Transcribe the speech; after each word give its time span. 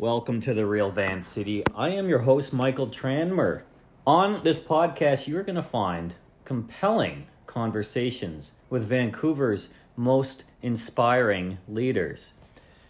Welcome 0.00 0.40
to 0.40 0.54
the 0.54 0.64
Real 0.64 0.90
Van 0.90 1.20
City. 1.20 1.62
I 1.74 1.90
am 1.90 2.08
your 2.08 2.20
host, 2.20 2.54
Michael 2.54 2.86
Tranmer. 2.86 3.64
On 4.06 4.42
this 4.42 4.58
podcast, 4.58 5.26
you 5.26 5.36
are 5.36 5.42
going 5.42 5.56
to 5.56 5.62
find 5.62 6.14
compelling 6.46 7.26
conversations 7.46 8.52
with 8.70 8.88
Vancouver's 8.88 9.68
most 9.98 10.44
inspiring 10.62 11.58
leaders. 11.68 12.32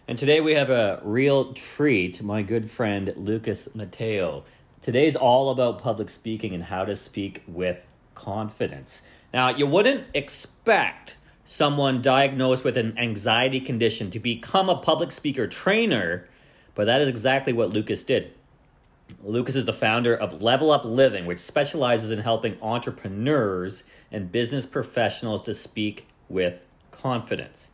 And 0.07 0.17
today 0.17 0.39
we 0.39 0.53
have 0.53 0.69
a 0.69 1.01
real 1.03 1.51
treat, 1.51 2.23
my 2.23 2.43
good 2.43 2.71
friend 2.71 3.13
Lucas 3.17 3.67
Mattiello. 3.75 4.43
Today's 4.81 5.17
all 5.17 5.49
about 5.49 5.79
public 5.79 6.09
speaking 6.09 6.55
and 6.55 6.63
how 6.63 6.85
to 6.85 6.95
speak 6.95 7.43
with 7.45 7.85
confidence. 8.15 9.01
Now, 9.33 9.53
you 9.53 9.67
wouldn't 9.67 10.05
expect 10.13 11.17
someone 11.43 12.01
diagnosed 12.01 12.63
with 12.63 12.77
an 12.77 12.97
anxiety 12.97 13.59
condition 13.59 14.11
to 14.11 14.19
become 14.21 14.69
a 14.69 14.77
public 14.77 15.11
speaker 15.11 15.45
trainer 15.45 16.29
but 16.81 16.85
that 16.85 16.99
is 16.99 17.07
exactly 17.07 17.53
what 17.53 17.69
Lucas 17.69 18.01
did. 18.01 18.33
Lucas 19.21 19.55
is 19.55 19.65
the 19.65 19.71
founder 19.71 20.15
of 20.15 20.41
Level 20.41 20.71
Up 20.71 20.83
Living, 20.83 21.27
which 21.27 21.37
specializes 21.37 22.09
in 22.09 22.17
helping 22.17 22.57
entrepreneurs 22.59 23.83
and 24.11 24.31
business 24.31 24.65
professionals 24.65 25.43
to 25.43 25.53
speak 25.53 26.07
with 26.27 26.57
confidence. 26.89 27.67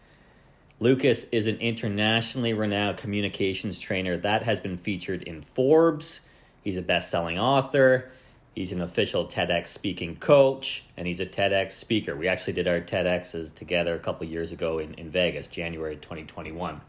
Lucas 0.81 1.23
is 1.31 1.47
an 1.47 1.55
internationally 1.59 2.51
renowned 2.51 2.97
communications 2.97 3.79
trainer 3.79 4.17
that 4.17 4.43
has 4.43 4.59
been 4.59 4.75
featured 4.75 5.23
in 5.23 5.41
Forbes. 5.41 6.19
He's 6.61 6.75
a 6.75 6.81
best 6.81 7.09
selling 7.09 7.39
author. 7.39 8.11
He's 8.55 8.73
an 8.73 8.81
official 8.81 9.25
TEDx 9.25 9.69
speaking 9.69 10.17
coach, 10.17 10.83
and 10.97 11.07
he's 11.07 11.21
a 11.21 11.25
TEDx 11.25 11.71
speaker. 11.71 12.13
We 12.13 12.27
actually 12.27 12.51
did 12.51 12.67
our 12.67 12.81
TEDx's 12.81 13.51
together 13.51 13.95
a 13.95 13.99
couple 13.99 14.27
years 14.27 14.51
ago 14.51 14.79
in, 14.79 14.95
in 14.95 15.09
Vegas, 15.09 15.47
January 15.47 15.95
2021. 15.95 16.81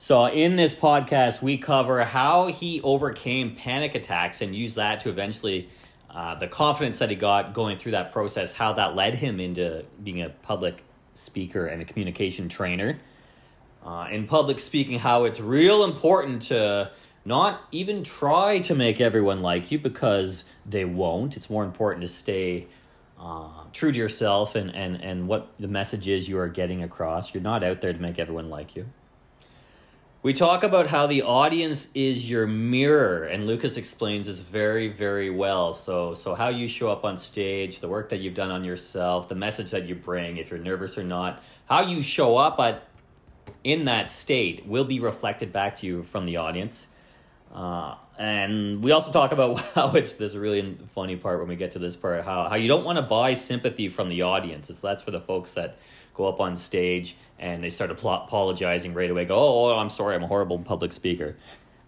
So, 0.00 0.26
in 0.26 0.54
this 0.54 0.74
podcast, 0.74 1.42
we 1.42 1.58
cover 1.58 2.04
how 2.04 2.46
he 2.46 2.80
overcame 2.82 3.56
panic 3.56 3.96
attacks 3.96 4.40
and 4.40 4.54
used 4.54 4.76
that 4.76 5.00
to 5.00 5.08
eventually 5.08 5.68
uh, 6.08 6.36
the 6.36 6.46
confidence 6.46 7.00
that 7.00 7.10
he 7.10 7.16
got 7.16 7.52
going 7.52 7.78
through 7.78 7.92
that 7.92 8.12
process, 8.12 8.52
how 8.52 8.74
that 8.74 8.94
led 8.94 9.16
him 9.16 9.40
into 9.40 9.84
being 10.02 10.22
a 10.22 10.28
public 10.28 10.84
speaker 11.14 11.66
and 11.66 11.82
a 11.82 11.84
communication 11.84 12.48
trainer. 12.48 13.00
Uh, 13.84 14.06
in 14.12 14.28
public 14.28 14.60
speaking, 14.60 15.00
how 15.00 15.24
it's 15.24 15.40
real 15.40 15.82
important 15.82 16.42
to 16.42 16.92
not 17.24 17.60
even 17.72 18.04
try 18.04 18.60
to 18.60 18.76
make 18.76 19.00
everyone 19.00 19.42
like 19.42 19.72
you 19.72 19.80
because 19.80 20.44
they 20.64 20.84
won't. 20.84 21.36
It's 21.36 21.50
more 21.50 21.64
important 21.64 22.02
to 22.02 22.08
stay 22.08 22.68
uh, 23.18 23.64
true 23.72 23.90
to 23.90 23.98
yourself 23.98 24.54
and, 24.54 24.72
and, 24.74 25.02
and 25.02 25.26
what 25.26 25.48
the 25.58 25.68
message 25.68 26.06
is 26.06 26.28
you 26.28 26.38
are 26.38 26.48
getting 26.48 26.84
across. 26.84 27.34
You're 27.34 27.42
not 27.42 27.64
out 27.64 27.80
there 27.80 27.92
to 27.92 27.98
make 27.98 28.20
everyone 28.20 28.48
like 28.48 28.76
you. 28.76 28.86
We 30.20 30.32
talk 30.32 30.64
about 30.64 30.88
how 30.88 31.06
the 31.06 31.22
audience 31.22 31.90
is 31.94 32.28
your 32.28 32.44
mirror, 32.44 33.22
and 33.22 33.46
Lucas 33.46 33.76
explains 33.76 34.26
this 34.26 34.40
very, 34.40 34.88
very 34.88 35.30
well. 35.30 35.72
So, 35.72 36.14
so 36.14 36.34
how 36.34 36.48
you 36.48 36.66
show 36.66 36.90
up 36.90 37.04
on 37.04 37.18
stage, 37.18 37.78
the 37.78 37.86
work 37.88 38.08
that 38.08 38.16
you've 38.16 38.34
done 38.34 38.50
on 38.50 38.64
yourself, 38.64 39.28
the 39.28 39.36
message 39.36 39.70
that 39.70 39.86
you 39.86 39.94
bring, 39.94 40.38
if 40.38 40.50
you're 40.50 40.58
nervous 40.58 40.98
or 40.98 41.04
not, 41.04 41.40
how 41.66 41.86
you 41.86 42.02
show 42.02 42.36
up 42.36 42.58
at 42.58 42.88
in 43.62 43.84
that 43.84 44.10
state 44.10 44.66
will 44.66 44.84
be 44.84 44.98
reflected 44.98 45.52
back 45.52 45.76
to 45.76 45.86
you 45.86 46.02
from 46.02 46.26
the 46.26 46.38
audience. 46.38 46.88
Uh, 47.54 47.94
and 48.18 48.82
we 48.82 48.90
also 48.90 49.12
talk 49.12 49.30
about 49.30 49.60
how 49.74 49.92
it's 49.92 50.14
this 50.14 50.34
really 50.34 50.76
funny 50.94 51.14
part 51.14 51.38
when 51.38 51.48
we 51.48 51.54
get 51.54 51.72
to 51.72 51.78
this 51.78 51.94
part 51.94 52.24
how, 52.24 52.48
how 52.48 52.56
you 52.56 52.66
don't 52.66 52.84
want 52.84 52.96
to 52.96 53.02
buy 53.02 53.34
sympathy 53.34 53.88
from 53.88 54.08
the 54.08 54.22
audience. 54.22 54.68
It's 54.68 54.80
that's 54.80 55.02
for 55.02 55.12
the 55.12 55.20
folks 55.20 55.52
that 55.52 55.78
go 56.18 56.28
up 56.28 56.40
on 56.40 56.56
stage 56.56 57.16
and 57.38 57.62
they 57.62 57.70
start 57.70 57.90
apologizing 57.90 58.92
right 58.92 59.10
away. 59.10 59.24
Go, 59.24 59.36
oh, 59.36 59.72
oh, 59.72 59.78
I'm 59.78 59.88
sorry, 59.88 60.16
I'm 60.16 60.24
a 60.24 60.26
horrible 60.26 60.58
public 60.58 60.92
speaker. 60.92 61.36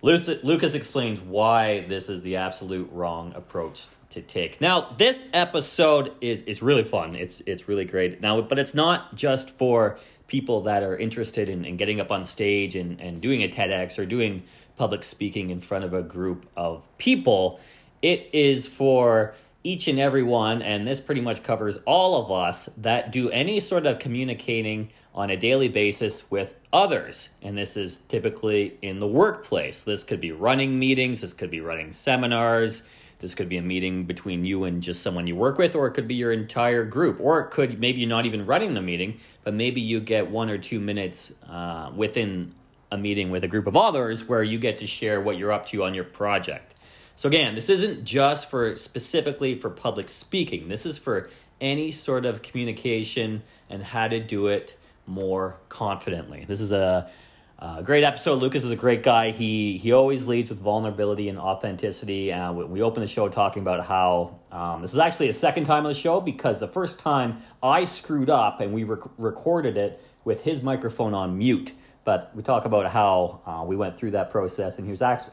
Lucas 0.00 0.74
explains 0.74 1.20
why 1.20 1.80
this 1.80 2.08
is 2.08 2.22
the 2.22 2.36
absolute 2.36 2.88
wrong 2.92 3.34
approach 3.34 3.88
to 4.10 4.22
take. 4.22 4.60
Now, 4.60 4.94
this 4.96 5.24
episode 5.34 6.12
is 6.20 6.42
it's 6.46 6.62
really 6.62 6.84
fun. 6.84 7.14
It's 7.14 7.42
it's 7.44 7.68
really 7.68 7.84
great. 7.84 8.20
Now, 8.22 8.40
but 8.40 8.58
it's 8.58 8.72
not 8.72 9.14
just 9.14 9.50
for 9.50 9.98
people 10.26 10.62
that 10.62 10.82
are 10.82 10.96
interested 10.96 11.48
in, 11.48 11.64
in 11.64 11.76
getting 11.76 12.00
up 12.00 12.10
on 12.10 12.24
stage 12.24 12.76
and, 12.76 13.00
and 13.00 13.20
doing 13.20 13.42
a 13.42 13.48
TEDx 13.48 13.98
or 13.98 14.06
doing 14.06 14.44
public 14.76 15.04
speaking 15.04 15.50
in 15.50 15.60
front 15.60 15.84
of 15.84 15.92
a 15.92 16.02
group 16.02 16.46
of 16.56 16.88
people. 16.96 17.60
It 18.00 18.30
is 18.32 18.66
for 18.66 19.34
each 19.62 19.88
and 19.88 19.98
every 19.98 20.22
one, 20.22 20.62
and 20.62 20.86
this 20.86 21.00
pretty 21.00 21.20
much 21.20 21.42
covers 21.42 21.78
all 21.86 22.22
of 22.22 22.32
us 22.32 22.68
that 22.76 23.12
do 23.12 23.30
any 23.30 23.60
sort 23.60 23.86
of 23.86 23.98
communicating 23.98 24.90
on 25.14 25.28
a 25.28 25.36
daily 25.36 25.68
basis 25.68 26.30
with 26.30 26.58
others. 26.72 27.30
And 27.42 27.58
this 27.58 27.76
is 27.76 27.96
typically 28.08 28.78
in 28.80 29.00
the 29.00 29.06
workplace. 29.06 29.82
This 29.82 30.04
could 30.04 30.20
be 30.20 30.32
running 30.32 30.78
meetings, 30.78 31.20
this 31.20 31.32
could 31.32 31.50
be 31.50 31.60
running 31.60 31.92
seminars, 31.92 32.82
this 33.18 33.34
could 33.34 33.50
be 33.50 33.58
a 33.58 33.62
meeting 33.62 34.04
between 34.04 34.44
you 34.46 34.64
and 34.64 34.82
just 34.82 35.02
someone 35.02 35.26
you 35.26 35.36
work 35.36 35.58
with, 35.58 35.74
or 35.74 35.86
it 35.86 35.92
could 35.92 36.08
be 36.08 36.14
your 36.14 36.32
entire 36.32 36.84
group, 36.84 37.18
or 37.20 37.40
it 37.40 37.50
could 37.50 37.78
maybe 37.78 38.00
you're 38.00 38.08
not 38.08 38.24
even 38.24 38.46
running 38.46 38.72
the 38.72 38.80
meeting, 38.80 39.20
but 39.44 39.52
maybe 39.52 39.80
you 39.80 40.00
get 40.00 40.30
one 40.30 40.48
or 40.48 40.56
two 40.56 40.80
minutes 40.80 41.32
uh, 41.48 41.90
within 41.94 42.54
a 42.90 42.96
meeting 42.96 43.30
with 43.30 43.44
a 43.44 43.48
group 43.48 43.66
of 43.66 43.76
others 43.76 44.26
where 44.26 44.42
you 44.42 44.58
get 44.58 44.78
to 44.78 44.86
share 44.86 45.20
what 45.20 45.36
you're 45.36 45.52
up 45.52 45.66
to 45.66 45.84
on 45.84 45.92
your 45.92 46.04
project. 46.04 46.74
So 47.20 47.28
again, 47.28 47.54
this 47.54 47.68
isn't 47.68 48.04
just 48.04 48.48
for 48.48 48.74
specifically 48.76 49.54
for 49.54 49.68
public 49.68 50.08
speaking. 50.08 50.68
This 50.68 50.86
is 50.86 50.96
for 50.96 51.28
any 51.60 51.90
sort 51.90 52.24
of 52.24 52.40
communication 52.40 53.42
and 53.68 53.82
how 53.82 54.08
to 54.08 54.20
do 54.20 54.46
it 54.46 54.74
more 55.06 55.58
confidently. 55.68 56.46
This 56.48 56.62
is 56.62 56.72
a, 56.72 57.10
a 57.58 57.82
great 57.82 58.04
episode. 58.04 58.36
Lucas 58.40 58.64
is 58.64 58.70
a 58.70 58.76
great 58.76 59.02
guy. 59.02 59.32
He 59.32 59.76
he 59.76 59.92
always 59.92 60.26
leads 60.26 60.48
with 60.48 60.60
vulnerability 60.60 61.28
and 61.28 61.38
authenticity. 61.38 62.32
Uh, 62.32 62.54
we, 62.54 62.64
we 62.64 62.80
open 62.80 63.02
the 63.02 63.06
show 63.06 63.28
talking 63.28 63.60
about 63.60 63.84
how 63.84 64.38
um, 64.50 64.80
this 64.80 64.94
is 64.94 64.98
actually 64.98 65.28
a 65.28 65.34
second 65.34 65.64
time 65.64 65.84
on 65.84 65.92
the 65.92 65.98
show 65.98 66.22
because 66.22 66.58
the 66.58 66.68
first 66.68 67.00
time 67.00 67.42
I 67.62 67.84
screwed 67.84 68.30
up 68.30 68.62
and 68.62 68.72
we 68.72 68.84
rec- 68.84 69.10
recorded 69.18 69.76
it 69.76 70.02
with 70.24 70.40
his 70.40 70.62
microphone 70.62 71.12
on 71.12 71.36
mute. 71.36 71.72
But 72.02 72.34
we 72.34 72.42
talk 72.42 72.64
about 72.64 72.90
how 72.90 73.42
uh, 73.44 73.62
we 73.66 73.76
went 73.76 73.98
through 73.98 74.12
that 74.12 74.30
process, 74.30 74.78
and 74.78 74.86
he 74.86 74.90
was 74.90 75.02
actually 75.02 75.32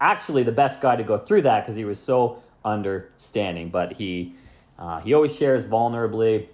actually 0.00 0.42
the 0.42 0.52
best 0.52 0.80
guy 0.80 0.96
to 0.96 1.02
go 1.02 1.18
through 1.18 1.42
that 1.42 1.64
because 1.64 1.76
he 1.76 1.84
was 1.84 1.98
so 1.98 2.42
understanding. 2.64 3.70
But 3.70 3.94
he 3.94 4.34
uh, 4.78 5.00
he 5.00 5.14
always 5.14 5.34
shares 5.34 5.64
vulnerably, 5.64 6.48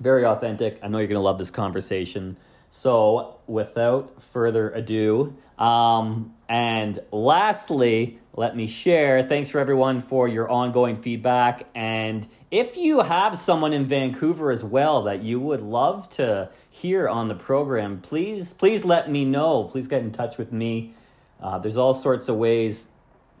very 0.00 0.24
authentic. 0.24 0.78
I 0.82 0.88
know 0.88 0.98
you're 0.98 1.08
gonna 1.08 1.20
love 1.20 1.38
this 1.38 1.50
conversation. 1.50 2.36
So 2.72 3.38
without 3.46 4.22
further 4.22 4.70
ado, 4.70 5.36
um, 5.58 6.34
and 6.48 6.98
lastly, 7.12 8.18
let 8.34 8.56
me 8.56 8.66
share. 8.66 9.22
Thanks 9.22 9.50
for 9.50 9.58
everyone 9.58 10.00
for 10.00 10.28
your 10.28 10.48
ongoing 10.48 10.96
feedback. 11.02 11.66
And 11.74 12.26
if 12.50 12.76
you 12.76 13.00
have 13.00 13.38
someone 13.38 13.72
in 13.72 13.86
Vancouver 13.86 14.50
as 14.50 14.64
well 14.64 15.02
that 15.02 15.22
you 15.22 15.40
would 15.40 15.62
love 15.62 16.08
to 16.16 16.48
hear 16.70 17.08
on 17.08 17.28
the 17.28 17.34
program, 17.34 18.00
please 18.00 18.52
please 18.52 18.84
let 18.84 19.10
me 19.10 19.24
know. 19.24 19.64
Please 19.64 19.88
get 19.88 20.02
in 20.02 20.12
touch 20.12 20.38
with 20.38 20.52
me. 20.52 20.94
Uh, 21.42 21.58
there's 21.58 21.76
all 21.76 21.94
sorts 21.94 22.28
of 22.28 22.36
ways 22.36 22.88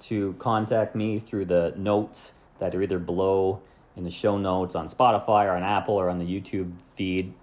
to 0.00 0.34
contact 0.38 0.94
me 0.94 1.18
through 1.18 1.44
the 1.44 1.74
notes 1.76 2.32
that 2.58 2.74
are 2.74 2.82
either 2.82 2.98
below 2.98 3.60
in 3.96 4.04
the 4.04 4.10
show 4.10 4.38
notes 4.38 4.74
on 4.74 4.88
Spotify 4.88 5.46
or 5.46 5.50
on 5.50 5.62
Apple 5.62 5.94
or 5.94 6.08
on 6.08 6.18
the 6.18 6.24
YouTube 6.24 6.72
feed. 6.96 7.34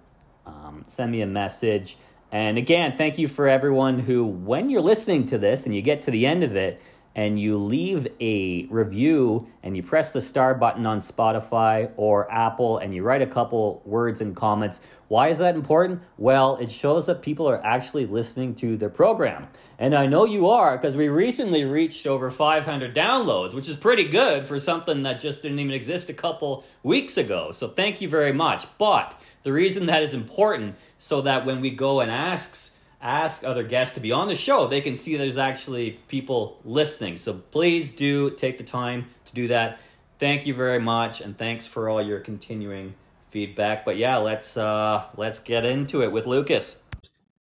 Um, 0.46 0.84
send 0.86 1.12
me 1.12 1.20
a 1.20 1.26
message. 1.26 1.96
And 2.32 2.58
again, 2.58 2.96
thank 2.96 3.18
you 3.18 3.28
for 3.28 3.48
everyone 3.48 4.00
who, 4.00 4.24
when 4.24 4.70
you're 4.70 4.82
listening 4.82 5.26
to 5.26 5.38
this 5.38 5.66
and 5.66 5.74
you 5.74 5.82
get 5.82 6.02
to 6.02 6.10
the 6.10 6.26
end 6.26 6.42
of 6.42 6.56
it, 6.56 6.80
and 7.18 7.36
you 7.36 7.58
leave 7.58 8.06
a 8.20 8.64
review 8.70 9.48
and 9.64 9.76
you 9.76 9.82
press 9.82 10.10
the 10.10 10.20
star 10.20 10.54
button 10.54 10.86
on 10.86 11.00
Spotify 11.00 11.90
or 11.96 12.30
Apple 12.30 12.78
and 12.78 12.94
you 12.94 13.02
write 13.02 13.22
a 13.22 13.26
couple 13.26 13.82
words 13.84 14.20
and 14.20 14.36
comments. 14.36 14.78
Why 15.08 15.26
is 15.26 15.38
that 15.38 15.56
important? 15.56 16.02
Well, 16.16 16.58
it 16.58 16.70
shows 16.70 17.06
that 17.06 17.20
people 17.20 17.48
are 17.48 17.60
actually 17.66 18.06
listening 18.06 18.54
to 18.56 18.76
the 18.76 18.88
program. 18.88 19.48
And 19.80 19.96
I 19.96 20.06
know 20.06 20.26
you 20.26 20.48
are 20.48 20.76
because 20.76 20.94
we 20.94 21.08
recently 21.08 21.64
reached 21.64 22.06
over 22.06 22.30
500 22.30 22.94
downloads, 22.94 23.52
which 23.52 23.68
is 23.68 23.74
pretty 23.74 24.04
good 24.04 24.46
for 24.46 24.60
something 24.60 25.02
that 25.02 25.18
just 25.18 25.42
didn't 25.42 25.58
even 25.58 25.74
exist 25.74 26.08
a 26.08 26.14
couple 26.14 26.62
weeks 26.84 27.16
ago. 27.16 27.50
So 27.50 27.66
thank 27.66 28.00
you 28.00 28.08
very 28.08 28.32
much. 28.32 28.68
But 28.78 29.20
the 29.42 29.52
reason 29.52 29.86
that 29.86 30.04
is 30.04 30.14
important 30.14 30.76
so 30.98 31.20
that 31.22 31.44
when 31.44 31.60
we 31.60 31.70
go 31.70 31.98
and 31.98 32.12
asks 32.12 32.77
ask 33.00 33.44
other 33.44 33.62
guests 33.62 33.94
to 33.94 34.00
be 34.00 34.12
on 34.12 34.28
the 34.28 34.34
show, 34.34 34.66
they 34.66 34.80
can 34.80 34.96
see 34.96 35.16
there's 35.16 35.38
actually 35.38 36.00
people 36.08 36.60
listening. 36.64 37.16
So 37.16 37.34
please 37.34 37.90
do 37.90 38.30
take 38.30 38.58
the 38.58 38.64
time 38.64 39.06
to 39.26 39.34
do 39.34 39.48
that. 39.48 39.78
Thank 40.18 40.46
you 40.46 40.54
very 40.54 40.80
much, 40.80 41.20
and 41.20 41.38
thanks 41.38 41.66
for 41.66 41.88
all 41.88 42.02
your 42.02 42.18
continuing 42.20 42.94
feedback. 43.30 43.84
But 43.84 43.96
yeah, 43.96 44.16
let's 44.16 44.56
uh 44.56 45.04
let's 45.16 45.38
get 45.38 45.64
into 45.64 46.02
it 46.02 46.10
with 46.10 46.26
Lucas. 46.26 46.76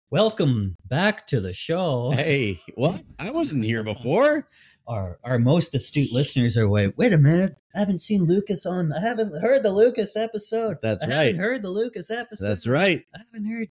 Welcome 0.09 0.77
back 0.87 1.27
to 1.27 1.39
the 1.39 1.53
show. 1.53 2.11
Hey, 2.11 2.61
what? 2.75 3.01
I 3.19 3.31
wasn't 3.31 3.63
here 3.63 3.83
before. 3.83 4.47
Our 4.87 5.19
our 5.23 5.39
most 5.39 5.73
astute 5.75 6.11
listeners 6.11 6.57
are 6.57 6.67
wait, 6.67 6.97
wait 6.97 7.13
a 7.13 7.17
minute. 7.17 7.55
I 7.75 7.79
haven't 7.79 8.01
seen 8.01 8.25
Lucas 8.25 8.65
on. 8.65 8.91
I 8.91 8.99
haven't 8.99 9.39
heard 9.41 9.63
the 9.63 9.71
Lucas 9.71 10.15
episode. 10.15 10.77
That's 10.81 11.03
I 11.03 11.07
right. 11.07 11.25
haven't 11.25 11.39
heard 11.39 11.63
the 11.63 11.69
Lucas 11.69 12.11
episode. 12.11 12.47
That's 12.47 12.67
right. 12.67 13.03
I 13.15 13.19
haven't 13.19 13.49
heard 13.49 13.69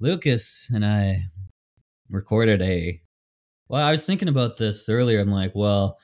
Lucas 0.00 0.70
and 0.72 0.84
I 0.84 1.24
recorded 2.08 2.62
a 2.62 3.00
Well, 3.68 3.86
I 3.86 3.90
was 3.90 4.06
thinking 4.06 4.28
about 4.28 4.56
this 4.56 4.88
earlier. 4.88 5.20
I'm 5.20 5.30
like, 5.30 5.52
well, 5.54 5.98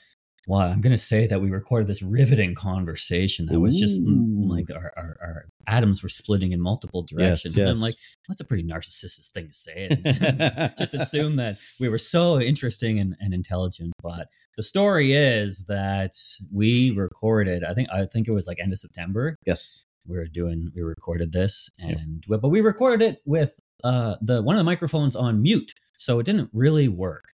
well, 0.46 0.60
I'm 0.60 0.80
going 0.80 0.92
to 0.92 0.98
say 0.98 1.26
that 1.26 1.40
we 1.40 1.50
recorded 1.50 1.86
this 1.86 2.02
riveting 2.02 2.54
conversation 2.54 3.46
that 3.46 3.60
was 3.60 3.78
just 3.78 4.06
mm, 4.06 4.48
like 4.48 4.66
our, 4.70 4.92
our, 4.96 5.16
our 5.22 5.44
atoms 5.66 6.02
were 6.02 6.10
splitting 6.10 6.52
in 6.52 6.60
multiple 6.60 7.02
directions. 7.02 7.56
And 7.56 7.66
yes. 7.66 7.76
I'm 7.76 7.82
like, 7.82 7.94
that's 8.28 8.42
a 8.42 8.44
pretty 8.44 8.62
narcissistic 8.62 9.30
thing 9.32 9.46
to 9.48 9.54
say. 9.54 9.88
And 9.90 10.74
just 10.78 10.92
assume 10.92 11.36
that 11.36 11.56
we 11.80 11.88
were 11.88 11.98
so 11.98 12.40
interesting 12.40 12.98
and, 13.00 13.16
and 13.20 13.32
intelligent. 13.32 13.94
But 14.02 14.28
the 14.56 14.62
story 14.62 15.14
is 15.14 15.64
that 15.66 16.12
we 16.52 16.90
recorded, 16.90 17.64
I 17.64 17.72
think, 17.72 17.88
I 17.90 18.04
think 18.04 18.28
it 18.28 18.34
was 18.34 18.46
like 18.46 18.58
end 18.60 18.72
of 18.72 18.78
September. 18.78 19.36
yes. 19.46 19.84
We 20.06 20.16
were 20.16 20.26
doing, 20.26 20.70
we 20.74 20.82
recorded 20.82 21.32
this 21.32 21.70
Yep. 21.78 21.96
and, 21.98 22.24
but 22.28 22.48
we 22.48 22.60
recorded 22.60 23.02
it 23.02 23.22
with 23.24 23.58
uh, 23.82 24.16
the, 24.20 24.42
one 24.42 24.56
of 24.56 24.60
the 24.60 24.64
microphones 24.64 25.16
on 25.16 25.42
mute. 25.42 25.72
So 25.96 26.18
it 26.18 26.26
didn't 26.26 26.50
really 26.52 26.88
work. 26.88 27.24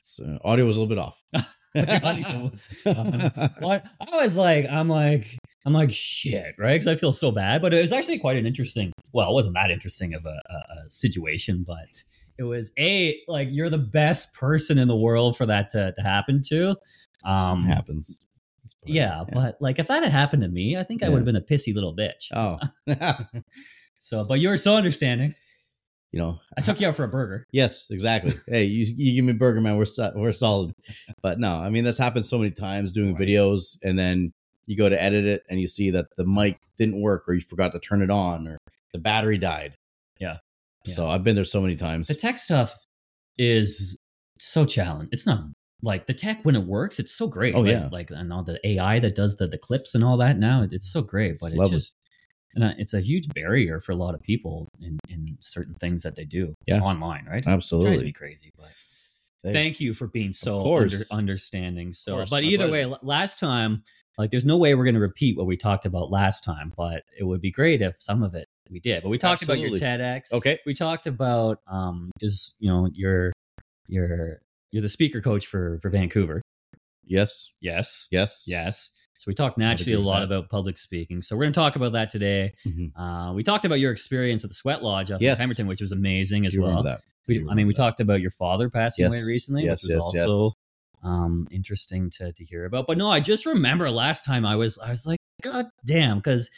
So 0.00 0.38
audio 0.44 0.66
was 0.66 0.76
a 0.76 0.80
little 0.80 0.94
bit 0.94 0.98
off. 1.00 1.18
Was 1.74 2.68
off. 2.86 3.52
Well, 3.62 3.82
I 4.00 4.22
was 4.22 4.36
like, 4.36 4.66
I'm 4.70 4.88
like, 4.88 5.38
I'm 5.64 5.72
like, 5.72 5.90
shit, 5.90 6.54
right? 6.58 6.74
Because 6.74 6.86
I 6.86 6.96
feel 6.96 7.12
so 7.12 7.32
bad. 7.32 7.62
But 7.62 7.72
it 7.72 7.80
was 7.80 7.92
actually 7.92 8.18
quite 8.18 8.36
an 8.36 8.46
interesting. 8.46 8.92
Well, 9.12 9.30
it 9.30 9.32
wasn't 9.32 9.54
that 9.54 9.70
interesting 9.70 10.12
of 10.12 10.26
a, 10.26 10.28
a, 10.50 10.84
a 10.86 10.90
situation, 10.90 11.64
but 11.66 11.88
it 12.36 12.42
was 12.42 12.72
a 12.78 13.18
like 13.26 13.48
you're 13.50 13.70
the 13.70 13.78
best 13.78 14.34
person 14.34 14.76
in 14.76 14.86
the 14.88 14.96
world 14.96 15.34
for 15.36 15.46
that 15.46 15.70
to, 15.70 15.92
to 15.92 16.02
happen 16.02 16.42
to. 16.48 16.76
Um, 17.24 17.64
happens. 17.64 18.18
It's 18.82 18.88
fine. 18.88 18.94
yeah, 18.94 19.24
but 19.32 19.56
like 19.60 19.78
if 19.78 19.88
that 19.88 20.02
had 20.02 20.12
happened 20.12 20.42
to 20.42 20.48
me, 20.48 20.76
I 20.76 20.82
think 20.82 21.02
I 21.02 21.06
Yeah. 21.06 21.10
would 21.12 21.18
have 21.18 21.24
been 21.26 21.36
a 21.36 21.40
pissy 21.40 21.74
little 21.74 21.94
bitch. 21.96 22.30
oh, 22.34 22.58
So, 23.98 24.24
but 24.24 24.40
you 24.40 24.48
were 24.48 24.56
so 24.56 24.74
understanding. 24.74 25.34
you 26.10 26.18
know, 26.20 26.38
I 26.58 26.60
took 26.60 26.80
you 26.80 26.88
out 26.88 26.96
for 26.96 27.04
a 27.04 27.08
burger. 27.08 27.46
Yes, 27.52 27.90
exactly. 27.90 28.34
hey, 28.48 28.64
you, 28.64 28.84
you 28.96 29.14
give 29.14 29.24
me 29.24 29.32
burger, 29.32 29.60
man. 29.60 29.76
We're 29.76 29.84
so- 29.84 30.12
we're 30.14 30.32
solid. 30.32 30.74
But 31.22 31.38
no, 31.38 31.54
I 31.56 31.70
mean 31.70 31.84
that's 31.84 31.98
happened 31.98 32.26
so 32.26 32.38
many 32.38 32.50
times 32.50 32.92
doing 32.92 33.14
Right. 33.14 33.28
videos, 33.28 33.78
and 33.82 33.98
then 33.98 34.32
you 34.66 34.76
go 34.76 34.88
to 34.88 35.00
edit 35.02 35.24
it, 35.24 35.42
and 35.48 35.60
you 35.60 35.66
see 35.68 35.90
that 35.90 36.06
the 36.16 36.24
mic 36.24 36.58
didn't 36.78 37.00
work, 37.00 37.28
or 37.28 37.34
you 37.34 37.40
forgot 37.40 37.72
to 37.72 37.78
turn 37.80 38.02
it 38.02 38.10
on, 38.10 38.46
or 38.48 38.58
the 38.92 38.98
battery 38.98 39.38
died. 39.38 39.74
Yeah. 40.20 40.38
So 40.86 41.08
I've 41.08 41.22
been 41.24 41.34
there 41.36 41.44
so 41.44 41.60
many 41.60 41.76
times. 41.76 42.08
The 42.08 42.14
tech 42.14 42.38
stuff 42.38 42.74
is 43.38 43.96
so 44.38 44.64
challenging. 44.64 45.08
It's 45.12 45.26
not 45.26 45.44
like 45.82 46.06
the 46.06 46.14
tech 46.14 46.40
when 46.44 46.54
it 46.54 46.64
works, 46.64 46.98
it's 47.00 47.14
so 47.14 47.26
great. 47.26 47.54
Oh, 47.54 47.60
Like- 47.60 47.70
yeah. 47.70 47.88
like 47.90 48.10
and 48.10 48.32
all 48.32 48.44
the 48.44 48.58
AI 48.66 48.98
that 49.00 49.14
does 49.16 49.36
the 49.36 49.48
the 49.48 49.58
clips 49.58 49.94
and 49.94 50.04
all 50.04 50.16
that 50.18 50.38
now, 50.38 50.66
it's 50.70 50.90
so 50.92 51.02
great. 51.02 51.32
It's 51.32 51.42
But 51.42 51.52
it 51.52 51.70
just 51.70 51.96
and 52.54 52.64
uh, 52.64 52.72
it's 52.78 52.92
a 52.94 53.00
huge 53.00 53.28
barrier 53.34 53.80
for 53.80 53.92
a 53.92 53.96
lot 53.96 54.14
of 54.14 54.22
people 54.22 54.68
in 54.80 54.98
in 55.08 55.36
certain 55.40 55.74
things 55.74 56.02
that 56.02 56.14
they 56.16 56.24
do 56.24 56.54
Yeah. 56.66 56.80
online, 56.80 57.24
right? 57.26 57.38
It 57.38 57.44
drives 57.44 57.72
me 57.72 57.78
Absolutely. 57.78 58.12
crazy, 58.12 58.50
but. 58.56 58.70
Hey, 59.44 59.52
Thank 59.52 59.80
you 59.80 59.92
for 59.92 60.06
being 60.06 60.32
so 60.32 60.60
under, 60.76 60.98
understanding. 61.10 61.90
So, 61.90 62.24
but 62.30 62.44
either 62.44 62.70
way, 62.70 62.86
last 63.02 63.40
time, 63.40 63.82
like, 64.16 64.30
there's 64.30 64.44
no 64.46 64.56
way 64.56 64.76
we're 64.76 64.84
going 64.84 64.94
to 64.94 65.00
repeat 65.00 65.36
what 65.36 65.46
we 65.48 65.56
talked 65.56 65.84
about 65.84 66.12
last 66.12 66.44
time. 66.44 66.72
But 66.76 67.02
it 67.18 67.24
would 67.24 67.40
be 67.40 67.50
great 67.50 67.82
if 67.82 68.00
some 68.00 68.22
of 68.22 68.36
it 68.36 68.46
we 68.70 68.78
did. 68.78 69.02
But 69.02 69.08
we 69.08 69.18
talked 69.18 69.42
about 69.42 69.58
your 69.58 69.70
TEDx 69.70 70.32
Okay. 70.32 70.60
we 70.64 70.74
talked 70.74 71.08
about 71.08 71.58
um 71.66 72.12
just 72.20 72.54
you 72.60 72.68
know 72.70 72.88
you're 72.94 73.32
you're 73.88 74.40
you're 74.72 74.82
the 74.82 74.88
speaker 74.88 75.20
coach 75.20 75.46
for 75.46 75.78
for 75.80 75.88
Vancouver. 75.90 76.42
Yes. 77.04 77.54
Yes. 77.60 78.08
Yes. 78.10 78.44
Yes. 78.48 78.90
So 79.18 79.24
we 79.28 79.34
talked 79.34 79.56
naturally 79.58 79.92
a 79.92 80.00
lot 80.00 80.20
that. 80.20 80.24
about 80.34 80.48
public 80.50 80.76
speaking. 80.78 81.22
So 81.22 81.36
we're 81.36 81.44
going 81.44 81.52
to 81.52 81.60
talk 81.60 81.76
about 81.76 81.92
that 81.92 82.10
today. 82.10 82.54
Mhm. 82.66 82.90
Uh, 82.96 83.32
we 83.34 83.44
talked 83.44 83.64
about 83.64 83.78
your 83.78 83.92
experience 83.92 84.42
at 84.42 84.50
the 84.50 84.54
Sweat 84.54 84.82
Lodge 84.82 85.10
up 85.12 85.20
Yes. 85.20 85.38
in 85.38 85.42
Pemberton, 85.42 85.66
which 85.68 85.80
was 85.80 85.92
amazing 85.92 86.44
as 86.46 86.54
You 86.54 86.62
well. 86.62 86.82
that? 86.82 87.02
We, 87.28 87.46
I 87.48 87.54
mean, 87.54 87.68
we 87.68 87.72
that. 87.74 87.76
talked 87.80 88.00
about 88.00 88.20
your 88.20 88.32
father 88.32 88.68
passing 88.68 89.04
Yes. 89.04 89.12
away 89.24 89.32
recently, 89.32 89.64
Yes, 89.64 89.84
which 89.86 89.94
was 89.94 90.02
also 90.04 90.54
um, 91.04 91.46
interesting 91.52 92.10
to, 92.10 92.32
to 92.32 92.44
hear 92.44 92.64
about. 92.64 92.86
But 92.88 92.98
no, 92.98 93.10
I 93.10 93.20
just 93.20 93.46
remember 93.46 93.90
last 93.90 94.24
time 94.24 94.44
I 94.46 94.56
was 94.56 94.78
I 94.78 94.90
was 94.90 95.06
like, 95.06 95.18
God 95.42 95.66
damn, 95.84 96.18
because 96.18 96.50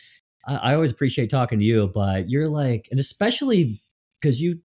I, 0.47 0.57
I 0.57 0.75
always 0.75 0.91
appreciate 0.91 1.29
talking 1.31 1.59
to 1.59 1.65
you, 1.65 1.89
but 1.89 2.31
you're 2.31 2.49
like, 2.49 2.89
and 2.91 3.01
especially 3.01 3.79
because 4.21 4.41
you 4.41 4.61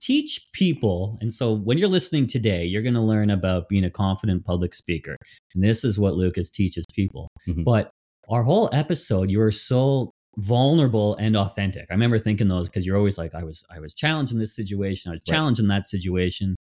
teach 0.00 0.46
people, 0.52 1.18
and 1.20 1.32
so 1.32 1.52
when 1.54 1.78
you're 1.78 1.88
listening 1.88 2.26
today, 2.26 2.64
you're 2.64 2.82
going 2.82 2.94
to 2.94 3.00
learn 3.02 3.30
about 3.30 3.68
being 3.68 3.84
a 3.84 3.90
confident 3.90 4.44
public 4.44 4.74
speaker, 4.74 5.16
and 5.54 5.62
this 5.62 5.84
is 5.84 5.98
what 5.98 6.14
Lucas 6.14 6.50
teaches 6.50 6.84
people. 6.94 7.28
Mhm. 7.48 7.64
But 7.64 7.90
our 8.28 8.42
whole 8.42 8.68
episode, 8.72 9.30
you 9.30 9.38
were 9.38 9.50
so 9.50 10.10
vulnerable 10.38 11.16
and 11.16 11.36
authentic. 11.36 11.86
I 11.90 11.94
remember 11.94 12.18
thinking 12.18 12.48
those 12.48 12.68
because 12.68 12.86
you're 12.86 12.96
always 12.96 13.18
like, 13.18 13.34
I 13.34 13.42
was, 13.42 13.64
I 13.74 13.80
was 13.80 13.92
challenged 13.94 14.32
in 14.32 14.38
this 14.38 14.54
situation, 14.54 15.10
I 15.10 15.12
was 15.12 15.22
Right. 15.28 15.34
challenged 15.34 15.60
in 15.60 15.68
that 15.68 15.86
situation. 15.86 16.54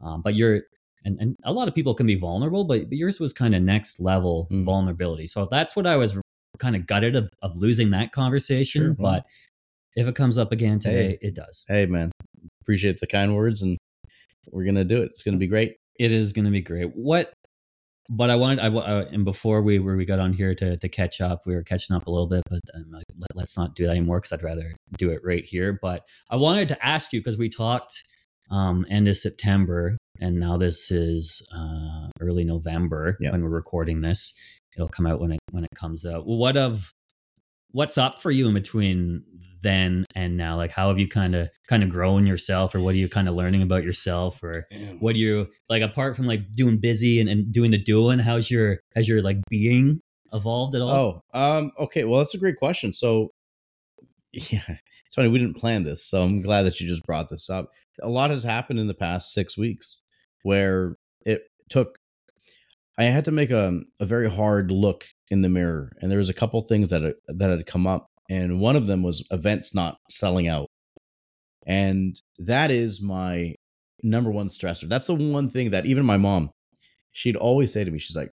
Um, 0.00 0.20
but 0.22 0.34
you're, 0.34 0.62
and, 1.04 1.16
and 1.20 1.36
a 1.44 1.52
lot 1.52 1.68
of 1.68 1.74
people 1.74 1.94
can 1.94 2.06
be 2.06 2.16
vulnerable, 2.16 2.64
but, 2.64 2.88
but 2.88 2.98
yours 2.98 3.20
was 3.20 3.32
kind 3.32 3.54
of 3.54 3.62
next 3.62 4.00
level 4.00 4.48
Mhm. 4.50 4.64
vulnerability. 4.64 5.26
So 5.28 5.46
that's 5.50 5.76
what 5.76 5.86
I 5.86 5.96
was 5.96 6.20
kind 6.58 6.74
of 6.76 6.86
gutted 6.86 7.14
of, 7.16 7.30
of 7.42 7.56
losing 7.56 7.90
that 7.90 8.10
conversation. 8.12 8.82
Sure, 8.82 8.94
but 8.94 9.24
if 9.94 10.06
it 10.06 10.14
comes 10.16 10.36
up 10.38 10.50
again 10.52 10.78
today, 10.80 11.18
it 11.22 11.34
does. 11.34 11.64
Hey, 11.68 11.86
man. 11.86 12.10
Appreciate 12.62 12.98
the 12.98 13.06
kind 13.06 13.36
words, 13.36 13.60
and 13.60 13.76
we're 14.50 14.64
gonna 14.64 14.84
do 14.84 15.02
it. 15.02 15.10
It's 15.10 15.22
gonna 15.22 15.36
be 15.36 15.48
great. 15.48 15.76
It 15.98 16.12
is 16.12 16.32
going 16.32 16.46
to 16.46 16.50
be 16.50 16.62
great. 16.62 16.90
What? 16.94 17.32
But 18.08 18.30
I 18.30 18.34
wanted, 18.34 18.60
I 18.60 18.66
uh, 18.66 19.06
and 19.12 19.24
before 19.24 19.62
we 19.62 19.78
where 19.78 19.96
we 19.96 20.04
got 20.04 20.18
on 20.18 20.32
here 20.32 20.54
to 20.54 20.76
to 20.76 20.88
catch 20.88 21.20
up, 21.20 21.42
we 21.46 21.54
were 21.54 21.62
catching 21.62 21.94
up 21.94 22.06
a 22.06 22.10
little 22.10 22.26
bit, 22.26 22.42
but 22.50 22.60
like, 22.90 23.04
let, 23.16 23.28
let's 23.34 23.56
not 23.56 23.74
do 23.74 23.84
that 23.84 23.92
anymore 23.92 24.18
because 24.18 24.32
I'd 24.32 24.42
rather 24.42 24.74
do 24.98 25.10
it 25.10 25.20
right 25.24 25.44
here. 25.44 25.78
But 25.80 26.02
I 26.28 26.36
wanted 26.36 26.68
to 26.68 26.84
ask 26.84 27.12
you 27.12 27.20
because 27.20 27.38
we 27.38 27.48
talked 27.48 28.02
um 28.50 28.84
end 28.90 29.06
of 29.06 29.16
September, 29.16 29.96
and 30.20 30.38
now 30.38 30.56
this 30.56 30.90
is 30.90 31.46
uh 31.56 32.08
early 32.20 32.44
November 32.44 33.16
when 33.20 33.42
we're 33.42 33.48
recording 33.48 34.00
this. 34.00 34.34
It'll 34.76 34.88
come 34.88 35.06
out 35.06 35.20
when 35.20 35.32
it 35.32 35.40
when 35.52 35.64
it 35.64 35.70
comes 35.76 36.04
out. 36.04 36.26
Well, 36.26 36.38
what 36.38 36.56
of 36.56 36.90
what's 37.70 37.96
up 37.96 38.20
for 38.20 38.30
you 38.30 38.48
in 38.48 38.54
between 38.54 39.22
then 39.62 40.04
and 40.14 40.36
now? 40.36 40.56
Like, 40.56 40.72
how 40.72 40.88
have 40.88 40.98
you 40.98 41.08
kind 41.08 41.34
of 41.34 41.48
kind 41.68 41.82
of 41.82 41.88
grown 41.88 42.26
yourself, 42.26 42.74
or 42.74 42.80
what 42.80 42.94
are 42.94 42.98
you 42.98 43.08
kind 43.08 43.28
of 43.28 43.34
learning 43.34 43.62
about 43.62 43.84
yourself, 43.84 44.42
or 44.42 44.66
what 44.98 45.14
do 45.14 45.20
you 45.20 45.48
like 45.68 45.82
apart 45.82 46.16
from 46.16 46.26
like 46.26 46.52
doing 46.52 46.78
busy 46.78 47.20
and, 47.20 47.28
and 47.28 47.52
doing 47.52 47.70
the 47.70 47.78
doing 47.78 48.18
how's 48.18 48.50
your 48.50 48.80
has 48.94 49.08
your 49.08 49.22
like 49.22 49.38
being 49.48 50.00
evolved 50.32 50.74
at 50.74 50.80
all 50.80 51.22
Oh, 51.34 51.58
um, 51.58 51.72
okay. 51.78 52.04
Well, 52.04 52.18
that's 52.18 52.34
a 52.34 52.38
great 52.38 52.56
question. 52.56 52.92
So, 52.92 53.30
yeah, 54.32 54.62
it's 55.06 55.14
funny 55.14 55.28
we 55.28 55.38
didn't 55.38 55.58
plan 55.58 55.84
this, 55.84 56.04
so 56.04 56.22
I'm 56.22 56.42
glad 56.42 56.62
that 56.62 56.80
you 56.80 56.88
just 56.88 57.04
brought 57.06 57.28
this 57.28 57.50
up. 57.50 57.70
A 58.02 58.08
lot 58.08 58.30
has 58.30 58.44
happened 58.44 58.78
in 58.78 58.88
the 58.88 58.94
past 58.94 59.32
six 59.32 59.56
weeks, 59.56 60.02
where 60.42 60.96
it 61.24 61.42
took. 61.68 61.98
I 62.98 63.04
had 63.04 63.24
to 63.24 63.32
make 63.32 63.50
a 63.50 63.80
a 64.00 64.06
very 64.06 64.30
hard 64.30 64.70
look 64.70 65.06
in 65.30 65.42
the 65.42 65.48
mirror, 65.48 65.92
and 66.00 66.10
there 66.10 66.18
was 66.18 66.28
a 66.28 66.34
couple 66.34 66.60
things 66.62 66.90
that 66.90 67.14
that 67.26 67.50
had 67.50 67.66
come 67.66 67.86
up, 67.86 68.10
and 68.32 68.60
one 68.60 68.76
of 68.76 68.86
them 68.86 69.02
was 69.02 69.26
events 69.30 69.74
not 69.74 69.98
selling 70.08 70.48
out, 70.48 70.68
and 71.66 72.20
that 72.38 72.70
is 72.70 73.02
my 73.02 73.54
number 74.02 74.30
one 74.30 74.48
stressor. 74.48 74.88
That's 74.88 75.06
the 75.06 75.14
one 75.14 75.50
thing 75.50 75.70
that 75.70 75.86
even 75.86 76.04
my 76.04 76.16
mom, 76.16 76.50
she'd 77.12 77.36
always 77.36 77.72
say 77.72 77.84
to 77.84 77.90
me, 77.90 77.98
she's 77.98 78.16
like, 78.16 78.30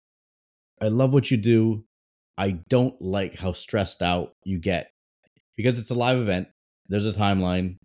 "I 0.81 0.87
love 0.89 1.13
what 1.13 1.31
you 1.31 1.37
do. 1.37 1.83
I 2.37 2.59
don't 2.69 2.99
like 3.01 3.35
how 3.35 3.51
stressed 3.51 4.01
out 4.01 4.33
you 4.43 4.59
get 4.59 4.91
because 5.55 5.79
it's 5.79 5.89
a 5.89 5.95
live 5.95 6.19
event. 6.19 6.47
There's 6.87 7.05
a 7.05 7.11
timeline. 7.11 7.77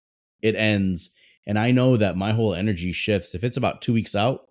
It 0.43 0.55
ends. 0.55 1.15
And 1.47 1.59
I 1.59 1.71
know 1.71 1.97
that 1.97 2.17
my 2.17 2.33
whole 2.33 2.55
energy 2.55 2.93
shifts. 2.93 3.35
If 3.35 3.43
it's 3.45 3.57
about 3.57 3.81
two 3.81 3.95
weeks 3.95 4.15
out 4.15 4.43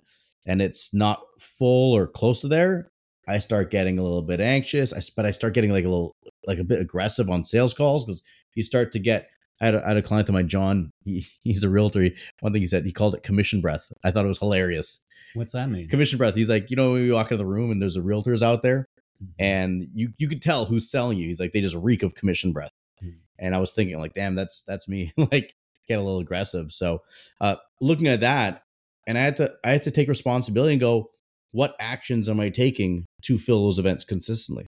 and 0.48 0.62
it's 0.62 0.94
not 0.94 1.22
full 1.40 1.96
or 1.96 2.08
close 2.08 2.42
to 2.42 2.48
there, 2.48 2.90
I 3.28 3.38
start 3.38 3.72
getting 3.72 4.00
a 4.00 4.04
little 4.04 4.24
bit 4.24 4.42
anxious. 4.42 4.92
I, 4.94 5.02
but 5.16 5.26
I 5.26 5.32
start 5.32 5.54
getting 5.54 5.72
like 5.72 5.86
a 5.86 5.90
little, 5.90 6.16
like 6.48 6.60
a 6.60 6.64
bit 6.64 6.82
aggressive 6.82 7.30
on 7.30 7.46
sales 7.46 7.74
calls 7.74 8.06
because 8.06 8.24
you 8.56 8.64
start 8.64 8.92
to 8.94 9.00
get. 9.00 9.30
I 9.60 9.66
had, 9.66 9.76
a, 9.76 9.86
I 9.86 9.88
had 9.90 9.98
a 9.98 10.02
client 10.02 10.28
of 10.28 10.34
mine, 10.34 10.48
John. 10.48 10.92
He, 11.06 11.26
he's 11.44 11.64
a 11.64 11.70
realtor. 11.70 12.02
He- 12.02 12.16
One 12.40 12.52
thing 12.52 12.62
he 12.62 12.68
said, 12.68 12.84
he 12.86 12.92
called 12.92 13.14
it 13.16 13.24
commission 13.24 13.62
breath. 13.62 13.92
I 14.04 14.10
thought 14.12 14.26
it 14.26 14.28
was 14.30 14.40
hilarious. 14.40 15.04
what's 15.36 15.54
that 15.54 15.70
mean 15.70 15.88
Commission 15.88 16.18
breath. 16.18 16.34
He's 16.36 16.50
like, 16.50 16.70
you 16.72 16.76
know, 16.76 16.92
when 16.94 17.04
you 17.04 17.14
walk 17.14 17.28
into 17.32 17.38
the 17.38 17.46
room 17.46 17.70
and 17.72 17.82
there's 17.82 17.96
a 17.98 18.02
realtors 18.02 18.42
out 18.42 18.62
there, 18.62 18.88
Mm-hmm. 19.24 19.44
and 19.44 19.88
you 19.94 20.14
you 20.18 20.28
could 20.28 20.42
tell 20.42 20.66
who's 20.66 20.90
selling 20.90 21.16
you. 21.20 21.28
He's 21.28 21.40
like 21.40 21.52
they 21.52 21.62
just 21.62 21.76
reek 21.76 22.02
of 22.02 22.16
commission 22.16 22.54
breath. 22.54 22.72
Hmm. 23.00 23.10
And 23.38 23.54
I 23.56 23.60
was 23.60 23.72
thinking 23.72 24.00
like, 24.00 24.14
damn, 24.14 24.34
that's 24.34 24.64
that's 24.64 24.90
me. 24.90 25.14
like 25.32 25.54
get 25.88 26.00
a 26.00 26.02
little 26.02 26.18
aggressive. 26.22 26.72
So 26.74 27.04
uh 27.40 27.58
looking 27.80 28.08
at 28.08 28.22
that, 28.22 28.64
and 29.06 29.20
I 29.20 29.22
had 29.22 29.36
to 29.36 29.54
I 29.64 29.74
had 29.74 29.84
to 29.84 29.92
take 29.92 30.08
responsibility 30.08 30.74
and 30.74 30.80
go, 30.82 31.12
what 31.52 31.76
actions 31.80 32.30
am 32.30 32.40
I 32.40 32.50
taking 32.50 33.06
to 33.26 33.38
fill 33.38 33.64
those 33.66 33.78
events 33.78 34.04
consistently? 34.04 34.66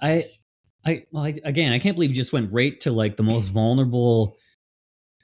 I 0.00 0.24
i 0.84 1.04
well 1.10 1.24
I, 1.24 1.34
again 1.44 1.72
i 1.72 1.78
can't 1.78 1.96
believe 1.96 2.10
you 2.10 2.16
just 2.16 2.32
went 2.32 2.52
right 2.52 2.78
to 2.80 2.92
like 2.92 3.16
the 3.16 3.22
most 3.22 3.48
vulnerable 3.48 4.36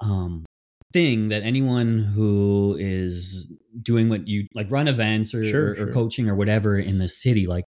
um 0.00 0.44
thing 0.92 1.28
that 1.28 1.42
anyone 1.44 1.98
who 1.98 2.76
is 2.80 3.52
doing 3.82 4.08
what 4.08 4.26
you 4.26 4.46
like 4.54 4.70
run 4.70 4.88
events 4.88 5.32
or, 5.34 5.44
Sure, 5.44 5.66
or, 5.68 5.70
or 5.72 5.76
sure. 5.76 5.92
coaching 5.92 6.28
or 6.28 6.34
whatever 6.34 6.76
in 6.78 6.98
the 6.98 7.08
city 7.08 7.46
like 7.46 7.64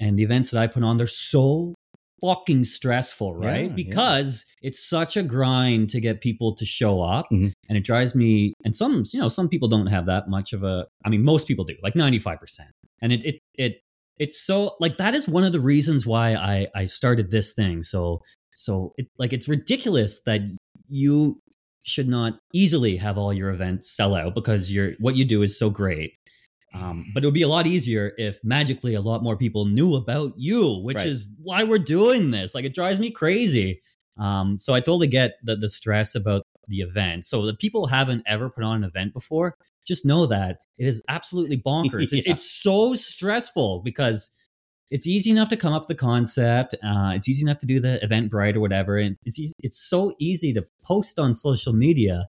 and 0.00 0.18
the 0.18 0.22
events 0.22 0.50
that 0.50 0.60
i 0.62 0.66
put 0.66 0.82
on 0.82 0.96
they're 0.96 1.06
so 1.06 1.74
fucking 2.20 2.64
stressful, 2.64 3.36
right? 3.36 3.44
Yeah, 3.44 3.60
yeah. 3.68 3.74
because 3.76 4.44
it's 4.60 4.84
such 4.88 5.16
a 5.16 5.22
grind 5.22 5.88
to 5.90 6.00
get 6.00 6.20
people 6.20 6.52
to 6.56 6.64
show 6.64 7.00
up 7.00 7.26
Mhm. 7.30 7.52
and 7.68 7.78
it 7.78 7.84
drives 7.84 8.16
me 8.16 8.54
and 8.64 8.74
some 8.74 9.04
you 9.12 9.20
know 9.20 9.28
some 9.28 9.48
people 9.48 9.68
don't 9.68 9.86
have 9.86 10.06
that 10.06 10.28
much 10.28 10.52
of 10.52 10.64
a 10.64 10.84
I 11.04 11.10
mean 11.10 11.22
most 11.24 11.46
people 11.46 11.64
do, 11.64 11.76
like 11.80 11.94
95%. 11.94 12.38
And 13.00 13.12
it 13.12 13.24
it 13.24 13.38
it 13.54 13.80
it's 14.18 14.40
so 14.40 14.74
like 14.80 14.96
that 14.98 15.14
is 15.14 15.28
one 15.28 15.44
of 15.44 15.52
the 15.52 15.60
reasons 15.60 16.06
why 16.06 16.34
I 16.34 16.68
I 16.74 16.84
started 16.86 17.30
this 17.30 17.54
thing. 17.54 17.82
So 17.82 18.22
so 18.54 18.92
it 18.96 19.06
like 19.18 19.32
it's 19.32 19.48
ridiculous 19.48 20.22
that 20.24 20.40
you 20.88 21.40
should 21.82 22.08
not 22.08 22.38
easily 22.52 22.96
have 22.96 23.16
all 23.16 23.32
your 23.32 23.50
events 23.50 23.90
sell 23.90 24.14
out 24.14 24.34
because 24.34 24.72
you're 24.72 24.92
what 24.98 25.16
you 25.16 25.24
do 25.24 25.42
is 25.42 25.58
so 25.58 25.70
great. 25.70 26.14
Um, 26.74 27.06
but 27.14 27.22
it 27.24 27.26
would 27.26 27.34
be 27.34 27.42
a 27.42 27.48
lot 27.48 27.66
easier 27.66 28.12
if 28.18 28.40
magically 28.44 28.94
a 28.94 29.00
lot 29.00 29.22
more 29.22 29.36
people 29.36 29.64
knew 29.64 29.94
about 29.94 30.32
you, 30.36 30.80
which 30.82 30.98
Right. 30.98 31.06
is 31.06 31.34
why 31.42 31.64
we're 31.64 31.78
doing 31.78 32.30
this. 32.30 32.54
Like 32.54 32.66
it 32.66 32.74
drives 32.74 33.00
me 33.00 33.10
crazy. 33.10 33.80
Um, 34.18 34.58
so 34.58 34.74
I 34.74 34.80
totally 34.80 35.06
get 35.06 35.36
the 35.42 35.56
the 35.56 35.70
stress 35.70 36.14
about 36.14 36.42
the 36.68 36.78
event. 36.78 37.26
So 37.26 37.44
the 37.46 37.54
people 37.54 37.86
haven't 37.86 38.22
ever 38.26 38.50
put 38.50 38.62
on 38.64 38.76
an 38.78 38.84
event 38.84 39.12
before, 39.12 39.56
just 39.86 40.04
know 40.06 40.26
that 40.26 40.58
it 40.78 40.86
is 40.86 41.02
absolutely 41.08 41.56
bonkers. 41.66 42.12
It- 42.12 42.24
it's 42.26 42.48
so 42.50 42.94
stressful 42.94 43.82
because 43.84 44.34
it's 44.90 45.06
easy 45.06 45.30
enough 45.30 45.50
to 45.50 45.56
come 45.56 45.74
up 45.74 45.82
with 45.82 45.88
the 45.88 45.94
concept. 46.02 46.74
Uh, 46.82 47.12
it's 47.14 47.28
easy 47.28 47.42
enough 47.44 47.58
to 47.58 47.66
do 47.66 47.78
the 47.78 48.00
Eventbrite 48.02 48.54
or 48.56 48.60
whatever. 48.60 48.96
And 48.96 49.16
it's 49.26 49.38
easy, 49.38 49.52
it's 49.62 49.78
so 49.88 50.14
easy 50.18 50.52
to 50.54 50.64
post 50.84 51.18
on 51.18 51.34
social 51.34 51.74
media, 51.74 52.26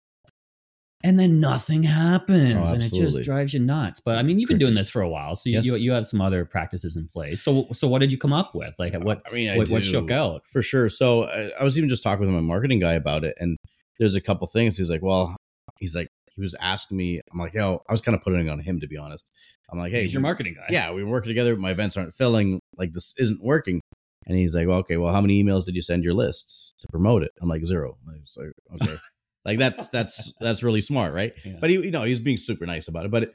and 1.04 1.18
then 1.18 1.40
nothing 1.40 1.82
happens, 1.82 2.70
Oh, 2.70 2.74
and 2.74 2.84
it 2.84 2.92
just 2.92 3.22
drives 3.24 3.52
you 3.54 3.58
nuts. 3.60 3.98
But 4.00 4.18
I 4.18 4.22
mean, 4.22 4.38
you've 4.38 4.48
been 4.48 4.58
doing 4.58 4.74
this 4.74 4.88
for 4.88 5.02
a 5.02 5.08
while, 5.08 5.34
so 5.34 5.48
you, 5.50 5.56
Yes. 5.56 5.66
you 5.66 5.74
you 5.76 5.92
have 5.92 6.06
some 6.06 6.20
other 6.20 6.44
practices 6.44 6.96
in 6.96 7.08
place. 7.08 7.42
So 7.42 7.66
so 7.72 7.88
what 7.88 7.98
did 8.00 8.12
you 8.12 8.18
come 8.18 8.32
up 8.32 8.54
with? 8.54 8.72
Like 8.78 8.94
what 9.02 9.20
I 9.28 9.32
mean, 9.34 9.50
I 9.50 9.56
what, 9.56 9.68
what 9.70 9.84
shook 9.84 10.10
out? 10.12 10.42
for 10.46 10.62
sure. 10.62 10.88
So 10.88 11.24
I, 11.24 11.50
I 11.58 11.64
was 11.64 11.76
even 11.76 11.88
just 11.88 12.02
talking 12.04 12.20
with 12.24 12.30
my 12.34 12.40
marketing 12.40 12.78
guy 12.78 12.92
about 12.94 13.24
it, 13.24 13.34
and 13.40 13.56
there's 14.02 14.16
a 14.16 14.20
couple 14.20 14.46
things. 14.48 14.76
He's 14.76 14.90
like, 14.90 15.00
"Well," 15.02 15.36
he's 15.78 15.94
like, 15.94 16.08
he 16.34 16.40
was 16.40 16.56
asking 16.60 16.96
me. 16.96 17.20
I'm 17.32 17.38
like, 17.38 17.54
"Yo," 17.54 17.80
I 17.88 17.92
was 17.92 18.00
kind 18.00 18.16
of 18.16 18.22
putting 18.22 18.46
it 18.46 18.50
on 18.50 18.58
him 18.58 18.80
to 18.80 18.88
be 18.88 18.96
honest. 18.96 19.30
I'm 19.70 19.78
like, 19.78 19.92
"Hey, 19.92 20.02
He's 20.02 20.12
your 20.12 20.22
marketing 20.22 20.54
guy. 20.54 20.66
yeah, 20.70 20.92
we 20.92 21.04
work 21.04 21.24
together. 21.24 21.56
My 21.56 21.70
events 21.70 21.96
aren't 21.96 22.14
filling. 22.14 22.58
Like 22.76 22.92
this 22.92 23.14
isn't 23.18 23.40
working." 23.42 23.80
And 24.26 24.36
he's 24.36 24.54
like, 24.56 24.66
well, 24.66 24.78
"Okay, 24.78 24.96
well, 24.96 25.12
how 25.12 25.20
many 25.20 25.42
emails 25.42 25.64
did 25.64 25.76
you 25.76 25.82
send 25.82 26.02
your 26.02 26.14
list 26.14 26.74
to 26.80 26.88
promote 26.88 27.22
it?" 27.22 27.30
I'm 27.40 27.48
like, 27.48 27.64
zero. 27.64 27.96
I 28.08 28.12
was 28.20 28.36
like, 28.36 28.82
"Okay." 28.82 28.96
Like 29.44 29.58
that's 29.58 29.88
that's 29.88 30.32
that's 30.40 30.62
really 30.62 30.80
smart, 30.80 31.12
right? 31.12 31.32
Yeah. 31.44 31.54
But 31.60 31.70
he, 31.70 31.76
you 31.76 31.90
know, 31.90 32.04
he's 32.04 32.20
being 32.20 32.36
super 32.36 32.64
nice 32.64 32.86
about 32.86 33.06
it. 33.06 33.10
But 33.10 33.24
it, 33.24 33.32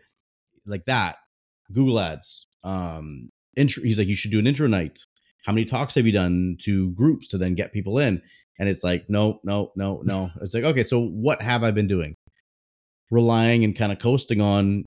like 0.66 0.86
that, 0.86 1.18
Google 1.74 2.00
Ads, 2.00 2.48
um, 2.64 3.28
intro. 3.58 3.84
He's 3.84 4.00
like, 4.00 4.08
you 4.08 4.16
should 4.16 4.32
do 4.32 4.40
an 4.40 4.48
intro 4.48 4.68
night. 4.68 5.00
How 5.46 5.52
many 5.52 5.66
talks 5.66 5.96
have 5.96 6.06
you 6.06 6.14
done 6.14 6.56
to 6.62 6.92
groups 6.92 7.28
to 7.28 7.38
then 7.38 7.56
get 7.56 7.74
people 7.74 7.98
in? 7.98 8.22
And 8.60 8.68
it's 8.68 8.84
like, 8.84 9.06
no, 9.10 9.40
no, 9.44 9.72
no, 9.76 10.02
no. 10.04 10.32
It's 10.42 10.54
like, 10.54 10.64
okay, 10.64 10.84
so 10.84 11.00
what 11.00 11.42
have 11.42 11.64
I 11.64 11.72
been 11.72 11.88
doing? 11.88 12.16
Relying 13.12 13.64
and 13.64 13.76
kind 13.76 13.92
of 13.92 14.00
coasting 14.00 14.42
on 14.42 14.86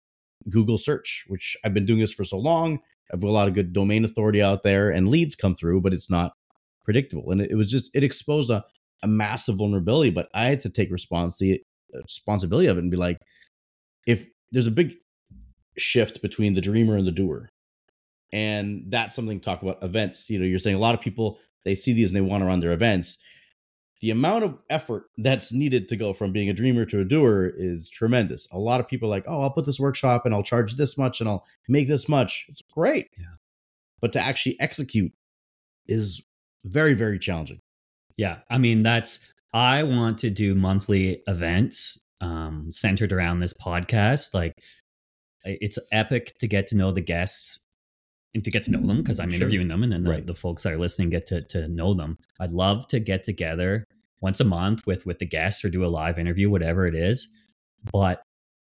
Google 0.48 0.78
search, 0.78 1.24
which 1.28 1.56
I've 1.64 1.74
been 1.74 1.86
doing 1.86 2.00
this 2.00 2.12
for 2.12 2.24
so 2.24 2.38
long. 2.38 2.80
I've 3.12 3.20
got 3.20 3.28
a 3.28 3.32
lot 3.32 3.48
of 3.48 3.54
good 3.54 3.72
domain 3.72 4.04
authority 4.04 4.42
out 4.42 4.62
there 4.62 4.90
and 4.90 5.08
leads 5.08 5.34
come 5.34 5.54
through, 5.54 5.80
but 5.80 5.92
it's 5.92 6.10
not 6.10 6.32
predictable. 6.84 7.30
And 7.30 7.40
it, 7.40 7.54
was 7.54 7.70
just, 7.70 7.94
it 7.94 8.04
exposed 8.04 8.50
a, 8.50 8.64
a 9.02 9.08
massive 9.08 9.56
vulnerability, 9.56 10.10
but 10.10 10.28
I 10.34 10.44
had 10.44 10.60
to 10.60 10.70
take 10.70 10.90
responsibility 10.90 11.64
responsibility 11.92 12.68
of 12.68 12.76
it 12.76 12.82
and 12.82 12.90
be 12.90 12.96
like, 12.96 13.18
if 14.06 14.26
there's 14.52 14.68
a 14.68 14.72
big 14.72 14.94
shift 15.76 16.22
between 16.22 16.54
the 16.54 16.60
dreamer 16.60 16.96
and 16.96 17.06
the 17.06 17.12
doer, 17.12 17.48
and 18.32 18.84
that's 18.88 19.14
something 19.14 19.40
to 19.40 19.44
talk 19.44 19.62
about 19.62 19.82
events. 19.82 20.30
You 20.30 20.38
know, 20.38 20.44
you're 20.44 20.58
saying 20.58 20.76
a 20.76 20.80
lot 20.80 20.94
of 20.94 21.00
people 21.00 21.38
they 21.64 21.74
see 21.74 21.92
these 21.92 22.12
and 22.12 22.16
they 22.16 22.28
want 22.28 22.42
to 22.42 22.46
run 22.46 22.60
their 22.60 22.72
events. 22.72 23.22
The 24.00 24.10
amount 24.10 24.44
of 24.44 24.62
effort 24.70 25.04
that's 25.18 25.52
needed 25.52 25.88
to 25.88 25.96
go 25.96 26.12
from 26.12 26.32
being 26.32 26.48
a 26.48 26.54
dreamer 26.54 26.86
to 26.86 27.00
a 27.00 27.04
doer 27.04 27.52
is 27.54 27.90
tremendous. 27.90 28.48
A 28.50 28.58
lot 28.58 28.80
of 28.80 28.88
people 28.88 29.08
are 29.08 29.10
like, 29.10 29.24
oh, 29.26 29.42
I'll 29.42 29.50
put 29.50 29.66
this 29.66 29.78
workshop 29.78 30.24
and 30.24 30.34
I'll 30.34 30.42
charge 30.42 30.76
this 30.76 30.96
much 30.96 31.20
and 31.20 31.28
I'll 31.28 31.44
make 31.68 31.86
this 31.86 32.08
much. 32.08 32.46
It's 32.48 32.62
great. 32.62 33.08
Yeah. 33.18 33.26
But 34.00 34.12
to 34.14 34.20
actually 34.20 34.58
execute 34.58 35.12
is 35.86 36.24
very, 36.64 36.94
very 36.94 37.18
challenging. 37.18 37.60
Yeah, 38.16 38.38
I 38.50 38.58
mean 38.58 38.82
that's 38.82 39.26
I 39.52 39.82
want 39.82 40.18
to 40.18 40.30
do 40.30 40.54
monthly 40.54 41.22
events 41.26 42.04
um, 42.20 42.70
centered 42.70 43.12
around 43.12 43.38
this 43.38 43.54
podcast. 43.54 44.34
Like 44.34 44.54
it's 45.44 45.78
epic 45.90 46.34
to 46.38 46.46
get 46.46 46.66
to 46.68 46.76
know 46.76 46.92
the 46.92 47.00
guests 47.00 47.66
and 48.34 48.44
to 48.44 48.50
get 48.50 48.64
to 48.64 48.70
know 48.70 48.80
them 48.86 48.98
because 48.98 49.18
I'm 49.18 49.30
Sure. 49.30 49.36
interviewing 49.38 49.68
them, 49.68 49.82
and 49.82 49.92
then 49.92 50.04
the, 50.04 50.10
Right. 50.10 50.26
the 50.26 50.34
folks 50.34 50.62
that 50.62 50.72
are 50.72 50.78
listening 50.78 51.10
get 51.10 51.26
to 51.26 51.42
to 51.42 51.68
know 51.68 51.94
them. 51.94 52.16
I'd 52.38 52.52
love 52.52 52.86
to 52.88 53.00
get 53.00 53.24
together 53.24 53.84
once 54.20 54.38
a 54.40 54.44
month 54.44 54.86
with 54.86 55.06
with 55.06 55.18
the 55.18 55.26
guests 55.26 55.64
or 55.64 55.70
do 55.70 55.84
a 55.84 55.88
live 55.88 56.18
interview, 56.18 56.48
whatever 56.50 56.86
it 56.86 56.94
is. 56.94 57.28
But 57.92 58.22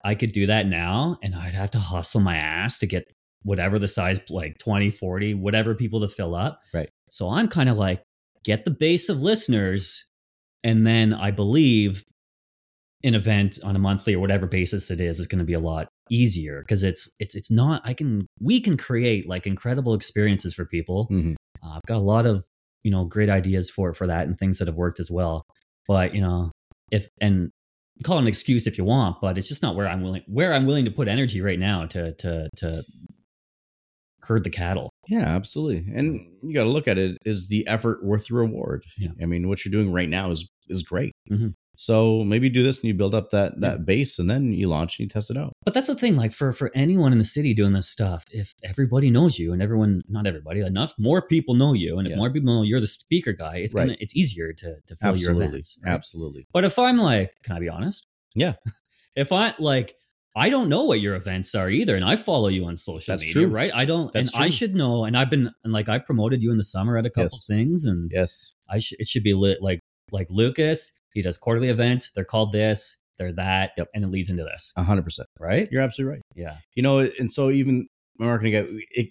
I 0.04 0.14
could 0.14 0.32
do 0.32 0.46
that 0.46 0.66
now, 0.66 1.18
and 1.22 1.34
I'd 1.34 1.54
have 1.54 1.70
to 1.72 1.78
hustle 1.78 2.20
my 2.20 2.36
ass 2.36 2.78
to 2.78 2.86
get 2.86 3.12
whatever 3.42 3.78
the 3.78 3.88
size 3.88 4.20
like 4.30 4.58
20 4.58 4.90
40 4.90 5.32
whatever 5.32 5.74
people 5.74 6.00
to 6.00 6.08
fill 6.08 6.34
up 6.34 6.60
Right. 6.74 6.90
so 7.08 7.30
i'm 7.30 7.48
kind 7.48 7.70
of 7.70 7.78
like 7.78 8.02
get 8.44 8.66
the 8.66 8.70
base 8.70 9.08
of 9.08 9.22
listeners 9.22 10.10
and 10.62 10.86
then 10.86 11.14
i 11.14 11.30
believe 11.30 12.04
an 13.02 13.14
event 13.14 13.58
on 13.64 13.76
a 13.76 13.78
monthly 13.78 14.14
or 14.14 14.18
whatever 14.18 14.46
basis 14.46 14.90
it 14.90 15.00
is 15.00 15.20
is 15.20 15.26
going 15.26 15.38
to 15.38 15.44
be 15.46 15.54
a 15.54 15.58
lot 15.58 15.88
easier 16.10 16.60
because 16.62 16.82
it's 16.82 17.12
it's 17.20 17.34
it's 17.34 17.50
not 17.50 17.80
i 17.84 17.94
can 17.94 18.26
we 18.40 18.60
can 18.60 18.76
create 18.76 19.28
like 19.28 19.46
incredible 19.46 19.94
experiences 19.94 20.52
for 20.52 20.64
people 20.64 21.06
Mhm. 21.10 21.34
uh, 21.62 21.70
i've 21.76 21.82
got 21.86 21.96
a 21.96 22.06
lot 22.14 22.26
of 22.26 22.44
you 22.82 22.90
know 22.90 23.04
great 23.04 23.30
ideas 23.30 23.70
for 23.70 23.94
for 23.94 24.06
that 24.06 24.26
and 24.26 24.36
things 24.38 24.58
that 24.58 24.66
have 24.68 24.76
worked 24.76 24.98
as 25.00 25.10
well 25.10 25.44
but 25.86 26.14
you 26.14 26.20
know 26.20 26.50
if 26.90 27.08
and 27.20 27.50
call 28.02 28.16
it 28.18 28.22
an 28.22 28.26
excuse 28.26 28.66
if 28.66 28.76
you 28.78 28.84
want 28.84 29.20
but 29.20 29.38
it's 29.38 29.48
just 29.48 29.62
not 29.62 29.76
where 29.76 29.86
i'm 29.88 30.02
willing 30.02 30.22
where 30.26 30.52
i'm 30.52 30.66
willing 30.66 30.84
to 30.84 30.90
put 30.90 31.06
energy 31.08 31.40
right 31.40 31.58
now 31.58 31.86
to 31.86 32.12
to 32.14 32.48
to 32.56 32.82
herd 34.22 34.44
the 34.44 34.50
cattle 34.50 34.90
Yeah, 35.08 35.24
absolutely. 35.26 35.92
And 35.94 36.20
you 36.42 36.52
got 36.54 36.64
to 36.64 36.68
look 36.70 36.86
at 36.86 36.98
it: 36.98 37.16
is 37.24 37.48
the 37.48 37.66
effort 37.66 38.04
worth 38.04 38.26
the 38.28 38.34
reward? 38.34 38.84
Yeah. 38.98 39.10
I 39.20 39.26
mean, 39.26 39.48
what 39.48 39.64
you're 39.64 39.72
doing 39.72 39.90
right 39.92 40.08
now 40.08 40.30
is 40.30 40.48
is 40.68 40.82
great. 40.82 41.12
Mhm. 41.30 41.54
So 41.82 42.24
maybe 42.24 42.50
do 42.50 42.62
this 42.62 42.80
and 42.80 42.88
you 42.88 42.94
build 42.94 43.14
up 43.14 43.30
that 43.30 43.58
that 43.60 43.86
base, 43.86 44.18
and 44.18 44.28
then 44.28 44.52
you 44.52 44.68
launch 44.68 44.98
and 44.98 45.04
you 45.04 45.08
test 45.08 45.30
it 45.30 45.38
out. 45.38 45.54
But 45.64 45.72
that's 45.72 45.86
the 45.86 45.94
thing, 45.94 46.14
like 46.14 46.30
for 46.30 46.52
for 46.52 46.70
anyone 46.74 47.10
in 47.10 47.18
the 47.18 47.24
city 47.24 47.54
doing 47.54 47.72
this 47.72 47.88
stuff, 47.88 48.26
if 48.30 48.54
everybody 48.62 49.10
knows 49.10 49.38
you 49.38 49.54
and 49.54 49.62
everyone, 49.62 50.02
not 50.06 50.26
everybody, 50.26 50.60
enough 50.60 50.94
more 50.98 51.22
people 51.26 51.54
know 51.54 51.72
you, 51.72 51.96
and 51.98 52.06
if 52.06 52.10
Yeah. 52.10 52.16
more 52.18 52.30
people 52.30 52.54
know 52.54 52.62
you're 52.64 52.80
the 52.82 52.86
speaker 52.86 53.32
guy, 53.32 53.56
it's 53.64 53.74
Right. 53.74 53.84
gonna 53.86 53.96
it's 53.98 54.14
easier 54.14 54.52
to 54.52 54.76
to 54.88 54.94
fill 54.96 55.08
your 55.16 55.30
Absolutely, 55.30 55.46
events. 55.46 55.78
right? 55.82 55.90
absolutely. 55.94 56.46
But 56.52 56.64
if 56.64 56.78
I'm 56.78 56.98
like, 56.98 57.32
can 57.44 57.56
I 57.56 57.60
be 57.60 57.70
honest? 57.70 58.06
Yeah. 58.34 58.56
if 59.16 59.32
I 59.32 59.54
like, 59.58 59.94
I 60.36 60.50
don't 60.50 60.68
know 60.68 60.84
what 60.84 61.00
your 61.00 61.14
events 61.14 61.54
are 61.54 61.70
either, 61.70 61.96
and 61.96 62.04
I 62.04 62.16
follow 62.16 62.48
you 62.48 62.66
on 62.66 62.76
social 62.76 63.10
That's 63.12 63.22
media, 63.24 63.44
true. 63.44 63.46
right? 63.48 63.70
I 63.74 63.86
don't, 63.86 64.12
That's 64.12 64.34
and 64.34 64.44
I 64.44 64.50
should 64.50 64.74
know. 64.74 65.04
And 65.06 65.16
I've 65.16 65.30
been, 65.30 65.50
and 65.64 65.72
like, 65.72 65.88
I 65.88 65.98
promoted 65.98 66.42
you 66.42 66.50
in 66.52 66.58
the 66.58 66.64
summer 66.64 66.98
at 66.98 67.06
a 67.06 67.10
couple 67.10 67.24
Yes. 67.32 67.46
things, 67.46 67.84
and 67.86 68.10
Yes, 68.12 68.52
I 68.68 68.80
should 68.80 69.00
it 69.00 69.08
should 69.08 69.22
be 69.24 69.32
lit 69.32 69.62
like 69.62 69.80
like 70.12 70.26
Lucas. 70.30 70.92
He 71.14 71.22
does 71.22 71.38
quarterly 71.38 71.68
events. 71.68 72.12
They're 72.12 72.24
called 72.24 72.52
this. 72.52 72.96
They're 73.18 73.32
that, 73.32 73.72
Yep. 73.76 73.88
and 73.94 74.04
it 74.04 74.08
leads 74.10 74.30
into 74.30 74.44
this, 74.44 74.72
a 74.76 74.82
hundred 74.82 75.02
percent. 75.04 75.26
right? 75.38 75.68
You're 75.70 75.82
absolutely 75.82 76.12
right. 76.14 76.22
Yeah. 76.34 76.56
You 76.74 76.82
know, 76.82 77.00
and 77.00 77.30
so 77.30 77.50
even 77.50 77.86
my 78.18 78.26
marketing 78.26 78.80
it, 78.92 79.10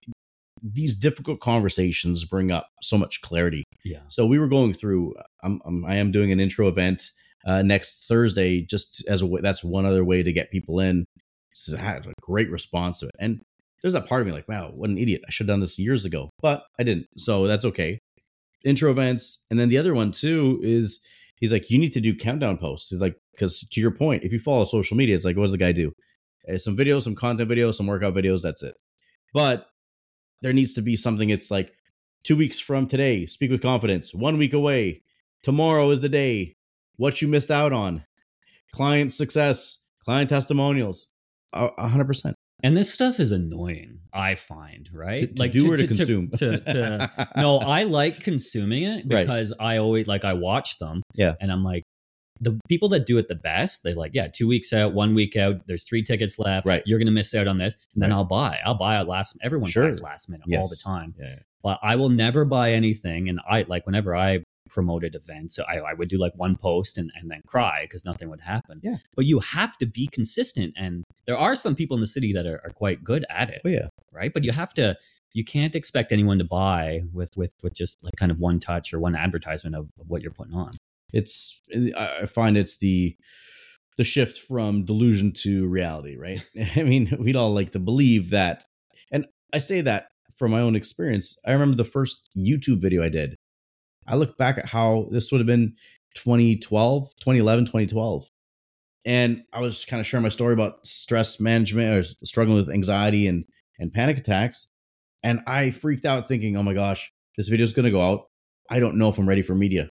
these 0.63 0.96
difficult 0.96 1.39
conversations 1.41 2.25
bring 2.25 2.51
up 2.51 2.68
so 2.82 2.98
much 2.98 3.22
clarity. 3.22 3.63
Yeah. 3.86 4.00
So 4.08 4.25
we 4.25 4.39
were 4.39 4.48
going 4.48 4.74
through. 4.74 5.13
I'm, 5.44 5.62
I'm 5.65 5.86
I 5.86 5.96
am 5.98 6.12
doing 6.12 6.32
an 6.32 6.39
intro 6.39 6.68
event 6.68 7.12
uh, 7.46 7.62
next 7.62 8.08
Thursday, 8.08 8.62
just 8.62 9.06
as 9.08 9.22
a 9.22 9.27
way. 9.27 9.41
That's 9.41 9.63
one 9.63 9.86
other 9.86 10.03
way 10.03 10.24
to 10.24 10.34
get 10.34 10.51
people 10.51 10.79
in. 10.79 11.06
So 11.53 11.75
I 11.77 11.79
had 11.79 12.06
a 12.08 12.13
great 12.22 12.50
response 12.50 13.00
to 13.01 13.06
it, 13.08 13.15
and 13.20 13.41
there's 13.82 13.94
that 13.94 14.08
part 14.08 14.22
of 14.22 14.27
me 14.27 14.34
like, 14.34 14.48
wow, 14.50 14.72
what 14.74 14.89
an 14.89 14.98
idiot! 14.98 15.22
I 15.27 15.32
should 15.32 15.46
have 15.48 15.53
done 15.53 15.60
this 15.60 15.77
years 15.79 16.03
ago, 16.06 16.29
but 16.41 16.63
I 16.79 16.84
didn't. 16.84 17.06
So 17.18 17.48
that's 17.48 17.65
okay. 17.65 18.00
Intro 18.65 18.91
events, 18.91 19.46
and 19.51 19.60
then 19.60 19.70
the 19.70 19.77
other 19.77 19.94
one 19.94 20.12
too 20.12 20.60
is 20.63 21.00
he's 21.39 21.51
like, 21.51 21.69
you 21.69 21.79
need 21.79 21.93
to 21.93 22.01
do 22.01 22.15
countdown 22.15 22.58
posts. 22.58 22.89
He's 22.89 23.01
like, 23.01 23.15
because 23.31 23.62
to 23.62 23.81
your 23.81 23.91
point, 23.91 24.24
if 24.24 24.34
you 24.34 24.39
follow 24.39 24.65
social 24.65 24.98
media, 24.98 25.15
it's 25.15 25.25
like, 25.25 25.38
what 25.38 25.43
does 25.43 25.51
the 25.51 25.58
guy 25.58 25.72
do? 25.72 25.93
Uh, 26.51 26.58
some 26.58 26.75
videos, 26.75 27.03
some 27.03 27.15
content 27.15 27.50
videos, 27.50 27.75
some 27.75 27.88
workout 27.88 28.13
videos. 28.13 28.41
That's 28.41 28.63
it. 28.63 28.75
But 29.34 29.67
there 30.41 30.53
needs 30.53 30.74
to 30.74 30.81
be 30.81 30.96
something. 30.96 31.29
It's 31.29 31.51
like 31.51 31.74
two 32.24 32.36
weeks 32.36 32.60
from 32.60 32.88
today, 32.88 33.25
speak 33.25 33.51
with 33.51 33.62
confidence. 33.62 34.13
One 34.13 34.38
week 34.38 34.53
away, 34.53 35.03
tomorrow 35.43 35.89
is 35.91 36.01
the 36.01 36.10
day. 36.10 36.55
What 36.98 37.22
you 37.22 37.27
missed 37.27 37.51
out 37.51 37.72
on, 37.72 38.03
client 38.74 39.13
success, 39.13 39.88
client 40.03 40.29
testimonials, 40.29 41.12
hundred 41.53 42.05
percent. 42.05 42.36
And 42.63 42.75
this 42.75 42.94
stuff 42.94 43.20
is 43.20 43.32
annoying, 43.32 44.00
I 44.13 44.36
find, 44.36 44.89
right? 44.94 45.34
To- 45.36 45.44
to 45.44 45.50
do 45.50 45.72
or 45.72 45.78
to 45.78 45.88
consume? 45.88 46.30
to- 46.32 46.60
to- 46.60 47.30
no, 47.38 47.58
I 47.60 47.84
like 47.84 48.22
consuming 48.24 48.84
it 48.84 49.06
Right. 49.08 49.25
because 49.25 49.54
I 49.60 49.78
always 49.78 50.08
like 50.08 50.25
I 50.25 50.34
watch 50.34 50.78
them. 50.80 51.01
Yeah. 51.16 51.36
And 51.39 51.51
I'm 51.51 51.63
like, 51.63 51.84
the 52.42 52.58
people 52.70 52.88
that 52.89 53.06
do 53.06 53.18
it 53.18 53.28
the 53.28 53.36
best, 53.36 53.84
they 53.84 53.94
like, 53.94 54.12
yeah, 54.13 54.28
two 54.34 54.48
weeks 54.48 54.72
out, 54.74 54.94
one 54.94 55.13
week 55.13 55.36
out, 55.36 55.68
there's 55.68 55.84
three 55.88 56.04
tickets 56.04 56.39
left. 56.39 56.66
Right. 56.66 56.82
You're 56.86 57.00
gonna 57.00 57.12
miss 57.12 57.34
out 57.36 57.48
on 57.48 57.58
this. 57.58 57.75
And 57.94 58.01
then 58.04 58.10
Right. 58.12 58.16
I'll 58.18 58.24
buy. 58.25 58.60
I'll 58.66 58.75
buy 58.78 59.00
it 59.00 59.08
last 59.08 59.38
everyone 59.44 59.70
Sure. 59.70 59.86
buys 59.86 60.01
last 60.01 60.30
minute 60.30 60.46
all 60.58 60.68
the 60.68 60.80
time. 60.84 61.13
Yeah. 61.20 61.36
But 61.63 61.80
I 61.84 61.98
will 61.98 62.08
never 62.10 62.46
buy 62.46 62.72
anything. 62.72 63.28
And 63.28 63.39
I 63.50 63.66
like 63.68 63.86
whenever 63.86 64.16
I 64.16 64.39
promoted 64.70 65.16
events, 65.16 65.60
I, 65.60 65.78
I 65.80 65.94
would 65.94 66.10
do 66.10 66.18
like 66.18 66.34
one 66.36 66.56
post 66.56 66.98
and, 66.98 67.12
and 67.16 67.30
then 67.30 67.42
cry 67.48 67.80
because 67.82 68.06
nothing 68.06 68.30
would 68.30 68.42
happen. 68.42 68.80
Yeah. 68.84 68.98
But 69.16 69.26
you 69.26 69.40
have 69.40 69.78
to 69.80 69.86
be 69.86 70.08
consistent. 70.08 70.74
And 70.78 71.04
there 71.26 71.38
are 71.38 71.56
some 71.56 71.76
people 71.76 71.96
in 71.96 72.02
the 72.02 72.08
city 72.08 72.34
that 72.34 72.46
are, 72.46 72.62
are 72.64 72.72
quite 72.72 73.04
good 73.04 73.26
at 73.30 73.50
it 73.50 73.62
Oh 73.66 73.70
yeah. 73.70 73.88
right? 74.14 74.34
But 74.34 74.44
you 74.44 74.52
have 74.52 74.74
to 74.76 74.96
you 75.34 75.46
can't 75.46 75.76
expect 75.76 76.12
anyone 76.12 76.40
to 76.40 76.44
buy 76.44 77.02
with 77.14 77.36
with 77.38 77.54
with 77.64 77.74
just 77.74 78.04
like 78.04 78.16
kind 78.16 78.32
of 78.32 78.40
one 78.40 78.60
touch 78.60 78.94
or 78.94 79.00
one 79.00 79.16
advertisement 79.16 79.76
of, 79.76 79.90
of 80.00 80.10
what 80.10 80.22
you're 80.22 80.32
putting 80.32 80.56
on. 80.56 80.72
It's 81.14 81.62
I 81.96 82.22
I 82.22 82.26
find 82.26 82.58
it's 82.58 82.78
the 82.80 83.16
the 83.98 84.04
shift 84.04 84.40
from 84.40 84.86
delusion 84.86 85.34
to 85.34 85.68
reality, 85.68 86.16
right? 86.18 86.44
I 86.76 86.84
mean, 86.84 87.16
we'd 87.20 87.36
all 87.36 87.54
like 87.54 87.72
to 87.72 87.80
believe 87.80 88.30
that. 88.30 88.64
And 89.12 89.28
I 89.54 89.58
say 89.58 89.82
that 89.82 90.08
from 90.38 90.52
my 90.52 90.62
own 90.62 90.76
experience. 90.76 91.38
I 91.46 91.52
remember 91.52 91.76
the 91.76 91.84
first 91.84 92.30
YouTube 92.38 92.82
video 92.82 93.04
I 93.04 93.10
did. 93.10 93.36
I 94.10 94.16
look 94.16 94.38
back 94.38 94.58
at 94.58 94.68
how 94.68 95.08
this 95.12 95.32
would 95.32 95.39
have 95.39 95.48
been 95.48 95.75
2012, 96.16 97.16
2011, 97.20 97.66
2012. 97.66 98.25
And 99.06 99.44
I 99.54 99.62
was 99.62 99.86
kind 99.86 100.00
of 100.01 100.08
sharing 100.08 100.24
my 100.24 100.30
story 100.30 100.54
about 100.54 100.86
stress 100.86 101.39
management 101.39 101.98
or 101.98 102.04
struggling 102.25 102.58
with 102.58 102.70
anxiety 102.70 103.28
and 103.28 103.46
and 103.80 103.94
panic 103.94 104.18
attacks. 104.18 104.70
And 105.24 105.42
I 105.48 105.72
freaked 105.72 106.06
out 106.06 106.28
thinking, 106.28 106.58
"Oh 106.58 106.63
my 106.63 106.74
gosh, 106.74 107.12
this 107.38 107.48
video 107.48 107.63
is 107.63 107.74
going 107.74 107.86
to 107.86 107.92
go 107.92 108.01
out. 108.01 108.28
I 108.70 108.80
don't 108.80 108.98
know 108.98 109.10
if 109.10 109.18
I'm 109.18 109.30
ready 109.30 109.42
for 109.42 109.56
media." 109.56 109.89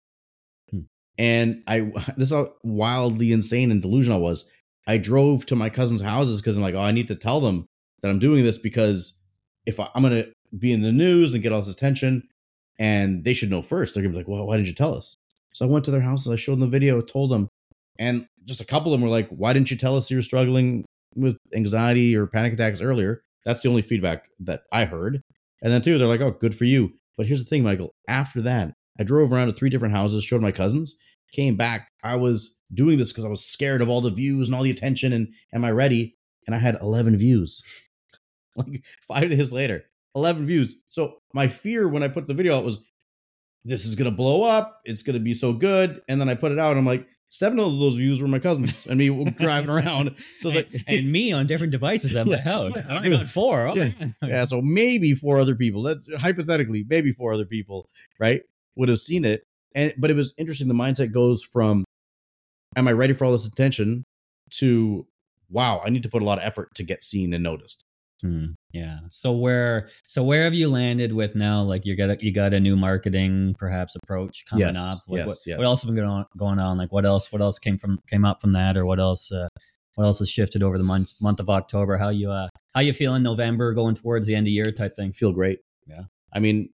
Hmm. 0.69 0.81
And 1.17 1.63
I 1.67 1.79
this 2.17 2.31
is 2.31 2.33
how 2.33 2.53
wildly 2.63 3.31
insane 3.31 3.71
and 3.71 3.81
delusional 3.81 4.19
I 4.19 4.21
was. 4.21 4.51
I 4.87 4.97
drove 4.97 5.45
to 5.47 5.55
my 5.55 5.69
cousin's 5.69 6.01
houses 6.01 6.41
because 6.41 6.55
I'm 6.55 6.63
like, 6.63 6.75
"Oh, 6.75 6.79
I 6.79 6.91
need 6.91 7.07
to 7.07 7.15
tell 7.15 7.41
them 7.41 7.65
that 8.01 8.09
I'm 8.09 8.19
doing 8.19 8.43
this 8.43 8.59
because 8.59 9.19
if 9.65 9.79
I, 9.79 9.89
I'm 9.95 10.03
going 10.03 10.23
to 10.23 10.31
be 10.57 10.71
in 10.71 10.81
the 10.81 10.91
news 10.91 11.33
and 11.33 11.41
get 11.41 11.51
all 11.51 11.59
this 11.61 11.73
attention, 11.73 12.23
and 12.81 13.23
they 13.23 13.33
should 13.33 13.51
know 13.51 13.61
first. 13.61 13.93
They're 13.93 14.01
gonna 14.01 14.11
be 14.11 14.17
like, 14.17 14.27
"Well, 14.27 14.47
why 14.47 14.57
didn't 14.57 14.69
you 14.69 14.73
tell 14.73 14.95
us?" 14.95 15.15
So 15.53 15.65
I 15.65 15.69
went 15.69 15.85
to 15.85 15.91
their 15.91 16.01
houses. 16.01 16.31
I 16.31 16.35
showed 16.35 16.53
them 16.53 16.61
the 16.61 16.67
video, 16.67 16.99
told 16.99 17.29
them, 17.29 17.47
and 17.99 18.25
just 18.45 18.59
a 18.59 18.65
couple 18.65 18.91
of 18.91 18.99
them 18.99 19.07
were 19.07 19.15
like, 19.15 19.29
"Why 19.29 19.53
didn't 19.53 19.69
you 19.69 19.77
tell 19.77 19.95
us 19.95 20.09
you 20.09 20.17
were 20.17 20.23
struggling 20.23 20.83
with 21.15 21.37
anxiety 21.53 22.15
or 22.15 22.25
panic 22.25 22.53
attacks 22.53 22.81
earlier?" 22.81 23.21
That's 23.45 23.61
the 23.61 23.69
only 23.69 23.83
feedback 23.83 24.25
that 24.39 24.63
I 24.71 24.85
heard. 24.85 25.21
And 25.61 25.71
then 25.71 25.83
two, 25.83 25.99
they're 25.99 26.07
like, 26.07 26.21
"Oh, 26.21 26.31
good 26.31 26.55
for 26.55 26.65
you." 26.65 26.93
But 27.17 27.27
here's 27.27 27.43
the 27.43 27.49
thing, 27.49 27.61
Michael. 27.61 27.91
After 28.07 28.41
that, 28.41 28.73
I 28.99 29.03
drove 29.03 29.31
around 29.31 29.47
to 29.47 29.53
three 29.53 29.69
different 29.69 29.93
houses, 29.93 30.23
showed 30.23 30.41
my 30.41 30.51
cousins, 30.51 30.99
came 31.31 31.55
back. 31.55 31.89
I 32.03 32.15
was 32.15 32.59
doing 32.73 32.97
this 32.97 33.11
because 33.11 33.25
I 33.25 33.29
was 33.29 33.45
scared 33.45 33.81
of 33.81 33.89
all 33.89 34.01
the 34.01 34.09
views 34.09 34.47
and 34.47 34.55
all 34.55 34.63
the 34.63 34.71
attention. 34.71 35.13
And 35.13 35.27
am 35.53 35.63
I 35.63 35.71
ready? 35.71 36.15
And 36.47 36.55
I 36.55 36.59
had 36.59 36.79
11 36.81 37.17
views. 37.17 37.61
Like 38.57 38.83
five 39.07 39.29
days 39.29 39.53
later, 39.53 39.85
11 40.15 40.45
views. 40.45 40.81
So 40.89 41.17
my 41.33 41.47
fear 41.47 41.87
when 41.87 42.03
I 42.03 42.07
put 42.07 42.27
the 42.27 42.33
video 42.33 42.57
out 42.57 42.63
was 42.65 42.83
this 43.63 43.85
is 43.85 43.95
going 43.95 44.09
to 44.09 44.15
blow 44.15 44.43
up. 44.43 44.81
It's 44.85 45.03
going 45.03 45.13
to 45.15 45.19
be 45.23 45.33
so 45.33 45.53
good. 45.53 46.01
And 46.07 46.19
then 46.19 46.29
I 46.29 46.35
put 46.35 46.51
it 46.51 46.59
out. 46.59 46.71
And 46.71 46.79
I'm 46.79 46.85
like, 46.85 47.07
seven 47.29 47.59
of 47.59 47.79
those 47.79 47.95
views 47.95 48.21
were 48.21 48.27
my 48.27 48.39
cousins 48.39 48.85
and 48.87 48.97
me 48.97 49.23
driving 49.37 49.69
around. 49.75 50.15
So 50.39 50.49
it's 50.49 50.55
like, 50.55 50.73
and, 50.87 50.97
and 50.97 51.11
me 51.11 51.31
on 51.31 51.47
different 51.47 51.71
devices 51.71 52.15
at 52.15 52.25
my 52.27 52.33
Yeah. 52.35 52.41
house. 52.41 52.75
I 52.75 52.97
only 52.97 53.11
got 53.11 53.27
four. 53.27 53.67
Okay. 53.69 53.93
yeah, 54.23 54.45
so 54.45 54.61
maybe 54.61 55.13
four 55.13 55.39
other 55.39 55.55
people. 55.55 55.83
That's 55.83 56.09
hypothetically, 56.17 56.85
maybe 56.89 57.11
four 57.13 57.31
other 57.33 57.45
people, 57.45 57.87
right, 58.19 58.41
would 58.75 58.89
have 58.89 58.99
seen 58.99 59.23
it. 59.25 59.43
And 59.75 59.93
but 59.97 60.09
it 60.11 60.15
was 60.15 60.33
interesting. 60.37 60.67
The 60.67 60.73
mindset 60.73 61.13
goes 61.13 61.41
from, 61.43 61.85
"Am 62.75 62.89
I 62.89 62.91
ready 62.91 63.13
for 63.13 63.23
all 63.23 63.31
this 63.31 63.47
attention?" 63.47 64.03
to, 64.55 65.07
"Wow, 65.49 65.81
I 65.85 65.89
need 65.89 66.03
to 66.03 66.09
put 66.09 66.21
a 66.21 66.25
lot 66.25 66.39
of 66.39 66.43
effort 66.43 66.75
to 66.75 66.83
get 66.83 67.05
seen 67.05 67.33
and 67.33 67.41
noticed." 67.41 67.85
Hmm, 68.21 68.45
yeah. 68.71 68.99
So 69.09 69.33
where 69.33 69.89
so 70.05 70.23
where 70.23 70.43
have 70.43 70.53
you 70.53 70.69
landed 70.69 71.13
with 71.13 71.35
now? 71.35 71.63
Like 71.63 71.85
you 71.85 71.95
got 71.95 72.09
a, 72.11 72.17
you 72.23 72.31
got 72.31 72.53
a 72.53 72.59
new 72.59 72.75
marketing 72.75 73.55
perhaps 73.57 73.95
approach 73.95 74.45
coming 74.49 74.67
Yes, 74.67 74.77
up. 74.77 74.99
Like 75.07 75.19
yes, 75.19 75.27
what, 75.27 75.37
yes. 75.45 75.57
what 75.57 75.65
else 75.65 75.81
has 75.81 75.87
been 75.89 75.95
going 75.95 76.07
on, 76.09 76.25
going 76.37 76.59
on? 76.59 76.77
Like 76.77 76.91
what 76.91 77.05
else? 77.05 77.31
What 77.31 77.41
else 77.41 77.57
came 77.59 77.77
from 77.77 77.99
came 78.09 78.23
up 78.25 78.39
from 78.41 78.51
that, 78.51 78.77
or 78.77 78.85
what 78.85 78.99
else? 78.99 79.31
Uh, 79.31 79.47
what 79.95 80.05
else 80.05 80.19
has 80.19 80.29
shifted 80.29 80.63
over 80.63 80.77
the 80.77 80.83
month 80.83 81.13
month 81.21 81.39
of 81.39 81.49
October? 81.49 81.97
How 81.97 82.09
you 82.09 82.29
uh 82.31 82.47
how 82.73 82.81
you 82.81 82.93
feeling 82.93 83.23
November 83.23 83.73
going 83.73 83.95
towards 83.95 84.27
the 84.27 84.35
end 84.35 84.47
of 84.47 84.51
year 84.53 84.71
type 84.71 84.95
thing? 84.95 85.11
Feel 85.13 85.31
great. 85.33 85.59
Yeah. 85.87 86.03
I 86.33 86.39
mean, 86.39 86.69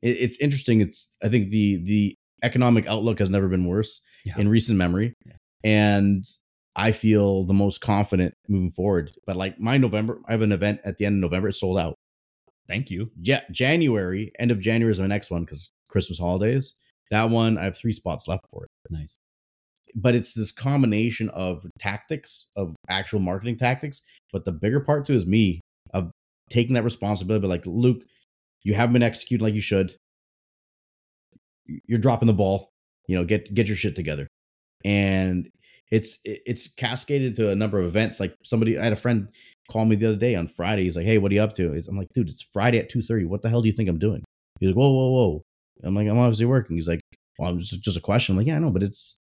it, 0.00 0.10
it's 0.20 0.40
interesting. 0.40 0.80
It's 0.80 1.16
I 1.22 1.28
think 1.28 1.50
the 1.50 1.82
the 1.84 2.14
economic 2.42 2.86
outlook 2.86 3.18
has 3.18 3.28
never 3.30 3.48
been 3.48 3.66
worse 3.66 4.00
Yeah. 4.24 4.38
in 4.38 4.48
recent 4.48 4.78
memory, 4.78 5.14
Yeah. 5.26 5.32
and 5.64 6.24
I 6.74 6.92
feel 6.92 7.44
the 7.44 7.54
most 7.54 7.80
confident 7.80 8.34
moving 8.48 8.70
forward. 8.70 9.12
But 9.26 9.36
like 9.36 9.60
my 9.60 9.76
November, 9.76 10.20
I 10.26 10.32
have 10.32 10.42
an 10.42 10.52
event 10.52 10.80
at 10.84 10.96
the 10.96 11.06
end 11.06 11.16
of 11.16 11.30
November. 11.30 11.48
It's 11.48 11.60
sold 11.60 11.78
out. 11.78 11.94
Thank 12.68 12.90
you. 12.90 13.10
Yeah, 13.20 13.42
January, 13.50 14.32
end 14.38 14.50
of 14.50 14.60
January 14.60 14.90
is 14.92 15.00
my 15.00 15.06
next 15.06 15.30
one 15.30 15.44
because 15.44 15.72
Christmas 15.90 16.18
holidays. 16.18 16.74
That 17.10 17.28
one, 17.28 17.58
I 17.58 17.64
have 17.64 17.76
three 17.76 17.92
spots 17.92 18.26
left 18.26 18.44
for 18.50 18.64
it. 18.64 18.70
Nice. 18.90 19.18
But 19.94 20.14
it's 20.14 20.32
this 20.32 20.50
combination 20.50 21.28
of 21.30 21.66
tactics, 21.78 22.48
of 22.56 22.74
actual 22.88 23.20
marketing 23.20 23.58
tactics. 23.58 24.02
But 24.32 24.46
the 24.46 24.52
bigger 24.52 24.80
part 24.80 25.04
too 25.04 25.14
is 25.14 25.26
me 25.26 25.60
of 25.92 26.10
taking 26.48 26.74
that 26.74 26.84
responsibility. 26.84 27.42
But 27.42 27.50
like, 27.50 27.66
Luke, 27.66 28.02
you 28.62 28.72
haven't 28.74 28.94
been 28.94 29.02
executing 29.02 29.44
like 29.44 29.54
you 29.54 29.60
should. 29.60 29.94
You're 31.86 31.98
dropping 31.98 32.28
the 32.28 32.32
ball. 32.32 32.70
You 33.06 33.16
know, 33.16 33.24
get 33.24 33.52
get 33.52 33.66
your 33.68 33.76
shit 33.76 33.96
together. 33.96 34.28
And 34.84 35.50
it's 35.92 36.20
it's 36.24 36.72
cascaded 36.72 37.36
to 37.36 37.50
a 37.50 37.54
number 37.54 37.78
of 37.78 37.86
events. 37.86 38.18
Like 38.18 38.34
somebody, 38.42 38.78
I 38.78 38.84
had 38.84 38.94
a 38.94 38.96
friend 38.96 39.28
call 39.70 39.84
me 39.84 39.94
the 39.94 40.08
other 40.08 40.16
day 40.16 40.34
on 40.34 40.48
Friday. 40.48 40.84
He's 40.84 40.96
like, 40.96 41.04
"Hey, 41.04 41.18
what 41.18 41.30
are 41.30 41.34
you 41.34 41.42
up 41.42 41.52
to?" 41.56 41.80
I'm 41.86 41.98
like, 41.98 42.08
"Dude, 42.14 42.30
it's 42.30 42.48
Friday 42.50 42.78
at 42.78 42.88
two 42.88 43.02
thirty. 43.02 43.26
What 43.26 43.42
the 43.42 43.50
hell 43.50 43.60
do 43.60 43.68
you 43.68 43.74
think 43.74 43.90
I'm 43.90 43.98
doing?" 43.98 44.24
He's 44.58 44.70
like, 44.70 44.76
"Whoa, 44.76 44.90
whoa, 44.90 45.10
whoa." 45.10 45.42
I'm 45.84 45.94
like, 45.94 46.08
"I'm 46.08 46.18
obviously 46.18 46.46
working." 46.46 46.76
He's 46.76 46.88
like, 46.88 47.02
"Well, 47.38 47.50
I'm 47.50 47.58
just 47.58 47.84
just 47.84 47.98
a 47.98 48.00
question." 48.00 48.32
I'm 48.32 48.38
like, 48.38 48.46
"Yeah, 48.46 48.56
I 48.56 48.60
know, 48.60 48.70
but 48.70 48.82
it's 48.82 49.18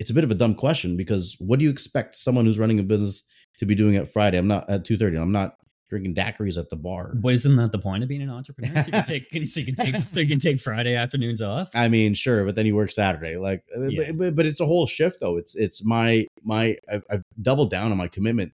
it's 0.00 0.10
a 0.10 0.14
bit 0.14 0.24
of 0.24 0.32
a 0.32 0.34
dumb 0.34 0.56
question 0.56 0.96
because 0.96 1.36
what 1.38 1.60
do 1.60 1.64
you 1.64 1.70
expect 1.70 2.16
someone 2.16 2.44
who's 2.44 2.58
running 2.58 2.80
a 2.80 2.82
business 2.82 3.26
to 3.58 3.66
be 3.66 3.76
doing 3.76 3.94
at 3.94 4.10
Friday? 4.10 4.38
I'm 4.38 4.48
not 4.48 4.68
at 4.68 4.84
two 4.84 4.98
thirty. 4.98 5.16
I'm 5.16 5.32
not 5.32 5.54
drinking 5.88 6.14
daiquiris 6.14 6.58
at 6.58 6.68
the 6.70 6.76
bar. 6.76 7.12
But 7.14 7.34
isn't 7.34 7.56
that 7.56 7.72
the 7.72 7.78
point 7.78 8.02
of 8.02 8.08
being 8.08 8.22
an 8.22 8.30
entrepreneur? 8.30 8.74
So 8.82 8.86
you 8.86 8.92
can 8.92 9.04
take 9.06 9.46
so 9.46 9.60
you 9.60 9.66
can 9.66 9.74
take 9.76 9.94
so 9.96 10.20
you 10.20 10.28
can 10.28 10.38
take 10.38 10.58
Friday 10.58 10.94
afternoons 10.96 11.40
off. 11.40 11.68
I 11.74 11.88
mean, 11.88 12.14
sure, 12.14 12.44
but 12.44 12.56
then 12.56 12.66
you 12.66 12.74
work 12.74 12.92
Saturday. 12.92 13.36
Like, 13.36 13.62
uh, 13.76 13.82
Yeah. 13.82 14.06
but, 14.08 14.18
but, 14.18 14.36
but 14.36 14.46
it's 14.46 14.60
a 14.60 14.66
whole 14.66 14.86
shift 14.86 15.20
though. 15.20 15.36
It's 15.36 15.54
it's 15.54 15.84
my 15.84 16.26
my 16.42 16.76
I've, 16.90 17.04
I've 17.10 17.22
doubled 17.40 17.70
down 17.70 17.92
on 17.92 17.98
my 17.98 18.08
commitment 18.08 18.52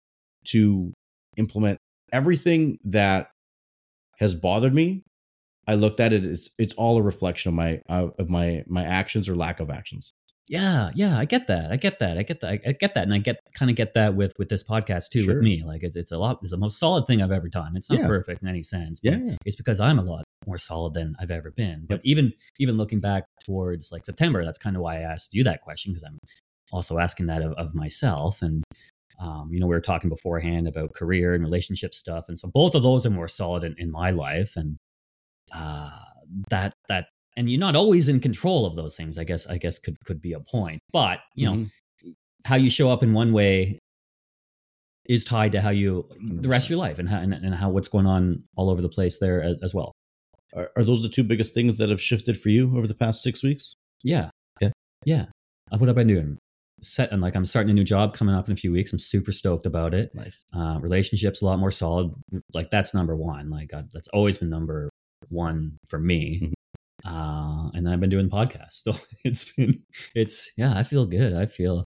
to 0.49 0.93
implement 1.35 1.79
everything 2.11 2.77
that 2.85 3.29
has 4.19 4.35
bothered 4.35 4.73
me. 4.73 5.03
I 5.67 5.75
looked 5.75 5.99
at 5.99 6.13
it. 6.13 6.23
It's 6.23 6.49
it's 6.57 6.73
all 6.75 6.97
a 6.97 7.01
reflection 7.01 7.49
of 7.49 7.55
my 7.55 7.81
uh, 7.89 8.07
of 8.17 8.29
my 8.29 8.63
my 8.67 8.85
actions 8.85 9.27
or 9.27 9.35
lack 9.35 9.59
of 9.59 9.69
actions. 9.69 10.13
Yeah, 10.49 10.91
yeah, 10.95 11.17
I 11.17 11.25
get 11.25 11.47
that. 11.47 11.71
I 11.71 11.75
get 11.75 11.99
that. 11.99 12.17
I 12.17 12.23
get 12.23 12.39
that. 12.39 12.49
I 12.65 12.71
get 12.71 12.93
that, 12.93 13.03
and 13.03 13.13
I 13.13 13.17
get 13.17 13.39
kind 13.53 13.69
of 13.69 13.75
get 13.75 13.93
that 13.95 14.15
with 14.15 14.33
with 14.39 14.47
this 14.49 14.63
podcast 14.63 15.09
too. 15.09 15.23
Sure. 15.23 15.35
With 15.35 15.43
me, 15.43 15.63
like 15.65 15.83
it's 15.83 15.97
it's 15.97 16.11
a 16.11 16.17
lot. 16.17 16.39
It's 16.41 16.51
the 16.51 16.57
most 16.57 16.79
solid 16.79 17.05
thing 17.05 17.21
I've 17.21 17.31
ever 17.33 17.49
done. 17.49 17.75
It's 17.75 17.89
not 17.89 17.99
Yeah. 17.99 18.07
perfect 18.07 18.41
in 18.41 18.47
any 18.47 18.63
sense. 18.63 19.01
But 19.01 19.13
Yeah, 19.13 19.35
it's 19.45 19.57
because 19.57 19.79
I'm 19.81 19.99
a 19.99 20.03
lot 20.03 20.23
more 20.45 20.57
solid 20.57 20.93
than 20.93 21.15
I've 21.19 21.31
ever 21.31 21.51
been. 21.51 21.85
But 21.89 21.99
even 22.05 22.31
even 22.59 22.77
looking 22.77 23.01
back 23.01 23.25
towards 23.43 23.91
like 23.91 24.05
September, 24.05 24.45
that's 24.45 24.57
kind 24.57 24.75
of 24.77 24.81
why 24.81 24.99
I 24.99 25.01
asked 25.01 25.33
you 25.33 25.43
that 25.43 25.61
question 25.61 25.91
because 25.91 26.03
I'm 26.03 26.17
also 26.71 26.97
asking 26.97 27.25
that 27.25 27.41
of, 27.41 27.51
of 27.53 27.75
myself. 27.75 28.41
And 28.41 28.63
um, 29.19 29.49
you 29.51 29.59
know, 29.59 29.67
we 29.67 29.75
were 29.75 29.81
talking 29.81 30.09
beforehand 30.09 30.67
about 30.67 30.93
career 30.93 31.33
and 31.33 31.43
relationship 31.43 31.93
stuff, 31.93 32.29
and 32.29 32.39
so 32.39 32.49
both 32.53 32.73
of 32.73 32.83
those 32.83 33.05
are 33.05 33.09
more 33.09 33.27
solid 33.27 33.63
in, 33.65 33.75
in 33.77 33.91
my 33.91 34.11
life. 34.11 34.55
And 34.55 34.77
uh, 35.53 35.89
that 36.49 36.73
that 36.87 37.07
and 37.37 37.49
you're 37.49 37.59
not 37.59 37.75
always 37.77 38.09
in 38.09 38.19
control 38.19 38.65
of 38.65 38.75
those 38.75 38.97
things. 38.97 39.17
I 39.17 39.23
guess 39.23 39.47
I 39.47 39.57
guess 39.57 39.79
could 39.79 39.95
could 40.05 40.21
be 40.21 40.33
a 40.33 40.39
point. 40.41 40.79
But 40.91 41.19
you 41.35 41.45
know, 41.45 41.55
Mhm. 41.55 41.69
how 42.43 42.55
you 42.57 42.69
show 42.69 42.91
up 42.91 43.01
in 43.03 43.13
one 43.13 43.31
way 43.31 43.79
is 45.07 45.23
tied 45.23 45.53
to 45.53 45.61
how 45.61 45.69
you 45.69 46.05
the 46.19 46.49
rest 46.49 46.65
of 46.67 46.71
your 46.71 46.79
life 46.79 46.99
and 46.99 47.07
how 47.07 47.19
and, 47.19 47.33
and 47.33 47.55
how 47.55 47.69
what's 47.69 47.87
going 47.87 48.05
on 48.05 48.43
all 48.57 48.69
over 48.69 48.81
the 48.81 48.89
place 48.89 49.19
there 49.19 49.41
as, 49.41 49.55
as 49.63 49.73
well. 49.73 49.93
are, 50.55 50.69
are 50.75 50.83
those 50.83 51.01
the 51.01 51.09
two 51.09 51.23
biggest 51.23 51.53
things 51.53 51.77
that 51.77 51.89
have 51.89 52.01
shifted 52.01 52.37
for 52.39 52.49
you 52.49 52.75
over 52.77 52.87
the 52.87 52.95
past 52.95 53.21
six 53.21 53.43
weeks? 53.43 53.73
Yeah. 54.03 54.29
Yeah. 54.61 54.71
Yeah. 55.05 55.25
Uh, 55.71 55.77
What 55.77 55.87
have 55.87 55.97
I 55.97 56.01
been 56.01 56.07
doing? 56.07 56.37
Set 56.81 57.11
and 57.11 57.21
like 57.21 57.35
I'm 57.35 57.45
starting 57.45 57.69
a 57.71 57.73
new 57.73 57.83
job 57.83 58.13
coming 58.13 58.35
up 58.35 58.47
in 58.47 58.53
a 58.53 58.55
few 58.55 58.71
weeks. 58.71 58.91
I'm 58.93 58.99
super 58.99 59.31
stoked 59.31 59.65
about 59.65 59.93
it. 59.93 60.13
Nice. 60.13 60.43
Uh, 60.53 60.77
relationships 60.81 61.41
a 61.41 61.45
lot 61.45 61.59
more 61.59 61.71
solid. 61.71 62.13
Like 62.53 62.69
that's 62.69 62.93
number 62.93 63.15
one. 63.15 63.49
Like 63.49 63.73
I, 63.73 63.83
that's 63.93 64.07
always 64.09 64.37
been 64.37 64.49
number 64.49 64.89
one 65.29 65.77
for 65.87 65.99
me. 65.99 66.39
Mhm. 66.43 66.53
Uh, 67.05 67.69
and 67.73 67.85
then 67.85 67.93
I've 67.93 67.99
been 67.99 68.09
doing 68.09 68.29
podcasts. 68.29 68.81
So 68.83 68.93
it's 69.23 69.53
been, 69.55 69.83
it's, 70.15 70.51
yeah, 70.57 70.73
I 70.75 70.83
feel 70.83 71.05
good. 71.05 71.33
I 71.33 71.45
feel, 71.45 71.85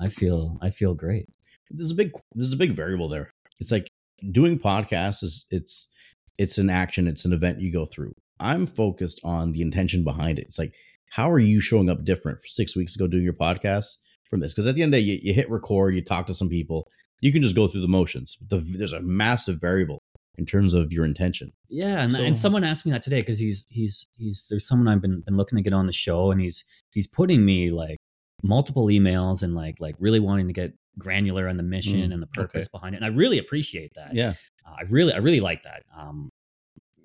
I 0.00 0.08
feel, 0.08 0.58
I 0.62 0.70
feel 0.70 0.94
great. 0.94 1.26
there's 1.70 1.90
a 1.92 1.94
big 1.94 2.12
there's 2.34 2.52
a 2.52 2.56
big 2.56 2.72
variable 2.72 3.08
there. 3.08 3.30
It's 3.60 3.72
like 3.72 3.88
doing 4.32 4.58
podcasts 4.58 5.22
is 5.22 5.46
it's 5.50 5.92
it's 6.38 6.58
an 6.58 6.70
action, 6.70 7.08
it's 7.08 7.24
an 7.24 7.32
event 7.32 7.60
you 7.60 7.72
go 7.72 7.86
through. 7.86 8.12
I'm 8.38 8.66
focused 8.66 9.20
on 9.24 9.52
the 9.52 9.62
intention 9.62 10.04
behind 10.04 10.38
it. 10.38 10.46
It's 10.46 10.58
like 10.58 10.72
how 11.10 11.30
are 11.30 11.38
you 11.38 11.60
showing 11.60 11.88
up 11.88 12.04
different 12.04 12.40
six 12.44 12.76
weeks 12.76 12.94
ago 12.94 13.06
doing 13.06 13.24
your 13.24 13.32
podcast 13.32 14.02
from 14.28 14.40
this? 14.40 14.52
Because 14.52 14.66
at 14.66 14.74
the 14.74 14.82
end 14.82 14.92
of 14.92 14.98
the 14.98 15.04
day, 15.04 15.12
you, 15.12 15.20
you 15.22 15.34
hit 15.34 15.50
record, 15.50 15.94
you 15.94 16.02
talk 16.02 16.26
to 16.26 16.34
some 16.34 16.48
people, 16.48 16.88
you 17.20 17.32
can 17.32 17.42
just 17.42 17.56
go 17.56 17.68
through 17.68 17.80
the 17.80 17.88
motions. 17.88 18.36
The, 18.48 18.58
there's 18.58 18.92
a 18.92 19.00
massive 19.00 19.60
variable 19.60 20.02
in 20.38 20.46
terms 20.46 20.74
of 20.74 20.92
your 20.92 21.04
intention. 21.04 21.52
Yeah, 21.68 22.00
and, 22.02 22.12
So- 22.12 22.22
and 22.24 22.36
someone 22.36 22.64
asked 22.64 22.86
me 22.86 22.92
that 22.92 23.02
today 23.02 23.20
because 23.20 23.38
he's 23.38 23.64
he's 23.70 24.06
he's 24.16 24.46
there's 24.50 24.66
someone 24.66 24.88
I've 24.88 25.00
been 25.02 25.20
been 25.22 25.36
looking 25.36 25.56
to 25.56 25.62
get 25.62 25.72
on 25.72 25.86
the 25.86 25.92
show, 25.92 26.30
and 26.30 26.40
he's 26.40 26.64
he's 26.92 27.06
putting 27.06 27.44
me 27.44 27.70
like 27.70 27.96
multiple 28.42 28.86
emails 28.86 29.42
and 29.42 29.54
like 29.54 29.80
like 29.80 29.94
really 29.98 30.20
wanting 30.20 30.46
to 30.46 30.52
get 30.52 30.72
granular 30.98 31.48
on 31.48 31.56
the 31.56 31.62
mission 31.62 32.00
Mm, 32.00 32.12
and 32.14 32.22
the 32.22 32.26
purpose 32.28 32.68
behind 32.68 32.94
it, 32.94 32.98
and 32.98 33.04
I 33.04 33.08
really 33.08 33.38
appreciate 33.38 33.92
that. 33.96 34.14
Yeah. 34.14 34.34
Uh, 34.66 34.74
I 34.78 34.82
really 34.88 35.12
I 35.12 35.18
really 35.18 35.40
like 35.40 35.62
that. 35.64 35.84
Um, 35.96 36.30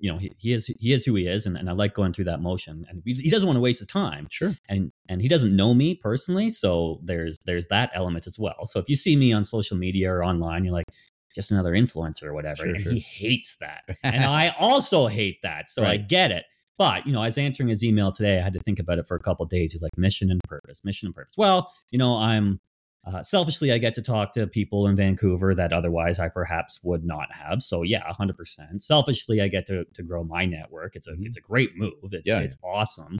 you 0.00 0.10
know, 0.10 0.18
he, 0.18 0.32
he 0.36 0.52
is 0.52 0.66
he 0.80 0.92
is 0.92 1.04
who 1.04 1.14
he 1.14 1.26
is, 1.28 1.46
and, 1.46 1.56
and 1.56 1.68
I 1.70 1.72
like 1.74 1.94
going 1.94 2.12
through 2.12 2.24
that 2.24 2.40
motion. 2.42 2.84
And 2.88 3.02
he, 3.04 3.14
he 3.14 3.30
doesn't 3.30 3.46
want 3.46 3.56
to 3.56 3.60
waste 3.60 3.78
his 3.78 3.86
time, 3.86 4.26
Sure. 4.30 4.56
and 4.68 4.90
and 5.08 5.22
he 5.22 5.28
doesn't 5.28 5.54
know 5.54 5.74
me 5.74 5.94
personally, 5.94 6.50
so 6.50 7.00
there's 7.04 7.38
there's 7.46 7.68
that 7.68 7.90
element 7.94 8.26
as 8.26 8.36
well. 8.38 8.64
So 8.64 8.80
if 8.80 8.88
you 8.88 8.96
see 8.96 9.14
me 9.14 9.32
on 9.32 9.44
social 9.44 9.76
media 9.76 10.10
or 10.12 10.24
online, 10.24 10.64
you're 10.64 10.72
like 10.72 10.86
just 11.34 11.50
another 11.50 11.72
influencer 11.72 12.24
or 12.24 12.34
whatever, 12.34 12.64
Sure, 12.64 12.74
and 12.74 12.80
sure. 12.82 12.92
he 12.92 13.00
hates 13.00 13.56
that, 13.56 13.82
and 14.02 14.24
I 14.24 14.54
also 14.58 15.06
hate 15.08 15.38
that, 15.42 15.68
so 15.68 15.84
I 15.84 15.96
get 15.96 16.30
it. 16.30 16.44
But 16.78 17.06
you 17.06 17.12
know, 17.12 17.22
I 17.22 17.26
was 17.26 17.38
answering 17.38 17.68
his 17.68 17.84
email 17.84 18.10
today. 18.12 18.38
I 18.38 18.42
had 18.42 18.54
to 18.54 18.60
think 18.60 18.78
about 18.78 18.98
it 18.98 19.06
for 19.06 19.16
a 19.16 19.20
couple 19.20 19.44
of 19.44 19.50
days. 19.50 19.72
He's 19.72 19.82
like 19.82 19.96
mission 19.96 20.30
and 20.30 20.40
purpose, 20.48 20.84
mission 20.84 21.06
and 21.06 21.14
purpose. 21.14 21.34
Well, 21.36 21.70
you 21.90 21.98
know, 21.98 22.16
I'm 22.16 22.60
uh, 23.06 23.22
selfishly, 23.22 23.72
I 23.72 23.78
get 23.78 23.94
to 23.96 24.02
talk 24.02 24.32
to 24.34 24.46
people 24.46 24.86
in 24.86 24.94
Vancouver 24.96 25.54
that 25.54 25.72
otherwise 25.72 26.18
I 26.18 26.28
perhaps 26.28 26.80
would 26.84 27.04
not 27.04 27.32
have. 27.32 27.60
So 27.62 27.82
yeah, 27.82 28.02
hundred 28.12 28.36
percent. 28.36 28.82
Selfishly, 28.82 29.40
I 29.40 29.48
get 29.48 29.66
to 29.66 29.84
to 29.94 30.02
grow 30.02 30.24
my 30.24 30.44
network. 30.44 30.96
It's 30.96 31.06
a 31.06 31.12
Mhm. 31.12 31.26
it's 31.26 31.36
a 31.36 31.40
great 31.40 31.76
move. 31.76 31.92
It's 32.12 32.28
Yeah, 32.28 32.40
it's 32.40 32.56
awesome. 32.64 33.18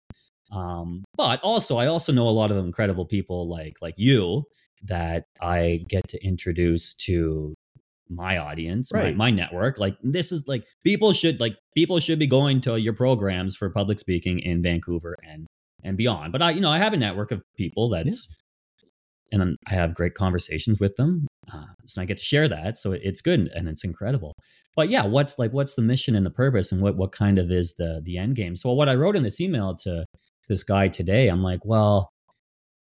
Um, 0.51 1.05
but 1.17 1.41
also, 1.43 1.79
I 1.79 1.87
also 1.87 2.13
know 2.13 2.29
a 2.29 2.31
lot 2.31 2.51
of 2.51 2.59
incredible 2.59 3.07
people 3.07 3.49
like 3.49 3.77
like 3.83 3.95
you 3.97 4.45
that 4.85 5.27
I 5.41 5.85
get 5.89 6.09
to 6.09 6.25
introduce 6.25 6.95
to 6.95 7.55
my 8.15 8.39
audience, 8.39 8.91
Right. 8.93 9.17
my, 9.17 9.31
my 9.31 9.37
network. 9.37 9.79
Like 9.79 9.97
this 10.03 10.33
is 10.33 10.47
like 10.49 10.65
people 10.85 11.13
should 11.13 11.41
like 11.41 11.57
people 11.75 11.99
should 12.01 12.19
be 12.19 12.27
going 12.27 12.61
to 12.63 12.77
your 12.79 12.93
programs 12.95 13.57
for 13.57 13.71
public 13.71 13.99
speaking 13.99 14.39
in 14.41 14.63
Vancouver 14.63 15.17
and 15.29 15.47
and 15.85 15.97
beyond. 15.97 16.33
But 16.33 16.43
I, 16.43 16.51
you 16.51 16.61
know, 16.61 16.71
I 16.71 16.79
have 16.79 16.93
a 16.93 16.97
network 16.97 17.31
of 17.33 17.43
people 17.57 17.89
that's 17.89 18.37
and 19.33 19.57
I 19.67 19.75
have 19.75 19.95
great 19.95 20.15
conversations 20.15 20.79
with 20.79 20.97
them. 20.97 21.27
Uh, 21.53 21.65
so 21.87 22.03
I 22.03 22.05
get 22.05 22.19
to 22.19 22.25
share 22.25 22.49
that. 22.49 22.77
So 22.77 22.93
it's 22.93 23.21
good 23.21 23.51
and 23.55 23.69
it's 23.69 23.83
incredible. 23.85 24.35
But 24.77 24.91
yeah, 24.91 25.05
what's 25.05 25.39
like 25.39 25.53
what's 25.53 25.75
the 25.75 25.83
mission 25.83 26.15
and 26.15 26.25
the 26.25 26.31
purpose 26.31 26.71
and 26.73 26.81
what 26.81 26.97
what 26.97 27.13
kind 27.13 27.39
of 27.39 27.51
is 27.51 27.75
the 27.77 28.01
the 28.05 28.17
end 28.19 28.37
game? 28.37 28.57
So 28.57 28.73
what 28.73 28.89
I 28.89 28.95
wrote 28.95 29.17
in 29.17 29.23
this 29.23 29.41
email 29.41 29.75
to 29.85 30.05
this 30.49 30.63
guy 30.65 30.89
today, 30.89 31.29
I'm 31.29 31.43
like, 31.43 31.61
well, 31.65 32.09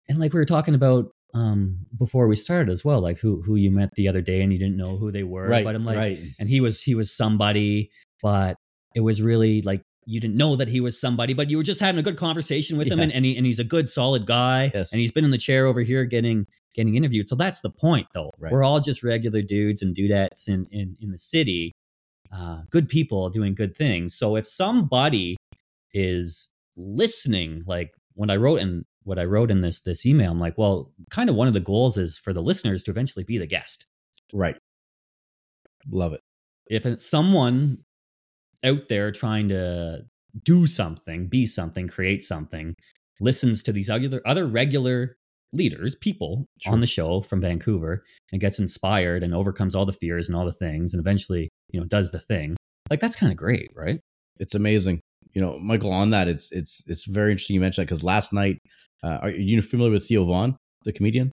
and 0.09 0.18
like 0.18 0.33
we 0.33 0.38
were 0.38 0.44
talking 0.46 0.74
about 0.74 1.07
um 1.37 1.79
before 1.99 2.29
we 2.29 2.37
started 2.37 2.70
as 2.70 2.85
well, 2.85 3.01
like 3.01 3.18
who 3.18 3.42
who 3.42 3.57
you 3.57 3.70
met 3.70 3.90
the 3.94 4.09
other 4.09 4.22
day 4.22 4.40
and 4.42 4.53
you 4.53 4.59
didn't 4.59 4.77
know 4.77 4.96
who 4.96 5.12
they 5.12 5.22
were. 5.22 5.49
Right. 5.49 5.64
But 5.64 5.75
I'm 5.75 5.85
like, 5.85 5.99
right. 5.99 6.18
and 6.40 6.49
he 6.49 6.61
was 6.61 6.83
he 6.83 6.94
was 6.94 7.14
somebody, 7.14 7.90
but 8.22 8.57
it 8.94 9.01
was 9.01 9.20
really 9.20 9.62
like 9.62 9.83
you 10.07 10.20
didn't 10.20 10.37
know 10.37 10.57
that 10.57 10.68
he 10.68 10.81
was 10.81 10.99
somebody, 11.01 11.35
but 11.35 11.51
you 11.51 11.57
were 11.57 11.62
just 11.64 11.81
having 11.81 11.99
a 11.99 12.03
good 12.03 12.16
conversation 12.16 12.79
with 12.79 12.88
him, 12.88 13.01
and 13.01 13.12
and, 13.12 13.25
he, 13.25 13.37
and 13.37 13.44
he's 13.44 13.59
a 13.59 13.64
good 13.64 13.90
solid 13.90 14.25
guy, 14.25 14.70
Yes. 14.72 14.92
and 14.92 15.01
he's 15.01 15.12
been 15.12 15.25
in 15.25 15.33
the 15.33 15.38
chair 15.38 15.66
over 15.66 15.83
here 15.83 16.05
getting 16.05 16.46
getting 16.75 16.94
interviewed. 16.94 17.29
So 17.29 17.35
that's 17.35 17.61
the 17.61 17.70
point, 17.70 18.07
though. 18.14 18.31
Right. 18.38 18.53
We're 18.53 18.64
all 18.64 18.81
just 18.81 19.03
regular 19.03 19.42
dudes 19.42 19.83
and 19.83 19.94
dudettes 19.96 20.49
in 20.49 20.66
in 20.70 20.96
in 21.01 21.11
the 21.11 21.18
city, 21.18 21.72
uh, 22.33 22.62
good 22.70 22.88
people 22.88 23.29
doing 23.31 23.55
good 23.55 23.77
things. 23.77 24.16
So 24.16 24.37
if 24.37 24.46
somebody 24.46 25.37
is 25.92 26.53
listening, 26.77 27.64
like 27.66 27.90
when 28.14 28.31
I 28.31 28.37
wrote 28.37 28.61
in 28.61 28.85
what 29.07 29.19
I 29.19 29.25
wrote 29.25 29.51
in 29.51 29.61
this 29.62 29.81
this 29.81 30.05
email, 30.05 30.31
I'm 30.33 30.40
like, 30.40 30.59
well, 30.59 30.92
kind 31.11 31.31
of 31.31 31.37
one 31.37 31.49
of 31.49 31.55
the 31.55 31.61
goals 31.61 31.97
is 31.97 32.19
for 32.19 32.33
the 32.33 32.42
listeners 32.42 32.83
to 32.85 32.90
eventually 32.90 33.25
be 33.25 33.38
the 33.38 33.47
guest 33.47 33.87
Right. 34.33 34.57
Love 35.90 36.12
it. 36.12 36.21
if 36.69 36.85
it's 36.85 37.09
someone 37.09 37.79
out 38.64 38.88
there 38.88 39.12
trying 39.12 39.49
to 39.49 40.01
do 40.42 40.66
something, 40.66 41.29
be 41.29 41.47
something, 41.47 41.87
create 41.87 42.23
something, 42.25 42.75
listens 43.21 43.62
to 43.62 43.73
these 43.73 43.88
other 43.88 44.21
other 44.27 44.47
regular 44.47 45.16
leaders, 45.53 45.95
people 45.95 46.45
Sure. 46.61 46.73
on 46.73 46.81
the 46.81 46.87
show 46.87 47.21
from 47.23 47.40
Vancouver 47.40 48.03
and 48.33 48.40
gets 48.40 48.59
inspired 48.59 49.23
and 49.23 49.33
overcomes 49.33 49.75
all 49.77 49.87
the 49.87 49.92
fears 49.92 50.29
and 50.29 50.37
all 50.37 50.45
the 50.45 50.53
things 50.53 50.92
and 50.92 51.01
eventually, 51.01 51.49
you 51.71 51.79
know, 51.81 51.87
does 51.87 52.11
the 52.11 52.19
thing. 52.19 52.57
Like 52.90 53.01
that's 53.01 53.16
kind 53.16 53.31
of 53.31 53.38
great, 53.38 53.71
right? 53.75 54.01
It's 54.40 54.55
amazing. 54.57 55.01
You 55.33 55.40
know, 55.42 55.59
Michael, 55.59 55.92
on 55.92 56.11
that, 56.11 56.27
it's 56.29 56.51
it's 56.51 56.83
it's 56.88 57.05
very 57.07 57.31
interesting 57.31 57.55
you 57.55 57.61
mentioned 57.61 57.83
that 57.83 57.87
because 57.88 58.03
last 58.03 58.33
night, 58.33 58.59
uh, 59.02 59.18
are 59.22 59.30
you 59.30 59.61
familiar 59.62 59.92
with 59.92 60.06
Theo 60.06 60.24
Von, 60.24 60.56
the 60.85 60.92
comedian? 60.92 61.32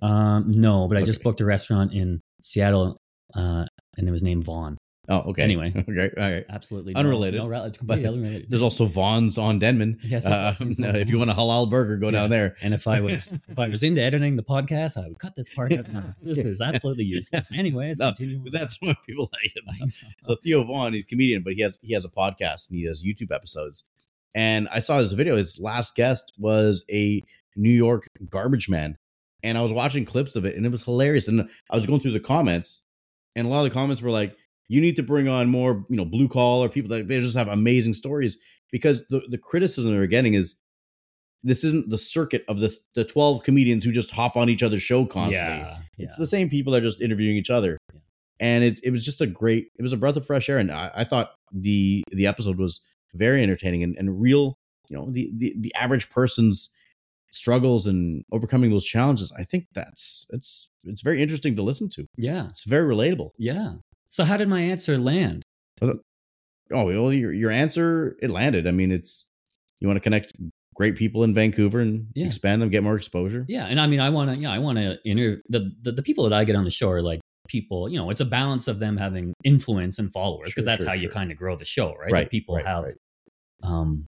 Um, 0.00 0.50
no, 0.50 0.86
but 0.88 0.96
I 0.96 1.02
just 1.02 1.22
booked 1.22 1.40
a 1.40 1.44
restaurant 1.44 1.92
in 1.92 2.20
Seattle, 2.42 2.98
uh, 3.34 3.64
and 3.96 4.08
it 4.08 4.10
was 4.10 4.22
named 4.22 4.44
Vaughn. 4.44 4.78
Oh, 5.10 5.30
okay. 5.30 5.42
Anyway. 5.42 5.72
okay, 5.88 6.10
all 6.20 6.30
right. 6.30 6.44
Absolutely 6.50 6.94
Unrelated, 6.94 7.38
No, 7.38 7.44
no 7.44 7.48
rel- 7.48 7.70
completely 7.70 8.04
but 8.04 8.12
unrelated. 8.12 8.50
There's 8.50 8.60
also 8.62 8.84
Vaughn's 8.84 9.38
on 9.38 9.58
Denman. 9.58 9.98
Yes, 10.04 10.26
Uh, 10.26 10.52
if 10.60 11.08
you 11.08 11.16
want 11.18 11.30
a 11.30 11.34
halal 11.34 11.70
burger, 11.70 11.96
go 11.96 12.10
down 12.10 12.28
there. 12.28 12.56
And 12.60 12.74
if 12.74 12.86
I 12.86 13.00
was 13.00 13.32
if 13.48 13.58
I 13.58 13.68
was 13.68 13.82
into 13.82 14.02
editing 14.02 14.36
the 14.36 14.42
podcast, 14.42 15.02
I 15.02 15.08
would 15.08 15.18
cut 15.18 15.34
this 15.34 15.48
part 15.48 15.72
out. 15.72 15.90
No, 15.90 16.12
this 16.20 16.40
is 16.40 16.60
absolutely 16.60 17.04
useless. 17.04 17.50
Anyways, 17.52 18.00
No, 18.00 18.12
that's 18.52 18.80
what 18.82 18.98
people 19.06 19.30
like. 19.32 19.52
it. 19.56 19.94
So 20.22 20.36
Theo 20.44 20.64
Von, 20.64 20.92
he's 20.92 21.04
a 21.04 21.06
comedian, 21.06 21.42
but 21.42 21.54
he 21.54 21.62
has 21.62 21.78
he 21.80 21.94
has 21.94 22.04
a 22.04 22.10
podcast 22.10 22.68
and 22.68 22.78
he 22.78 22.84
does 22.86 23.02
YouTube 23.02 23.34
episodes. 23.34 23.88
And 24.34 24.68
I 24.70 24.80
saw 24.80 24.98
his 24.98 25.12
video. 25.12 25.36
His 25.36 25.58
last 25.60 25.96
guest 25.96 26.32
was 26.38 26.84
a 26.90 27.22
New 27.56 27.70
York 27.70 28.06
garbage 28.28 28.68
man, 28.68 28.96
and 29.42 29.58
I 29.58 29.62
was 29.62 29.72
watching 29.72 30.04
clips 30.04 30.36
of 30.36 30.44
it, 30.44 30.54
and 30.56 30.64
it 30.64 30.70
was 30.70 30.84
hilarious. 30.84 31.28
And 31.28 31.48
I 31.70 31.76
was 31.76 31.86
going 31.86 32.00
through 32.00 32.12
the 32.12 32.20
comments, 32.20 32.84
and 33.34 33.46
a 33.46 33.50
lot 33.50 33.64
of 33.64 33.70
the 33.70 33.74
comments 33.74 34.02
were 34.02 34.10
like, 34.10 34.36
"You 34.68 34.80
need 34.80 34.96
to 34.96 35.02
bring 35.02 35.28
on 35.28 35.48
more, 35.48 35.84
you 35.88 35.96
know, 35.96 36.04
blue 36.04 36.28
collar 36.28 36.68
people 36.68 36.90
that 36.90 37.08
they 37.08 37.20
just 37.20 37.36
have 37.36 37.48
amazing 37.48 37.94
stories." 37.94 38.38
Because 38.70 39.08
the 39.08 39.22
the 39.30 39.38
criticism 39.38 39.92
they're 39.92 40.06
getting 40.06 40.34
is 40.34 40.60
this 41.42 41.64
isn't 41.64 41.88
the 41.88 41.98
circuit 41.98 42.44
of 42.48 42.60
this 42.60 42.86
the 42.94 43.04
twelve 43.04 43.42
comedians 43.42 43.84
who 43.84 43.92
just 43.92 44.10
hop 44.10 44.36
on 44.36 44.50
each 44.50 44.62
other's 44.62 44.82
show 44.82 45.06
constantly. 45.06 45.58
yeah, 45.58 45.78
It's 45.96 46.16
the 46.16 46.26
same 46.26 46.50
people 46.50 46.72
that 46.72 46.80
are 46.82 46.86
just 46.86 47.00
interviewing 47.00 47.36
each 47.36 47.50
other. 47.50 47.78
Yeah. 47.92 48.00
And 48.40 48.62
it, 48.64 48.78
it 48.84 48.90
was 48.90 49.04
just 49.04 49.20
a 49.20 49.26
great, 49.26 49.66
it 49.76 49.82
was 49.82 49.92
a 49.92 49.96
breath 49.96 50.16
of 50.16 50.24
fresh 50.24 50.48
air. 50.48 50.58
And 50.58 50.70
I, 50.70 50.90
I 50.94 51.04
thought 51.04 51.32
the 51.52 52.04
the 52.12 52.26
episode 52.26 52.58
was 52.58 52.86
very 53.14 53.42
entertaining 53.42 53.82
and, 53.82 53.96
and 53.98 54.20
real, 54.20 54.58
you 54.90 54.96
know, 54.96 55.10
the, 55.10 55.30
the 55.36 55.54
the 55.58 55.74
average 55.74 56.10
person's 56.10 56.70
struggles 57.30 57.86
and 57.86 58.24
overcoming 58.32 58.70
those 58.70 58.84
challenges. 58.86 59.32
I 59.38 59.44
think 59.44 59.66
that's 59.74 60.26
it's 60.30 60.70
it's 60.84 61.02
very 61.02 61.20
interesting 61.22 61.56
to 61.56 61.62
listen 61.62 61.88
to. 61.90 62.06
yeah, 62.16 62.48
It's 62.48 62.64
very 62.64 62.92
relatable. 62.94 63.30
yeah. 63.38 63.74
So 64.06 64.24
how 64.24 64.36
did 64.38 64.48
my 64.48 64.60
answer 64.60 64.96
land? 64.98 65.42
Oh, 65.82 66.84
well, 66.84 67.12
your 67.12 67.32
your 67.32 67.50
answer 67.50 68.16
it 68.20 68.30
landed. 68.30 68.66
I 68.66 68.70
mean, 68.72 68.92
it's 68.92 69.30
you 69.80 69.88
want 69.88 69.96
to 69.96 70.00
connect 70.02 70.32
great 70.74 70.96
people 70.96 71.24
in 71.24 71.34
Vancouver 71.34 71.80
and 71.80 72.06
Yeah. 72.14 72.26
expand 72.26 72.60
them, 72.62 72.68
get 72.68 72.82
more 72.82 72.96
exposure. 72.96 73.44
Yeah, 73.48 73.64
and 73.66 73.80
I 73.80 73.86
mean, 73.86 74.00
I 74.00 74.10
want 74.10 74.30
to, 74.30 74.36
yeah, 74.36 74.50
I 74.52 74.58
want 74.58 74.78
to 74.78 74.96
inter 75.04 75.40
the, 75.48 75.70
the 75.82 75.92
the 75.92 76.02
people 76.02 76.24
that 76.28 76.32
I 76.32 76.44
get 76.44 76.56
on 76.56 76.64
the 76.64 76.70
show 76.70 76.90
are 76.90 77.02
like 77.02 77.20
people. 77.48 77.88
You 77.88 77.98
know, 77.98 78.10
it's 78.10 78.20
a 78.20 78.24
balance 78.24 78.68
of 78.68 78.78
them 78.78 78.96
having 78.96 79.34
influence 79.44 79.98
and 79.98 80.12
followers 80.12 80.50
because 80.50 80.64
Sure, 80.64 80.72
that's 80.72 80.82
sure, 80.82 80.90
how 80.90 80.94
you 80.94 81.08
kind 81.08 81.32
of 81.32 81.36
grow 81.36 81.56
the 81.56 81.64
show, 81.64 81.94
right? 81.94 82.12
Right, 82.12 82.30
people 82.30 82.56
right, 82.56 82.66
have, 82.66 82.84
right. 82.84 82.94
um, 83.62 84.06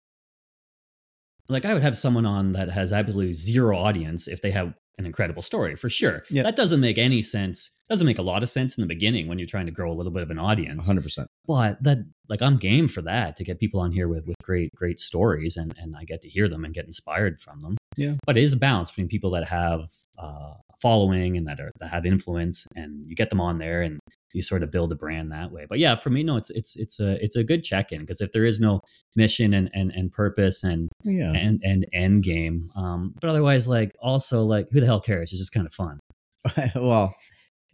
like 1.50 1.64
I 1.64 1.74
would 1.74 1.82
have 1.82 1.96
someone 1.96 2.24
on 2.24 2.52
that 2.52 2.70
has 2.70 2.92
absolutely 2.92 3.32
zero 3.32 3.76
audience 3.76 4.28
if 4.28 4.40
they 4.40 4.52
have 4.52 4.78
an 4.98 5.06
incredible 5.06 5.42
story 5.42 5.76
for 5.76 5.90
sure. 5.90 6.24
Yeah. 6.30 6.44
That 6.44 6.56
doesn't 6.56 6.80
make 6.80 6.98
any 6.98 7.22
sense. 7.22 7.70
Doesn't 7.88 8.06
make 8.06 8.18
a 8.18 8.22
lot 8.22 8.42
of 8.42 8.48
sense 8.48 8.78
in 8.78 8.82
the 8.82 8.86
beginning 8.86 9.26
when 9.26 9.38
you're 9.38 9.48
trying 9.48 9.66
to 9.66 9.72
grow 9.72 9.90
a 9.90 9.94
little 9.94 10.12
bit 10.12 10.22
of 10.22 10.30
an 10.30 10.38
audience. 10.38 10.86
hundred 10.86 11.02
percent. 11.02 11.26
But 11.46 11.82
that 11.82 11.98
like 12.28 12.40
I'm 12.40 12.56
game 12.56 12.86
for 12.86 13.02
that 13.02 13.36
to 13.36 13.44
get 13.44 13.58
people 13.58 13.80
on 13.80 13.90
here 13.90 14.08
with 14.08 14.26
with 14.26 14.36
great 14.44 14.72
great 14.74 15.00
stories 15.00 15.56
and 15.56 15.74
and 15.78 15.96
I 15.96 16.04
get 16.04 16.20
to 16.22 16.28
hear 16.28 16.48
them 16.48 16.64
and 16.64 16.72
get 16.72 16.84
inspired 16.84 17.40
from 17.40 17.60
them. 17.60 17.76
Yeah. 17.96 18.14
But 18.24 18.38
it 18.38 18.42
is 18.42 18.52
a 18.52 18.58
balance 18.58 18.90
between 18.90 19.08
people 19.08 19.30
that 19.32 19.48
have 19.48 19.90
uh, 20.18 20.54
following 20.80 21.36
and 21.36 21.46
that 21.46 21.60
are 21.60 21.70
that 21.80 21.88
have 21.90 22.06
influence 22.06 22.66
and 22.76 23.06
you 23.08 23.14
get 23.14 23.30
them 23.30 23.40
on 23.40 23.58
there 23.58 23.82
and 23.82 23.98
you 24.32 24.42
sort 24.42 24.62
of 24.62 24.70
build 24.70 24.92
a 24.92 24.94
brand 24.94 25.32
that 25.32 25.50
way. 25.50 25.66
But 25.68 25.78
yeah, 25.80 25.96
for 25.96 26.10
me, 26.10 26.22
no, 26.22 26.36
it's 26.36 26.50
it's 26.50 26.76
it's 26.76 27.00
a 27.00 27.22
it's 27.24 27.34
a 27.36 27.42
good 27.44 27.64
check 27.64 27.90
in 27.92 28.00
because 28.00 28.20
if 28.20 28.30
there 28.32 28.44
is 28.44 28.60
no 28.60 28.80
mission 29.16 29.52
and 29.54 29.68
and, 29.74 29.90
and 29.90 30.10
purpose 30.12 30.62
and 30.64 30.88
Yeah. 31.04 31.32
and 31.34 31.60
and 31.64 31.86
end 31.92 32.22
game, 32.22 32.70
um, 32.76 33.14
but 33.20 33.28
otherwise 33.30 33.66
like 33.68 33.92
also 34.00 34.44
like 34.44 34.68
who 34.70 34.80
the 34.80 34.86
hell 34.86 35.00
cares? 35.00 35.32
It's 35.32 35.40
just 35.40 35.52
kind 35.52 35.66
of 35.66 35.74
fun. 35.74 35.98
well, 36.76 37.14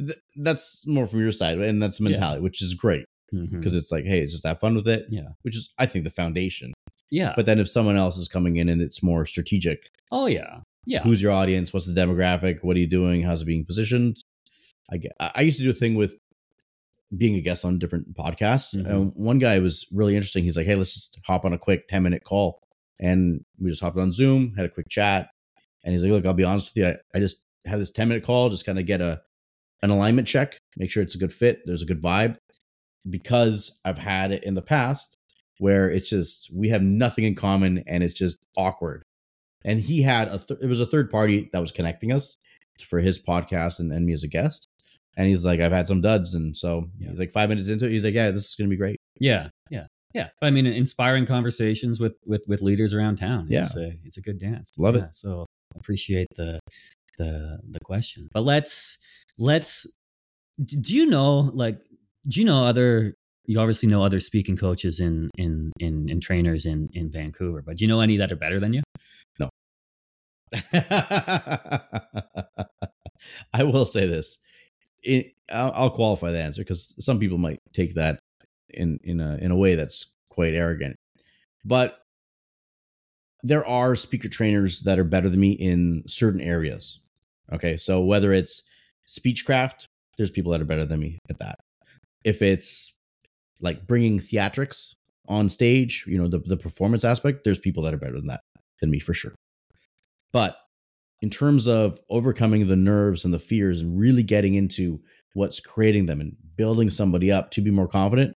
th- 0.01 0.19
that's 0.37 0.87
more 0.87 1.07
from 1.07 1.21
your 1.21 1.33
side, 1.33 1.59
and 1.59 1.83
that's 1.83 1.99
the 1.99 2.05
Yeah. 2.05 2.11
mentality, 2.12 2.42
which 2.42 2.62
is 2.62 2.75
great 2.75 3.05
because 3.51 3.75
it's 3.75 3.92
like, 3.92 4.05
hey, 4.05 4.25
just 4.25 4.47
have 4.47 4.59
fun 4.61 4.75
with 4.77 4.88
it. 4.88 5.05
Yeah. 5.11 5.29
Which 5.42 5.57
is, 5.57 5.75
I 5.79 5.85
think, 5.87 6.05
the 6.05 6.11
foundation. 6.11 6.73
yeah. 7.11 7.35
But 7.37 7.45
then 7.45 7.59
if 7.59 7.69
someone 7.69 7.97
else 7.97 8.16
is 8.16 8.29
coming 8.29 8.57
in 8.57 8.69
and 8.71 8.81
it's 8.81 9.03
more 9.03 9.27
strategic, 9.27 9.90
oh 10.11 10.27
yeah. 10.27 10.61
Yeah. 10.87 11.03
who's 11.03 11.20
your 11.20 11.33
audience? 11.33 11.72
What's 11.72 11.92
the 11.92 12.01
demographic? 12.01 12.59
What 12.62 12.77
are 12.77 12.81
you 12.81 12.87
doing? 12.87 13.22
How's 13.22 13.42
it 13.42 13.46
being 13.46 13.64
positioned? 13.64 14.16
I 14.90 14.99
get. 14.99 15.12
I 15.20 15.42
used 15.42 15.59
to 15.59 15.64
do 15.64 15.70
a 15.70 15.75
thing 15.75 15.96
with 15.96 16.16
being 17.16 17.35
a 17.35 17.40
guest 17.40 17.64
on 17.64 17.79
different 17.79 18.14
podcasts. 18.14 18.75
Mhm. 18.75 18.87
And 18.90 19.12
one 19.14 19.38
guy 19.38 19.59
was 19.59 19.87
really 19.92 20.14
interesting. 20.16 20.44
He's 20.44 20.57
like, 20.57 20.66
hey, 20.66 20.75
let's 20.77 20.94
just 20.94 21.18
hop 21.27 21.44
on 21.44 21.53
a 21.53 21.59
quick 21.59 21.88
ten 21.88 22.03
minute 22.03 22.25
call. 22.25 22.61
and 22.99 23.44
we 23.59 23.68
just 23.68 23.83
hopped 23.83 23.99
on 23.99 24.11
Zoom, 24.11 24.55
had 24.57 24.64
a 24.64 24.70
quick 24.70 24.88
chat, 24.88 25.29
and 25.85 25.92
he's 25.92 26.03
like, 26.03 26.12
"Look, 26.12 26.25
I'll 26.25 26.33
be 26.33 26.44
honest 26.44 26.75
with 26.75 26.83
you, 26.83 26.90
I, 26.92 26.96
I 27.14 27.20
just 27.20 27.44
have 27.66 27.79
this 27.79 27.90
ten 27.90 28.09
minute 28.09 28.25
call, 28.25 28.49
just 28.49 28.64
kind 28.64 28.79
of 28.79 28.87
get 28.87 29.03
a 29.03 29.20
an 29.83 29.90
alignment 29.90 30.27
check, 30.27 30.57
make 30.79 30.88
sure 30.90 31.03
it's 31.03 31.14
a 31.14 31.18
good 31.18 31.31
fit, 31.33 31.61
there's 31.66 31.83
a 31.83 31.87
good 31.87 32.01
vibe, 32.01 32.37
because 33.09 33.81
I've 33.85 33.99
had 33.99 34.33
it 34.33 34.44
in 34.44 34.55
the 34.55 34.62
past 34.62 35.18
where 35.59 35.90
it's 35.90 36.09
just 36.09 36.51
we 36.55 36.68
have 36.70 36.83
nothing 36.83 37.25
in 37.25 37.35
common 37.35 37.85
and 37.87 38.03
it's 38.03 38.14
just 38.14 38.46
awkward." 38.57 39.03
And 39.66 39.79
he 39.79 40.00
had 40.00 40.29
a 40.29 40.38
th- 40.38 40.61
it 40.62 40.66
was 40.66 40.81
a 40.81 40.87
third 40.87 41.11
party 41.11 41.50
that 41.52 41.59
was 41.61 41.72
connecting 41.72 42.12
us 42.12 42.38
for 42.88 43.00
his 43.00 43.18
podcast 43.22 43.81
and, 43.81 43.92
and 43.92 44.07
me 44.07 44.12
as 44.14 44.22
a 44.22 44.29
guest. 44.29 44.68
And 45.18 45.29
he's 45.29 45.44
like, 45.44 45.61
I've 45.61 45.72
had 45.72 45.88
some 45.88 46.00
duds, 46.00 46.35
and 46.35 46.57
so 46.57 46.88
Yeah. 46.98 47.11
he's 47.11 47.18
like 47.18 47.33
five 47.33 47.48
minutes 47.50 47.68
into 47.68 47.87
it. 47.87 47.90
He's 47.92 48.05
like, 48.05 48.14
Yeah, 48.14 48.31
this 48.31 48.48
is 48.48 48.55
gonna 48.55 48.70
be 48.70 48.76
great. 48.76 48.96
Yeah, 49.20 49.48
yeah, 49.70 49.87
yeah. 50.14 50.29
But 50.40 50.46
I 50.46 50.50
mean, 50.50 50.66
inspiring 50.66 51.26
conversations 51.26 51.98
with 52.00 52.14
with 52.24 52.42
with 52.46 52.62
leaders 52.62 52.94
around 52.94 53.16
town. 53.16 53.46
Yeah. 53.50 53.64
it's 53.64 53.76
a, 53.76 53.92
it's 54.05 54.16
a 54.18 54.22
good 54.22 54.38
dance. 54.38 54.70
Love 54.79 54.94
it. 54.96 55.14
So 55.14 55.46
appreciate 55.74 56.29
the 56.37 56.61
the 57.18 57.59
the 57.70 57.81
question. 57.81 58.29
But 58.33 58.42
let's 58.44 58.98
let's. 59.38 59.87
Do 60.64 60.94
you 60.94 61.07
know 61.07 61.50
like? 61.55 61.79
Do 62.29 62.40
you 62.40 62.46
know 62.46 62.64
other? 62.64 63.14
You 63.48 63.61
obviously 63.61 63.88
know 63.88 64.02
other 64.02 64.20
speaking 64.20 64.57
coaches 64.57 65.00
in 65.00 65.31
in 65.38 65.70
in, 65.79 66.09
in 66.11 66.20
trainers 66.20 66.66
in 66.66 66.88
in 66.92 67.11
Vancouver. 67.11 67.62
But 67.62 67.76
do 67.79 67.85
you 67.85 67.88
know 67.88 68.00
any 68.00 68.16
that 68.18 68.31
are 68.33 68.37
better 68.37 68.59
than 68.61 68.72
you? 68.74 68.83
I 73.52 73.62
will 73.62 73.85
say 73.85 74.06
this. 74.06 74.40
It, 75.02 75.32
I'll, 75.50 75.72
I'll 75.74 75.90
qualify 75.90 76.30
the 76.30 76.42
answer 76.42 76.62
because 76.62 76.94
some 77.04 77.18
people 77.18 77.38
might 77.38 77.61
take 77.72 77.94
that 77.94 78.20
in 78.70 78.98
in 79.04 79.20
a 79.20 79.37
in 79.37 79.50
a 79.50 79.56
way 79.56 79.74
that's 79.74 80.14
quite 80.30 80.54
arrogant. 80.54 80.96
But 81.64 81.98
there 83.42 83.66
are 83.66 83.94
speaker 83.94 84.28
trainers 84.28 84.82
that 84.82 84.98
are 84.98 85.04
better 85.04 85.28
than 85.28 85.40
me 85.40 85.52
in 85.52 86.02
certain 86.06 86.40
areas. 86.40 87.09
Okay, 87.52 87.76
so 87.76 88.02
whether 88.02 88.32
it's 88.32 88.68
speechcraft, 89.09 89.87
there's 90.16 90.30
people 90.30 90.52
that 90.52 90.61
are 90.61 90.66
better 90.66 90.87
than 90.87 91.00
me 91.00 91.18
at 91.30 91.38
that. 91.38 91.59
If 92.24 92.42
it's 92.42 92.98
like 93.61 93.87
bringing 93.87 94.18
theatrics 94.18 94.94
on 95.28 95.48
stage, 95.48 96.04
you 96.06 96.18
know, 96.18 96.28
the 96.28 96.38
the 96.38 96.56
performance 96.56 97.04
aspect, 97.04 97.44
there's 97.44 97.61
people 97.61 97.82
that 97.85 97.94
are 97.94 97.98
better 97.98 98.16
than 98.16 98.26
that 98.26 98.40
than 98.80 98.90
me 98.90 98.98
for 98.98 99.14
sure. 99.14 99.35
But 100.37 100.59
in 101.22 101.31
terms 101.31 101.66
of 101.66 101.99
overcoming 102.11 102.68
the 102.68 102.77
nerves 102.77 103.25
and 103.25 103.33
the 103.33 103.38
fears 103.38 103.81
and 103.81 103.99
really 103.99 104.22
getting 104.22 104.55
into 104.55 105.01
what's 105.33 105.61
creating 105.61 106.05
them 106.05 106.20
and 106.20 106.37
building 106.57 106.90
somebody 106.90 107.33
up 107.33 107.51
to 107.53 107.62
be 107.62 107.70
more 107.70 107.88
confident, 107.88 108.35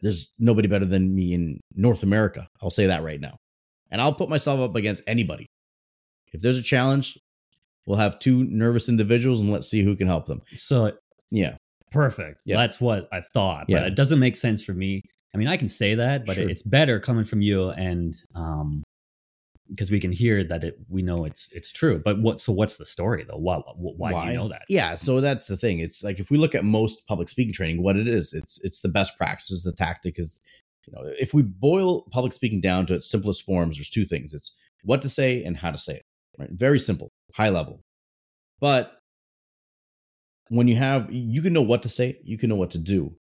there's 0.00 0.32
nobody 0.38 0.66
better 0.66 0.86
than 0.86 1.14
me 1.14 1.34
in 1.34 1.60
North 1.74 2.02
America. 2.02 2.48
I'll 2.62 2.70
say 2.70 2.86
that 2.86 3.02
right 3.02 3.20
now. 3.20 3.36
And 3.90 4.00
I'll 4.00 4.14
put 4.14 4.30
myself 4.30 4.58
up 4.58 4.74
against 4.74 5.02
anybody. 5.06 5.44
If 6.32 6.40
there's 6.40 6.56
a 6.56 6.62
challenge, 6.62 7.18
we'll 7.86 7.98
have 7.98 8.18
two 8.18 8.44
nervous 8.44 8.88
individuals 8.88 9.42
and 9.42 9.52
let's 9.52 9.68
see 9.68 9.82
who 9.82 9.94
can 9.96 10.06
help 10.06 10.24
them. 10.24 10.40
So 10.54 10.92
Yeah. 11.30 11.56
perfect. 11.90 12.40
Yeah. 12.46 12.56
That's 12.56 12.80
what 12.80 13.06
I 13.12 13.20
thought. 13.20 13.66
But 13.68 13.82
Yeah. 13.82 13.86
it 13.86 13.96
doesn't 13.96 14.18
make 14.18 14.36
sense 14.36 14.64
for 14.64 14.72
me. 14.72 15.02
I 15.34 15.36
mean, 15.36 15.48
I 15.48 15.58
can 15.58 15.68
say 15.68 15.94
that, 15.96 16.24
but 16.24 16.36
Sure. 16.36 16.48
it's 16.48 16.62
better 16.62 17.00
coming 17.00 17.24
from 17.24 17.42
you 17.42 17.68
and 17.68 18.14
um 18.34 18.82
because 19.70 19.90
we 19.90 20.00
can 20.00 20.12
hear 20.12 20.44
that 20.44 20.64
it 20.64 20.78
we 20.88 21.02
know 21.02 21.24
it's 21.24 21.50
it's 21.52 21.72
true. 21.72 22.00
But 22.04 22.20
what 22.20 22.40
so 22.40 22.52
what's 22.52 22.76
the 22.76 22.86
story 22.86 23.24
though? 23.24 23.38
Why 23.38 23.56
why, 23.76 24.12
why, 24.12 24.24
do 24.24 24.30
you 24.32 24.36
know 24.36 24.48
that? 24.48 24.62
Yeah, 24.68 24.94
so 24.94 25.20
that's 25.20 25.46
the 25.46 25.56
thing. 25.56 25.80
It's 25.80 26.04
like 26.04 26.18
if 26.18 26.30
we 26.30 26.38
look 26.38 26.54
at 26.54 26.64
most 26.64 27.06
public 27.06 27.28
speaking 27.28 27.52
training, 27.52 27.82
what 27.82 27.96
it 27.96 28.06
is, 28.06 28.34
it's 28.34 28.62
it's 28.64 28.80
the 28.80 28.88
best 28.88 29.16
practices, 29.16 29.62
the 29.62 29.72
tactic 29.72 30.18
is, 30.18 30.40
you 30.86 30.92
know, 30.92 31.10
if 31.18 31.32
we 31.32 31.42
boil 31.42 32.02
public 32.10 32.32
speaking 32.32 32.60
down 32.60 32.86
to 32.86 32.94
its 32.94 33.10
simplest 33.10 33.44
forms, 33.44 33.76
there's 33.76 33.90
two 33.90 34.04
things. 34.04 34.34
It's 34.34 34.56
what 34.84 35.02
to 35.02 35.08
say 35.08 35.42
and 35.42 35.56
how 35.56 35.70
to 35.70 35.78
say 35.78 35.94
it. 35.94 36.04
Right? 36.38 36.50
Very 36.52 36.78
simple, 36.78 37.10
high 37.34 37.50
level. 37.50 37.80
But 38.60 38.92
when 40.48 40.68
you 40.68 40.76
have 40.76 41.10
you 41.10 41.42
can 41.42 41.52
know 41.52 41.62
what 41.62 41.82
to 41.82 41.88
say, 41.88 42.18
you 42.22 42.36
can 42.38 42.50
know 42.50 42.56
what 42.56 42.70
to 42.70 42.78
do. 42.78 43.16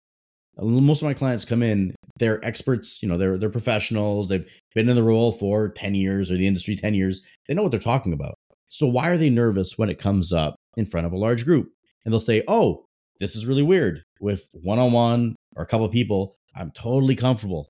Most 0.60 1.02
of 1.02 1.06
my 1.06 1.14
clients 1.14 1.44
come 1.44 1.62
in, 1.62 1.94
they're 2.18 2.44
experts, 2.44 3.02
you 3.02 3.08
know, 3.08 3.16
they're 3.16 3.38
they're 3.38 3.50
professionals, 3.50 4.28
they've 4.28 4.48
been 4.74 4.88
in 4.88 4.96
the 4.96 5.02
role 5.02 5.32
for 5.32 5.68
10 5.68 5.94
years 5.94 6.30
or 6.30 6.36
the 6.36 6.46
industry 6.46 6.76
10 6.76 6.94
years. 6.94 7.24
They 7.46 7.54
know 7.54 7.62
what 7.62 7.70
they're 7.70 7.80
talking 7.80 8.12
about. 8.12 8.34
So 8.68 8.86
why 8.86 9.08
are 9.08 9.16
they 9.16 9.30
nervous 9.30 9.78
when 9.78 9.88
it 9.88 9.98
comes 9.98 10.32
up 10.32 10.56
in 10.76 10.84
front 10.84 11.06
of 11.06 11.12
a 11.12 11.18
large 11.18 11.44
group? 11.44 11.70
And 12.04 12.12
they'll 12.12 12.20
say, 12.20 12.42
"Oh, 12.48 12.84
this 13.20 13.36
is 13.36 13.46
really 13.46 13.62
weird. 13.62 14.02
With 14.20 14.48
one-on-one 14.62 15.36
or 15.56 15.62
a 15.62 15.66
couple 15.66 15.86
of 15.86 15.92
people, 15.92 16.36
I'm 16.56 16.70
totally 16.72 17.14
comfortable. 17.14 17.68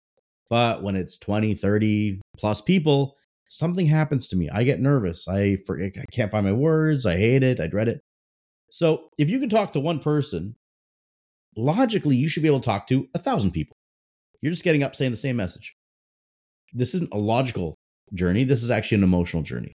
But 0.50 0.82
when 0.82 0.96
it's 0.96 1.18
20, 1.18 1.54
30 1.54 2.20
plus 2.38 2.60
people, 2.60 3.16
something 3.48 3.86
happens 3.86 4.28
to 4.28 4.36
me. 4.36 4.48
I 4.50 4.64
get 4.64 4.80
nervous. 4.80 5.28
I 5.28 5.56
forget 5.66 5.92
I 5.98 6.04
can't 6.12 6.30
find 6.30 6.46
my 6.46 6.52
words. 6.52 7.06
I 7.06 7.16
hate 7.16 7.42
it. 7.42 7.60
I 7.60 7.66
dread 7.66 7.88
it." 7.88 8.00
So, 8.70 9.08
if 9.18 9.30
you 9.30 9.40
can 9.40 9.48
talk 9.48 9.72
to 9.72 9.80
one 9.80 9.98
person, 9.98 10.56
logically 11.56 12.16
you 12.16 12.28
should 12.28 12.42
be 12.42 12.48
able 12.48 12.60
to 12.60 12.66
talk 12.66 12.86
to 12.88 13.08
a 13.14 13.18
thousand 13.18 13.52
people. 13.52 13.76
You're 14.42 14.52
just 14.52 14.64
getting 14.64 14.82
up 14.82 14.94
saying 14.94 15.10
the 15.10 15.16
same 15.16 15.36
message. 15.36 15.76
This 16.72 16.94
isn't 16.94 17.12
a 17.12 17.18
logical 17.18 17.76
journey. 18.14 18.44
This 18.44 18.62
is 18.62 18.70
actually 18.70 18.98
an 18.98 19.04
emotional 19.04 19.42
journey. 19.42 19.72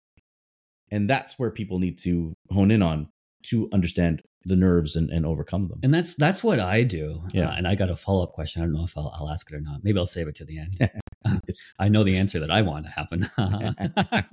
And 0.91 1.09
that's 1.09 1.39
where 1.39 1.51
people 1.51 1.79
need 1.79 1.99
to 2.01 2.35
hone 2.51 2.71
in 2.71 2.83
on 2.83 3.09
to 3.47 3.69
understand 3.73 4.23
the 4.45 4.57
nerves 4.57 4.97
and, 4.97 5.11
and 5.11 5.27
overcome 5.27 5.69
them. 5.69 5.81
And 5.83 5.93
that's 5.93 6.15
that's 6.15 6.43
what 6.43 6.61
I 6.61 6.83
do. 6.83 7.23
Yeah. 7.33 7.51
Uh, 7.51 7.55
and 7.57 7.69
I 7.69 7.75
got 7.75 7.91
a 7.91 7.97
follow 7.97 8.23
up 8.23 8.33
question. 8.33 8.63
I 8.63 8.65
don't 8.65 8.75
know 8.75 8.85
if 8.85 8.97
I'll, 8.97 9.13
I'll 9.15 9.31
ask 9.31 9.51
it 9.53 9.57
or 9.57 9.61
not. 9.61 9.81
Maybe 9.83 9.99
I'll 9.99 10.07
save 10.07 10.29
it 10.29 10.35
to 10.37 10.45
the 10.45 10.59
end. 10.59 10.91
I 11.79 11.89
know 11.89 12.05
the 12.05 12.17
answer 12.17 12.41
that 12.41 12.51
I 12.51 12.63
want 12.63 12.87
to 12.87 12.91
happen. 12.91 13.27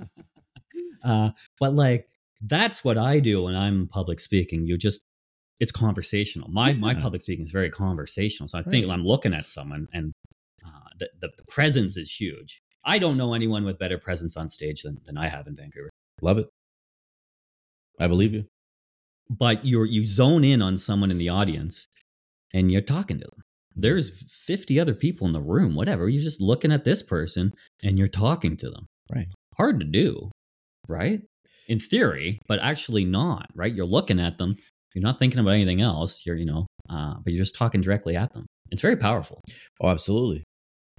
uh, 1.03 1.31
but 1.59 1.73
like 1.73 2.07
that's 2.41 2.83
what 2.83 2.97
I 2.97 3.19
do 3.19 3.43
when 3.43 3.55
I'm 3.55 3.87
public 3.87 4.19
speaking. 4.19 4.65
You 4.65 4.77
just 4.77 5.05
it's 5.59 5.71
conversational. 5.71 6.49
My 6.49 6.73
my 6.73 6.93
public 6.93 7.21
speaking 7.21 7.45
is 7.45 7.51
very 7.51 7.69
conversational. 7.69 8.47
So 8.47 8.59
I 8.59 8.63
think 8.63 8.87
I'm 8.89 9.03
looking 9.05 9.33
at 9.33 9.45
someone 9.47 9.87
and 9.93 10.13
uh, 10.65 10.89
the, 10.99 11.09
the 11.21 11.29
the 11.37 11.43
presence 11.49 11.97
is 11.97 12.11
huge. 12.11 12.61
I 12.83 12.99
don't 12.99 13.17
know 13.17 13.33
anyone 13.33 13.65
with 13.65 13.79
better 13.79 13.97
presence 13.97 14.37
on 14.37 14.49
stage 14.49 14.83
than, 14.83 14.99
than 15.05 15.17
I 15.17 15.27
have 15.27 15.47
in 15.47 15.55
Vancouver. 15.55 15.89
Love 16.21 16.37
it. 16.37 16.47
I 17.99 18.07
believe 18.07 18.33
you. 18.33 18.45
But 19.29 19.65
you're 19.65 19.85
you 19.85 20.05
zone 20.05 20.43
in 20.43 20.61
on 20.61 20.77
someone 20.77 21.09
in 21.09 21.17
the 21.17 21.29
audience 21.29 21.87
and 22.53 22.71
you're 22.71 22.81
talking 22.81 23.17
to 23.17 23.25
them. 23.25 23.41
There's 23.75 24.23
50 24.45 24.79
other 24.79 24.93
people 24.93 25.27
in 25.27 25.33
the 25.33 25.41
room, 25.41 25.75
whatever. 25.75 26.07
You're 26.07 26.23
just 26.23 26.39
looking 26.39 26.71
at 26.71 26.85
this 26.85 27.03
person 27.03 27.53
and 27.83 27.97
you're 27.97 28.07
talking 28.07 28.55
to 28.57 28.69
them. 28.69 28.87
Right. 29.13 29.27
Hard 29.57 29.79
to 29.79 29.85
do, 29.85 30.31
right? 30.87 31.21
In 31.67 31.79
theory, 31.79 32.39
but 32.47 32.59
actually 32.61 33.03
not, 33.03 33.47
right? 33.53 33.73
You're 33.73 33.85
looking 33.85 34.19
at 34.19 34.37
them. 34.37 34.55
You're 34.95 35.03
not 35.03 35.19
thinking 35.19 35.39
about 35.39 35.51
anything 35.51 35.81
else. 35.81 36.25
You're, 36.25 36.37
you 36.37 36.45
know, 36.45 36.65
uh, 36.89 37.15
but 37.23 37.31
you're 37.33 37.41
just 37.43 37.55
talking 37.55 37.81
directly 37.81 38.15
at 38.15 38.33
them. 38.33 38.47
It's 38.71 38.81
very 38.81 38.95
powerful. 38.97 39.41
Oh, 39.81 39.89
absolutely. 39.89 40.43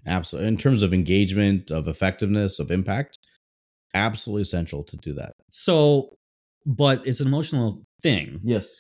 Absolutely. 0.07 0.49
In 0.49 0.57
terms 0.57 0.85
of 0.85 0.95
engagement, 0.95 1.73
of 1.73 1.89
effectiveness, 1.89 2.61
of 2.61 2.71
impact, 2.71 3.19
absolutely 3.95 4.43
essential 4.43 4.85
to 4.85 4.97
do 4.99 5.13
that. 5.15 5.33
So, 5.51 6.15
but 6.65 7.05
it's 7.07 7.21
an 7.21 7.27
emotional 7.27 7.83
thing. 8.03 8.39
Yes. 8.45 8.77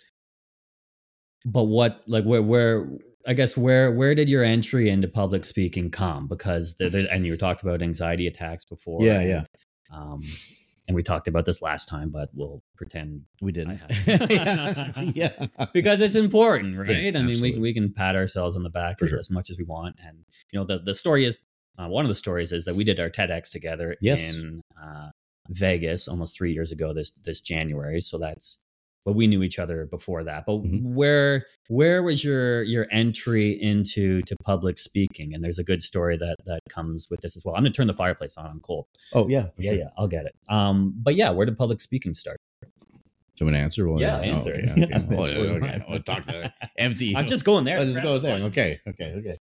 but 1.45 1.65
what 1.65 2.03
like 2.07 2.25
where 2.25 2.43
where 2.43 2.89
i 3.27 3.33
guess 3.33 3.57
where 3.57 3.91
where 3.93 4.15
did 4.15 4.29
your 4.29 4.43
entry 4.45 4.89
into 4.91 5.09
public 5.09 5.45
speaking 5.45 5.91
come 5.91 6.27
because 6.29 6.75
there, 6.79 6.91
there- 6.91 7.07
and 7.11 7.25
you 7.25 7.37
talked 7.37 7.63
about 7.63 7.83
anxiety 7.83 8.27
attacks 8.27 8.65
before 8.65 9.03
Yeah, 9.03 9.21
and, 9.21 9.29
yeah. 9.29 9.45
um 9.93 10.21
and 10.89 10.95
we 10.95 11.03
talked 11.03 11.29
about 11.29 11.45
this 11.45 11.61
last 11.63 11.89
time 11.89 12.11
but 12.11 12.29
we'll 12.35 12.63
pretend 12.77 13.23
We 13.41 13.53
didn't. 13.53 13.81
Yeah. 14.07 14.93
yeah. 15.15 15.47
because 15.73 16.01
it's 16.01 16.15
important 16.15 16.79
right 16.79 16.91
Yeah, 16.91 17.09
i 17.09 17.13
mean 17.13 17.27
we, 17.27 17.31
absolutely. 17.33 17.61
we 17.61 17.75
can 17.75 17.93
pat 17.93 18.17
ourselves 18.17 18.57
on 18.57 18.63
the 18.63 18.71
back 18.71 18.99
sure. 18.99 19.19
as 19.19 19.31
much 19.31 19.51
as 19.51 19.59
we 19.59 19.65
want 19.65 19.97
and 20.07 20.19
you 20.53 20.59
know 20.59 20.65
the 20.65 20.79
the 20.79 20.95
story 20.95 21.25
is 21.25 21.39
uh, 21.79 21.89
one 21.89 22.05
of 22.05 22.09
the 22.09 22.15
stories 22.15 22.53
is 22.53 22.65
that 22.65 22.75
we 22.75 22.85
did 22.85 22.99
our 22.99 23.11
TEDx 23.11 23.51
together 23.51 23.97
Yes. 24.01 24.35
in 24.35 24.63
uh, 24.83 25.11
Vegas 25.51 26.09
almost 26.09 26.35
three 26.37 26.53
years 26.55 26.73
ago 26.73 26.95
this 26.95 27.11
this 27.11 27.41
January. 27.43 28.01
So 28.01 28.17
that's 28.19 28.65
but 29.07 29.13
we 29.15 29.27
knew 29.29 29.43
each 29.45 29.59
other 29.61 29.87
before 29.87 30.25
that. 30.25 30.45
But 30.47 30.65
Mhm. 30.65 30.83
where 30.83 31.47
where 31.69 32.03
was 32.03 32.23
your 32.25 32.63
your 32.65 32.87
entry 32.91 33.53
into 33.63 34.21
to 34.23 34.37
public 34.45 34.79
speaking? 34.79 35.33
And 35.33 35.43
there's 35.43 35.59
a 35.61 35.65
good 35.65 35.81
story 35.81 36.17
that 36.19 36.37
that 36.45 36.61
comes 36.69 37.07
with 37.11 37.21
this 37.21 37.37
as 37.37 37.45
well. 37.45 37.55
I'm 37.55 37.63
gonna 37.63 37.71
turn 37.73 37.87
the 37.87 37.95
fireplace 37.95 38.37
on. 38.37 38.47
I'm 38.47 38.61
cold. 38.61 38.87
Oh, 39.15 39.29
yeah. 39.29 39.47
Yeah, 39.57 39.71
sure. 39.71 39.79
yeah, 39.79 39.89
I'll 39.97 40.09
get 40.09 40.27
it. 40.27 40.35
Um, 40.49 40.93
but 40.97 41.15
yeah, 41.15 41.31
where 41.31 41.47
did 41.47 41.57
public 41.57 41.81
speaking 41.81 42.15
start? 42.15 42.37
Do 42.63 42.69
you 43.39 43.47
want 43.47 43.57
to 43.57 43.61
answer? 43.61 43.87
Well, 43.89 44.01
Yeah, 44.01 44.19
oh, 44.19 44.23
answer. 44.23 44.55
Okay, 44.55 44.73
okay. 44.73 44.81
Yeah, 44.81 44.87
Oh, 44.87 44.89
that's 44.91 45.31
yeah, 45.33 45.39
what 45.39 45.51
we 45.51 45.67
okay. 45.67 45.83
I'll 45.89 46.03
talk 46.03 46.25
to 46.25 46.53
empty. 46.79 47.17
I'm 47.17 47.27
just 47.27 47.45
going 47.45 47.65
there. 47.65 47.79
Let's 47.79 47.93
just 47.93 48.03
go 48.03 48.19
there. 48.19 48.43
Okay. 48.47 48.81
Okay. 48.89 49.13
Okay. 49.19 49.37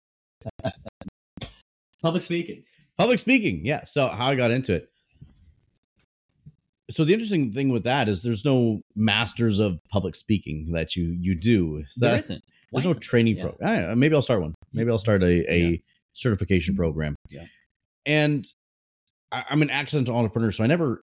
Public 2.01 2.21
speaking. 2.23 2.63
Public 2.97 3.17
speaking. 3.19 3.65
Yeah. 3.65 3.85
So 3.85 4.07
how 4.09 4.27
I 4.27 4.35
got 4.35 4.51
into 4.51 4.73
it. 4.73 4.89
So 6.91 7.05
the 7.05 7.13
interesting 7.13 7.51
thing 7.51 7.69
with 7.69 7.83
that 7.83 8.09
is 8.09 8.23
there's 8.23 8.43
no 8.45 8.81
masters 8.95 9.59
of 9.59 9.79
public 9.89 10.15
speaking 10.15 10.71
that 10.73 10.95
you 10.95 11.15
you 11.19 11.35
do. 11.35 11.83
So 11.87 12.05
There 12.07 12.19
isn't. 12.19 12.43
Why 12.71 12.79
There's 12.79 12.85
no 12.85 12.89
isn't? 12.91 13.01
training 13.03 13.37
Yeah. 13.37 13.43
program. 13.43 13.99
Maybe 13.99 14.15
I'll 14.15 14.21
start 14.21 14.41
one. 14.41 14.53
Maybe 14.73 14.89
I'll 14.89 14.97
start 14.97 15.23
a, 15.23 15.53
a 15.53 15.59
Yeah. 15.71 15.77
certification 16.13 16.75
program. 16.75 17.15
Yeah. 17.29 17.45
And 18.05 18.45
I, 19.31 19.45
I'm 19.49 19.61
an 19.61 19.69
accidental 19.69 20.15
entrepreneur, 20.15 20.51
so 20.51 20.63
I 20.63 20.67
never 20.67 20.99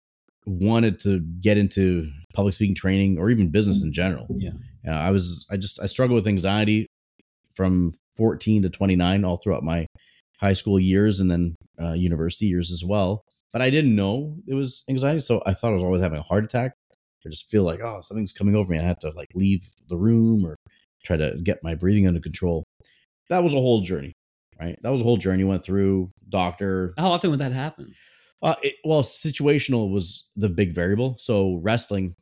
wanted 0.46 1.00
to 1.00 1.20
get 1.40 1.58
into 1.58 2.08
public 2.32 2.54
speaking 2.54 2.74
training 2.74 3.18
or 3.18 3.30
even 3.30 3.50
business 3.50 3.82
in 3.82 3.92
general. 3.92 4.26
Yeah. 4.38 4.50
Uh, 4.86 4.92
I 4.92 5.10
was 5.10 5.46
I 5.50 5.56
just 5.56 5.80
I 5.82 5.86
struggled 5.86 6.14
with 6.16 6.26
anxiety 6.28 6.86
from 7.52 7.92
14 8.16 8.62
to 8.62 8.70
29 8.70 9.24
all 9.24 9.36
throughout 9.36 9.62
my 9.64 9.86
high 10.38 10.52
school 10.52 10.78
years 10.80 11.20
and 11.20 11.30
then 11.30 11.54
uh, 11.82 11.92
university 11.92 12.46
years 12.46 12.70
as 12.70 12.82
well. 12.84 13.22
But 13.56 13.62
I 13.62 13.70
didn't 13.70 13.96
know 13.96 14.36
it 14.46 14.52
was 14.52 14.84
anxiety, 14.90 15.20
so 15.20 15.42
I 15.46 15.54
thought 15.54 15.70
I 15.70 15.72
was 15.76 15.82
always 15.82 16.02
having 16.02 16.18
a 16.18 16.22
heart 16.22 16.44
attack. 16.44 16.72
I 17.24 17.30
just 17.30 17.48
feel 17.48 17.62
like 17.62 17.80
oh 17.80 18.02
something's 18.02 18.30
coming 18.30 18.54
over 18.54 18.70
me. 18.70 18.78
I 18.78 18.82
have 18.82 18.98
to 18.98 19.08
like 19.12 19.28
leave 19.34 19.66
the 19.88 19.96
room 19.96 20.44
or 20.44 20.56
try 21.02 21.16
to 21.16 21.38
get 21.42 21.62
my 21.62 21.74
breathing 21.74 22.06
under 22.06 22.20
control. 22.20 22.64
That 23.30 23.42
was 23.42 23.54
a 23.54 23.56
whole 23.56 23.80
journey, 23.80 24.12
right? 24.60 24.78
That 24.82 24.90
was 24.92 25.00
a 25.00 25.04
whole 25.04 25.16
journey. 25.16 25.42
Went 25.44 25.64
through 25.64 26.10
doctor. 26.28 26.92
How 26.98 27.12
often 27.12 27.30
would 27.30 27.38
that 27.38 27.52
happen? 27.52 27.94
Uh, 28.42 28.56
it, 28.62 28.74
well, 28.84 29.02
situational 29.02 29.90
was 29.90 30.30
the 30.36 30.50
big 30.50 30.74
variable. 30.74 31.16
So 31.18 31.58
wrestling 31.62 32.14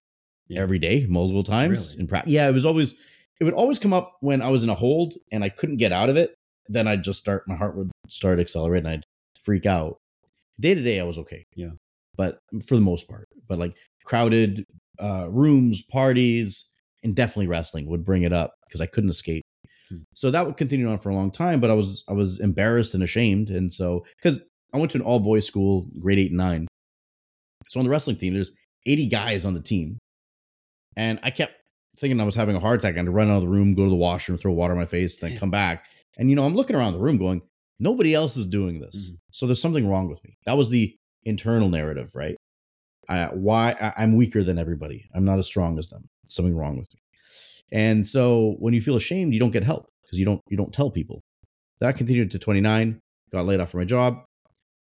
Yeah. 0.47 0.61
every 0.61 0.79
day, 0.79 1.05
multiple 1.09 1.43
times 1.43 1.95
Really? 1.95 2.03
in 2.03 2.07
practice. 2.07 2.33
Yeah, 2.33 2.49
it 2.49 2.53
was 2.53 2.65
always 2.65 3.03
it 3.41 3.43
would 3.43 3.55
always 3.55 3.81
come 3.81 3.93
up 3.93 4.19
when 4.21 4.41
I 4.41 4.51
was 4.51 4.63
in 4.63 4.71
a 4.71 4.77
hold 4.77 5.15
and 5.33 5.43
I 5.43 5.49
couldn't 5.49 5.79
get 5.79 5.91
out 5.91 6.11
of 6.11 6.17
it. 6.17 6.37
Then 6.69 6.87
I'd 6.87 7.03
just 7.03 7.19
start 7.19 7.49
my 7.49 7.57
heart 7.57 7.77
would 7.77 7.91
start 8.09 8.39
accelerating. 8.39 8.87
I'd 8.89 9.05
freak 9.43 9.67
out. 9.67 9.97
Day 10.61 10.75
to 10.75 10.83
day, 10.83 11.01
I 11.01 11.05
was 11.05 11.19
okay. 11.19 11.45
Yeah. 11.57 11.71
but 12.17 12.39
for 12.67 12.77
the 12.77 12.81
most 12.81 13.09
part, 13.09 13.29
but 13.49 13.59
like 13.59 13.75
crowded 14.05 14.65
uh, 15.03 15.29
rooms, 15.31 15.83
parties, 15.83 16.71
and 17.03 17.15
definitely 17.15 17.49
wrestling 17.49 17.87
would 17.89 18.05
bring 18.05 18.23
it 18.23 18.33
up 18.33 18.55
because 18.67 18.81
I 18.81 18.87
couldn't 18.87 19.11
escape. 19.11 19.43
Hmm. 19.89 19.99
So 20.15 20.31
that 20.31 20.47
would 20.47 20.57
continue 20.57 20.89
on 20.89 20.99
for 20.99 21.11
a 21.11 21.15
long 21.15 21.31
time, 21.31 21.61
but 21.61 21.71
I 21.71 21.75
was 21.75 22.05
I 22.09 22.13
was 22.13 22.41
embarrassed 22.41 22.95
and 22.95 23.03
ashamed, 23.03 23.51
and 23.51 23.73
so 23.73 24.05
because 24.17 24.45
I 24.73 24.79
went 24.79 24.93
to 24.93 24.99
an 24.99 25.05
all 25.05 25.21
boys 25.21 25.47
school, 25.47 25.87
grade 25.99 26.19
eight 26.19 26.31
and 26.31 26.39
nine. 26.39 26.67
So 27.69 27.81
on 27.81 27.85
the 27.85 27.91
wrestling 27.91 28.17
team, 28.17 28.35
there's 28.35 28.53
80 28.87 29.07
guys 29.07 29.47
on 29.47 29.55
the 29.55 29.61
team, 29.61 29.99
and 30.97 31.19
I 31.23 31.31
kept 31.31 31.55
thinking 31.99 32.21
I 32.21 32.25
was 32.25 32.35
having 32.35 32.57
a 32.57 32.61
heart 32.61 32.81
attack. 32.81 32.95
I 32.95 32.99
had 32.99 33.07
to 33.07 33.13
run 33.13 33.31
out 33.31 33.37
of 33.37 33.43
the 33.43 33.49
room, 33.49 33.75
go 33.75 33.85
to 33.85 33.91
the 33.91 33.97
washroom, 33.97 34.39
throw 34.39 34.53
water 34.53 34.73
on 34.73 34.79
my 34.79 34.87
face, 34.87 35.17
then 35.17 35.37
come 35.37 35.51
back. 35.51 35.87
And 36.19 36.29
you 36.31 36.37
know, 36.37 36.45
I'm 36.45 36.55
looking 36.55 36.77
around 36.77 36.93
the 36.93 37.01
room, 37.01 37.19
going, 37.19 37.43
nobody 37.79 38.15
else 38.15 38.37
is 38.37 38.47
doing 38.47 38.81
this, 38.81 39.11
Mhm. 39.11 39.17
so 39.33 39.47
there's 39.47 39.61
something 39.61 39.87
wrong 39.89 40.09
with 40.09 40.23
me. 40.25 40.37
That 40.47 40.57
was 40.57 40.71
the 40.71 40.95
internal 41.25 41.69
narrative, 41.69 42.15
right? 42.15 42.37
I, 43.09 43.27
why 43.35 43.73
I, 43.81 44.03
I'm 44.03 44.17
weaker 44.17 44.43
than 44.45 44.59
everybody. 44.59 45.05
I'm 45.15 45.25
not 45.25 45.39
as 45.39 45.47
strong 45.47 45.79
as 45.79 45.89
them. 45.89 46.07
Something 46.31 46.57
wrong 46.57 46.79
with 46.79 46.89
me. 46.95 47.01
And 47.73 48.07
so 48.07 48.57
when 48.59 48.73
you 48.75 48.81
feel 48.81 48.97
ashamed, 48.97 49.35
you 49.35 49.41
don't 49.41 49.51
get 49.51 49.63
help 49.65 49.89
because 50.03 50.19
you 50.19 50.25
don't 50.25 50.41
you 50.49 50.57
don't 50.57 50.73
tell 50.73 50.91
people. 50.91 51.21
That 51.81 51.97
continued 51.97 52.31
to 52.31 52.39
29. 52.39 53.01
Got 53.33 53.47
laid 53.47 53.61
off 53.61 53.71
from 53.71 53.81
my 53.81 53.85
job. 53.85 54.23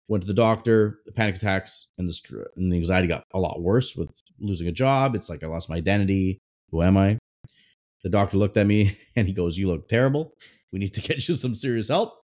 Went 0.08 0.22
to 0.22 0.26
the 0.28 0.34
doctor. 0.34 1.00
The 1.06 1.12
panic 1.12 1.36
attacks 1.36 1.90
and 1.98 2.08
the 2.08 2.44
and 2.56 2.70
the 2.72 2.76
anxiety 2.76 3.08
got 3.08 3.24
a 3.34 3.40
lot 3.40 3.62
worse 3.62 3.96
with 3.96 4.10
losing 4.38 4.68
a 4.68 4.72
job. 4.72 5.14
It's 5.14 5.30
like 5.30 5.42
I 5.42 5.46
lost 5.46 5.70
my 5.70 5.76
identity. 5.76 6.38
Who 6.70 6.82
am 6.82 6.96
I? 6.96 7.18
The 8.04 8.10
doctor 8.10 8.36
looked 8.36 8.56
at 8.56 8.66
me 8.66 8.96
and 9.16 9.26
he 9.26 9.32
goes, 9.32 9.56
"You 9.58 9.68
look 9.68 9.88
terrible. 9.88 10.32
We 10.72 10.78
need 10.78 10.94
to 10.94 11.00
get 11.00 11.26
you 11.28 11.34
some 11.34 11.54
serious 11.54 11.88
help." 11.88 12.20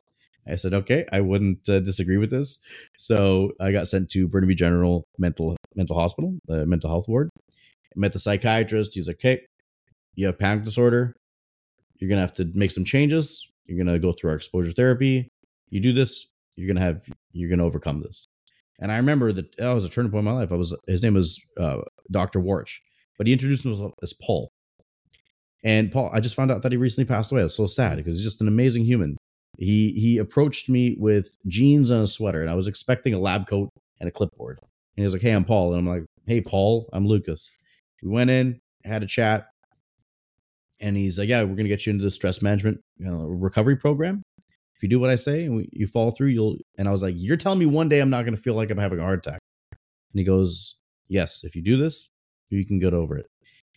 I 0.49 0.57
said, 0.57 0.75
"Okay, 0.75 1.05
I 1.13 1.21
wouldn't 1.21 1.69
uh, 1.69 1.81
disagree 1.81 2.17
with 2.17 2.31
this." 2.31 2.63
So 2.97 3.53
I 3.61 3.73
got 3.73 3.89
sent 3.89 4.11
to 4.11 4.29
Burnaby 4.29 4.55
General 4.55 5.05
Mental 5.19 5.57
Mental 5.75 5.99
Hospital, 5.99 6.39
the 6.47 6.67
mental 6.67 6.91
health 6.91 7.09
ward. 7.09 7.31
I 7.53 7.99
met 7.99 8.13
the 8.13 8.19
psychiatrist. 8.19 8.95
He's 8.95 9.09
like, 9.09 9.17
"Okay, 9.17 9.43
you 10.15 10.27
have 10.27 10.39
panic 10.39 10.65
disorder. 10.65 11.15
You're 11.99 12.09
gonna 12.09 12.23
have 12.23 12.35
to 12.37 12.51
make 12.55 12.71
some 12.71 12.85
changes. 12.85 13.49
You're 13.67 13.79
gonna 13.79 13.99
go 13.99 14.13
through 14.13 14.31
our 14.31 14.37
exposure 14.37 14.73
therapy. 14.73 15.29
You 15.71 15.81
do 15.81 15.93
this, 15.93 16.33
you're 16.57 16.69
gonna 16.69 16.85
have 16.85 17.03
you're 17.33 17.51
gonna 17.51 17.67
overcome 17.67 18.01
this." 18.03 18.27
And 18.81 18.93
I 18.93 18.97
remember 18.97 19.33
that 19.33 19.57
that 19.57 19.73
was 19.73 19.85
a 19.85 19.89
turning 19.89 20.11
point 20.13 20.27
in 20.27 20.33
my 20.33 20.39
life. 20.39 20.53
I 20.53 20.57
was 20.57 20.79
his 20.87 21.03
name 21.03 21.15
was 21.15 21.45
uh, 21.59 21.83
Doctor 22.11 22.41
Warch, 22.41 22.81
but 23.17 23.27
he 23.27 23.33
introduced 23.33 23.65
himself 23.65 23.93
as 24.03 24.13
Paul. 24.13 24.51
And 25.65 25.91
Paul, 25.91 26.11
I 26.13 26.21
just 26.21 26.37
found 26.37 26.53
out 26.53 26.63
that 26.63 26.73
he 26.73 26.79
recently 26.79 27.07
passed 27.13 27.33
away. 27.33 27.41
I 27.41 27.45
was 27.45 27.57
so 27.57 27.67
sad 27.67 27.97
because 27.97 28.15
he's 28.15 28.23
just 28.23 28.41
an 28.41 28.49
amazing 28.49 28.85
human. 28.85 29.18
He 29.59 29.91
he 29.93 30.19
approached 30.19 30.69
me 30.69 30.97
with 30.99 31.37
jeans 31.49 31.91
and 31.91 32.03
a 32.03 32.07
sweater, 32.07 32.41
and 32.41 32.51
I 32.51 32.55
was 32.55 32.69
expecting 32.69 33.13
a 33.13 33.19
lab 33.19 33.49
coat 33.49 33.71
and 34.01 34.09
a 34.09 34.13
clipboard. 34.13 34.59
And 34.61 34.69
he 34.97 35.03
was 35.03 35.13
like, 35.13 35.23
"Hey, 35.23 35.33
I'm 35.33 35.45
Paul," 35.45 35.73
and 35.73 35.81
I'm 35.81 35.87
like, 35.87 36.05
"Hey, 36.27 36.41
Paul, 36.41 36.89
I'm 36.93 37.07
Lucas." 37.07 37.51
We 38.03 38.09
went 38.11 38.31
in, 38.31 38.61
had 38.85 39.03
a 39.03 39.07
chat, 39.07 39.49
and 40.81 40.97
he's 40.97 41.19
like, 41.19 41.29
"Yeah, 41.29 41.43
we're 41.43 41.57
gonna 41.57 41.69
get 41.69 41.87
you 41.87 41.91
into 41.93 42.05
the 42.05 42.11
stress 42.11 42.41
management 42.41 42.81
you 42.99 43.07
know, 43.07 43.25
recovery 43.25 43.77
program. 43.77 44.23
If 44.77 44.83
you 44.85 44.89
do 44.89 45.01
what 45.01 45.11
I 45.11 45.17
say 45.17 45.45
and 45.45 45.57
we, 45.57 45.69
you 45.73 45.89
follow 45.89 46.13
through, 46.13 46.29
you'll." 46.29 46.57
And 46.79 46.87
I 46.87 46.93
was 46.93 47.03
like, 47.03 47.17
"You're 47.19 47.37
telling 47.37 47.59
me 47.59 47.67
one 47.67 47.89
day 47.89 47.99
I'm 48.01 48.11
not 48.11 48.25
gonna 48.25 48.37
feel 48.37 48.55
like 48.55 48.71
I'm 48.71 48.79
having 48.79 49.01
a 49.01 49.03
heart 49.03 49.27
attack?" 49.27 49.41
And 49.73 50.21
he 50.21 50.25
goes, 50.25 50.77
"Yes, 51.09 51.43
if 51.43 51.57
you 51.57 51.63
do 51.63 51.77
this, 51.77 52.11
you 52.49 52.65
can 52.65 52.79
get 52.79 52.95
over 52.95 53.19
it." 53.19 53.27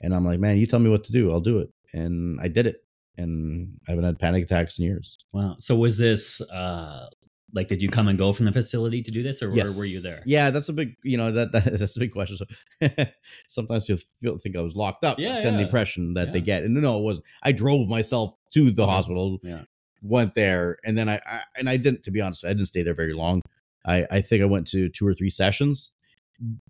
And 0.02 0.14
I'm 0.14 0.26
like, 0.26 0.40
"Man, 0.40 0.58
you 0.58 0.68
tell 0.68 0.80
me 0.80 0.92
what 0.92 1.04
to 1.06 1.12
do, 1.12 1.32
I'll 1.32 1.42
do 1.42 1.58
it." 1.58 1.70
And 1.94 2.40
I 2.40 2.50
did 2.50 2.68
it, 2.68 2.84
and 3.22 3.78
I 3.88 3.92
haven't 3.92 4.06
had 4.06 4.20
panic 4.20 4.44
attacks 4.44 4.80
in 4.80 4.86
years. 4.86 5.18
Wow. 5.34 5.56
So 5.60 5.76
was 5.76 5.98
this 5.98 6.42
uh 6.42 7.08
like 7.54 7.68
did 7.68 7.82
you 7.84 7.90
come 7.90 8.08
and 8.08 8.18
go 8.18 8.32
from 8.34 8.46
the 8.46 8.52
facility 8.54 9.04
to 9.04 9.12
do 9.12 9.22
this 9.24 9.42
or, 9.44 9.50
or 9.50 9.54
were 9.78 9.86
you 9.86 10.00
there? 10.02 10.20
Yeah, 10.26 10.52
that's 10.52 10.70
a 10.70 10.74
big, 10.74 10.96
you 11.04 11.18
know, 11.18 11.32
that, 11.34 11.52
that 11.54 11.78
that's 11.80 11.96
a 11.98 12.00
big 12.00 12.14
question. 12.14 12.38
So 12.38 12.46
sometimes 13.48 13.90
you 13.90 13.98
feel 13.98 14.38
think 14.38 14.56
I 14.56 14.62
was 14.62 14.76
locked 14.76 15.04
up. 15.04 15.20
Yeah, 15.20 15.30
that's 15.30 15.42
kind 15.42 15.56
of 15.56 15.60
the 15.60 15.66
impression 15.66 16.14
that 16.16 16.32
they 16.32 16.42
get. 16.42 16.64
And 16.64 16.74
no, 16.76 17.00
it 17.00 17.04
was 17.04 17.22
I 17.44 17.52
drove 17.52 17.88
myself 17.88 18.36
to 18.54 18.72
the 18.72 18.84
Okay. 18.84 18.92
hospital, 18.92 19.40
Yeah. 19.44 19.64
went 20.02 20.34
there, 20.34 20.78
and 20.86 20.98
then 20.98 21.10
I, 21.10 21.22
I 21.26 21.42
and 21.58 21.70
I 21.70 21.78
didn't. 21.78 22.04
To 22.04 22.12
be 22.12 22.22
honest, 22.22 22.46
I 22.46 22.50
didn't 22.50 22.66
stay 22.68 22.84
there 22.84 22.94
very 22.96 23.14
long. 23.14 23.42
I 23.86 24.08
I 24.10 24.22
think 24.22 24.42
I 24.42 24.46
went 24.46 24.68
to 24.68 24.90
two 24.90 25.08
or 25.08 25.14
three 25.14 25.30
sessions. 25.30 25.92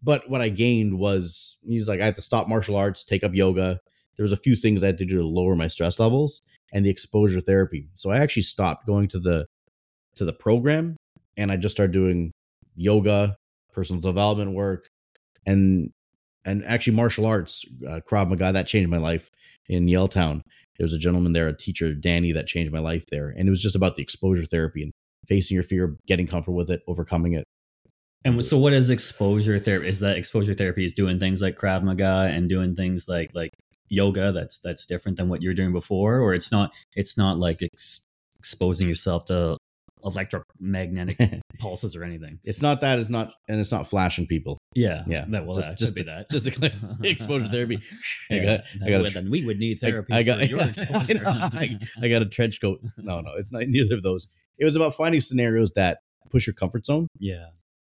But 0.04 0.30
what 0.30 0.42
I 0.42 0.50
gained 0.50 0.98
was 0.98 1.58
he's 1.66 1.88
like 1.88 2.02
I 2.02 2.06
had 2.06 2.16
to 2.16 2.22
stop 2.22 2.48
martial 2.50 2.76
arts, 2.76 3.04
take 3.06 3.24
up 3.24 3.34
yoga. 3.34 3.80
There 4.22 4.26
was 4.26 4.32
a 4.32 4.38
few 4.38 4.56
things 4.56 4.84
I 4.84 4.86
had 4.86 5.00
to 5.00 5.06
do 5.06 5.18
to 5.18 5.26
lower 5.26 5.56
my 5.56 5.66
stress 5.66 6.00
levels 6.00 6.44
and 6.72 6.86
the 6.86 6.92
exposure 6.92 7.42
therapy. 7.42 7.88
So 7.96 8.12
I 8.12 8.20
actually 8.20 8.44
stopped 8.44 8.86
going 8.86 9.08
to 9.08 9.20
the 9.20 9.48
to 10.18 10.26
the 10.26 10.32
program 10.32 10.96
and 11.38 11.52
I 11.52 11.58
just 11.58 11.76
started 11.76 11.92
doing 11.92 12.32
yoga, 12.76 13.36
personal 13.74 14.00
development 14.00 14.52
work, 14.52 14.90
and 15.48 15.90
and 16.46 16.64
actually 16.66 16.98
martial 16.98 17.26
arts, 17.26 17.66
uh, 17.90 18.02
Krav 18.08 18.30
Maga. 18.30 18.54
That 18.54 18.68
changed 18.68 18.92
my 18.92 19.00
life 19.00 19.28
in 19.68 19.88
Yaletown. 19.88 20.42
There 20.78 20.86
was 20.86 20.94
a 20.94 21.00
gentleman 21.00 21.34
there, 21.34 21.48
a 21.48 21.58
teacher, 21.58 21.96
Danny, 21.96 22.32
that 22.34 22.46
changed 22.46 22.72
my 22.72 22.78
life 22.78 23.08
there, 23.08 23.30
and 23.36 23.48
it 23.48 23.50
was 23.50 23.64
just 23.64 23.76
about 23.76 23.96
the 23.96 24.04
exposure 24.04 24.46
therapy 24.46 24.84
and 24.84 24.92
facing 25.28 25.56
your 25.56 25.64
fear, 25.64 25.98
getting 26.06 26.28
comfortable 26.28 26.58
with 26.58 26.70
it, 26.70 26.84
overcoming 26.88 27.34
it. 27.34 27.46
And 28.24 28.46
so 28.46 28.60
what 28.60 28.74
is 28.74 28.92
exposure 28.92 29.58
therapy? 29.58 29.88
Is 29.88 30.02
that 30.02 30.16
exposure 30.16 30.54
therapy 30.54 30.86
is 30.86 30.94
doing 30.94 31.20
things 31.20 31.42
like 31.42 31.58
Krav 31.58 31.82
Maga 31.82 32.30
and 32.32 32.48
doing 32.48 32.76
things 32.76 33.08
like 33.08 33.32
like 33.34 33.50
yoga 33.91 34.32
that's 34.32 34.58
that's 34.60 34.86
different 34.86 35.17
than 35.17 35.27
what 35.27 35.41
you're 35.41 35.54
doing 35.54 35.73
before 35.73 36.19
or 36.19 36.34
it's 36.34 36.51
not 36.51 36.71
it's 36.95 37.17
not 37.17 37.38
like 37.38 37.62
ex- 37.62 38.06
exposing 38.39 38.88
yourself 38.88 39.25
to 39.25 39.58
electromagnetic 40.04 41.41
pulses 41.60 41.95
or 41.95 42.04
anything. 42.04 42.39
It's 42.43 42.62
not 42.62 42.82
that. 42.82 42.97
It's 42.97 43.10
not, 43.10 43.34
and 43.47 43.60
it's 43.60 43.71
not 43.71 43.88
flashing 43.88 44.25
people. 44.25 44.58
Yeah. 44.73 45.04
Yeah. 45.08 45.25
That 45.27 45.45
well 45.45 45.56
Just- 45.56 45.69
that 45.69 45.77
just 45.77 45.95
to- 45.97 46.04
that. 46.06 46.32
just 46.32 46.45
to 46.45 46.51
clear- 46.51 46.73
exposure 47.04 47.47
therapy. 47.49 47.82
I 48.32 48.39
got- 48.39 48.62
I 48.84 48.89
got 48.89 49.06
a 49.06 49.10
then 49.10 49.30
we 49.30 49.45
would 49.45 49.60
need 49.60 49.80
therapy 49.80 50.12
I, 50.13 50.23
got, 50.23 50.39
for 50.39 50.45
your 50.45 50.62
I, 50.62 51.13
know, 51.13 51.21
I, 51.25 51.80
I 52.01 52.08
got 52.08 52.21
a 52.21 52.25
trench 52.25 52.62
coat. 52.62 52.80
No, 52.97 53.21
no, 53.21 53.32
it's 53.38 53.51
not 53.51 53.63
neither 53.67 53.95
of 53.95 54.04
those. 54.04 54.27
It 54.58 54.65
was 54.65 54.75
about 54.75 54.95
finding 54.95 55.21
scenarios 55.21 55.73
that 55.73 55.99
push 56.30 56.47
your 56.47 56.54
comfort 56.54 56.86
zone 56.86 57.08
yeah. 57.19 57.47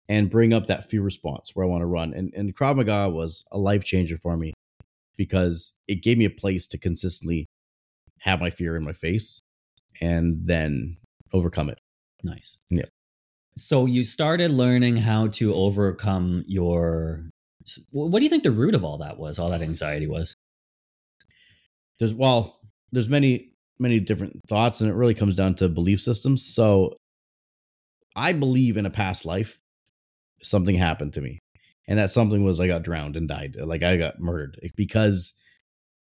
and 0.07 0.29
bring 0.29 0.53
up 0.53 0.67
that 0.67 0.89
fear 0.89 1.01
response 1.01 1.51
where 1.55 1.65
I 1.65 1.69
want 1.69 1.81
to 1.81 1.87
run. 1.87 2.13
And 2.13 2.33
and 2.35 2.55
Krav 2.55 2.75
Maga 2.77 3.09
was 3.09 3.47
a 3.51 3.57
life 3.57 3.83
changer 3.83 4.17
for 4.17 4.37
me 4.37 4.53
because 5.17 5.77
it 5.87 6.03
gave 6.03 6.17
me 6.17 6.25
a 6.25 6.29
place 6.29 6.67
to 6.67 6.77
consistently 6.77 7.47
have 8.19 8.39
my 8.39 8.49
fear 8.49 8.75
in 8.75 8.83
my 8.83 8.93
face 8.93 9.41
and 9.99 10.41
then 10.45 10.97
overcome 11.33 11.69
it. 11.69 11.79
Nice. 12.23 12.59
Yeah. 12.69 12.85
So 13.57 13.85
you 13.85 14.03
started 14.03 14.51
learning 14.51 14.97
how 14.97 15.27
to 15.27 15.53
overcome 15.53 16.43
your. 16.47 17.29
What 17.91 18.19
do 18.19 18.23
you 18.23 18.29
think 18.29 18.43
the 18.43 18.51
root 18.51 18.75
of 18.75 18.85
all 18.85 18.99
that 18.99 19.17
was? 19.17 19.39
All 19.39 19.49
that 19.49 19.61
anxiety 19.61 20.07
was. 20.07 20.35
There's 21.99 22.13
well, 22.13 22.59
there's 22.91 23.09
many 23.09 23.53
many 23.79 23.99
different 23.99 24.39
thoughts 24.47 24.81
and 24.81 24.89
it 24.89 24.93
really 24.93 25.13
comes 25.13 25.35
down 25.35 25.55
to 25.55 25.69
belief 25.69 26.01
systems. 26.01 26.45
So 26.45 26.95
I 28.15 28.33
believe 28.33 28.77
in 28.77 28.85
a 28.85 28.89
past 28.89 29.25
life 29.25 29.59
something 30.41 30.75
happened 30.75 31.13
to 31.13 31.21
me. 31.21 31.39
And 31.87 31.99
that 31.99 32.11
something 32.11 32.43
was 32.43 32.59
I 32.59 32.67
got 32.67 32.83
drowned 32.83 33.15
and 33.15 33.27
died. 33.27 33.55
Like 33.57 33.83
I 33.83 33.97
got 33.97 34.19
murdered 34.19 34.59
because 34.75 35.39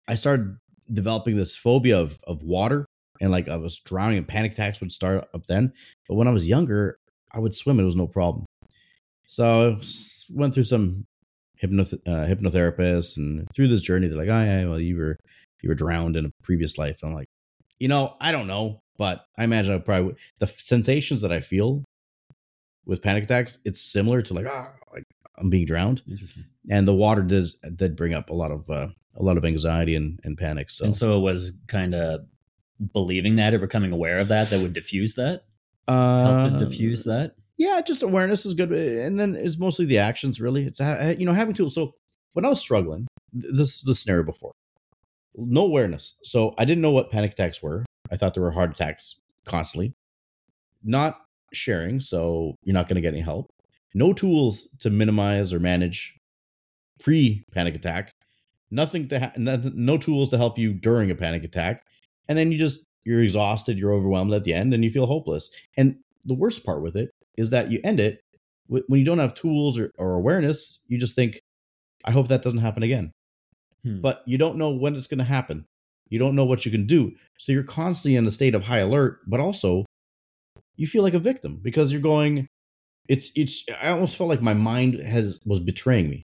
I 0.06 0.14
started 0.14 0.56
developing 0.92 1.36
this 1.36 1.56
phobia 1.56 1.98
of 1.98 2.20
of 2.26 2.42
water 2.42 2.86
and 3.20 3.30
like 3.30 3.48
I 3.48 3.56
was 3.56 3.78
drowning 3.78 4.18
and 4.18 4.28
panic 4.28 4.52
attacks 4.52 4.80
would 4.80 4.92
start 4.92 5.28
up 5.32 5.46
then. 5.46 5.72
But 6.08 6.16
when 6.16 6.28
I 6.28 6.32
was 6.32 6.48
younger, 6.48 6.98
I 7.32 7.38
would 7.38 7.54
swim. 7.54 7.80
It 7.80 7.84
was 7.84 7.96
no 7.96 8.06
problem. 8.06 8.44
So 9.26 9.78
I 9.80 9.82
went 10.34 10.54
through 10.54 10.64
some 10.64 11.04
hypnoth- 11.62 11.94
uh, 12.06 12.26
hypnotherapists 12.26 13.16
and 13.16 13.46
through 13.54 13.68
this 13.68 13.80
journey. 13.80 14.08
They're 14.08 14.18
like, 14.18 14.28
oh 14.28 14.42
yeah, 14.42 14.66
well 14.66 14.80
you 14.80 14.96
were 14.96 15.16
you 15.62 15.68
were 15.68 15.74
drowned 15.74 16.16
in 16.16 16.26
a 16.26 16.30
previous 16.42 16.76
life. 16.78 17.02
And 17.02 17.10
I'm 17.10 17.16
like, 17.16 17.28
you 17.78 17.88
know, 17.88 18.16
I 18.20 18.32
don't 18.32 18.48
know, 18.48 18.80
but 18.98 19.24
I 19.38 19.44
imagine 19.44 19.74
I 19.74 19.78
probably 19.78 20.06
would. 20.06 20.16
the 20.38 20.46
sensations 20.46 21.20
that 21.20 21.32
I 21.32 21.40
feel 21.40 21.84
with 22.84 23.02
panic 23.02 23.24
attacks, 23.24 23.60
it's 23.64 23.80
similar 23.80 24.22
to 24.22 24.34
like 24.34 24.46
ah, 24.48 24.72
like 24.92 25.04
I'm 25.38 25.50
being 25.50 25.66
drowned, 25.66 26.02
Interesting. 26.08 26.44
and 26.70 26.86
the 26.86 26.94
water 26.94 27.22
does 27.22 27.54
did 27.76 27.96
bring 27.96 28.14
up 28.14 28.30
a 28.30 28.34
lot 28.34 28.50
of 28.50 28.68
uh, 28.70 28.88
a 29.16 29.22
lot 29.22 29.36
of 29.38 29.44
anxiety 29.44 29.94
and, 29.96 30.18
and 30.24 30.36
panic. 30.38 30.70
So, 30.70 30.84
And 30.86 30.94
so 30.94 31.16
it 31.16 31.20
was 31.20 31.60
kind 31.68 31.94
of 31.94 32.20
believing 32.92 33.36
that 33.36 33.54
or 33.54 33.58
becoming 33.58 33.92
aware 33.92 34.18
of 34.18 34.28
that 34.28 34.50
that 34.50 34.60
would 34.60 34.72
diffuse 34.72 35.14
that, 35.14 35.44
help 35.88 36.34
uh, 36.36 36.50
to 36.50 36.64
diffuse 36.64 37.04
that. 37.04 37.36
yeah, 37.58 37.80
just 37.86 38.02
awareness 38.02 38.44
is 38.46 38.54
good, 38.54 38.72
and 38.72 39.18
then 39.20 39.34
it's 39.34 39.58
mostly 39.58 39.84
the 39.86 39.98
actions. 39.98 40.40
Really, 40.40 40.66
it's 40.66 40.80
you 40.80 41.24
know 41.26 41.32
having 41.32 41.54
tools. 41.54 41.74
So 41.74 41.94
when 42.34 42.44
I 42.44 42.48
was 42.48 42.60
struggling, 42.60 43.06
th- 43.40 43.54
this 43.54 43.76
is 43.76 43.82
the 43.82 43.94
scenario 43.94 44.24
before, 44.24 44.52
no 45.36 45.64
awareness. 45.64 46.18
So 46.24 46.54
I 46.58 46.64
didn't 46.64 46.82
know 46.82 46.90
what 46.92 47.10
panic 47.10 47.32
attacks 47.32 47.62
were. 47.62 47.84
I 48.10 48.16
thought 48.16 48.34
there 48.34 48.42
were 48.42 48.50
heart 48.50 48.70
attacks 48.70 49.20
constantly. 49.46 49.94
Not 50.84 51.18
sharing, 51.52 52.00
so 52.00 52.56
you're 52.64 52.74
not 52.74 52.88
going 52.88 52.96
to 52.96 53.00
get 53.02 53.14
any 53.14 53.22
help. 53.22 53.50
No 53.94 54.12
tools 54.12 54.68
to 54.80 54.90
minimize 54.90 55.52
or 55.52 55.60
manage 55.60 56.14
pre 57.00 57.44
panic 57.52 57.74
attack. 57.74 58.12
Nothing 58.70 59.08
to 59.08 59.20
ha- 59.20 59.32
no, 59.36 59.98
tools 59.98 60.30
to 60.30 60.38
help 60.38 60.58
you 60.58 60.72
during 60.72 61.10
a 61.10 61.14
panic 61.14 61.44
attack, 61.44 61.84
and 62.28 62.38
then 62.38 62.50
you 62.50 62.58
just 62.58 62.86
you're 63.04 63.22
exhausted, 63.22 63.78
you're 63.78 63.92
overwhelmed 63.92 64.32
at 64.32 64.44
the 64.44 64.54
end, 64.54 64.72
and 64.72 64.84
you 64.84 64.90
feel 64.90 65.06
hopeless. 65.06 65.54
And 65.76 65.96
the 66.24 66.34
worst 66.34 66.64
part 66.64 66.82
with 66.82 66.96
it 66.96 67.10
is 67.36 67.50
that 67.50 67.70
you 67.70 67.80
end 67.84 68.00
it 68.00 68.20
when 68.68 69.00
you 69.00 69.04
don't 69.04 69.18
have 69.18 69.34
tools 69.34 69.78
or, 69.78 69.90
or 69.98 70.14
awareness. 70.14 70.82
You 70.88 70.98
just 70.98 71.14
think, 71.14 71.40
"I 72.04 72.12
hope 72.12 72.28
that 72.28 72.42
doesn't 72.42 72.60
happen 72.60 72.82
again." 72.82 73.12
Hmm. 73.84 74.00
but 74.00 74.22
you 74.26 74.38
don't 74.38 74.56
know 74.56 74.70
when 74.70 74.94
it's 74.94 75.06
going 75.06 75.18
to 75.18 75.24
happen. 75.24 75.66
You 76.08 76.18
don't 76.18 76.36
know 76.36 76.44
what 76.44 76.64
you 76.64 76.70
can 76.70 76.86
do. 76.86 77.12
So 77.38 77.52
you're 77.52 77.64
constantly 77.64 78.16
in 78.16 78.26
a 78.26 78.30
state 78.30 78.54
of 78.54 78.64
high 78.64 78.78
alert, 78.78 79.20
but 79.26 79.40
also 79.40 79.84
you 80.76 80.86
feel 80.86 81.02
like 81.02 81.14
a 81.14 81.18
victim 81.18 81.58
because 81.62 81.90
you're 81.90 82.00
going 82.00 82.46
it's 83.08 83.32
it's 83.34 83.64
I 83.82 83.90
almost 83.90 84.16
felt 84.16 84.30
like 84.30 84.42
my 84.42 84.54
mind 84.54 84.94
has 85.00 85.40
was 85.44 85.60
betraying 85.60 86.08
me. 86.08 86.22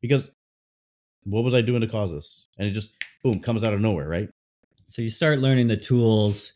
Because 0.00 0.34
what 1.24 1.44
was 1.44 1.54
I 1.54 1.62
doing 1.62 1.80
to 1.80 1.86
cause 1.86 2.12
this? 2.12 2.46
And 2.58 2.68
it 2.68 2.72
just 2.72 2.94
boom 3.22 3.40
comes 3.40 3.64
out 3.64 3.72
of 3.72 3.80
nowhere, 3.80 4.08
right? 4.08 4.28
So 4.86 5.02
you 5.02 5.10
start 5.10 5.38
learning 5.38 5.68
the 5.68 5.76
tools 5.76 6.52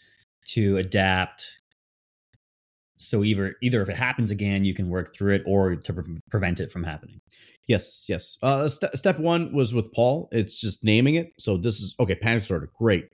to 0.49 0.77
adapt. 0.77 1.47
So 2.99 3.25
either 3.25 3.55
either 3.63 3.81
if 3.81 3.89
it 3.89 3.97
happens 3.97 4.31
again, 4.31 4.65
you 4.65 4.75
can 4.75 4.91
work 4.91 5.15
through 5.15 5.37
it, 5.37 5.43
or 5.47 5.77
to 5.77 5.93
pre- 5.93 6.19
prevent 6.31 6.61
it 6.61 6.73
from 6.73 6.83
happening. 6.83 7.21
Yes, 7.67 8.07
yes. 8.09 8.39
Uh, 8.43 8.67
st- 8.69 8.97
step 8.99 9.19
one 9.19 9.53
was 9.53 9.73
with 9.73 9.93
Paul. 9.93 10.29
It's 10.33 10.61
just 10.61 10.85
naming 10.85 11.15
it. 11.15 11.33
So 11.39 11.57
this 11.57 11.81
is 11.81 11.95
okay. 12.01 12.17
Panic 12.17 12.43
disorder, 12.43 12.71
great, 12.77 13.09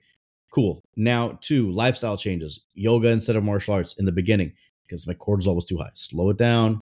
cool. 0.53 0.81
Now 0.97 1.37
two 1.41 1.71
lifestyle 1.71 2.17
changes: 2.17 2.65
yoga 2.73 3.09
instead 3.09 3.35
of 3.35 3.43
martial 3.43 3.75
arts 3.75 3.95
in 3.99 4.05
the 4.05 4.11
beginning 4.11 4.53
because 4.87 5.07
my 5.07 5.13
cortisol 5.13 5.55
was 5.55 5.65
too 5.65 5.77
high. 5.77 5.91
Slow 5.93 6.29
it 6.29 6.37
down, 6.37 6.81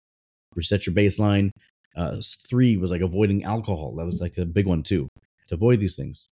reset 0.56 0.86
your 0.86 0.96
baseline. 0.96 1.52
Uh, 1.96 2.18
three 2.48 2.78
was 2.78 2.92
like 2.92 3.02
avoiding 3.02 3.44
alcohol. 3.44 3.96
That 3.96 4.06
was 4.06 4.22
like 4.22 4.38
a 4.38 4.46
big 4.46 4.66
one 4.66 4.84
too. 4.84 5.08
To 5.50 5.56
avoid 5.56 5.80
these 5.80 5.96
things, 5.98 6.30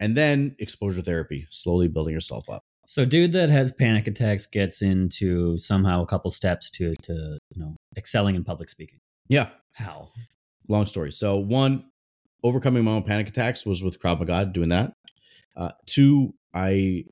and 0.00 0.16
then 0.16 0.56
exposure 0.58 1.02
therapy, 1.02 1.46
slowly 1.50 1.88
building 1.88 2.14
yourself 2.14 2.48
up. 2.48 2.62
So 2.86 3.04
dude 3.04 3.32
that 3.32 3.50
has 3.50 3.72
panic 3.72 4.06
attacks 4.06 4.46
gets 4.46 4.82
into 4.82 5.56
somehow 5.58 6.02
a 6.02 6.06
couple 6.06 6.30
steps 6.30 6.70
to 6.72 6.94
to 7.02 7.38
you 7.54 7.62
know 7.62 7.76
excelling 7.96 8.34
in 8.36 8.44
public 8.44 8.68
speaking. 8.70 8.98
Yeah, 9.28 9.48
How? 9.74 10.08
long 10.68 10.86
story. 10.86 11.12
So 11.12 11.38
one, 11.38 11.84
overcoming 12.42 12.84
my 12.84 12.92
own 12.92 13.02
panic 13.02 13.28
attacks 13.28 13.64
was 13.66 13.82
with 13.82 14.00
Krav 14.00 14.18
Maga, 14.18 14.46
doing 14.46 14.68
that. 14.70 14.92
Uh, 15.56 15.70
two, 15.86 16.34
I 16.54 17.04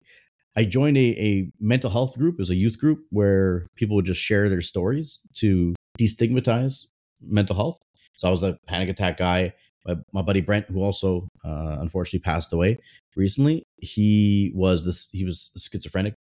I 0.56 0.64
joined 0.64 0.98
a, 0.98 1.10
a 1.18 1.50
mental 1.60 1.90
health 1.90 2.18
group. 2.18 2.34
It 2.34 2.40
was 2.40 2.50
a 2.50 2.54
youth 2.54 2.78
group 2.78 3.04
where 3.10 3.68
people 3.74 3.96
would 3.96 4.04
just 4.04 4.20
share 4.20 4.48
their 4.48 4.60
stories 4.60 5.26
to 5.34 5.74
destigmatize 5.98 6.86
mental 7.22 7.56
health. 7.56 7.78
So 8.16 8.28
I 8.28 8.30
was 8.30 8.42
a 8.42 8.58
panic 8.66 8.88
attack 8.88 9.16
guy. 9.16 9.54
My, 9.86 9.96
my 10.12 10.22
buddy 10.22 10.40
Brent, 10.40 10.66
who 10.68 10.82
also 10.82 11.28
uh, 11.44 11.78
unfortunately 11.80 12.20
passed 12.20 12.52
away 12.52 12.78
recently, 13.16 13.64
he 13.78 14.52
was 14.54 14.84
this. 14.84 15.10
He 15.10 15.24
was 15.24 15.52
a 15.56 15.58
schizophrenic 15.58 16.14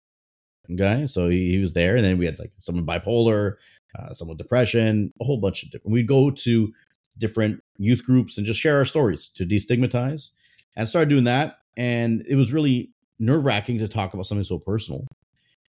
guy, 0.76 1.06
so 1.06 1.28
he, 1.28 1.52
he 1.52 1.58
was 1.58 1.72
there. 1.72 1.96
And 1.96 2.04
then 2.04 2.18
we 2.18 2.26
had 2.26 2.38
like 2.38 2.52
someone 2.58 2.86
bipolar, 2.86 3.54
uh, 3.98 4.12
someone 4.12 4.36
with 4.36 4.44
depression, 4.44 5.10
a 5.20 5.24
whole 5.24 5.40
bunch 5.40 5.62
of 5.62 5.70
different. 5.70 5.92
We'd 5.92 6.06
go 6.06 6.30
to 6.30 6.72
different 7.18 7.60
youth 7.78 8.04
groups 8.04 8.38
and 8.38 8.46
just 8.46 8.60
share 8.60 8.76
our 8.76 8.84
stories 8.84 9.28
to 9.30 9.44
destigmatize. 9.44 10.30
And 10.76 10.82
I 10.82 10.84
started 10.84 11.08
doing 11.08 11.24
that, 11.24 11.58
and 11.76 12.24
it 12.28 12.36
was 12.36 12.52
really 12.52 12.90
nerve 13.18 13.44
wracking 13.44 13.78
to 13.78 13.88
talk 13.88 14.14
about 14.14 14.26
something 14.26 14.44
so 14.44 14.58
personal. 14.58 15.06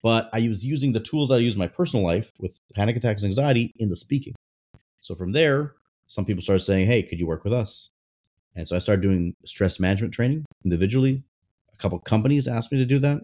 But 0.03 0.29
I 0.33 0.47
was 0.47 0.65
using 0.65 0.93
the 0.93 0.99
tools 0.99 1.29
that 1.29 1.35
I 1.35 1.39
use 1.39 1.55
in 1.55 1.59
my 1.59 1.67
personal 1.67 2.05
life 2.05 2.31
with 2.39 2.59
panic 2.75 2.95
attacks 2.95 3.23
and 3.23 3.29
anxiety 3.29 3.71
in 3.77 3.89
the 3.89 3.95
speaking. 3.95 4.35
So 5.01 5.15
from 5.15 5.31
there, 5.31 5.73
some 6.07 6.25
people 6.25 6.41
started 6.41 6.59
saying, 6.59 6.87
Hey, 6.87 7.03
could 7.03 7.19
you 7.19 7.27
work 7.27 7.43
with 7.43 7.53
us? 7.53 7.89
And 8.55 8.67
so 8.67 8.75
I 8.75 8.79
started 8.79 9.01
doing 9.01 9.33
stress 9.45 9.79
management 9.79 10.13
training 10.13 10.45
individually. 10.63 11.23
A 11.73 11.77
couple 11.77 11.99
companies 11.99 12.47
asked 12.47 12.71
me 12.71 12.77
to 12.77 12.85
do 12.85 12.99
that. 12.99 13.21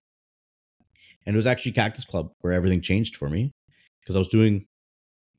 And 1.26 1.36
it 1.36 1.38
was 1.38 1.48
actually 1.48 1.74
Cactus 1.74 2.04
Club 2.04 2.32
where 2.42 2.54
everything 2.54 2.82
changed 2.82 3.16
for 3.16 3.30
me 3.30 3.52
because 4.02 4.16
I 4.16 4.20
was 4.20 4.28
doing 4.28 4.66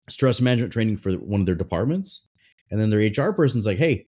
stress 0.08 0.40
management 0.40 0.72
training 0.72 0.96
for 0.96 1.12
one 1.12 1.40
of 1.40 1.46
their 1.46 1.54
departments. 1.54 2.26
And 2.70 2.80
then 2.80 2.90
their 2.90 3.00
HR 3.00 3.32
person's 3.32 3.66
like, 3.66 3.78
Hey, 3.78 4.06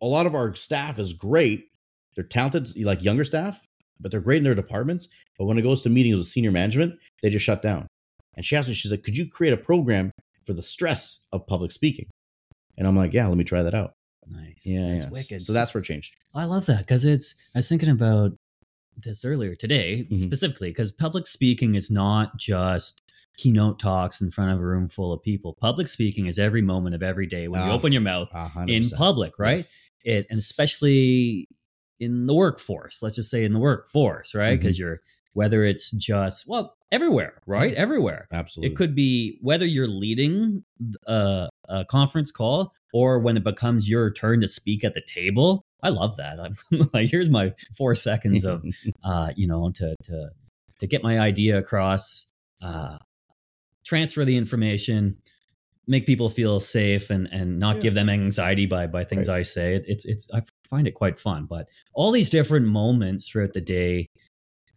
a 0.00 0.06
lot 0.06 0.26
of 0.26 0.34
our 0.34 0.54
staff 0.54 0.98
is 0.98 1.12
great. 1.12 1.68
They're 2.14 2.24
talented, 2.24 2.76
like 2.84 3.02
younger 3.02 3.24
staff, 3.24 3.60
but 4.00 4.10
they're 4.10 4.20
great 4.20 4.38
in 4.38 4.44
their 4.44 4.54
departments. 4.54 5.08
But 5.38 5.46
when 5.46 5.58
it 5.58 5.62
goes 5.62 5.82
to 5.82 5.90
meetings 5.90 6.18
with 6.18 6.26
senior 6.28 6.52
management, 6.52 6.94
they 7.22 7.30
just 7.30 7.44
shut 7.44 7.62
down. 7.62 7.86
And 8.36 8.44
she 8.44 8.56
asked 8.56 8.68
me, 8.68 8.74
she's 8.74 8.90
like, 8.90 9.02
could 9.02 9.16
you 9.16 9.28
create 9.28 9.52
a 9.52 9.56
program 9.56 10.10
for 10.44 10.52
the 10.52 10.62
stress 10.62 11.26
of 11.32 11.46
public 11.46 11.70
speaking? 11.72 12.06
And 12.76 12.86
I'm 12.86 12.96
like, 12.96 13.12
yeah, 13.12 13.26
let 13.28 13.36
me 13.38 13.44
try 13.44 13.62
that 13.62 13.74
out. 13.74 13.92
Nice. 14.28 14.64
Yeah, 14.64 14.88
That's 14.90 15.04
yeah. 15.04 15.10
wicked. 15.10 15.42
So 15.42 15.52
that's 15.52 15.74
where 15.74 15.80
it 15.80 15.84
changed. 15.84 16.14
I 16.34 16.44
love 16.46 16.66
that 16.66 16.78
because 16.78 17.04
it's. 17.04 17.34
I 17.54 17.58
was 17.58 17.68
thinking 17.68 17.90
about 17.90 18.32
this 18.96 19.24
earlier 19.24 19.54
today 19.54 20.06
Mhm. 20.10 20.18
specifically 20.18 20.70
because 20.70 20.92
public 20.92 21.26
speaking 21.26 21.74
is 21.74 21.90
not 21.90 22.36
just 22.38 23.00
keynote 23.36 23.78
talks 23.80 24.20
in 24.20 24.30
front 24.30 24.52
of 24.52 24.58
a 24.60 24.64
room 24.64 24.88
full 24.88 25.12
of 25.12 25.20
people. 25.22 25.54
Public 25.60 25.88
speaking 25.88 26.26
is 26.26 26.38
every 26.38 26.62
moment 26.62 26.94
of 26.94 27.02
every 27.02 27.26
day 27.26 27.48
when 27.48 27.60
you 27.64 27.70
Ah, 27.70 27.74
open 27.74 27.92
your 27.92 28.00
mouth 28.02 28.28
A 28.32 28.46
hundred 28.48 28.72
in 28.72 28.88
public, 28.96 29.38
right? 29.38 29.56
Yes. 29.58 29.76
It 30.04 30.26
and 30.30 30.38
especially 30.38 31.48
in 32.04 32.26
the 32.26 32.34
workforce. 32.34 33.02
Let's 33.02 33.16
just 33.16 33.30
say 33.30 33.44
in 33.44 33.52
the 33.52 33.58
workforce, 33.58 34.34
right? 34.34 34.50
Mm-hmm. 34.52 34.60
Because 34.62 34.78
you're 34.78 35.00
whether 35.32 35.64
it's 35.64 35.90
just 35.90 36.46
well 36.46 36.76
everywhere, 36.92 37.40
right? 37.46 37.74
Everywhere. 37.74 38.28
Absolutely. 38.32 38.72
It 38.72 38.76
could 38.76 38.94
be 38.94 39.38
whether 39.40 39.66
you're 39.66 39.88
leading 39.88 40.62
a, 41.08 41.48
a 41.68 41.84
conference 41.86 42.30
call 42.30 42.72
or 42.92 43.18
when 43.18 43.36
it 43.36 43.42
becomes 43.42 43.88
your 43.88 44.12
turn 44.12 44.40
to 44.42 44.46
speak 44.48 44.84
at 44.84 44.94
the 44.94 45.02
table. 45.04 45.64
I 45.82 45.88
love 45.88 46.16
that. 46.18 46.38
I'm 46.38 46.54
like, 46.94 47.10
here's 47.10 47.28
my 47.28 47.52
four 47.76 47.96
seconds 47.96 48.44
of, 48.44 48.64
uh, 49.04 49.30
you 49.34 49.48
know, 49.48 49.70
to 49.74 49.96
to 50.04 50.30
to 50.80 50.86
get 50.86 51.02
my 51.02 51.18
idea 51.18 51.58
across, 51.58 52.30
uh, 52.62 52.98
transfer 53.84 54.24
the 54.24 54.36
information, 54.36 55.16
make 55.86 56.06
people 56.06 56.28
feel 56.28 56.60
safe, 56.60 57.10
and 57.10 57.26
and 57.32 57.58
not 57.58 57.76
Yeah. 57.76 57.82
give 57.82 57.94
them 57.94 58.08
anxiety 58.08 58.66
by 58.66 58.86
by 58.86 59.02
things 59.04 59.28
Right. 59.28 59.38
I 59.38 59.42
say. 59.42 59.74
It's 59.86 60.04
it's 60.04 60.30
I 60.32 60.42
find 60.74 60.86
it 60.88 60.94
quite 60.94 61.18
fun. 61.18 61.46
But 61.48 61.68
all 61.94 62.10
these 62.10 62.30
different 62.30 62.66
moments 62.66 63.28
throughout 63.28 63.52
the 63.52 63.60
day, 63.60 64.06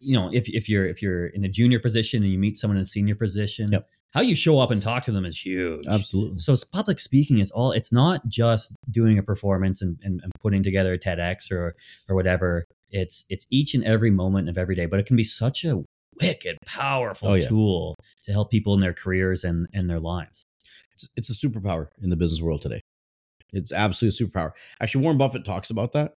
you 0.00 0.14
know, 0.16 0.30
if 0.32 0.48
if 0.48 0.68
you're 0.68 0.86
if 0.86 1.02
you're 1.02 1.26
in 1.26 1.44
a 1.44 1.48
junior 1.48 1.80
position 1.80 2.22
and 2.22 2.32
you 2.32 2.38
meet 2.38 2.56
someone 2.56 2.76
in 2.76 2.82
a 2.82 2.92
senior 2.96 3.16
position, 3.16 3.72
Yep. 3.72 3.88
how 4.14 4.20
you 4.20 4.36
show 4.36 4.60
up 4.60 4.70
and 4.70 4.80
talk 4.82 5.04
to 5.04 5.12
them 5.12 5.24
is 5.24 5.36
huge. 5.44 5.84
Absolutely. 5.88 6.38
So 6.38 6.54
public 6.72 7.00
speaking 7.00 7.38
is 7.40 7.50
all. 7.50 7.72
It's 7.72 7.92
not 7.92 8.28
just 8.28 8.76
doing 8.90 9.18
a 9.18 9.22
performance 9.24 9.82
and, 9.82 9.98
and, 10.04 10.20
and 10.22 10.30
putting 10.40 10.62
together 10.62 10.92
a 10.92 10.98
TEDx 10.98 11.50
or 11.50 11.74
or 12.08 12.14
whatever. 12.14 12.64
It's 12.90 13.24
it's 13.28 13.44
each 13.50 13.74
and 13.74 13.84
every 13.84 14.10
moment 14.12 14.48
of 14.48 14.56
every 14.56 14.76
day. 14.76 14.86
But 14.86 15.00
it 15.00 15.06
can 15.06 15.16
be 15.16 15.24
such 15.24 15.64
a 15.64 15.82
wicked, 16.20 16.56
powerful 16.64 17.30
Oh, 17.30 17.34
yeah. 17.34 17.48
tool 17.48 17.96
to 18.24 18.32
help 18.32 18.50
people 18.50 18.72
in 18.74 18.80
their 18.80 18.94
careers 18.94 19.42
and 19.44 19.66
and 19.74 19.90
their 19.90 20.00
lives. 20.00 20.44
It's, 20.92 21.08
it's 21.16 21.30
a 21.30 21.36
superpower 21.46 21.88
in 22.02 22.10
the 22.10 22.16
business 22.16 22.40
world 22.42 22.62
today. 22.62 22.80
It's 23.52 23.72
absolutely 23.72 24.24
a 24.24 24.28
superpower. 24.28 24.50
Actually, 24.80 25.02
Warren 25.02 25.18
Buffett 25.18 25.44
talks 25.44 25.70
about 25.70 25.92
that, 25.92 26.12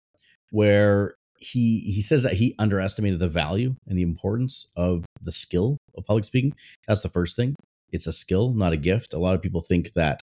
where 0.51 1.15
he 1.39 1.81
he 1.81 2.03
says 2.03 2.23
that 2.23 2.35
he 2.35 2.55
underestimated 2.59 3.19
the 3.19 3.29
value 3.29 3.75
and 3.87 3.99
the 3.99 4.03
importance 4.03 4.73
of 4.77 5.05
the 5.23 5.33
skill 5.33 5.79
of 5.97 6.05
public 6.05 6.25
speaking. 6.25 6.53
That's 6.87 7.03
the 7.03 7.09
first 7.09 7.37
thing. 7.37 7.55
It's 7.93 8.07
a 8.07 8.13
skill, 8.13 8.53
not 8.53 8.73
a 8.73 8.77
gift. 8.77 9.15
A 9.15 9.19
lot 9.19 9.35
of 9.35 9.43
people 9.43 9.61
think 9.61 9.93
that 9.93 10.21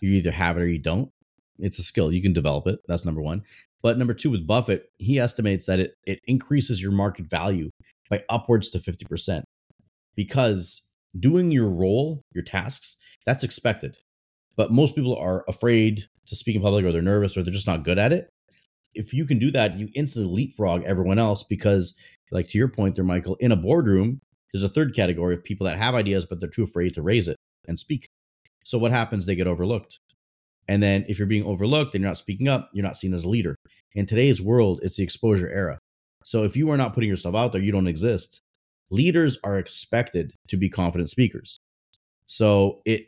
you 0.00 0.10
either 0.10 0.30
have 0.30 0.56
it 0.56 0.62
or 0.62 0.68
you 0.68 0.78
don't. 0.78 1.10
It's 1.58 1.78
a 1.78 1.82
skill. 1.82 2.12
You 2.12 2.22
can 2.22 2.32
develop 2.32 2.66
it. 2.66 2.80
That's 2.88 3.04
number 3.04 3.20
one. 3.20 3.42
But 3.82 3.98
number 3.98 4.14
two, 4.14 4.30
with 4.30 4.46
Buffett, 4.46 4.88
he 4.98 5.18
estimates 5.18 5.66
that 5.66 5.80
it 5.80 5.94
it 6.06 6.20
increases 6.26 6.82
your 6.82 6.92
market 6.92 7.26
value 7.26 7.70
by 8.08 8.24
upwards 8.28 8.68
to 8.70 8.78
50%. 8.78 9.42
Because 10.16 10.92
doing 11.18 11.50
your 11.50 11.68
role, 11.68 12.22
your 12.34 12.44
tasks, 12.44 12.96
that's 13.26 13.44
expected. 13.44 13.96
But 14.56 14.72
most 14.72 14.94
people 14.94 15.16
are 15.16 15.44
afraid 15.48 16.06
to 16.30 16.36
speak 16.36 16.56
in 16.56 16.62
public 16.62 16.84
or 16.84 16.92
they're 16.92 17.02
nervous 17.02 17.36
or 17.36 17.42
they're 17.42 17.52
just 17.52 17.66
not 17.66 17.84
good 17.84 17.98
at 17.98 18.12
it. 18.12 18.30
If 18.94 19.12
you 19.12 19.26
can 19.26 19.38
do 19.38 19.52
that, 19.52 19.78
you 19.78 19.88
instantly 19.94 20.32
leapfrog 20.32 20.82
everyone 20.84 21.18
else 21.18 21.44
because, 21.44 21.96
like 22.32 22.48
to 22.48 22.58
your 22.58 22.68
point 22.68 22.96
there, 22.96 23.04
Michael, 23.04 23.36
in 23.38 23.52
a 23.52 23.56
boardroom, 23.56 24.20
There's 24.52 24.62
a 24.62 24.68
third 24.68 24.94
category 24.94 25.34
of 25.34 25.44
people 25.44 25.66
that 25.66 25.78
have 25.78 25.94
ideas, 25.94 26.24
but 26.24 26.40
they're 26.40 26.48
too 26.48 26.62
afraid 26.62 26.94
to 26.94 27.02
raise 27.02 27.28
it 27.28 27.36
and 27.66 27.78
speak. 27.78 28.08
So 28.64 28.78
what 28.78 28.90
happens? 28.90 29.26
They 29.26 29.36
get 29.36 29.46
overlooked. 29.46 29.98
And 30.68 30.82
then 30.82 31.04
if 31.08 31.18
you're 31.18 31.26
being 31.26 31.44
overlooked 31.44 31.94
and 31.94 32.02
you're 32.02 32.10
not 32.10 32.18
speaking 32.18 32.48
up, 32.48 32.70
you're 32.72 32.84
not 32.84 32.96
seen 32.96 33.14
as 33.14 33.24
a 33.24 33.28
leader. 33.28 33.56
In 33.94 34.06
today's 34.06 34.40
world, 34.40 34.80
it's 34.82 34.96
the 34.96 35.02
exposure 35.02 35.50
era. 35.50 35.78
So 36.24 36.44
if 36.44 36.56
you 36.56 36.70
are 36.70 36.76
not 36.76 36.94
putting 36.94 37.08
yourself 37.10 37.34
out 37.34 37.52
there, 37.52 37.62
you 37.62 37.72
don't 37.72 37.88
exist. 37.88 38.40
Leaders 38.90 39.38
are 39.42 39.58
expected 39.58 40.32
to 40.48 40.56
be 40.56 40.68
confident 40.68 41.10
speakers. 41.10 41.58
So 42.26 42.82
it 42.84 43.06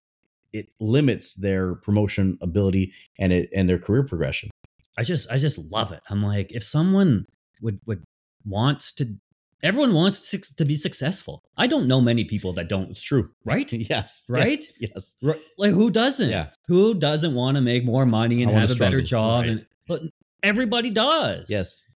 it 0.53 0.69
limits 0.81 1.35
their 1.35 1.75
promotion 1.75 2.39
ability 2.41 2.93
and 3.19 3.33
it 3.33 3.51
and 3.55 3.69
their 3.69 3.79
career 3.79 4.05
progression. 4.05 4.51
I 4.99 5.05
just 5.05 5.31
I 5.31 5.39
just 5.39 5.59
love 5.71 5.93
it. 5.93 6.01
I'm 6.09 6.23
like, 6.23 6.53
if 6.53 6.63
someone 6.65 7.27
would 7.61 7.81
would 7.87 8.03
wants 8.45 8.93
to 8.95 9.17
everyone 9.63 9.95
wants 9.95 10.31
to, 10.31 10.57
to 10.57 10.65
be 10.65 10.75
successful. 10.75 11.43
I 11.57 11.67
don't 11.67 11.87
know 11.87 12.01
many 12.01 12.25
people 12.25 12.53
that 12.55 12.69
don't, 12.69 12.91
It's 12.91 13.03
true. 13.03 13.31
right? 13.45 13.73
Yes. 13.73 14.27
Right? 14.29 14.59
Yes. 14.59 14.75
yes. 14.81 15.17
Right, 15.23 15.41
Like 15.57 15.73
who 15.73 15.91
doesn't? 15.91 16.31
Yeah. 16.31 16.51
Who 16.67 16.95
doesn't 16.95 17.35
want 17.35 17.57
to 17.57 17.61
make 17.61 17.85
more 17.85 18.05
money 18.07 18.43
and 18.43 18.51
have 18.51 18.71
a 18.71 18.75
better 18.75 19.01
job? 19.01 19.45
business, 19.45 19.61
And 19.61 19.69
but 19.87 20.03
everybody 20.43 20.91
does. 20.91 21.49
Yes. 21.49 21.87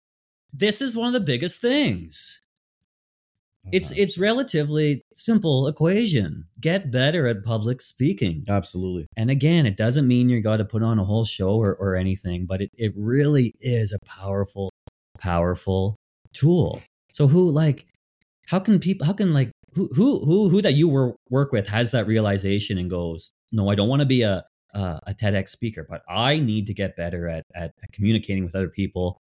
This 0.53 0.81
is 0.81 0.97
one 0.97 1.09
of 1.09 1.13
the 1.13 1.21
biggest 1.21 1.61
things. 1.61 2.41
It's 3.73 3.93
Uh, 3.93 3.97
it's 3.99 4.19
relatively 4.19 5.03
simple 5.15 5.67
equation. 5.67 6.45
Get 6.61 6.91
better 6.91 7.27
at 7.27 7.45
public 7.45 7.81
speaking. 7.83 8.45
absolutely. 8.49 9.07
And 9.17 9.31
again, 9.31 9.67
it 9.67 9.77
doesn't 9.77 10.07
mean 10.07 10.29
you 10.29 10.41
got 10.41 10.59
to 10.59 10.65
put 10.65 10.83
on 10.83 10.99
a 10.99 11.05
whole 11.05 11.25
show 11.25 11.57
or, 11.57 11.75
or 11.75 11.97
anything, 11.97 12.47
but 12.47 12.61
it, 12.63 12.71
it 12.77 12.93
really 12.97 13.55
is 13.61 13.93
a 13.93 13.99
powerful, 14.07 14.71
powerful 15.19 15.97
tool. 16.33 16.83
So 17.13 17.27
who 17.27 17.51
like 17.51 17.87
how 18.49 18.59
can 18.61 18.79
people 18.79 19.07
how 19.07 19.13
can 19.13 19.33
like 19.33 19.51
who 19.75 19.89
who 19.95 20.25
who 20.25 20.49
who 20.49 20.63
that 20.63 20.75
you 20.75 20.89
were 20.89 21.15
work 21.31 21.53
with 21.53 21.69
has 21.69 21.91
that 21.93 22.07
realization 22.07 22.79
and 22.79 22.89
goes, 22.91 23.33
No, 23.53 23.69
I 23.69 23.75
don't 23.75 23.89
want 23.89 24.01
to 24.01 24.07
be 24.07 24.23
a 24.23 24.45
a, 24.75 25.01
a 25.09 25.15
TEDx 25.15 25.49
speaker, 25.49 25.87
but 25.89 26.03
I 26.09 26.39
need 26.39 26.67
to 26.67 26.75
get 26.75 26.97
better 26.97 27.29
at, 27.29 27.45
at 27.55 27.73
at 27.83 27.93
communicating 27.93 28.45
with 28.45 28.55
other 28.55 28.69
people 28.69 29.19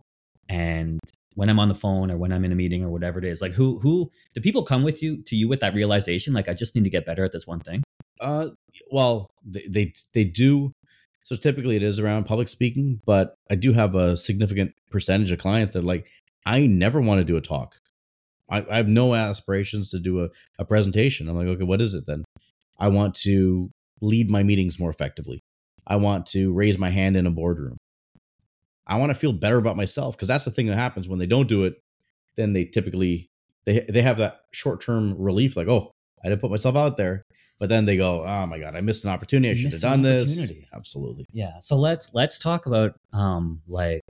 and 0.47 0.99
when 1.39 1.49
I'm 1.49 1.57
on 1.57 1.69
the 1.69 1.75
phone 1.75 2.11
or 2.11 2.17
when 2.17 2.33
I'm 2.33 2.43
in 2.43 2.51
a 2.51 2.55
meeting 2.55 2.83
or 2.83 2.89
whatever 2.89 3.17
it 3.17 3.23
is, 3.23 3.41
like 3.41 3.53
who 3.53 3.79
who 3.79 4.11
do 4.35 4.41
people 4.41 4.63
come 4.63 4.83
with 4.83 5.01
you 5.01 5.23
to 5.23 5.37
you 5.37 5.47
with 5.47 5.61
that 5.61 5.73
realization? 5.73 6.33
Like 6.33 6.49
I 6.49 6.53
just 6.53 6.75
need 6.75 6.83
to 6.83 6.89
get 6.89 7.05
better 7.05 7.23
at 7.23 7.31
this 7.31 7.47
one 7.47 7.61
thing. 7.61 7.81
Uh, 8.19 8.49
well, 8.91 9.29
they, 9.45 9.65
they 9.69 9.93
they 10.13 10.25
do. 10.25 10.73
So 11.23 11.37
typically, 11.37 11.77
it 11.77 11.83
is 11.83 11.97
around 11.97 12.25
public 12.25 12.49
speaking, 12.49 12.99
but 13.05 13.35
I 13.49 13.55
do 13.55 13.71
have 13.71 13.95
a 13.95 14.17
significant 14.17 14.73
percentage 14.91 15.31
of 15.31 15.39
clients 15.39 15.71
that 15.73 15.85
like, 15.85 16.07
I 16.45 16.67
never 16.67 16.99
want 16.99 17.19
to 17.19 17.23
do 17.23 17.37
a 17.37 17.41
talk. 17.41 17.77
I, 18.49 18.65
I 18.69 18.75
have 18.75 18.89
no 18.89 19.15
aspirations 19.15 19.91
to 19.91 19.99
do 19.99 20.25
a, 20.25 20.29
a 20.57 20.65
presentation. 20.65 21.29
I'm 21.29 21.37
like, 21.37 21.47
okay, 21.47 21.63
what 21.63 21.79
is 21.79 21.93
it 21.93 22.05
then? 22.05 22.25
I 22.77 22.89
want 22.89 23.15
to 23.23 23.69
lead 24.01 24.29
my 24.29 24.43
meetings 24.43 24.77
more 24.77 24.89
effectively. 24.89 25.39
I 25.87 25.95
want 25.95 26.25
to 26.27 26.51
raise 26.51 26.77
my 26.77 26.89
hand 26.89 27.15
in 27.15 27.25
a 27.25 27.31
boardroom. 27.31 27.77
I 28.89 28.97
want 28.97 29.11
to 29.11 29.17
feel 29.17 29.31
better 29.31 29.57
about 29.57 29.77
myself 29.77 30.17
because 30.17 30.27
that's 30.27 30.45
the 30.45 30.51
thing 30.51 30.67
that 30.67 30.75
happens 30.75 31.07
when 31.07 31.19
they 31.19 31.27
don't 31.27 31.47
do 31.47 31.63
it. 31.63 31.81
Then 32.35 32.53
they 32.53 32.65
typically 32.65 33.29
they 33.65 33.85
they 33.87 34.01
have 34.01 34.17
that 34.17 34.41
short 34.51 34.81
term 34.81 35.15
relief, 35.17 35.55
like, 35.55 35.67
oh, 35.67 35.91
I 36.23 36.29
didn't 36.29 36.41
put 36.41 36.49
myself 36.49 36.75
out 36.75 36.97
there. 36.97 37.23
But 37.59 37.69
then 37.69 37.85
they 37.85 37.97
go, 37.97 38.23
oh 38.25 38.45
my 38.47 38.57
god, 38.57 38.75
I 38.75 38.81
missed 38.81 39.03
an 39.03 39.11
opportunity. 39.11 39.51
I 39.51 39.53
should 39.53 39.73
have 39.73 39.81
done 39.81 40.01
this. 40.01 40.51
Absolutely. 40.73 41.25
Yeah. 41.33 41.59
So 41.59 41.75
let's 41.75 42.13
let's 42.13 42.39
talk 42.39 42.65
about 42.65 42.95
um 43.13 43.61
like 43.67 44.01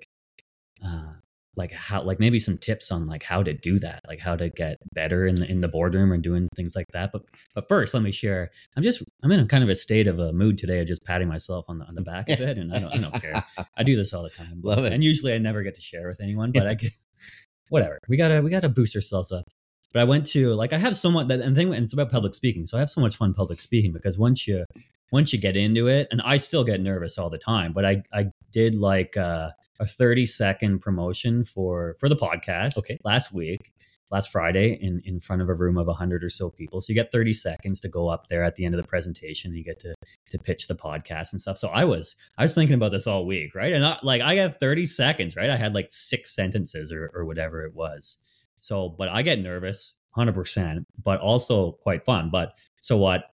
uh 0.85 1.13
like 1.55 1.71
how 1.71 2.01
like 2.03 2.19
maybe 2.19 2.39
some 2.39 2.57
tips 2.57 2.91
on 2.91 3.07
like 3.07 3.23
how 3.23 3.43
to 3.43 3.53
do 3.53 3.79
that, 3.79 4.01
like 4.07 4.19
how 4.19 4.35
to 4.35 4.49
get 4.49 4.77
better 4.93 5.25
in 5.25 5.35
the 5.35 5.49
in 5.49 5.61
the 5.61 5.67
boardroom 5.67 6.11
and 6.11 6.23
doing 6.23 6.47
things 6.55 6.75
like 6.75 6.85
that. 6.93 7.11
But 7.11 7.23
but 7.55 7.67
first, 7.67 7.93
let 7.93 8.03
me 8.03 8.11
share. 8.11 8.51
I'm 8.77 8.83
just 8.83 9.03
I'm 9.23 9.31
in 9.31 9.39
a 9.39 9.45
kind 9.45 9.63
of 9.63 9.69
a 9.69 9.75
state 9.75 10.07
of 10.07 10.19
a 10.19 10.31
mood 10.31 10.57
today 10.57 10.79
of 10.79 10.87
just 10.87 11.03
patting 11.03 11.27
myself 11.27 11.65
on 11.67 11.79
the 11.79 11.85
on 11.85 11.95
the 11.95 12.01
back 12.01 12.29
of 12.29 12.39
it 12.39 12.57
and 12.57 12.73
I 12.73 12.79
don't 12.79 12.93
I 12.93 12.97
don't 12.97 13.21
care. 13.21 13.43
I 13.77 13.83
do 13.83 13.95
this 13.95 14.13
all 14.13 14.23
the 14.23 14.29
time. 14.29 14.61
Love 14.63 14.85
it. 14.85 14.93
And 14.93 15.03
usually 15.03 15.33
I 15.33 15.37
never 15.37 15.63
get 15.63 15.75
to 15.75 15.81
share 15.81 16.07
with 16.07 16.21
anyone, 16.21 16.51
but 16.51 16.67
I 16.67 16.73
get 16.75 16.91
whatever. 17.69 17.99
We 18.07 18.17
gotta 18.17 18.41
we 18.41 18.49
gotta 18.49 18.69
boost 18.69 18.95
ourselves 18.95 19.31
up. 19.31 19.45
But 19.91 20.01
I 20.01 20.03
went 20.03 20.27
to 20.27 20.53
like 20.53 20.71
I 20.71 20.77
have 20.77 20.95
so 20.95 21.09
much 21.09 21.27
that 21.27 21.41
and 21.41 21.55
thing 21.55 21.73
and 21.73 21.83
it's 21.83 21.93
about 21.93 22.11
public 22.11 22.35
speaking. 22.35 22.67
So 22.67 22.77
I 22.77 22.81
have 22.81 22.89
so 22.89 23.01
much 23.01 23.15
fun 23.15 23.33
public 23.33 23.59
speaking 23.59 23.91
because 23.91 24.19
once 24.19 24.47
you 24.47 24.65
once 25.11 25.33
you 25.33 25.39
get 25.39 25.57
into 25.57 25.87
it, 25.87 26.07
and 26.11 26.21
I 26.21 26.37
still 26.37 26.63
get 26.63 26.81
nervous 26.81 27.17
all 27.17 27.29
the 27.29 27.37
time, 27.37 27.73
but 27.73 27.85
I 27.85 28.03
I 28.13 28.27
did 28.51 28.75
like 28.75 29.17
uh, 29.17 29.49
a 29.79 29.85
30 29.87 30.25
second 30.25 30.79
promotion 30.79 31.43
for 31.43 31.95
for 31.99 32.09
the 32.09 32.15
podcast 32.15 32.77
Okay. 32.77 32.97
last 33.03 33.33
week 33.33 33.71
last 34.11 34.29
friday 34.31 34.77
in 34.81 35.01
in 35.05 35.19
front 35.19 35.41
of 35.41 35.49
a 35.49 35.53
room 35.53 35.77
of 35.77 35.87
100 35.87 36.23
or 36.23 36.29
so 36.29 36.49
people. 36.49 36.81
So 36.81 36.91
you 36.91 36.95
get 36.95 37.11
30 37.11 37.33
seconds 37.33 37.79
to 37.81 37.87
go 37.87 38.07
up 38.09 38.27
there 38.27 38.43
at 38.43 38.55
the 38.55 38.65
end 38.65 38.75
of 38.75 38.81
the 38.81 38.87
presentation. 38.87 39.49
And 39.51 39.57
you 39.57 39.63
get 39.63 39.79
to 39.79 39.95
to 40.31 40.37
pitch 40.37 40.67
the 40.67 40.75
podcast 40.75 41.31
and 41.31 41.41
stuff. 41.41 41.57
So 41.57 41.69
i 41.69 41.83
was 41.85 42.15
i 42.37 42.43
was 42.43 42.53
thinking 42.55 42.75
about 42.75 42.91
this 42.91 43.07
all 43.07 43.25
week 43.25 43.55
right? 43.55 43.73
And 43.73 43.85
I, 43.85 43.97
like 44.03 44.21
i 44.21 44.35
got 44.35 44.59
30 44.59 44.85
seconds 44.85 45.35
right? 45.35 45.49
I 45.49 45.57
had 45.57 45.73
like 45.73 45.87
six 45.89 46.35
sentences 46.35 46.91
or, 46.91 47.11
or 47.13 47.25
whatever 47.25 47.63
it 47.65 47.73
was. 47.73 48.17
So 48.59 48.89
but 48.89 49.09
i 49.09 49.21
get 49.21 49.39
nervous 49.39 49.97
100% 50.17 50.83
but 51.03 51.21
also 51.21 51.73
quite 51.73 52.03
fun. 52.03 52.29
But 52.31 52.53
so 52.79 52.97
what 52.97 53.25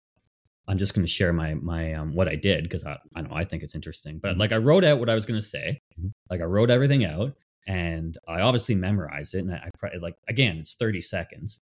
i'm 0.67 0.77
just 0.77 0.93
going 0.93 1.05
to 1.05 1.11
share 1.11 1.31
my 1.33 1.53
my 1.55 1.93
um 1.93 2.13
what 2.13 2.27
i 2.27 2.35
did 2.35 2.63
because 2.63 2.83
I, 2.85 2.93
I 3.15 3.21
don't 3.21 3.29
know 3.29 3.37
i 3.37 3.45
think 3.45 3.63
it's 3.63 3.75
interesting 3.75 4.19
but 4.19 4.35
Mhm. 4.35 4.39
like 4.39 4.51
i 4.51 4.57
wrote 4.57 4.83
out 4.83 4.99
what 4.99 5.09
i 5.09 5.13
was 5.15 5.25
going 5.25 5.39
to 5.39 5.45
say 5.45 5.79
Mhm. 5.99 6.11
like 6.29 6.41
i 6.41 6.45
wrote 6.45 6.69
everything 6.69 7.05
out 7.05 7.33
and 7.67 8.17
i 8.27 8.41
obviously 8.41 8.75
memorized 8.75 9.33
it 9.35 9.39
and 9.39 9.51
i, 9.53 9.69
I 9.83 9.97
like 10.01 10.15
again 10.27 10.57
it's 10.57 10.75
30 10.75 11.01
seconds 11.01 11.59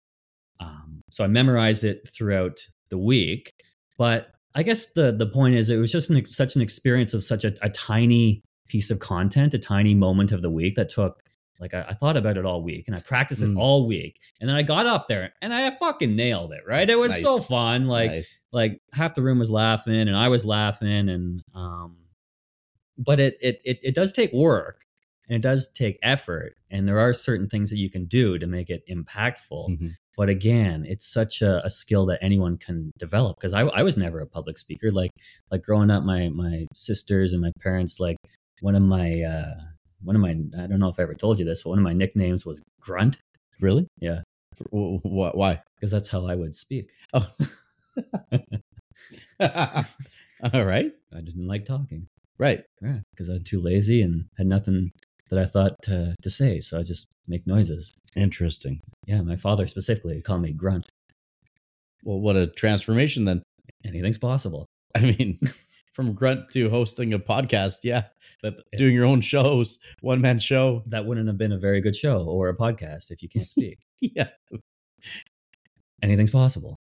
um 0.59 1.01
so 1.09 1.23
i 1.23 1.27
memorized 1.27 1.83
it 1.83 2.07
throughout 2.07 2.59
the 2.89 2.97
week 2.97 3.51
but 3.97 4.31
i 4.55 4.63
guess 4.63 4.93
the 4.93 5.11
the 5.11 5.27
point 5.27 5.55
is 5.55 5.69
it 5.69 5.77
was 5.77 5.91
just 5.91 6.09
an, 6.09 6.17
ex- 6.17 6.35
such 6.35 6.55
an 6.55 6.61
experience 6.61 7.13
of 7.13 7.23
such 7.23 7.43
a, 7.43 7.53
a 7.61 7.69
tiny 7.69 8.41
piece 8.67 8.89
of 8.91 8.99
content 8.99 9.53
a 9.53 9.59
tiny 9.59 9.93
moment 9.93 10.31
of 10.31 10.41
the 10.41 10.49
week 10.49 10.75
that 10.75 10.89
took 10.89 11.21
like 11.61 11.73
I, 11.75 11.85
I 11.89 11.93
thought 11.93 12.17
about 12.17 12.37
it 12.37 12.45
all 12.45 12.61
week 12.63 12.85
and 12.87 12.95
I 12.95 12.99
practiced 12.99 13.43
it 13.43 13.45
Mm. 13.49 13.57
all 13.59 13.85
week. 13.87 14.19
And 14.39 14.49
then 14.49 14.57
I 14.57 14.63
got 14.63 14.87
up 14.87 15.07
there 15.07 15.31
and 15.41 15.53
I 15.53 15.69
fucking 15.75 16.15
nailed 16.15 16.51
it, 16.53 16.61
right? 16.67 16.89
It 16.89 16.97
was 16.97 17.21
so 17.21 17.37
fun. 17.37 17.85
Like 17.85 18.09
nice. 18.11 18.43
like 18.51 18.81
half 18.93 19.13
the 19.15 19.21
room 19.21 19.37
was 19.39 19.51
laughing 19.51 20.07
and 20.07 20.17
I 20.17 20.27
was 20.29 20.43
laughing 20.45 21.07
and 21.07 21.41
um 21.53 21.97
but 22.97 23.19
it 23.19 23.37
it 23.41 23.61
it, 23.63 23.79
it 23.83 23.95
does 23.95 24.11
take 24.11 24.33
work 24.33 24.85
and 25.29 25.35
it 25.35 25.41
does 25.41 25.71
take 25.71 25.97
effort 26.03 26.55
and 26.69 26.87
there 26.87 26.99
are 26.99 27.13
certain 27.13 27.47
things 27.47 27.69
that 27.69 27.77
you 27.77 27.89
can 27.89 28.05
do 28.05 28.37
to 28.39 28.47
make 28.47 28.69
it 28.69 28.83
impactful. 28.89 29.69
Mhm. 29.69 29.91
But 30.17 30.29
again, 30.29 30.85
it's 30.87 31.05
such 31.11 31.41
a, 31.41 31.65
a 31.65 31.69
skill 31.69 32.05
that 32.07 32.19
anyone 32.21 32.57
can 32.57 32.91
develop 32.99 33.37
because 33.37 33.53
I, 33.53 33.61
I 33.61 33.81
was 33.81 33.97
never 33.97 34.19
a 34.19 34.27
public 34.27 34.57
speaker. 34.57 34.91
Like 34.91 35.11
like 35.51 35.63
growing 35.63 35.89
up, 35.91 36.03
my 36.03 36.29
my 36.29 36.65
sisters 36.73 37.33
and 37.33 37.41
my 37.41 37.51
parents, 37.61 37.99
like 37.99 38.17
one 38.61 38.75
of 38.75 38.81
my 38.83 39.21
uh 39.21 39.53
one 40.03 40.15
of 40.15 40.21
my 40.21 40.31
I 40.31 40.67
don't 40.67 40.79
know 40.79 40.89
if 40.89 40.99
I 40.99 41.03
ever 41.03 41.15
told 41.15 41.39
you 41.39 41.45
this, 41.45 41.63
but 41.63 41.69
one 41.71 41.79
of 41.79 41.83
my 41.83 41.93
nicknames 41.93 42.45
was 42.45 42.61
Grunt 42.79 43.17
Really? 43.61 43.87
Yeah. 43.99 44.21
Wh- 44.71 44.99
wh- 45.03 45.35
Why? 45.35 45.61
because 45.75 45.91
that's 45.91 46.09
how 46.09 46.25
I 46.27 46.35
would 46.35 46.55
speak. 46.55 46.91
Oh. 47.13 47.27
All 49.41 50.65
right. 50.65 50.91
I 51.15 51.21
didn't 51.21 51.47
like 51.47 51.65
talking. 51.65 52.07
Right. 52.37 52.63
Yeah, 52.81 52.99
because 53.11 53.29
I 53.29 53.33
was 53.33 53.43
too 53.43 53.59
lazy 53.59 54.01
and 54.01 54.25
had 54.37 54.47
nothing 54.47 54.91
that 55.29 55.39
I 55.39 55.45
thought 55.45 55.73
to, 55.83 56.15
to 56.21 56.29
say. 56.29 56.59
So 56.59 56.79
I 56.79 56.83
just 56.83 57.07
make 57.27 57.47
noises. 57.47 57.93
Interesting. 58.15 58.81
Yeah, 59.07 59.21
my 59.21 59.35
father 59.35 59.67
specifically 59.67 60.21
called 60.21 60.41
me 60.41 60.51
grunt. 60.53 60.87
Well, 62.03 62.19
what 62.19 62.35
a 62.35 62.47
transformation 62.47 63.25
then. 63.25 63.43
Anything's 63.85 64.17
possible. 64.17 64.65
I 64.95 64.99
mean, 64.99 65.39
from 65.93 66.13
grunt 66.13 66.49
to 66.51 66.69
hosting 66.69 67.13
a 67.13 67.19
podcast. 67.19 67.77
Yeah. 67.83 68.03
But 68.41 68.55
Doing 68.77 68.93
your 68.95 69.05
own 69.05 69.21
shows, 69.21 69.77
one 70.01 70.19
man 70.21 70.39
show. 70.39 70.83
that 70.87 71.05
wouldn't 71.05 71.27
have 71.27 71.37
been 71.37 71.51
a 71.51 71.59
very 71.59 71.79
good 71.81 71.95
show 71.95 72.23
or 72.23 72.49
a 72.49 72.55
podcast 72.57 73.11
if 73.11 73.21
you 73.21 73.29
can't 73.29 73.47
speak. 73.55 73.79
Yeah. 74.01 74.29
Anything's 76.01 76.31
possible. 76.31 76.75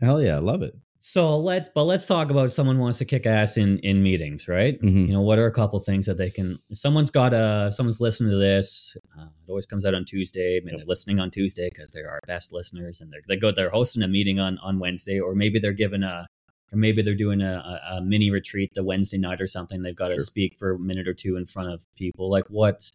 Hell 0.00 0.20
yeah. 0.20 0.36
I 0.36 0.40
love 0.40 0.62
it. 0.62 0.74
So 0.98 1.36
let's 1.38 1.68
but 1.74 1.84
let's 1.84 2.06
talk 2.06 2.30
about 2.30 2.50
someone 2.50 2.78
wants 2.78 2.98
to 2.98 3.04
kick 3.04 3.26
ass 3.26 3.56
in 3.56 3.78
in 3.80 4.02
meetings, 4.02 4.48
right? 4.48 4.80
Mhm. 4.80 5.06
You 5.06 5.12
know, 5.12 5.20
what 5.20 5.38
are 5.38 5.46
a 5.46 5.52
couple 5.52 5.78
things 5.78 6.06
that 6.06 6.16
they 6.16 6.30
can? 6.30 6.58
If 6.70 6.78
someone's 6.78 7.10
got 7.10 7.32
a, 7.32 7.70
someone's 7.70 8.00
listening 8.00 8.30
to 8.32 8.38
this. 8.38 8.96
Uh, 9.16 9.24
it 9.26 9.48
always 9.48 9.66
comes 9.66 9.84
out 9.84 9.94
on 9.94 10.04
Tuesday. 10.04 10.60
Maybe 10.64 10.78
they're 10.78 10.86
listening 10.86 11.20
on 11.20 11.30
Tuesday 11.30 11.68
because 11.68 11.92
they're 11.92 12.10
our 12.10 12.20
best 12.26 12.52
listeners, 12.52 13.00
and 13.00 13.12
they're 13.12 13.20
they 13.28 13.36
go 13.36 13.52
they're 13.52 13.70
hosting 13.70 14.02
a 14.02 14.08
meeting 14.08 14.40
on 14.40 14.58
on 14.58 14.78
Wednesday, 14.80 15.20
or 15.20 15.34
maybe 15.36 15.60
they're 15.60 15.72
given 15.72 16.02
a, 16.02 16.26
or 16.72 16.78
maybe 16.78 17.02
they're 17.02 17.14
doing 17.14 17.40
a, 17.42 17.80
a, 17.90 18.00
mini 18.00 18.30
retreat 18.30 18.70
the 18.74 18.82
Wednesday 18.84 19.18
night 19.18 19.40
or 19.40 19.46
something. 19.46 19.82
They've 19.82 19.94
got 19.94 20.08
to 20.08 20.14
Sure. 20.14 20.18
speak 20.20 20.56
for 20.58 20.72
a 20.72 20.78
minute 20.78 21.06
or 21.06 21.14
two 21.14 21.36
in 21.36 21.46
front 21.46 21.70
of 21.70 21.86
people. 21.96 22.30
Like 22.30 22.44
what? 22.48 22.90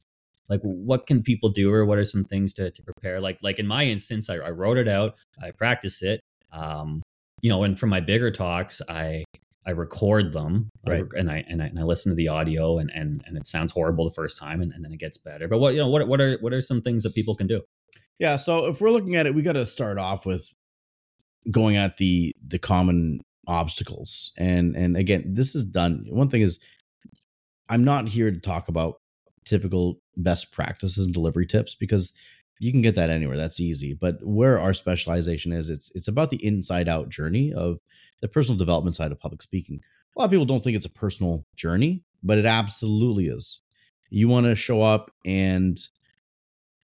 Like 0.50 0.62
what 0.62 1.08
can 1.08 1.24
people 1.24 1.50
do, 1.50 1.72
or 1.72 1.86
what 1.86 1.98
are 1.98 2.04
some 2.04 2.26
things 2.26 2.54
to 2.56 2.72
to 2.72 2.84
prepare? 2.84 3.22
Like 3.22 3.38
like 3.42 3.58
in 3.60 3.68
my 3.68 3.86
instance, 3.86 4.30
I, 4.30 4.36
I 4.36 4.50
wrote 4.50 4.78
it 4.78 4.88
out, 4.90 5.16
I 5.42 5.52
practiced 5.52 6.04
it. 6.04 6.20
Um, 6.52 7.02
you 7.42 7.50
know, 7.50 7.64
and 7.64 7.80
for 7.80 7.88
my 7.88 8.02
bigger 8.02 8.32
talks, 8.32 8.82
I 8.90 9.24
I 9.66 9.72
record 9.72 10.34
them, 10.34 10.70
Right. 10.86 11.04
rec- 11.04 11.14
and 11.16 11.32
I 11.32 11.46
and 11.48 11.62
I 11.62 11.68
and 11.68 11.80
I 11.80 11.84
listen 11.84 12.12
to 12.12 12.16
the 12.16 12.28
audio, 12.28 12.80
and 12.80 12.92
and 12.94 13.24
and 13.26 13.38
it 13.38 13.48
sounds 13.48 13.72
horrible 13.72 14.04
the 14.04 14.14
first 14.14 14.38
time, 14.40 14.62
and, 14.62 14.74
and 14.74 14.84
then 14.84 14.92
it 14.92 15.00
gets 15.00 15.18
better. 15.18 15.48
But 15.48 15.60
what 15.60 15.74
you 15.76 15.80
know, 15.80 15.90
what 15.90 16.06
what 16.08 16.20
are 16.20 16.38
what 16.42 16.52
are 16.52 16.60
some 16.60 16.82
things 16.82 17.04
that 17.04 17.16
people 17.16 17.36
can 17.36 17.48
do? 17.48 17.62
Yeah. 18.20 18.36
So 18.36 18.66
if 18.66 18.82
we're 18.82 18.90
looking 18.92 19.16
at 19.16 19.26
it, 19.28 19.34
we 19.34 19.44
got 19.44 19.54
to 19.54 19.66
start 19.66 19.98
off 19.98 20.26
with 20.26 20.52
going 21.50 21.78
at 21.78 21.98
the 21.98 22.34
the 22.46 22.60
common 22.60 23.22
obstacles 23.48 24.34
and 24.38 24.76
and 24.76 24.96
again 24.96 25.24
this 25.34 25.56
is 25.56 25.64
done 25.64 26.06
one 26.10 26.30
thing 26.30 26.42
is 26.42 26.60
i'm 27.70 27.84
not 27.84 28.08
here 28.08 28.30
to 28.32 28.40
talk 28.40 28.68
about 28.68 29.02
typical 29.46 30.00
best 30.16 30.52
practices 30.52 31.06
and 31.06 31.14
delivery 31.14 31.46
tips 31.46 31.74
because 31.74 32.14
you 32.60 32.72
can 32.72 32.82
get 32.82 32.94
that 32.94 33.10
anywhere 33.10 33.38
that's 33.38 33.60
easy 33.60 33.94
but 34.00 34.18
where 34.22 34.60
our 34.60 34.74
specialization 34.74 35.52
is 35.52 35.70
it's 35.70 35.92
it's 35.96 36.08
about 36.08 36.30
the 36.30 36.46
inside 36.46 36.88
out 36.88 37.10
journey 37.10 37.52
of 37.52 37.80
the 38.22 38.28
personal 38.28 38.58
development 38.58 38.96
side 38.96 39.12
of 39.12 39.20
public 39.20 39.42
speaking. 39.42 39.82
A 40.16 40.20
lot 40.20 40.26
of 40.26 40.32
people 40.32 40.46
don't 40.46 40.64
think 40.64 40.76
it's 40.76 40.86
a 40.86 40.90
personal 40.90 41.46
journey 41.56 42.04
but 42.24 42.38
it 42.38 42.46
absolutely 42.46 43.26
is. 43.26 43.62
You 44.12 44.28
want 44.28 44.46
to 44.46 44.54
show 44.54 44.84
up 44.84 45.10
and 45.26 45.80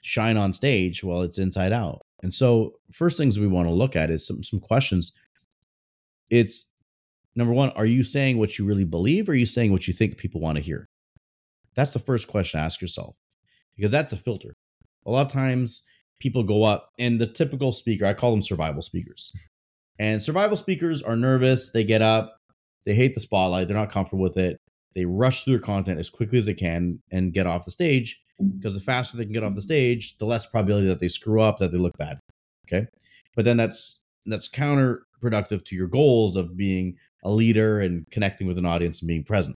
shine 0.02 0.38
on 0.38 0.54
stage 0.54 1.04
while 1.04 1.24
it's 1.24 1.40
inside 1.40 1.72
out. 1.72 2.02
And 2.22 2.32
so 2.32 2.74
first 2.92 3.18
things 3.18 3.40
we 3.40 3.48
want 3.48 3.68
to 3.68 3.74
look 3.74 3.96
at 3.96 4.12
is 4.12 4.28
some 4.28 4.44
some 4.44 4.60
questions 4.60 5.18
it's 6.30 6.74
number 7.36 7.54
one 7.54 7.70
are 7.72 7.86
you 7.86 8.04
saying 8.04 8.38
what 8.38 8.58
you 8.58 8.66
really 8.66 8.84
believe 8.86 9.28
or 9.28 9.32
are 9.32 9.36
you 9.36 9.46
saying 9.46 9.72
what 9.72 9.88
you 9.88 9.94
think 9.94 10.18
people 10.18 10.40
want 10.40 10.58
to 10.58 10.64
hear 10.64 10.88
that's 11.76 11.94
the 11.94 12.00
first 12.00 12.28
question 12.28 12.60
ask 12.60 12.82
yourself 12.82 13.16
because 13.76 13.92
that's 13.92 14.14
a 14.14 14.18
filter. 14.18 14.54
A 15.06 15.12
lot 15.12 15.26
of 15.26 15.32
times 15.32 15.86
people 16.20 16.44
go 16.44 16.64
up 16.64 16.90
and 17.00 17.20
the 17.20 17.28
typical 17.28 17.72
speaker, 17.72 18.06
I 18.06 18.14
call 18.14 18.32
them 18.32 18.42
survival 18.42 18.82
speakers. 18.82 19.32
And 20.00 20.22
survival 20.22 20.56
speakers 20.56 21.04
are 21.04 21.16
nervous, 21.16 21.72
they 21.72 21.84
get 21.84 22.02
up, 22.02 22.38
they 22.86 22.94
hate 22.94 23.14
the 23.14 23.20
spotlight, 23.20 23.68
they're 23.68 23.78
not 23.78 23.92
comfortable 23.92 24.24
with 24.24 24.38
it. 24.38 24.58
They 24.96 25.06
rush 25.06 25.44
through 25.44 25.58
their 25.58 25.66
content 25.66 26.00
as 26.00 26.10
quickly 26.10 26.38
as 26.38 26.46
they 26.46 26.54
can 26.54 27.00
and 27.12 27.34
get 27.34 27.48
off 27.48 27.66
the 27.66 27.72
stage 27.72 28.22
because 28.58 28.74
the 28.74 28.80
faster 28.80 29.18
they 29.18 29.24
can 29.24 29.34
get 29.34 29.44
off 29.44 29.56
the 29.56 29.62
stage, 29.62 30.18
the 30.18 30.26
less 30.26 30.46
probability 30.46 30.88
that 30.88 31.00
they 31.00 31.08
screw 31.08 31.42
up, 31.42 31.58
that 31.58 31.72
they 31.72 31.78
look 31.78 31.98
bad. 31.98 32.20
Okay? 32.68 32.88
But 33.36 33.46
then 33.46 33.58
that's 33.58 34.04
that's 34.26 34.48
counterproductive 35.24 35.66
to 35.66 35.76
your 35.76 35.88
goals 35.88 36.36
of 36.36 36.58
being 36.58 36.96
a 37.24 37.32
leader 37.32 37.82
and 37.82 38.10
connecting 38.12 38.48
with 38.48 38.58
an 38.58 38.66
audience 38.66 39.02
and 39.02 39.08
being 39.08 39.24
present 39.24 39.56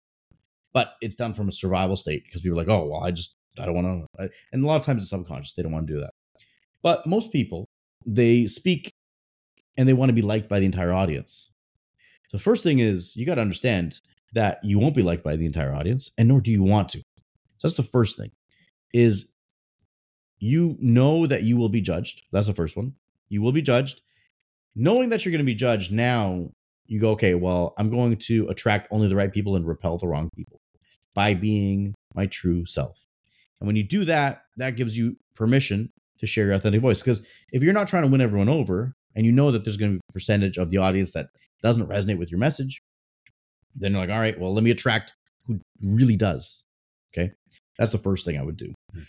but 0.75 0.95
it's 0.99 1.15
done 1.15 1.33
from 1.33 1.47
a 1.47 1.53
survival 1.53 1.95
state 1.95 2.25
because 2.25 2.41
people 2.41 2.59
are 2.59 2.61
like, 2.61 2.69
oh, 2.69 2.89
well, 2.89 3.01
I 3.01 3.09
just, 3.09 3.37
I 3.57 3.65
don't 3.65 3.75
want 3.75 4.05
to. 4.19 4.29
And 4.51 4.61
a 4.61 4.67
lot 4.67 4.75
of 4.75 4.85
times 4.85 5.03
it's 5.03 5.09
subconscious. 5.09 5.53
They 5.53 5.63
don't 5.63 5.71
want 5.71 5.87
to 5.87 5.93
do 5.93 5.99
that. 6.01 6.11
But 6.83 7.07
most 7.07 7.31
people, 7.31 7.69
they 8.05 8.45
speak 8.45 8.91
and 9.77 9.87
they 9.87 9.93
want 9.93 10.09
to 10.09 10.13
be 10.13 10.21
liked 10.21 10.49
by 10.49 10.59
the 10.59 10.65
entire 10.65 10.91
audience. 10.91 11.49
So, 12.27 12.37
first 12.37 12.61
thing 12.61 12.79
is, 12.79 13.15
you 13.15 13.25
got 13.25 13.35
to 13.35 13.41
understand 13.41 14.01
that 14.33 14.59
you 14.63 14.77
won't 14.77 14.95
be 14.95 15.01
liked 15.01 15.23
by 15.23 15.37
the 15.37 15.45
entire 15.45 15.73
audience, 15.73 16.11
and 16.17 16.27
nor 16.27 16.41
do 16.41 16.51
you 16.51 16.61
want 16.61 16.89
to. 16.89 16.97
So 16.97 17.67
that's 17.69 17.77
the 17.77 17.83
first 17.83 18.17
thing 18.17 18.31
is 18.93 19.33
you 20.39 20.75
know 20.81 21.25
that 21.25 21.43
you 21.43 21.55
will 21.55 21.69
be 21.69 21.79
judged. 21.79 22.23
That's 22.33 22.47
the 22.47 22.53
first 22.53 22.75
one. 22.75 22.93
You 23.29 23.41
will 23.41 23.53
be 23.53 23.61
judged. 23.61 24.01
Knowing 24.75 25.09
that 25.09 25.23
you're 25.23 25.31
going 25.31 25.39
to 25.39 25.45
be 25.45 25.55
judged 25.55 25.91
now, 25.91 26.49
you 26.87 26.99
go, 26.99 27.11
okay, 27.11 27.33
well, 27.33 27.73
I'm 27.77 27.89
going 27.89 28.17
to 28.17 28.47
attract 28.49 28.87
only 28.91 29.07
the 29.07 29.15
right 29.15 29.31
people 29.31 29.55
and 29.55 29.67
repel 29.67 29.97
the 29.97 30.07
wrong 30.07 30.29
people 30.35 30.59
by 31.13 31.33
being 31.33 31.95
my 32.13 32.25
true 32.27 32.65
self. 32.65 33.05
And 33.59 33.67
when 33.67 33.75
you 33.75 33.83
do 33.83 34.05
that, 34.05 34.43
that 34.57 34.75
gives 34.75 34.97
you 34.97 35.15
permission 35.35 35.89
to 36.19 36.25
share 36.25 36.45
your 36.45 36.53
authentic 36.55 36.81
voice. 36.81 37.01
Because 37.01 37.25
if 37.51 37.63
you're 37.63 37.73
not 37.73 37.87
trying 37.87 38.03
to 38.03 38.09
win 38.09 38.21
everyone 38.21 38.49
over 38.49 38.93
and 39.15 39.25
you 39.25 39.31
know 39.31 39.51
that 39.51 39.63
there's 39.63 39.77
going 39.77 39.93
to 39.93 39.95
be 39.95 40.01
a 40.09 40.13
percentage 40.13 40.57
of 40.57 40.69
the 40.69 40.77
audience 40.77 41.13
that 41.13 41.27
doesn't 41.61 41.87
resonate 41.87 42.17
with 42.17 42.29
your 42.29 42.39
message, 42.39 42.81
then 43.75 43.93
you're 43.93 44.01
like, 44.01 44.09
all 44.09 44.19
right, 44.19 44.39
well, 44.39 44.53
let 44.53 44.63
me 44.63 44.71
attract 44.71 45.13
who 45.45 45.59
really 45.81 46.15
does. 46.15 46.63
Okay. 47.13 47.31
That's 47.79 47.91
the 47.91 47.97
first 47.97 48.25
thing 48.25 48.37
I 48.37 48.43
would 48.43 48.57
do. 48.57 48.73
Mm-hmm. 48.93 49.01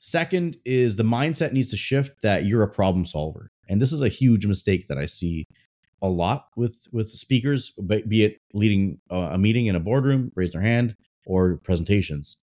Second 0.00 0.56
is 0.64 0.96
the 0.96 1.02
mindset 1.02 1.52
needs 1.52 1.70
to 1.70 1.76
shift 1.76 2.22
that 2.22 2.44
you're 2.44 2.62
a 2.62 2.70
problem 2.70 3.04
solver. 3.04 3.50
And 3.68 3.80
this 3.80 3.92
is 3.92 4.02
a 4.02 4.08
huge 4.08 4.46
mistake 4.46 4.88
that 4.88 4.98
I 4.98 5.06
see 5.06 5.46
a 6.00 6.08
lot 6.08 6.46
with 6.56 6.86
with 6.92 7.10
speakers, 7.10 7.72
be 8.06 8.24
it 8.24 8.40
leading 8.54 9.00
a 9.10 9.36
meeting 9.36 9.66
in 9.66 9.76
a 9.76 9.80
boardroom, 9.80 10.30
raise 10.34 10.52
their 10.52 10.62
hand, 10.62 10.94
or 11.26 11.56
presentations. 11.64 12.38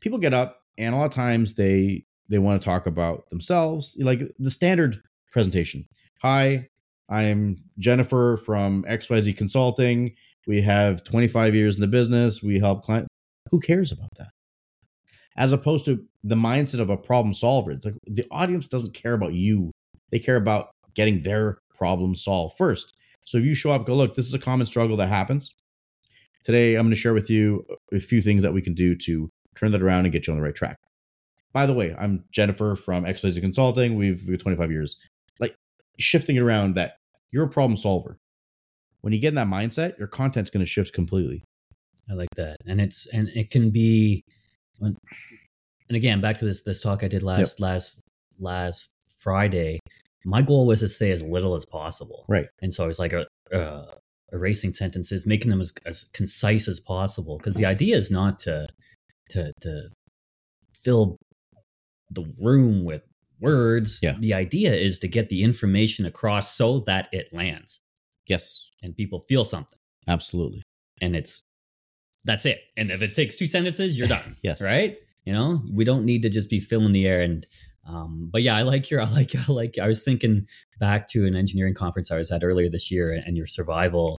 People 0.00 0.18
get 0.18 0.34
up 0.34 0.62
and 0.78 0.94
a 0.94 0.98
lot 0.98 1.06
of 1.06 1.14
times 1.14 1.54
they 1.54 2.04
they 2.28 2.38
want 2.38 2.60
to 2.60 2.64
talk 2.64 2.86
about 2.86 3.28
themselves, 3.30 3.96
like 4.00 4.20
the 4.38 4.50
standard 4.50 5.02
presentation. 5.32 5.86
Hi, 6.22 6.68
I'm 7.08 7.56
Jennifer 7.78 8.38
from 8.44 8.84
XYZ 8.84 9.36
Consulting. 9.36 10.14
We 10.46 10.62
have 10.62 11.04
25 11.04 11.54
years 11.54 11.76
in 11.76 11.80
the 11.80 11.86
business. 11.86 12.42
We 12.42 12.58
help 12.58 12.84
clients. 12.84 13.08
Who 13.50 13.60
cares 13.60 13.92
about 13.92 14.10
that? 14.18 14.28
As 15.36 15.52
opposed 15.52 15.84
to 15.86 16.04
the 16.24 16.34
mindset 16.34 16.80
of 16.80 16.90
a 16.90 16.96
problem 16.96 17.32
solver. 17.32 17.70
It's 17.70 17.84
like 17.84 17.94
the 18.06 18.26
audience 18.30 18.66
doesn't 18.66 18.94
care 18.94 19.14
about 19.14 19.34
you. 19.34 19.70
They 20.10 20.18
care 20.18 20.36
about 20.36 20.70
getting 20.94 21.22
their 21.22 21.58
problem 21.76 22.16
solved 22.16 22.56
first. 22.56 22.94
So 23.24 23.38
if 23.38 23.44
you 23.44 23.54
show 23.54 23.70
up, 23.70 23.86
go, 23.86 23.94
look, 23.94 24.14
this 24.14 24.26
is 24.26 24.34
a 24.34 24.38
common 24.38 24.66
struggle 24.66 24.96
that 24.96 25.08
happens. 25.08 25.54
Today, 26.44 26.74
I'm 26.74 26.86
going 26.86 26.90
to 26.90 26.96
share 26.96 27.14
with 27.14 27.28
you 27.28 27.64
a 27.92 28.00
few 28.00 28.20
things 28.20 28.42
that 28.42 28.52
we 28.52 28.62
can 28.62 28.74
do 28.74 28.94
to 28.94 29.28
turn 29.54 29.72
that 29.72 29.82
around 29.82 30.06
and 30.06 30.12
get 30.12 30.26
you 30.26 30.32
on 30.32 30.38
the 30.38 30.44
right 30.44 30.54
track. 30.54 30.78
By 31.52 31.66
the 31.66 31.74
way, 31.74 31.94
I'm 31.98 32.24
Jennifer 32.30 32.76
from 32.76 33.04
XYZ 33.04 33.40
Consulting. 33.40 33.96
We've, 33.96 34.24
we've 34.26 34.40
25 34.40 34.70
years. 34.70 35.00
Like 35.40 35.54
shifting 35.98 36.36
it 36.36 36.40
around 36.40 36.76
that 36.76 36.94
you're 37.30 37.44
a 37.44 37.48
problem 37.50 37.76
solver. 37.76 38.18
When 39.00 39.12
you 39.12 39.20
get 39.20 39.28
in 39.28 39.34
that 39.36 39.46
mindset, 39.46 39.98
your 39.98 40.08
content's 40.08 40.50
going 40.50 40.64
to 40.64 40.70
shift 40.70 40.92
completely. 40.92 41.44
I 42.10 42.14
like 42.14 42.28
that. 42.36 42.56
And 42.66 42.80
it's, 42.80 43.06
and 43.12 43.28
it 43.34 43.50
can 43.50 43.70
be, 43.70 44.24
and 44.80 44.96
again, 45.90 46.20
back 46.20 46.38
to 46.38 46.44
this, 46.44 46.62
this 46.62 46.80
talk 46.80 47.04
I 47.04 47.08
did 47.08 47.22
last, 47.22 47.60
yep. 47.60 47.68
last, 47.70 48.00
last 48.38 48.94
Friday, 49.20 49.80
my 50.24 50.42
goal 50.42 50.66
was 50.66 50.80
to 50.80 50.88
say 50.88 51.10
as 51.10 51.22
little 51.22 51.54
as 51.54 51.64
possible. 51.64 52.24
Right. 52.28 52.46
And 52.60 52.72
so 52.72 52.84
I 52.84 52.86
was 52.86 52.98
like, 52.98 53.14
uh, 53.14 53.24
uh, 53.52 53.94
erasing 54.32 54.72
sentences, 54.72 55.26
making 55.26 55.50
them 55.50 55.60
as, 55.60 55.72
as 55.86 56.04
concise 56.12 56.68
as 56.68 56.80
possible. 56.80 57.38
Because 57.38 57.54
the 57.54 57.66
idea 57.66 57.96
is 57.96 58.10
not 58.10 58.38
to 58.40 58.68
to 59.30 59.52
to 59.60 59.88
fill 60.82 61.16
the 62.10 62.24
room 62.40 62.84
with 62.84 63.02
words. 63.40 64.00
Yeah. 64.02 64.16
The 64.18 64.34
idea 64.34 64.74
is 64.74 64.98
to 65.00 65.08
get 65.08 65.28
the 65.28 65.42
information 65.42 66.06
across 66.06 66.54
so 66.54 66.80
that 66.80 67.08
it 67.12 67.28
lands. 67.32 67.80
Yes. 68.26 68.70
And 68.82 68.96
people 68.96 69.20
feel 69.28 69.44
something. 69.44 69.78
Absolutely. 70.06 70.62
And 71.00 71.14
it's 71.14 71.44
that's 72.24 72.46
it. 72.46 72.60
And 72.76 72.90
if 72.90 73.02
it 73.02 73.14
takes 73.14 73.36
two 73.36 73.46
sentences, 73.46 73.98
you're 73.98 74.08
done. 74.08 74.36
yes. 74.42 74.60
Right? 74.60 74.98
You 75.24 75.32
know, 75.32 75.62
we 75.70 75.84
don't 75.84 76.04
need 76.04 76.22
to 76.22 76.30
just 76.30 76.50
be 76.50 76.60
filling 76.60 76.92
the 76.92 77.06
air 77.06 77.20
and 77.20 77.46
um, 77.88 78.28
but 78.30 78.42
yeah, 78.42 78.56
I 78.56 78.62
like 78.62 78.90
your, 78.90 79.00
I 79.02 79.10
like, 79.10 79.34
I 79.34 79.52
like, 79.52 79.78
I 79.78 79.86
was 79.86 80.04
thinking 80.04 80.46
back 80.78 81.08
to 81.08 81.26
an 81.26 81.34
engineering 81.34 81.74
conference 81.74 82.10
I 82.10 82.16
was 82.16 82.30
at 82.30 82.44
earlier 82.44 82.68
this 82.68 82.90
year 82.90 83.12
and, 83.12 83.24
and 83.26 83.36
your 83.36 83.46
survival. 83.46 84.18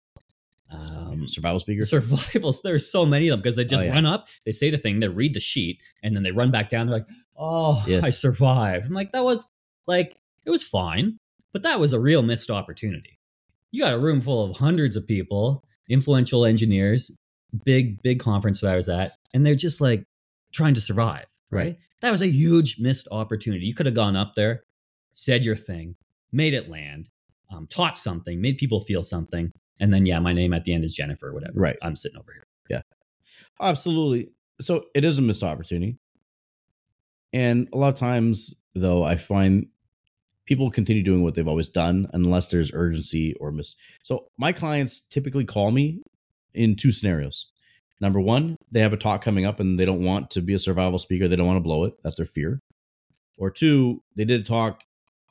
Um, 0.72 1.28
survival 1.28 1.60
speakers? 1.60 1.90
Survivals. 1.90 2.62
There's 2.64 2.92
so 2.92 3.06
many 3.06 3.28
of 3.28 3.34
them 3.34 3.42
because 3.42 3.56
they 3.56 3.66
just 3.66 3.84
oh, 3.84 3.88
yeah. 3.88 3.94
run 3.94 4.06
up, 4.06 4.28
they 4.46 4.52
say 4.52 4.70
the 4.70 4.78
thing, 4.78 5.00
they 5.00 5.08
read 5.08 5.34
the 5.34 5.40
sheet, 5.40 5.82
and 6.04 6.16
then 6.16 6.24
they 6.24 6.32
run 6.32 6.52
back 6.52 6.70
down. 6.70 6.88
They're 6.88 7.00
like, 7.00 7.08
oh, 7.38 7.84
yes. 7.88 8.04
I 8.04 8.10
survived. 8.10 8.86
I'm 8.86 8.94
like, 8.94 9.12
that 9.14 9.24
was 9.24 9.50
like, 9.88 10.16
it 10.46 10.52
was 10.52 10.64
fine, 10.64 11.18
but 11.54 11.64
that 11.64 11.80
was 11.80 11.94
a 11.94 12.00
real 12.00 12.22
missed 12.22 12.52
opportunity. 12.52 13.20
You 13.72 13.84
got 13.84 13.94
a 13.94 14.00
room 14.00 14.22
full 14.22 14.50
of 14.50 14.58
hundreds 14.58 14.96
of 14.96 15.08
people, 15.08 15.64
influential 15.88 16.46
engineers, 16.46 17.16
big, 17.66 18.02
big 18.04 18.20
conference 18.20 18.62
that 18.62 18.72
I 18.72 18.76
was 18.76 18.90
at, 18.90 19.12
and 19.34 19.46
they're 19.46 19.56
just 19.56 19.82
like 19.82 20.04
trying 20.54 20.76
to 20.76 20.82
survive, 20.82 21.26
right? 21.50 21.66
right? 21.66 21.78
That 22.02 22.12
was 22.12 22.22
a 22.22 22.28
huge 22.28 22.80
missed 22.80 23.08
opportunity. 23.12 23.66
You 23.66 23.74
could 23.74 23.86
have 23.86 23.96
gone 23.96 24.16
up 24.16 24.36
there, 24.36 24.64
said 25.14 25.44
your 25.44 25.56
thing, 25.56 25.96
made 26.32 26.54
it 26.54 26.70
land, 26.70 27.10
um, 27.52 27.68
taught 27.68 27.98
something, 27.98 28.40
made 28.40 28.58
people 28.58 28.82
feel 28.82 29.04
something, 29.04 29.52
and 29.80 29.94
then 29.94 30.06
yeah, 30.06 30.20
my 30.20 30.34
name 30.34 30.54
at 30.54 30.66
the 30.66 30.74
end 30.74 30.84
is 30.84 30.94
Jennifer, 30.94 31.34
whatever. 31.34 31.60
Right. 31.60 31.78
I'm 31.82 31.96
sitting 31.96 32.18
over 32.18 32.32
here. 32.34 32.48
Yeah, 32.70 32.82
absolutely. 33.62 34.32
So 34.62 34.86
it 34.94 35.04
is 35.04 35.18
a 35.18 35.22
missed 35.22 35.44
opportunity, 35.44 35.98
and 37.34 37.68
a 37.74 37.78
lot 37.78 37.90
of 37.90 37.96
times 37.96 38.56
though, 38.76 39.04
I 39.04 39.16
find 39.18 39.68
people 40.46 40.72
continue 40.72 41.04
doing 41.04 41.24
what 41.24 41.36
they've 41.36 41.48
always 41.48 41.70
done 41.70 42.08
unless 42.14 42.50
there's 42.50 42.74
urgency 42.74 43.36
or 43.40 43.52
miss. 43.52 43.76
So 44.04 44.26
my 44.38 44.52
clients 44.52 45.02
typically 45.02 45.46
call 45.46 45.72
me 45.72 46.02
in 46.54 46.76
two 46.76 46.92
scenarios. 46.92 47.52
Number 48.02 48.20
one, 48.20 48.56
they 48.72 48.80
have 48.80 48.94
a 48.94 48.98
talk 48.98 49.22
coming 49.22 49.46
up 49.46 49.60
and 49.60 49.80
they 49.80 49.86
don't 49.86 50.04
want 50.04 50.32
to 50.32 50.42
be 50.42 50.54
a 50.54 50.60
survival 50.60 51.00
speaker. 51.00 51.28
They 51.28 51.36
don't 51.36 51.48
want 51.48 51.58
to 51.58 51.64
blow 51.64 51.84
it. 51.84 51.96
That's 52.04 52.16
their 52.16 52.26
fear. 52.26 52.60
Or 53.38 53.52
two, 53.52 54.02
they 54.16 54.26
did 54.26 54.42
a 54.42 54.44
talk 54.44 54.82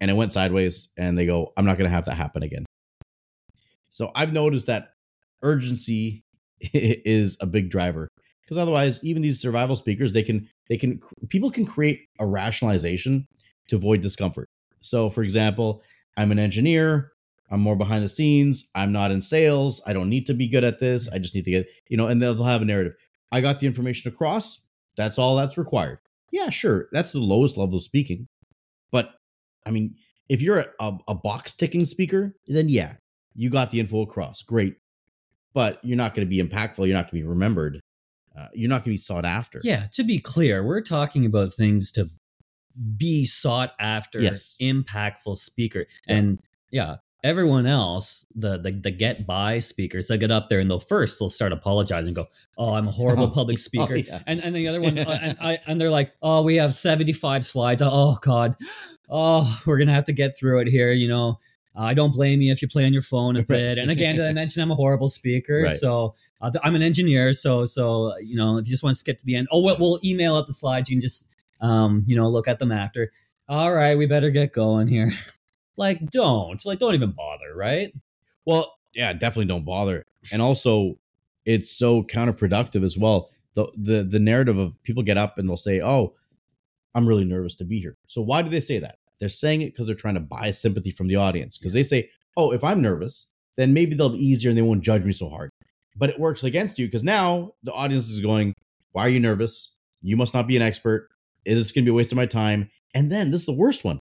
and 0.01 0.11
it 0.11 0.15
went 0.15 0.33
sideways 0.33 0.93
and 0.97 1.17
they 1.17 1.27
go, 1.27 1.53
I'm 1.57 1.65
not 1.65 1.79
going 1.79 1.89
to 1.89 1.95
have 1.95 2.05
that 2.07 2.15
happen 2.15 2.43
again. 2.43 2.67
So 3.89 4.11
I've 4.15 4.33
noticed 4.33 4.67
that 4.67 4.91
urgency 5.43 6.25
is 6.61 7.37
a 7.41 7.47
big 7.47 7.71
driver 7.71 8.09
because 8.43 8.59
otherwise, 8.59 9.05
even 9.05 9.23
these 9.23 9.41
survival 9.41 9.77
speakers, 9.77 10.13
they 10.13 10.23
can, 10.23 10.49
they 10.69 10.77
can, 10.77 11.01
people 11.29 11.51
can 11.51 11.67
create 11.67 12.07
a 12.19 12.27
rationalization 12.27 13.27
to 13.69 13.77
avoid 13.77 14.01
discomfort. 14.01 14.49
So, 14.81 15.11
for 15.11 15.23
example, 15.23 15.83
I'm 16.17 16.33
an 16.33 16.39
engineer. 16.39 17.13
I'm 17.51 17.61
more 17.61 17.77
behind 17.77 18.03
the 18.05 18.09
scenes. 18.09 18.71
I'm 18.75 18.93
not 18.93 19.11
in 19.11 19.21
sales. 19.21 19.81
I 19.87 19.93
don't 19.93 20.09
need 20.11 20.27
to 20.27 20.35
be 20.35 20.49
good 20.49 20.65
at 20.65 20.79
this. 20.81 21.11
I 21.11 21.19
just 21.19 21.35
need 21.35 21.45
to 21.47 21.51
get, 21.51 21.69
you 21.89 21.97
know, 21.97 22.07
and 22.07 22.21
they'll 22.21 22.43
have 22.45 22.63
a 22.63 22.65
narrative. 22.65 22.93
I 23.33 23.41
got 23.41 23.61
the 23.61 23.67
information 23.67 24.13
across. 24.13 24.67
That's 24.97 25.19
all 25.19 25.37
that's 25.37 25.57
required. 25.57 25.99
Yeah, 26.31 26.51
sure. 26.51 26.89
That's 26.93 27.13
the 27.13 27.21
lowest 27.21 27.57
level 27.57 27.77
of 27.77 27.83
speaking. 27.83 28.29
But 28.91 29.11
I 29.67 29.71
mean, 29.71 29.97
If 30.29 30.43
you're 30.43 30.59
a, 30.79 30.99
a, 31.09 31.15
box 31.15 31.55
ticking 31.55 31.87
speaker, 31.87 32.35
then 32.47 32.69
yeah, 32.69 32.95
you 33.35 33.49
got 33.49 33.71
the 33.71 33.81
info 33.81 34.03
across. 34.03 34.43
Great. 34.43 34.77
But 35.55 35.79
you're 35.83 35.97
not 35.97 36.15
going 36.15 36.27
to 36.27 36.31
be 36.31 36.43
impactful. 36.43 36.87
You're 36.87 36.97
not 36.97 37.11
going 37.11 37.23
to 37.23 37.23
be 37.23 37.23
remembered. 37.23 37.81
Uh, 38.37 38.49
you're 38.53 38.69
not 38.69 38.85
going 38.85 38.85
to 38.85 38.91
be 38.91 38.97
sought 38.99 39.25
after. 39.25 39.61
Yeah, 39.65 39.87
to 39.95 40.05
be 40.05 40.19
clear, 40.19 40.63
we're 40.63 40.83
talking 40.83 41.25
about 41.25 41.55
things 41.55 41.91
to 41.93 42.11
be 42.97 43.25
sought 43.25 43.73
after, 43.81 44.21
Yes. 44.21 44.57
impactful 44.61 45.39
speaker. 45.39 45.87
Yeah. 46.07 46.15
And 46.17 46.39
yeah, 46.71 46.97
everyone 47.25 47.67
else, 47.67 48.27
the, 48.35 48.59
the 48.59 48.71
the 48.71 48.91
get 48.91 49.27
by 49.27 49.59
speakers, 49.59 50.09
they 50.09 50.19
get 50.19 50.31
up 50.31 50.49
there 50.49 50.61
and 50.61 50.71
they'll 50.71 50.81
first 50.81 51.19
they'll 51.19 51.29
start 51.29 51.53
apologizing, 51.53 52.09
and 52.09 52.17
go, 52.17 52.27
"Oh, 52.57 52.75
I'm 52.75 52.89
a 52.89 52.91
horrible 52.91 53.25
Oh, 53.31 53.31
public 53.31 53.59
oh, 53.59 53.61
speaker," 53.61 53.97
yeah. 53.97 54.23
and 54.27 54.43
and 54.43 54.55
the 54.55 54.69
other 54.69 54.81
one, 54.83 54.99
uh, 54.99 55.19
and 55.23 55.39
I 55.41 55.59
and 55.67 55.81
they're 55.81 55.91
like, 55.91 56.13
"Oh, 56.23 56.43
we 56.43 56.57
have 56.57 56.75
75 56.75 57.45
slides. 57.45 57.83
Oh 57.85 58.19
God, 58.21 58.57
oh, 59.09 59.61
we're 59.67 59.79
gonna 59.79 59.93
have 59.93 60.07
to 60.07 60.13
get 60.13 60.37
through 60.37 60.61
it 60.61 60.69
here," 60.69 60.93
you 60.93 61.09
know. 61.09 61.39
I 61.81 61.95
don't 61.95 62.13
blame 62.13 62.41
you 62.41 62.51
if 62.51 62.61
you 62.61 62.67
play 62.67 62.87
on 62.87 62.93
your 62.93 63.03
phone 63.03 63.37
a 63.37 63.43
bit. 63.49 63.79
And 63.79 63.89
again, 63.89 64.17
did 64.17 64.27
I 64.27 64.33
mention 64.33 64.61
I'm 64.61 64.73
a 64.73 64.75
horrible 64.75 65.09
speaker? 65.09 65.63
Right. 65.63 65.71
So 65.71 66.17
uh, 66.41 66.51
I'm 66.65 66.75
an 66.75 66.83
engineer. 66.83 67.33
So 67.33 67.67
so 67.67 68.17
you 68.19 68.35
know, 68.37 68.59
if 68.59 68.67
you 68.67 68.71
just 68.73 68.83
want 68.83 68.95
to 68.95 68.99
skip 68.99 69.19
to 69.19 69.25
the 69.25 69.37
end, 69.37 69.47
oh, 69.53 69.63
we'll, 69.63 69.77
we'll 69.79 70.01
email 70.03 70.35
out 70.35 70.49
the 70.49 70.53
slides. 70.53 70.91
You 70.91 70.97
can 70.97 71.01
just 71.01 71.29
um, 71.61 72.05
you 72.07 72.17
know, 72.17 72.29
look 72.29 72.49
at 72.49 72.59
them 72.59 72.73
after. 72.73 73.13
All 73.49 73.73
right, 73.73 73.97
we 73.97 74.07
better 74.07 74.31
get 74.31 74.53
going 74.53 74.89
here. 74.89 75.13
Like, 75.79 76.05
don't 76.11 76.65
like, 76.67 76.81
don't 76.81 76.95
even 76.95 77.13
bother, 77.13 77.55
right? 77.55 77.93
Well, 78.45 78.75
yeah, 78.95 79.13
definitely 79.13 79.47
don't 79.47 79.65
bother. 79.65 80.05
And 80.33 80.43
also, 80.43 80.99
it's 81.47 81.71
so 81.71 82.03
counterproductive 82.03 82.85
as 82.85 82.99
well. 82.99 83.31
The 83.55 83.69
the 83.77 84.05
the 84.05 84.19
narrative 84.19 84.59
of 84.59 84.83
people 84.83 85.03
get 85.03 85.17
up 85.17 85.39
and 85.39 85.49
they'll 85.49 85.57
say, 85.57 85.81
"Oh, 85.81 86.15
I'm 86.95 87.07
really 87.07 87.25
nervous 87.25 87.55
to 87.57 87.65
be 87.65 87.81
here." 87.81 87.97
So 88.07 88.21
why 88.21 88.43
do 88.43 88.51
they 88.51 88.61
say 88.61 88.79
that? 88.81 88.97
They're 89.21 89.29
saying 89.29 89.63
it 89.63 89.73
because 89.73 89.87
they're 89.87 89.95
trying 89.95 90.15
to 90.15 90.21
buy 90.21 90.51
sympathy 90.51 90.91
from 90.91 91.09
the 91.09 91.17
audience. 91.17 91.59
Because 91.59 91.73
they 91.73 91.83
say, 91.83 92.11
"Oh, 92.37 92.51
if 92.53 92.65
I'm 92.65 92.83
nervous, 92.83 93.33
then 93.57 93.73
maybe 93.73 93.95
they'll 93.95 94.11
be 94.11 94.25
easier 94.25 94.51
and 94.51 94.59
they 94.59 94.63
won't 94.63 94.83
judge 94.85 95.05
me 95.05 95.13
so 95.13 95.29
hard." 95.31 95.51
But 95.97 96.11
it 96.11 96.21
works 96.21 96.45
against 96.45 96.79
you 96.79 96.87
because 96.87 97.05
now 97.05 97.53
the 97.63 97.73
audience 97.73 98.11
is 98.11 98.21
going, 98.21 98.55
"Why 98.93 99.07
are 99.07 99.11
you 99.11 99.21
nervous? 99.21 99.79
You 100.03 100.17
must 100.17 100.35
not 100.35 100.47
be 100.47 100.57
an 100.57 100.63
expert. 100.63 101.09
It 101.45 101.57
is 101.57 101.73
going 101.73 101.85
to 101.85 101.91
be 101.91 101.93
a 101.93 101.95
waste 101.95 102.13
of 102.13 102.17
my 102.17 102.27
time." 102.27 102.71
And 102.95 103.13
then 103.13 103.31
this 103.31 103.43
is 103.43 103.47
the 103.47 103.53
worst 103.53 103.85
one 103.85 104.01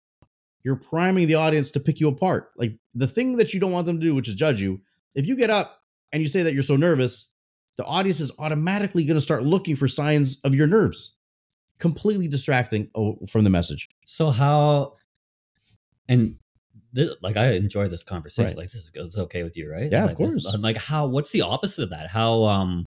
you're 0.62 0.76
priming 0.76 1.26
the 1.26 1.34
audience 1.34 1.70
to 1.72 1.80
pick 1.80 2.00
you 2.00 2.08
apart. 2.08 2.50
Like 2.56 2.76
the 2.94 3.06
thing 3.06 3.36
that 3.36 3.54
you 3.54 3.60
don't 3.60 3.72
want 3.72 3.86
them 3.86 3.98
to 4.00 4.06
do, 4.06 4.14
which 4.14 4.28
is 4.28 4.34
judge 4.34 4.60
you. 4.60 4.80
If 5.14 5.26
you 5.26 5.36
get 5.36 5.50
up 5.50 5.82
and 6.12 6.22
you 6.22 6.28
say 6.28 6.42
that 6.42 6.54
you're 6.54 6.62
so 6.62 6.76
nervous, 6.76 7.32
the 7.76 7.84
audience 7.84 8.20
is 8.20 8.32
automatically 8.38 9.04
going 9.04 9.16
to 9.16 9.20
start 9.20 9.42
looking 9.42 9.74
for 9.76 9.88
signs 9.88 10.40
of 10.42 10.54
your 10.54 10.66
nerves, 10.66 11.18
completely 11.78 12.28
distracting 12.28 12.90
oh, 12.94 13.18
from 13.28 13.44
the 13.44 13.50
message. 13.50 13.88
So 14.04 14.30
how 14.30 14.96
and 16.08 16.36
this, 16.92 17.10
like 17.22 17.36
I 17.36 17.52
enjoy 17.52 17.88
this 17.88 18.02
conversation. 18.02 18.48
Right. 18.48 18.56
Like 18.56 18.70
this 18.70 18.82
is 18.82 18.92
it's 18.94 19.16
okay 19.18 19.42
with 19.44 19.56
you, 19.56 19.70
right? 19.70 19.90
Yeah, 19.90 20.04
of 20.04 20.10
Like, 20.10 20.18
this- 20.18 20.44
course. 20.44 20.58
like 20.58 20.76
how? 20.76 21.06
What's 21.06 21.30
the 21.30 21.42
opposite 21.42 21.84
of 21.84 21.90
that? 21.90 22.10
How 22.10 22.44
um 22.44 22.84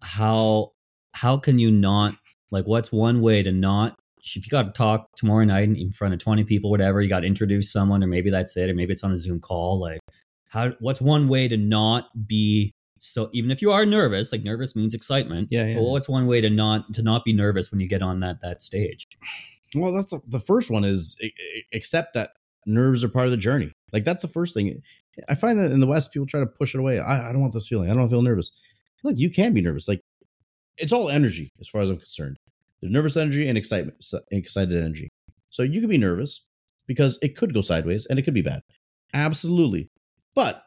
how 0.00 0.72
how 1.12 1.38
can 1.38 1.58
you 1.58 1.70
not 1.70 2.14
like? 2.50 2.66
What's 2.66 2.92
one 2.92 3.20
way 3.20 3.42
to 3.42 3.50
not? 3.50 3.98
If 4.22 4.36
you 4.46 4.50
got 4.50 4.62
to 4.64 4.72
talk 4.72 5.08
tomorrow 5.16 5.44
night 5.44 5.68
in 5.68 5.92
front 5.92 6.14
of 6.14 6.20
twenty 6.20 6.44
people, 6.44 6.70
whatever, 6.70 7.00
you 7.02 7.08
got 7.08 7.20
to 7.20 7.26
introduce 7.26 7.70
someone, 7.72 8.02
or 8.02 8.06
maybe 8.06 8.30
that's 8.30 8.56
it, 8.56 8.70
or 8.70 8.74
maybe 8.74 8.92
it's 8.92 9.04
on 9.04 9.12
a 9.12 9.18
Zoom 9.18 9.40
call. 9.40 9.78
Like, 9.80 10.00
how? 10.50 10.70
What's 10.80 11.00
one 11.00 11.28
way 11.28 11.48
to 11.48 11.56
not 11.56 12.26
be 12.26 12.72
so? 12.98 13.30
Even 13.32 13.50
if 13.50 13.60
you 13.62 13.70
are 13.70 13.84
nervous, 13.86 14.32
like 14.32 14.42
nervous 14.42 14.74
means 14.76 14.94
excitement. 14.94 15.48
Yeah, 15.50 15.66
yeah. 15.66 15.74
But 15.76 15.82
what's 15.84 16.08
one 16.08 16.26
way 16.26 16.40
to 16.40 16.50
not 16.50 16.92
to 16.94 17.02
not 17.02 17.24
be 17.24 17.32
nervous 17.32 17.70
when 17.70 17.80
you 17.80 17.88
get 17.88 18.02
on 18.02 18.20
that 18.20 18.40
that 18.42 18.62
stage? 18.62 19.06
Well, 19.74 19.92
that's 19.92 20.10
the- 20.10 20.22
the 20.26 20.40
first 20.40 20.70
one 20.70 20.84
is 20.84 21.20
accept 21.74 22.14
that 22.14 22.30
nerves 22.66 23.04
are 23.04 23.08
part 23.08 23.26
of 23.26 23.30
the 23.30 23.36
journey. 23.36 23.72
Like 23.92 24.04
that's 24.04 24.22
the 24.22 24.28
first 24.28 24.54
thing. 24.54 24.82
I 25.28 25.34
find 25.34 25.58
that 25.60 25.72
in 25.72 25.80
the 25.80 25.86
West, 25.86 26.12
people 26.12 26.26
try 26.26 26.40
to 26.40 26.46
push 26.46 26.74
it 26.74 26.78
away. 26.78 26.98
I, 27.00 27.28
I 27.28 27.32
don't 27.32 27.40
want 27.40 27.52
this 27.52 27.66
feeling. 27.68 27.90
I 27.90 27.94
don't 27.94 28.08
feel 28.08 28.22
nervous. 28.22 28.50
Look, 29.04 29.16
you 29.18 29.30
can 29.30 29.52
be 29.52 29.60
nervous. 29.60 29.88
Like 29.88 30.00
it's 30.76 30.92
all 30.92 31.08
energy, 31.08 31.50
as 31.60 31.68
far 31.68 31.80
as 31.80 31.90
I'm 31.90 31.96
concerned. 31.98 32.36
There's 32.80 32.92
nervous 32.92 33.16
energy 33.16 33.48
and 33.48 33.58
excitement, 33.58 34.04
excited 34.30 34.76
energy. 34.76 35.08
So 35.50 35.62
you 35.62 35.80
can 35.80 35.90
be 35.90 35.98
nervous 35.98 36.48
because 36.86 37.18
it 37.22 37.36
could 37.36 37.54
go 37.54 37.60
sideways 37.60 38.06
and 38.06 38.18
it 38.18 38.22
could 38.22 38.34
be 38.34 38.42
bad. 38.42 38.60
Absolutely. 39.14 39.88
But 40.34 40.62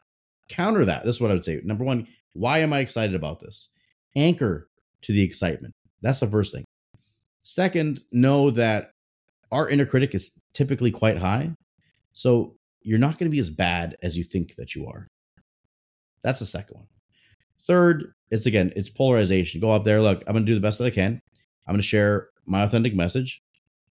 counter 0.49 0.85
that. 0.85 1.03
This 1.03 1.15
is 1.15 1.21
what 1.21 1.31
I 1.31 1.33
would 1.33 1.45
say. 1.45 1.61
Number 1.63 1.83
one, 1.83 2.07
why 2.33 2.59
am 2.59 2.73
I 2.73 2.79
excited 2.79 3.15
about 3.15 3.39
this? 3.39 3.71
Anchor 4.15 4.67
to 5.03 5.13
the 5.13 5.21
excitement. 5.21 5.73
That's 6.01 6.19
the 6.19 6.27
first 6.27 6.53
thing. 6.53 6.65
Second, 7.43 8.01
know 8.11 8.51
that 8.51 8.91
our 9.51 9.69
inner 9.69 9.85
critic 9.85 10.13
is 10.13 10.41
typically 10.53 10.91
quite 10.91 11.17
high. 11.17 11.51
So 12.13 12.55
you're 12.81 12.99
not 12.99 13.17
going 13.17 13.29
to 13.29 13.33
be 13.33 13.39
as 13.39 13.49
bad 13.49 13.97
as 14.03 14.17
you 14.17 14.23
think 14.23 14.55
that 14.55 14.75
you 14.75 14.87
are. 14.87 15.07
That's 16.23 16.39
the 16.39 16.45
second 16.45 16.75
one. 16.75 16.87
Third, 17.67 18.13
it's 18.31 18.45
again, 18.45 18.73
it's 18.75 18.89
polarization. 18.89 19.61
Go 19.61 19.71
up 19.71 19.83
there, 19.83 20.01
look, 20.01 20.23
I'm 20.27 20.33
going 20.33 20.45
to 20.45 20.51
do 20.51 20.55
the 20.55 20.61
best 20.61 20.79
that 20.79 20.85
I 20.85 20.89
can. 20.89 21.21
I'm 21.71 21.75
going 21.75 21.81
to 21.81 21.87
share 21.87 22.27
my 22.45 22.63
authentic 22.63 22.93
message. 22.93 23.41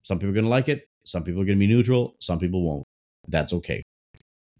Some 0.03 0.19
people 0.19 0.29
are 0.29 0.33
going 0.33 0.45
to 0.45 0.49
like 0.51 0.69
it. 0.69 0.87
Some 1.05 1.23
people 1.23 1.41
are 1.41 1.45
going 1.45 1.57
to 1.57 1.59
be 1.59 1.73
neutral. 1.73 2.15
Some 2.19 2.37
people 2.37 2.61
won't. 2.63 2.83
That's 3.27 3.51
okay. 3.53 3.81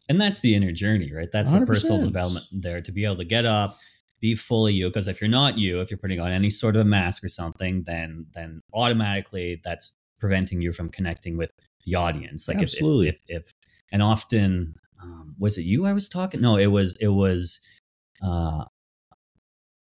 and 0.09 0.19
that's 0.19 0.41
the 0.41 0.55
inner 0.55 0.71
journey 0.71 1.11
right 1.13 1.29
that's 1.31 1.51
the 1.51 1.59
100%. 1.59 1.67
personal 1.67 2.03
development 2.03 2.45
there 2.51 2.81
to 2.81 2.91
be 2.91 3.05
able 3.05 3.15
to 3.17 3.23
get 3.23 3.45
up 3.45 3.77
be 4.19 4.35
fully 4.35 4.73
you 4.73 4.87
because 4.89 5.07
if 5.07 5.21
you're 5.21 5.29
not 5.29 5.57
you 5.57 5.79
if 5.81 5.89
you're 5.91 5.97
putting 5.97 6.19
on 6.19 6.31
any 6.31 6.49
sort 6.49 6.75
of 6.75 6.81
a 6.81 6.85
mask 6.85 7.23
or 7.23 7.29
something 7.29 7.83
then 7.85 8.25
then 8.33 8.59
automatically 8.73 9.61
that's 9.63 9.95
preventing 10.19 10.61
you 10.61 10.73
from 10.73 10.89
connecting 10.89 11.37
with 11.37 11.51
the 11.85 11.93
audience 11.95 12.47
like 12.47 12.55
if- 12.57 12.63
if- 12.63 12.69
Absolutely. 12.69 13.07
if, 13.09 13.19
if, 13.27 13.53
and 13.91 14.01
often 14.01 14.75
um, 15.01 15.35
was 15.39 15.57
it 15.57 15.63
you 15.65 15.85
i 15.85 15.93
was 15.93 16.07
talking 16.09 16.41
no 16.41 16.57
it 16.57 16.67
was 16.67 16.95
it 16.99 17.09
was 17.23 17.59
uh 18.21 18.63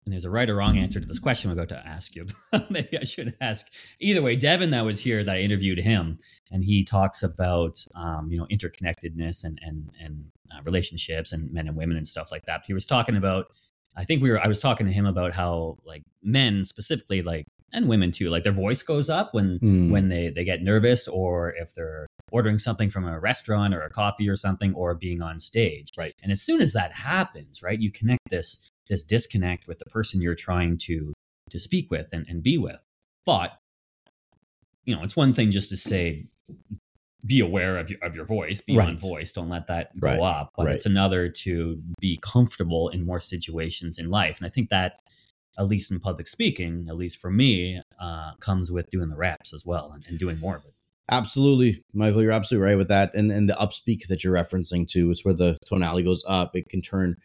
and 0.05 0.13
there's 0.13 0.25
a 0.25 0.31
right 0.31 0.51
or 0.51 0.57
wrong 0.57 0.77
answer 0.79 1.01
to 1.01 1.07
this 1.07 1.19
question 1.19 1.51
I'm 1.51 1.57
about 1.59 1.69
to 1.71 1.87
ask 1.87 2.15
you. 2.17 2.27
Maybe 2.71 2.99
I 2.99 3.05
should 3.05 3.35
ask. 3.41 3.67
Either 4.01 4.23
way, 4.23 4.37
Devin 4.37 4.71
that 4.71 4.85
was 4.85 5.01
here 5.01 5.23
that 5.25 5.37
I 5.37 5.41
interviewed 5.41 5.79
him, 5.79 6.19
and 6.51 6.65
he 6.65 6.85
talks 6.85 7.23
about 7.23 7.85
um, 7.95 8.29
you 8.31 8.39
know 8.39 8.47
interconnectedness 8.51 9.45
and 9.45 9.59
and 9.63 9.91
and 10.01 10.25
uh, 10.53 10.63
relationships 10.65 11.33
and 11.33 11.53
men 11.53 11.69
and 11.69 11.77
women 11.77 11.97
and 11.97 12.07
stuff 12.07 12.31
like 12.33 12.45
that. 12.47 12.63
He 12.67 12.75
was 12.75 12.87
talking 12.87 13.17
about. 13.17 13.47
I 13.95 14.05
think 14.05 14.23
we 14.23 14.31
were. 14.31 14.41
I 14.41 14.47
was 14.49 14.61
talking 14.61 14.87
to 14.87 14.93
him 14.93 15.07
about 15.07 15.35
how 15.35 15.77
like 15.85 16.03
men 16.23 16.65
specifically, 16.65 17.21
like 17.23 17.45
and 17.75 17.89
women 17.89 18.11
too, 18.11 18.31
like 18.31 18.43
their 18.43 18.53
voice 18.53 18.83
goes 18.83 19.09
up 19.11 19.35
when 19.35 19.59
Hmm. 19.61 19.91
when 19.91 20.09
they 20.09 20.31
they 20.31 20.45
get 20.45 20.63
nervous 20.63 21.07
or 21.07 21.55
if 21.55 21.75
they're 21.75 22.07
ordering 22.31 22.59
something 22.59 22.89
from 22.89 23.07
a 23.07 23.21
restaurant 23.21 23.75
or 23.75 23.83
a 23.83 23.91
coffee 23.91 24.29
or 24.29 24.37
something 24.37 24.73
or 24.75 24.95
being 24.95 25.21
on 25.21 25.39
stage. 25.39 25.91
Right. 25.99 26.15
And 26.23 26.33
as 26.33 26.41
soon 26.41 26.63
as 26.63 26.73
that 26.73 26.93
happens, 26.95 27.63
right, 27.63 27.79
you 27.79 27.93
connect 27.93 28.31
this 28.31 28.71
this 28.89 29.03
disconnect 29.03 29.67
with 29.67 29.79
the 29.79 29.85
person 29.87 30.21
you're 30.21 30.35
trying 30.35 30.79
to 30.79 31.13
to 31.51 31.59
speak 31.59 31.91
with 31.91 32.09
and, 32.13 32.27
and 32.29 32.43
be 32.43 32.59
with. 32.59 32.83
But 33.27 33.59
you 34.85 34.95
know, 34.97 35.03
it's 35.03 35.17
one 35.17 35.33
thing 35.33 35.51
just 35.51 35.71
to 35.71 35.77
say 35.77 36.27
be 37.25 37.39
aware 37.39 37.79
of 37.79 37.89
your 37.89 38.01
of 38.03 38.17
your 38.17 38.25
voice, 38.25 38.61
be 38.61 38.79
on 38.79 38.99
voice, 38.99 39.31
don't 39.33 39.49
let 39.49 39.69
that 39.69 39.99
go 40.01 40.09
Right. 40.09 40.19
up. 40.21 40.51
But 40.57 40.67
Right. 40.67 40.75
it's 40.75 40.87
another 40.87 41.29
to 41.29 41.81
be 42.01 42.19
comfortable 42.21 42.89
in 42.89 43.05
more 43.05 43.21
situations 43.21 43.99
in 43.99 44.11
life. 44.11 44.39
And 44.39 44.47
I 44.47 44.51
think 44.51 44.71
that 44.71 44.97
at 45.59 45.69
least 45.69 45.91
in 45.91 46.01
public 46.01 46.27
speaking, 46.27 46.87
at 46.89 46.97
least 46.97 47.19
for 47.19 47.31
me, 47.31 47.81
uh, 48.01 48.35
comes 48.41 48.73
with 48.73 48.89
doing 48.91 49.11
the 49.11 49.17
raps 49.17 49.53
as 49.53 49.65
well 49.67 49.93
and, 49.93 50.03
and 50.09 50.19
doing 50.19 50.41
more 50.41 50.57
of 50.57 50.65
it. 50.65 50.73
Absolutely, 51.11 51.83
Michael, 51.93 52.23
you're 52.23 52.33
absolutely 52.33 52.67
right 52.67 52.79
with 52.79 52.89
that. 52.89 53.15
And 53.15 53.31
and 53.31 53.49
the 53.49 53.55
upspeak 53.55 54.07
that 54.09 54.25
you're 54.25 54.35
referencing 54.35 54.89
to 54.89 55.11
is 55.11 55.25
where 55.25 55.35
the 55.35 55.59
tonality 55.67 56.05
goes 56.05 56.25
up. 56.27 56.57
It 56.57 56.69
can 56.69 56.81
turn 56.81 57.17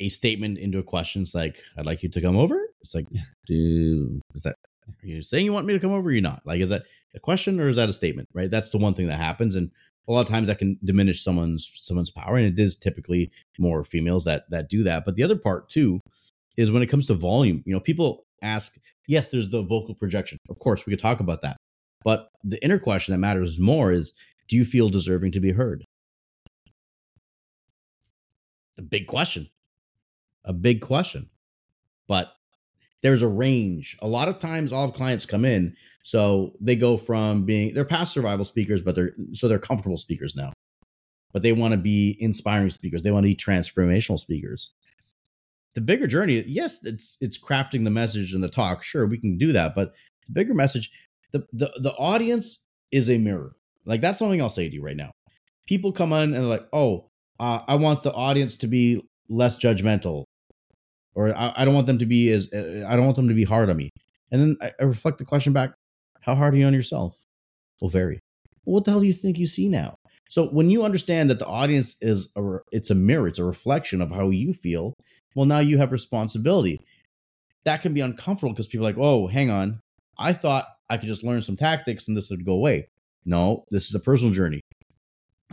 a 0.00 0.08
statement 0.08 0.58
into 0.58 0.78
a 0.78 0.82
question. 0.82 1.22
It's 1.22 1.34
like, 1.34 1.62
I'd 1.76 1.86
like 1.86 2.02
you 2.02 2.08
to 2.08 2.20
come 2.20 2.36
over. 2.36 2.60
It's 2.80 2.94
like, 2.94 3.06
do 3.46 4.20
is 4.34 4.42
that 4.42 4.56
are 4.88 5.06
you 5.06 5.22
saying 5.22 5.44
you 5.44 5.52
want 5.52 5.66
me 5.66 5.72
to 5.72 5.80
come 5.80 5.92
over 5.92 6.08
or 6.08 6.12
you 6.12 6.20
not? 6.20 6.42
Like, 6.44 6.60
is 6.60 6.68
that 6.68 6.84
a 7.14 7.20
question 7.20 7.60
or 7.60 7.68
is 7.68 7.76
that 7.76 7.88
a 7.88 7.92
statement? 7.92 8.28
Right. 8.32 8.50
That's 8.50 8.70
the 8.70 8.78
one 8.78 8.94
thing 8.94 9.08
that 9.08 9.18
happens. 9.18 9.56
And 9.56 9.70
a 10.08 10.12
lot 10.12 10.20
of 10.20 10.28
times 10.28 10.46
that 10.46 10.58
can 10.58 10.78
diminish 10.84 11.22
someone's 11.22 11.70
someone's 11.74 12.10
power. 12.10 12.36
And 12.36 12.46
it 12.46 12.58
is 12.58 12.76
typically 12.76 13.30
more 13.58 13.84
females 13.84 14.24
that 14.24 14.48
that 14.50 14.68
do 14.68 14.82
that. 14.84 15.04
But 15.04 15.16
the 15.16 15.22
other 15.22 15.36
part 15.36 15.68
too 15.68 16.00
is 16.56 16.70
when 16.70 16.82
it 16.82 16.86
comes 16.86 17.06
to 17.06 17.14
volume, 17.14 17.62
you 17.66 17.74
know, 17.74 17.80
people 17.80 18.24
ask, 18.42 18.76
yes, 19.08 19.28
there's 19.28 19.50
the 19.50 19.62
vocal 19.62 19.94
projection. 19.94 20.38
Of 20.48 20.58
course, 20.58 20.86
we 20.86 20.92
could 20.92 21.00
talk 21.00 21.20
about 21.20 21.42
that. 21.42 21.56
But 22.04 22.28
the 22.44 22.62
inner 22.64 22.78
question 22.78 23.12
that 23.12 23.18
matters 23.18 23.58
more 23.58 23.92
is 23.92 24.14
do 24.48 24.56
you 24.56 24.64
feel 24.64 24.88
deserving 24.88 25.32
to 25.32 25.40
be 25.40 25.50
heard? 25.50 25.84
The 28.76 28.82
big 28.82 29.06
question. 29.06 29.48
A 30.46 30.52
big 30.52 30.80
question. 30.80 31.28
But 32.08 32.32
there's 33.02 33.22
a 33.22 33.28
range. 33.28 33.96
A 34.00 34.08
lot 34.08 34.28
of 34.28 34.38
times 34.38 34.72
all 34.72 34.88
of 34.88 34.94
clients 34.94 35.26
come 35.26 35.44
in, 35.44 35.76
so 36.02 36.54
they 36.60 36.76
go 36.76 36.96
from 36.96 37.44
being 37.44 37.74
they're 37.74 37.84
past 37.84 38.12
survival 38.12 38.44
speakers, 38.44 38.82
but 38.82 38.94
they're 38.94 39.12
so 39.32 39.48
they're 39.48 39.58
comfortable 39.58 39.96
speakers 39.96 40.34
now. 40.34 40.52
But 41.32 41.42
they 41.42 41.52
want 41.52 41.72
to 41.72 41.78
be 41.78 42.16
inspiring 42.20 42.70
speakers. 42.70 43.02
They 43.02 43.10
want 43.10 43.24
to 43.24 43.28
be 43.28 43.36
transformational 43.36 44.18
speakers. 44.18 44.74
The 45.74 45.80
bigger 45.82 46.06
journey, 46.06 46.42
yes, 46.46 46.84
it's 46.84 47.18
it's 47.20 47.38
crafting 47.38 47.84
the 47.84 47.90
message 47.90 48.32
and 48.32 48.42
the 48.42 48.48
talk. 48.48 48.82
Sure, 48.82 49.06
we 49.06 49.18
can 49.18 49.36
do 49.36 49.52
that, 49.52 49.74
but 49.74 49.94
the 50.26 50.32
bigger 50.32 50.54
message, 50.54 50.90
the 51.32 51.46
the 51.52 51.70
the 51.80 51.92
audience 51.94 52.66
is 52.92 53.10
a 53.10 53.18
mirror. 53.18 53.56
Like 53.84 54.00
that's 54.00 54.18
something 54.18 54.40
I'll 54.40 54.48
say 54.48 54.68
to 54.68 54.74
you 54.74 54.82
right 54.82 54.96
now. 54.96 55.10
People 55.66 55.92
come 55.92 56.12
in 56.12 56.22
and 56.22 56.34
they're 56.34 56.42
like, 56.42 56.66
"Oh, 56.72 57.10
uh, 57.38 57.60
I 57.68 57.74
want 57.76 58.02
the 58.02 58.12
audience 58.12 58.56
to 58.58 58.66
be 58.66 59.02
less 59.28 59.58
judgmental, 59.58 60.24
or 61.16 61.36
I, 61.36 61.52
I 61.56 61.64
don't 61.64 61.74
want 61.74 61.88
them 61.88 61.98
to 61.98 62.06
be 62.06 62.30
as 62.30 62.52
uh, 62.52 62.84
I 62.86 62.94
don't 62.94 63.04
want 63.04 63.16
them 63.16 63.28
to 63.28 63.34
be 63.34 63.44
hard 63.44 63.68
on 63.68 63.76
me." 63.76 63.90
And 64.30 64.40
then 64.40 64.56
I, 64.60 64.72
I 64.80 64.84
reflect 64.84 65.18
the 65.18 65.24
question 65.24 65.52
back: 65.52 65.72
How 66.20 66.36
hard 66.36 66.54
are 66.54 66.56
you 66.56 66.66
on 66.66 66.74
yourself? 66.74 67.16
Well, 67.80 67.90
very. 67.90 68.20
Well, 68.64 68.74
what 68.74 68.84
the 68.84 68.92
hell 68.92 69.00
do 69.00 69.06
you 69.06 69.12
think 69.12 69.38
you 69.38 69.46
see 69.46 69.68
now? 69.68 69.96
So 70.28 70.46
when 70.48 70.70
you 70.70 70.84
understand 70.84 71.30
that 71.30 71.38
the 71.38 71.46
audience 71.46 71.96
is 72.00 72.32
a, 72.36 72.58
it's 72.72 72.90
a 72.90 72.94
mirror, 72.94 73.28
it's 73.28 73.38
a 73.38 73.44
reflection 73.44 74.00
of 74.00 74.10
how 74.10 74.30
you 74.30 74.52
feel. 74.52 74.94
Well, 75.34 75.46
now 75.46 75.60
you 75.60 75.78
have 75.78 75.92
responsibility. 75.92 76.80
That 77.64 77.82
can 77.82 77.94
be 77.94 78.00
uncomfortable 78.00 78.52
because 78.52 78.66
people 78.66 78.86
are 78.86 78.90
like, 78.90 78.98
"Oh, 78.98 79.26
hang 79.26 79.50
on, 79.50 79.80
I 80.18 80.32
thought 80.32 80.66
I 80.88 80.98
could 80.98 81.08
just 81.08 81.24
learn 81.24 81.42
some 81.42 81.56
tactics 81.56 82.06
and 82.06 82.16
this 82.16 82.30
would 82.30 82.44
go 82.44 82.52
away." 82.52 82.88
No, 83.24 83.64
this 83.70 83.88
is 83.88 83.94
a 83.94 84.00
personal 84.00 84.32
journey. 84.32 84.60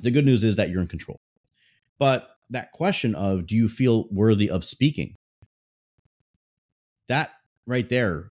The 0.01 0.11
good 0.11 0.25
news 0.25 0.43
is 0.43 0.57
that 0.57 0.69
you're 0.69 0.81
in 0.81 0.87
control. 0.87 1.17
But 1.99 2.29
that 2.49 2.71
question 2.71 3.15
of 3.15 3.47
do 3.47 3.55
you 3.55 3.67
feel 3.67 4.07
worthy 4.11 4.49
of 4.49 4.63
speaking? 4.63 5.15
That 7.09 7.31
right 7.65 7.87
there, 7.87 8.31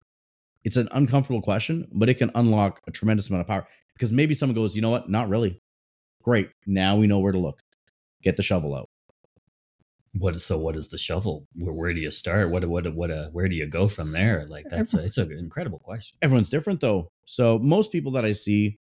it's 0.63 0.77
an 0.77 0.89
uncomfortable 0.91 1.41
question, 1.41 1.87
but 1.91 2.09
it 2.09 2.15
can 2.15 2.31
unlock 2.35 2.81
a 2.87 2.91
tremendous 2.91 3.29
amount 3.29 3.41
of 3.41 3.47
power 3.47 3.67
because 3.93 4.11
maybe 4.11 4.33
someone 4.33 4.55
goes, 4.55 4.75
you 4.75 4.81
know 4.81 4.89
what? 4.89 5.09
Not 5.09 5.29
really. 5.29 5.61
Great. 6.23 6.49
Now 6.65 6.97
we 6.97 7.07
know 7.07 7.19
where 7.19 7.31
to 7.31 7.37
look. 7.37 7.59
Get 8.23 8.37
the 8.37 8.43
shovel 8.43 8.75
out. 8.75 8.89
What 10.17 10.39
so? 10.39 10.57
What 10.57 10.75
is 10.75 10.87
the 10.87 10.97
shovel? 10.97 11.45
Where, 11.55 11.73
where 11.73 11.93
do 11.93 11.99
you 11.99 12.09
start? 12.09 12.49
What 12.49 12.65
what 12.65 12.91
what? 12.95 13.11
Uh, 13.11 13.27
where 13.31 13.49
do 13.49 13.55
you 13.55 13.67
go 13.67 13.87
from 13.87 14.13
there? 14.13 14.45
Like 14.47 14.65
that's 14.69 14.93
a, 14.93 15.03
it's 15.03 15.17
an 15.17 15.31
incredible 15.33 15.79
question. 15.79 16.17
Everyone's 16.21 16.49
different 16.49 16.79
though. 16.79 17.09
So 17.25 17.59
most 17.59 17.91
people 17.91 18.13
that 18.13 18.23
I 18.23 18.31
see, 18.31 18.79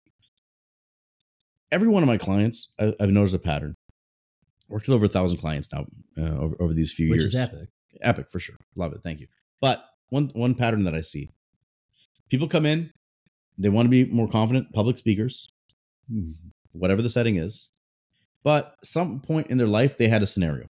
every 1.72 1.88
one 1.88 2.04
of 2.04 2.08
my 2.08 2.20
clients, 2.20 2.76
I, 2.80 2.94
I've 3.00 3.10
noticed 3.10 3.36
a 3.36 3.40
pattern. 3.40 3.74
Worked 4.70 4.88
with 4.88 4.96
over 4.96 5.06
a 5.06 5.10
thousand 5.10 5.40
clients 5.40 5.74
now 5.74 5.86
uh, 6.18 6.38
over, 6.38 6.56
over 6.60 6.74
these 6.74 6.92
few 6.92 7.10
Which 7.10 7.22
years. 7.22 7.34
is 7.34 7.40
epic. 7.40 7.70
epic 8.02 8.32
for 8.32 8.40
sure. 8.40 8.56
Love 8.76 8.94
it. 8.94 9.02
Thank 9.04 9.20
you. 9.20 9.28
But 9.64 9.86
one 10.10 10.30
one 10.34 10.56
pattern 10.56 10.84
that 10.84 10.94
I 10.94 11.00
see, 11.00 11.30
people 12.30 12.50
come 12.50 12.66
in, 12.66 12.92
they 13.58 13.70
want 13.70 13.86
to 13.86 13.90
be 13.90 14.04
more 14.04 14.28
confident 14.28 14.74
public 14.74 14.98
speakers, 14.98 15.48
whatever 16.74 17.02
the 17.02 17.08
setting 17.08 17.38
is. 17.38 17.70
But 18.44 18.76
some 18.84 19.22
point 19.22 19.48
in 19.48 19.58
their 19.58 19.68
life, 19.68 19.98
they 19.98 20.10
had 20.10 20.22
a 20.22 20.28
scenario 20.28 20.68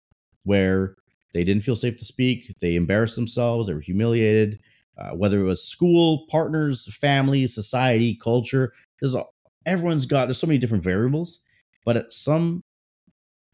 where 0.44 0.96
they 1.32 1.44
didn't 1.44 1.62
feel 1.62 1.76
safe 1.76 1.98
to 1.98 2.04
speak. 2.04 2.52
They 2.60 2.74
embarrassed 2.74 3.14
themselves. 3.14 3.68
They 3.68 3.74
were 3.74 3.80
humiliated. 3.80 4.58
Uh, 4.98 5.10
whether 5.10 5.38
it 5.38 5.44
was 5.44 5.62
school, 5.62 6.26
partners, 6.28 6.92
family, 6.96 7.46
society, 7.46 8.18
culture. 8.20 8.72
There's 9.00 9.14
a, 9.14 9.22
everyone's 9.66 10.04
got. 10.04 10.26
There's 10.26 10.38
so 10.38 10.48
many 10.48 10.58
different 10.58 10.82
variables. 10.82 11.44
But 11.84 11.96
at 11.96 12.10
some 12.10 12.64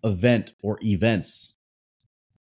event 0.02 0.54
or 0.62 0.78
events, 0.82 1.55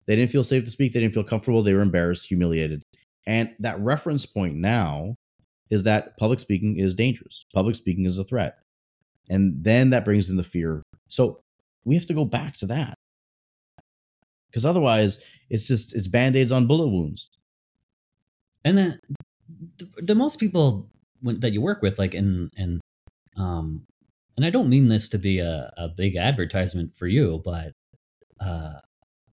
they 0.08 0.16
didn't 0.16 0.32
feel 0.32 0.44
safe 0.44 0.64
to 0.64 0.72
speak. 0.72 0.94
They 0.94 1.00
didn't 1.00 1.14
feel 1.14 1.24
comfortable. 1.24 1.64
They 1.64 1.74
were 1.74 1.82
embarrassed, 1.82 2.28
humiliated. 2.28 2.84
And 3.26 3.56
that 3.60 3.80
reference 3.80 4.26
point 4.26 4.56
now 4.56 5.16
is 5.70 5.84
that 5.84 6.18
public 6.18 6.40
speaking 6.40 6.78
is 6.78 6.94
dangerous. 6.94 7.46
Public 7.54 7.76
speaking 7.76 8.06
is 8.06 8.18
a 8.18 8.24
threat. 8.24 8.58
And 9.30 9.64
then 9.64 9.90
that 9.90 10.06
brings 10.06 10.30
in 10.30 10.38
the 10.38 10.44
fear. 10.44 10.84
So 11.08 11.42
we 11.84 11.96
have 11.96 12.06
to 12.06 12.14
go 12.14 12.26
back 12.26 12.58
to 12.58 12.68
that. 12.68 12.96
Because 14.48 14.66
otherwise, 14.66 15.24
it's 15.50 15.68
just 15.68 15.96
it's 15.96 16.08
band-aids 16.08 16.52
on 16.52 16.68
bullet 16.68 16.88
wounds. 16.88 17.30
And 18.64 18.78
then 18.78 19.00
the, 19.78 19.90
the 19.98 20.16
most 20.16 20.40
people 20.40 20.90
that 21.22 21.54
you 21.54 21.62
work 21.62 21.82
with, 21.82 22.00
like 22.00 22.14
and 22.14 22.52
and 22.56 22.80
um, 23.36 23.86
and 24.38 24.46
I 24.46 24.50
don't 24.50 24.70
mean 24.70 24.88
this 24.88 25.10
to 25.10 25.18
be 25.18 25.40
a, 25.40 25.74
a 25.78 25.88
big 25.88 26.16
advertisement 26.16 26.96
for 26.96 27.08
you, 27.08 27.42
but 27.44 27.74
uh, 28.40 28.76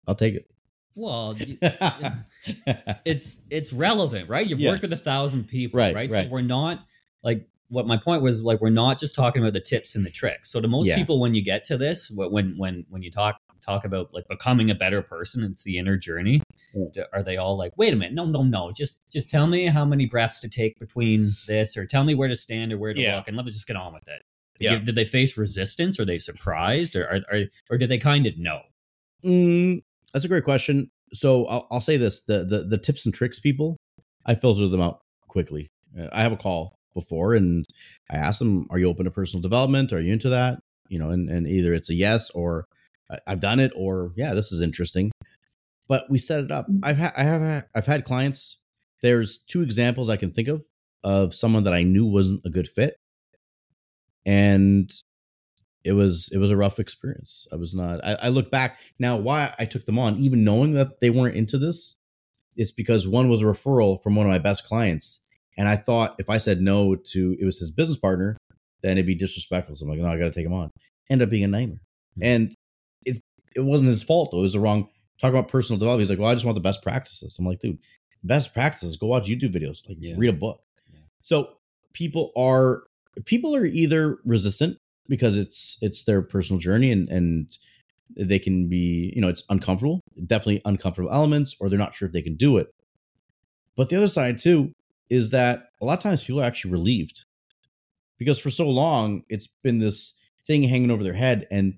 I'll 0.07 0.15
take 0.15 0.35
it. 0.35 0.50
Well, 0.97 1.37
it's 3.05 3.41
it's 3.51 3.73
relevant, 3.73 4.29
right? 4.29 4.47
You've 4.47 4.61
worked 4.61 4.83
with 4.83 4.93
a 4.93 4.97
thousand 4.97 5.45
people, 5.49 5.79
Right, 5.79 5.95
right? 5.95 6.11
right. 6.11 6.25
So 6.25 6.31
we're 6.31 6.43
not 6.43 6.85
like 7.23 7.47
what 7.69 7.87
my 7.87 7.97
point 7.97 8.23
was 8.23 8.43
like 8.43 8.61
we're 8.61 8.71
not 8.71 8.99
just 8.99 9.15
talking 9.15 9.43
about 9.43 9.53
the 9.53 9.61
tips 9.61 9.95
and 9.95 10.05
the 10.05 10.11
tricks. 10.11 10.51
So 10.51 10.61
to 10.61 10.69
most 10.69 10.89
Yeah. 10.89 10.97
people, 10.97 11.21
when 11.21 11.35
you 11.35 11.43
get 11.43 11.65
to 11.67 11.77
this, 11.79 12.11
when 12.11 12.57
when 12.59 12.85
when 12.89 13.03
you 13.03 13.11
talk 13.11 13.39
talk 13.61 13.85
about 13.85 14.13
like 14.15 14.27
becoming 14.29 14.71
a 14.71 14.75
better 14.75 15.03
person, 15.03 15.45
it's 15.45 15.65
the 15.65 15.79
inner 15.79 15.97
journey. 15.97 16.41
Mm. 16.75 17.05
Are 17.13 17.23
they 17.23 17.37
all 17.37 17.57
like, 17.59 17.73
wait 17.77 17.93
a 17.93 17.97
minute, 17.97 18.15
no, 18.15 18.25
no, 18.27 18.43
no, 18.43 18.73
just 18.73 19.11
just 19.11 19.29
tell 19.31 19.47
me 19.47 19.67
how 19.67 19.85
many 19.85 20.07
breaths 20.07 20.41
to 20.41 20.49
take 20.49 20.79
between 20.79 21.31
this, 21.47 21.77
or 21.77 21.85
tell 21.87 22.05
me 22.05 22.15
where 22.15 22.29
to 22.29 22.35
stand 22.37 22.73
or 22.73 22.79
where 22.79 22.95
to 22.95 23.01
Yeah. 23.01 23.17
look, 23.17 23.29
and 23.29 23.37
let's 23.37 23.53
just 23.53 23.67
get 23.67 23.77
on 23.77 23.93
with 23.93 24.07
it. 24.09 24.23
Yeah. 24.59 24.73
Did, 24.73 24.87
did 24.87 24.95
they 24.95 25.05
face 25.05 25.37
resistance? 25.39 25.99
Are 26.01 26.05
they 26.05 26.19
surprised, 26.19 26.95
or 26.97 27.07
are, 27.07 27.21
are 27.33 27.45
or 27.71 27.79
did 27.79 27.89
they 27.91 27.99
kind 27.99 28.27
of 28.27 28.37
know? 28.39 28.61
Mm, 29.25 29.83
that's 30.13 30.25
a 30.25 30.29
great 30.29 30.45
question. 30.45 30.91
So 31.13 31.47
I'll, 31.47 31.67
I'll 31.71 31.81
say 31.81 31.97
this: 31.97 32.23
the, 32.25 32.45
the 32.45 32.65
the 32.65 32.79
tips 32.79 33.05
and 33.05 33.15
tricks 33.15 33.39
people, 33.39 33.77
I 34.27 34.35
filter 34.35 34.69
them 34.69 34.81
out 34.81 35.01
quickly. 35.29 35.69
Uh, 35.99 36.09
I 36.13 36.23
have 36.23 36.33
a 36.33 36.37
call 36.37 36.75
before, 36.95 37.35
and 37.35 37.65
I 38.11 38.17
ask 38.17 38.39
them, 38.39 38.67
"Are 38.71 38.79
you 38.79 38.89
open 38.89 39.05
to 39.05 39.11
personal 39.11 39.43
development? 39.43 39.93
Are 39.93 40.01
you 40.01 40.13
into 40.13 40.29
that?" 40.31 40.59
You 40.89 40.99
know, 40.99 41.11
and 41.11 41.29
and 41.29 41.47
either 41.47 41.73
it's 41.75 41.91
a 41.91 41.95
yes 41.95 42.31
or 42.31 42.65
"I- 43.11 43.19
I've 43.27 43.41
done 43.41 43.61
it, 43.61 43.73
or 43.75 44.13
yeah, 44.17 44.35
this 44.35 44.53
is 44.53 44.61
interesting. 44.61 45.11
But 45.89 46.09
we 46.09 46.19
set 46.19 46.45
it 46.45 46.53
up. 46.53 46.67
I've 46.83 46.97
had 46.97 47.13
I 47.17 47.23
have 47.25 47.65
I've 47.75 47.87
had 47.87 48.05
clients. 48.05 48.61
There's 49.03 49.39
two 49.39 49.63
examples 49.63 50.09
I 50.11 50.17
can 50.17 50.31
think 50.33 50.49
of 50.49 50.65
of 51.03 51.35
someone 51.35 51.65
that 51.65 51.73
I 51.75 51.83
knew 51.83 52.07
wasn't 52.07 52.43
a 52.45 52.51
good 52.51 52.69
fit, 52.69 52.97
and 54.27 54.91
it 55.85 55.93
was 55.93 56.31
it 56.33 56.39
was 56.39 56.51
a 56.51 56.57
rough 56.57 56.79
experience. 56.79 57.47
I 57.53 57.57
was 57.57 57.75
not. 57.75 58.05
I, 58.05 58.15
I 58.23 58.29
look 58.29 58.51
back 58.51 58.81
now 58.99 59.17
why 59.17 59.55
I 59.59 59.65
took 59.65 59.87
them 59.87 59.99
on, 59.99 60.19
even 60.19 60.45
knowing 60.45 60.73
that 60.75 61.01
they 61.01 61.11
weren't 61.11 61.37
into 61.37 61.59
this. 61.59 61.97
It's 62.57 62.73
because 62.73 63.09
one 63.09 63.29
was 63.31 63.43
a 63.43 63.47
referral 63.47 64.03
from 64.03 64.17
one 64.17 64.27
of 64.27 64.31
my 64.31 64.39
best 64.39 64.65
clients, 64.67 65.25
and 65.57 65.69
I 65.69 65.77
thought 65.77 66.17
if 66.19 66.29
I 66.29 66.39
said 66.39 66.61
no 66.61 66.95
to 66.97 67.37
it 67.41 67.45
was 67.45 67.59
his 67.59 67.71
business 67.71 67.99
partner, 67.99 68.37
then 68.83 68.93
it'd 68.93 69.07
be 69.07 69.15
disrespectful. 69.15 69.77
So 69.77 69.85
I'm 69.85 69.91
like, 69.91 70.01
no, 70.01 70.09
I 70.09 70.19
got 70.19 70.25
to 70.25 70.33
take 70.33 70.47
him 70.47 70.53
on. 70.53 70.71
End 71.09 71.23
up 71.23 71.31
being 71.31 71.45
a 71.45 71.49
nightmare, 71.49 71.81
Hmm. 72.17 72.23
and 72.25 72.55
it 73.07 73.19
it 73.57 73.61
wasn't 73.61 73.89
his 73.89 74.03
fault 74.03 74.31
though. 74.33 74.39
It 74.39 74.43
was 74.43 74.53
the 74.53 74.61
wrong. 74.61 74.89
Talk 75.21 75.31
about 75.31 75.49
personal 75.49 75.79
development. 75.79 76.01
He's 76.03 76.11
like, 76.11 76.19
well, 76.19 76.31
I 76.31 76.35
just 76.35 76.47
want 76.47 76.55
the 76.55 76.63
best 76.63 76.83
practices. 76.83 77.37
I'm 77.39 77.45
like, 77.45 77.59
dude, 77.61 77.79
best 78.25 78.55
practices. 78.55 78.97
Go 78.97 79.07
watch 79.07 79.29
YouTube 79.29 79.53
videos. 79.55 79.87
Like, 79.87 79.99
Yeah. 80.01 80.15
read 80.17 80.31
a 80.31 80.33
book. 80.35 80.63
Yeah. 80.91 80.99
So 81.23 81.51
people 81.93 82.33
are 82.37 82.85
people 83.27 83.55
are 83.55 83.67
either 83.67 84.19
resistant 84.25 84.79
because 85.11 85.37
it's 85.37 85.77
it's 85.83 86.05
their 86.05 86.23
personal 86.23 86.61
journey 86.61 86.91
and 86.91 87.09
and 87.11 87.59
they 88.17 88.39
can 88.39 88.69
be 88.69 89.13
you 89.15 89.21
know 89.21 89.29
it's 89.29 89.45
uncomfortable 89.51 90.01
definitely 90.27 90.63
uncomfortable 90.65 91.13
elements 91.13 91.57
or 91.61 91.69
they're 91.69 91.79
not 91.79 91.95
sure 91.95 92.07
if 92.07 92.13
they 92.13 92.23
can 92.23 92.37
do 92.37 92.57
it. 92.57 92.73
But 93.77 93.89
the 93.89 93.97
other 93.97 94.09
side 94.09 94.39
too 94.39 94.73
is 95.11 95.31
that 95.31 95.65
a 95.83 95.85
lot 95.85 95.99
of 95.99 96.03
times 96.03 96.23
people 96.23 96.41
are 96.41 96.45
actually 96.45 96.71
relieved 96.71 97.25
because 98.17 98.39
for 98.39 98.51
so 98.51 98.71
long 98.71 99.25
it's 99.29 99.49
been 99.63 99.81
this 99.81 100.19
thing 100.47 100.63
hanging 100.63 100.91
over 100.91 101.05
their 101.05 101.13
head 101.13 101.47
and 101.51 101.75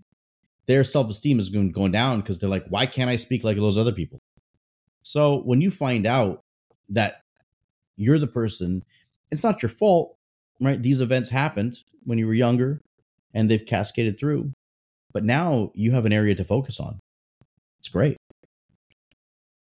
their 0.67 0.85
self-esteem 0.85 1.39
is 1.39 1.49
going 1.49 1.73
going 1.73 1.91
down 1.91 2.21
because 2.21 2.39
they're 2.39 2.49
like 2.49 2.67
why 2.69 2.87
can't 2.87 3.11
i 3.11 3.17
speak 3.17 3.43
like 3.43 3.57
those 3.57 3.79
other 3.79 3.93
people? 3.93 4.21
So 5.03 5.41
when 5.41 5.61
you 5.61 5.71
find 5.71 6.07
out 6.07 6.43
that 6.91 7.23
you're 7.97 8.19
the 8.19 8.29
person 8.29 8.85
it's 9.31 9.43
not 9.43 9.63
your 9.63 9.71
fault 9.71 10.17
right? 10.61 10.81
These 10.81 11.01
events 11.01 11.31
happened 11.31 11.79
when 12.05 12.19
you 12.19 12.27
were 12.27 12.35
younger 12.35 12.81
and 13.35 13.49
they've 13.49 13.67
cascaded 13.67 14.19
through 14.19 14.51
but 15.13 15.25
now 15.25 15.71
you 15.75 15.91
have 15.93 16.07
an 16.07 16.13
area 16.13 16.35
to 16.35 16.45
focus 16.45 16.79
on 16.81 16.99
it's 17.81 17.89
great 17.89 18.17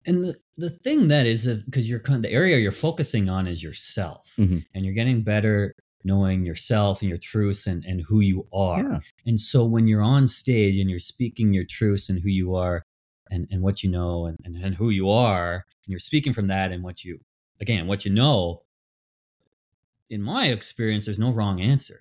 And 0.06 0.24
the 0.24 0.36
the 0.56 0.70
thing 0.70 1.08
that 1.08 1.26
is 1.26 1.46
because 1.66 1.88
you're 1.88 2.00
kind 2.00 2.22
the 2.24 2.32
area 2.32 2.58
you're 2.58 2.72
focusing 2.72 3.28
on 3.28 3.46
is 3.46 3.62
yourself, 3.62 4.34
Mhm. 4.38 4.64
and 4.74 4.84
you're 4.84 4.94
getting 4.94 5.22
better 5.22 5.72
knowing 6.04 6.44
yourself 6.46 7.00
and 7.02 7.08
your 7.08 7.18
truths 7.18 7.66
and 7.66 7.84
and 7.84 8.00
who 8.08 8.20
you 8.20 8.46
are. 8.52 8.80
yeah 8.82 9.00
And 9.26 9.40
so 9.40 9.64
when 9.66 9.86
you're 9.88 10.02
on 10.16 10.26
stage 10.26 10.78
and 10.78 10.88
you're 10.90 10.98
speaking 11.14 11.52
your 11.52 11.64
truths 11.64 12.08
and 12.08 12.20
who 12.22 12.28
you 12.30 12.54
are 12.54 12.82
and, 13.30 13.46
and 13.50 13.62
what 13.62 13.82
you 13.82 13.90
know 13.90 14.26
and, 14.26 14.36
and, 14.44 14.56
and 14.56 14.74
who 14.76 14.90
you 14.90 15.10
are, 15.10 15.52
and 15.84 15.88
you're 15.92 15.98
speaking 16.10 16.32
from 16.32 16.46
that 16.48 16.72
and 16.72 16.82
what 16.82 17.04
you, 17.04 17.20
again, 17.60 17.86
what 17.86 18.04
you 18.06 18.12
know, 18.12 18.62
in 20.08 20.22
my 20.22 20.46
experience, 20.46 21.04
there's 21.04 21.18
no 21.18 21.30
wrong 21.32 21.60
answer. 21.60 22.00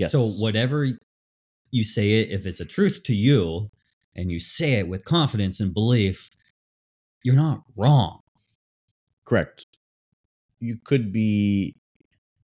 Yes. 0.00 0.12
So 0.12 0.20
whatever 0.44 0.88
you 1.70 1.84
say 1.84 2.20
it, 2.20 2.30
if 2.30 2.46
it's 2.46 2.60
a 2.60 2.64
truth 2.64 3.02
to 3.04 3.14
you 3.14 3.70
and 4.16 4.30
you 4.30 4.38
say 4.40 4.72
it 4.74 4.88
with 4.88 5.04
confidence 5.04 5.60
and 5.60 5.72
belief, 5.72 6.30
you're 7.22 7.36
not 7.36 7.62
wrong. 7.76 8.20
correct. 9.24 9.66
You 10.58 10.76
could 10.84 11.12
be 11.12 11.74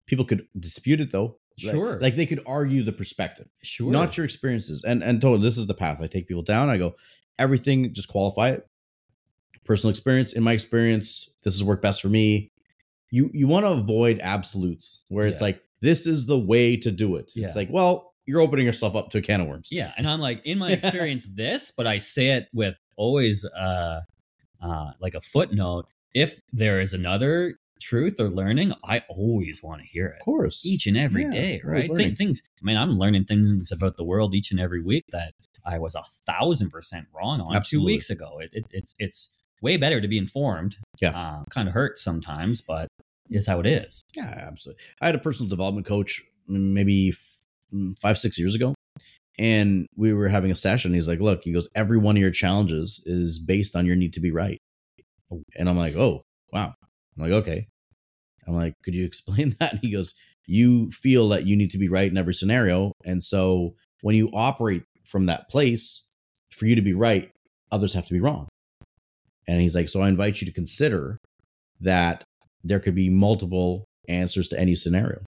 people 0.05 0.25
could 0.25 0.45
dispute 0.59 0.99
it 1.01 1.11
though 1.11 1.37
Sure. 1.57 1.97
like, 2.01 2.15
they 2.17 2.25
could 2.25 2.43
argue 2.45 2.83
the 2.83 2.91
perspective 2.91 3.47
Sure. 3.63 3.89
not 3.91 4.17
your 4.17 4.25
experiences. 4.25 4.83
And 4.83 5.01
and 5.01 5.21
totally 5.21 5.41
this 5.41 5.57
is 5.57 5.67
the 5.67 5.73
path. 5.73 6.01
I 6.01 6.07
take 6.07 6.27
people 6.27 6.43
down 6.43 6.67
i 6.69 6.77
go 6.77 6.95
everything 7.39 7.93
just 7.93 8.09
qualify 8.09 8.49
it. 8.49 8.67
Personal 9.63 9.89
experience 9.91 10.33
in 10.33 10.43
my 10.43 10.51
experience 10.51 11.37
this 11.43 11.53
has 11.53 11.63
worked 11.63 11.81
best 11.81 12.01
for 12.01 12.09
me. 12.09 12.51
You 13.11 13.29
you 13.33 13.47
want 13.47 13.65
to 13.65 13.71
avoid 13.71 14.19
absolutes 14.19 15.05
where 15.09 15.25
it's 15.27 15.41
like 15.41 15.61
this 15.85 16.05
is 16.07 16.25
the 16.25 16.37
way 16.53 16.75
to 16.85 16.91
do 16.91 17.15
it 17.15 17.31
Yeah. 17.35 17.45
it's 17.45 17.55
like 17.55 17.69
well 17.71 18.13
you're 18.27 18.41
opening 18.41 18.65
yourself 18.65 18.95
up 18.95 19.11
to 19.11 19.19
a 19.19 19.21
can 19.21 19.41
of 19.41 19.47
worms. 19.47 19.69
Yeah, 19.71 19.91
and 19.97 20.09
I'm 20.09 20.19
like, 20.19 20.41
in 20.45 20.57
my 20.57 20.71
experience, 20.77 21.27
this, 21.31 21.71
but 21.77 21.85
I 21.85 21.99
say 21.99 22.29
it 22.37 22.47
with 22.53 22.73
always 22.97 23.45
uh, 23.45 24.01
uh, 24.59 24.91
like 24.99 25.13
a 25.13 25.21
footnote. 25.21 25.85
If 26.15 26.39
there 26.51 26.81
is 26.81 26.95
another 26.95 27.59
truth 27.79 28.19
or 28.19 28.29
learning, 28.29 28.73
I 28.83 29.03
always 29.09 29.61
want 29.61 29.81
to 29.81 29.87
hear 29.87 30.07
it. 30.07 30.21
Of 30.21 30.25
course. 30.25 30.65
Each 30.65 30.87
and 30.87 30.97
every 30.97 31.25
Yeah, 31.25 31.29
day, 31.29 31.61
right? 31.63 31.87
Th- 31.95 32.17
things. 32.17 32.41
I 32.59 32.65
mean, 32.65 32.77
I'm 32.77 32.97
learning 32.97 33.25
things 33.25 33.71
about 33.71 33.95
the 33.95 34.03
world 34.03 34.33
each 34.33 34.49
and 34.49 34.59
every 34.59 34.81
week 34.81 35.03
that 35.11 35.33
I 35.63 35.77
was 35.77 35.93
a 35.93 36.01
thousand 36.25 36.71
percent 36.71 37.05
wrong 37.13 37.41
on 37.41 37.55
Absolutely. 37.55 37.91
two 37.91 37.95
weeks 37.95 38.09
ago. 38.09 38.39
It, 38.39 38.49
it, 38.53 38.65
it's 38.71 38.95
it's 38.97 39.29
way 39.61 39.77
better 39.77 40.01
to 40.01 40.07
be 40.07 40.17
informed. 40.17 40.77
Yeah. 40.99 41.11
uh, 41.11 41.43
kind 41.51 41.67
of 41.67 41.75
hurts 41.75 42.01
sometimes, 42.03 42.61
but 42.61 42.87
is 43.29 43.47
how 43.47 43.59
it 43.59 43.65
is. 43.65 44.03
Yeah, 44.15 44.45
absolutely. 44.47 44.83
I 45.01 45.07
had 45.07 45.15
a 45.15 45.19
personal 45.19 45.49
development 45.49 45.85
coach 45.85 46.21
mm, 46.49 46.73
maybe 46.73 47.13
mm, 47.73 47.97
five, 47.99 48.17
six 48.17 48.37
years 48.37 48.55
ago, 48.55 48.75
and 49.37 49.87
we 49.95 50.13
were 50.13 50.27
having 50.27 50.51
a 50.51 50.55
session. 50.55 50.93
He's 50.93 51.07
like, 51.07 51.19
"Look," 51.19 51.43
he 51.43 51.51
goes, 51.51 51.69
"Every 51.75 51.97
one 51.97 52.15
of 52.15 52.21
your 52.21 52.31
challenges 52.31 53.03
is 53.05 53.39
based 53.39 53.75
on 53.75 53.85
your 53.85 53.95
need 53.95 54.13
to 54.13 54.19
be 54.19 54.31
right." 54.31 54.59
And 55.57 55.69
I'm 55.69 55.77
like, 55.77 55.95
"Oh, 55.95 56.21
wow." 56.51 56.73
I'm 57.17 57.23
like, 57.23 57.31
"Okay." 57.31 57.67
I'm 58.47 58.55
like, 58.55 58.73
"Could 58.83 58.95
you 58.95 59.05
explain 59.11 59.55
that?" 59.59 59.73
And 59.73 59.81
he 59.81 59.91
goes, 59.91 60.13
"You 60.45 60.91
feel 60.91 61.29
that 61.29 61.45
you 61.45 61.55
need 61.55 61.71
to 61.71 61.77
be 61.77 61.89
right 61.89 62.09
in 62.09 62.17
every 62.17 62.33
scenario, 62.33 62.93
and 63.03 63.23
so 63.23 63.75
when 64.01 64.15
you 64.15 64.29
operate 64.33 64.83
from 65.03 65.25
that 65.27 65.49
place, 65.49 66.09
for 66.51 66.65
you 66.65 66.75
to 66.75 66.81
be 66.81 66.93
right, 66.93 67.31
others 67.71 67.93
have 67.93 68.05
to 68.07 68.13
be 68.13 68.21
wrong." 68.21 68.47
And 69.47 69.61
he's 69.61 69.75
like, 69.75 69.89
"So 69.89 70.01
I 70.01 70.09
invite 70.09 70.41
you 70.41 70.47
to 70.47 70.53
consider 70.53 71.17
that 71.81 72.23
there 72.65 72.79
could 72.79 72.95
be 72.95 73.09
multiple 73.09 73.85
answers 74.09 74.47
to 74.49 74.59
any 74.59 74.75
scenario. 74.75 75.21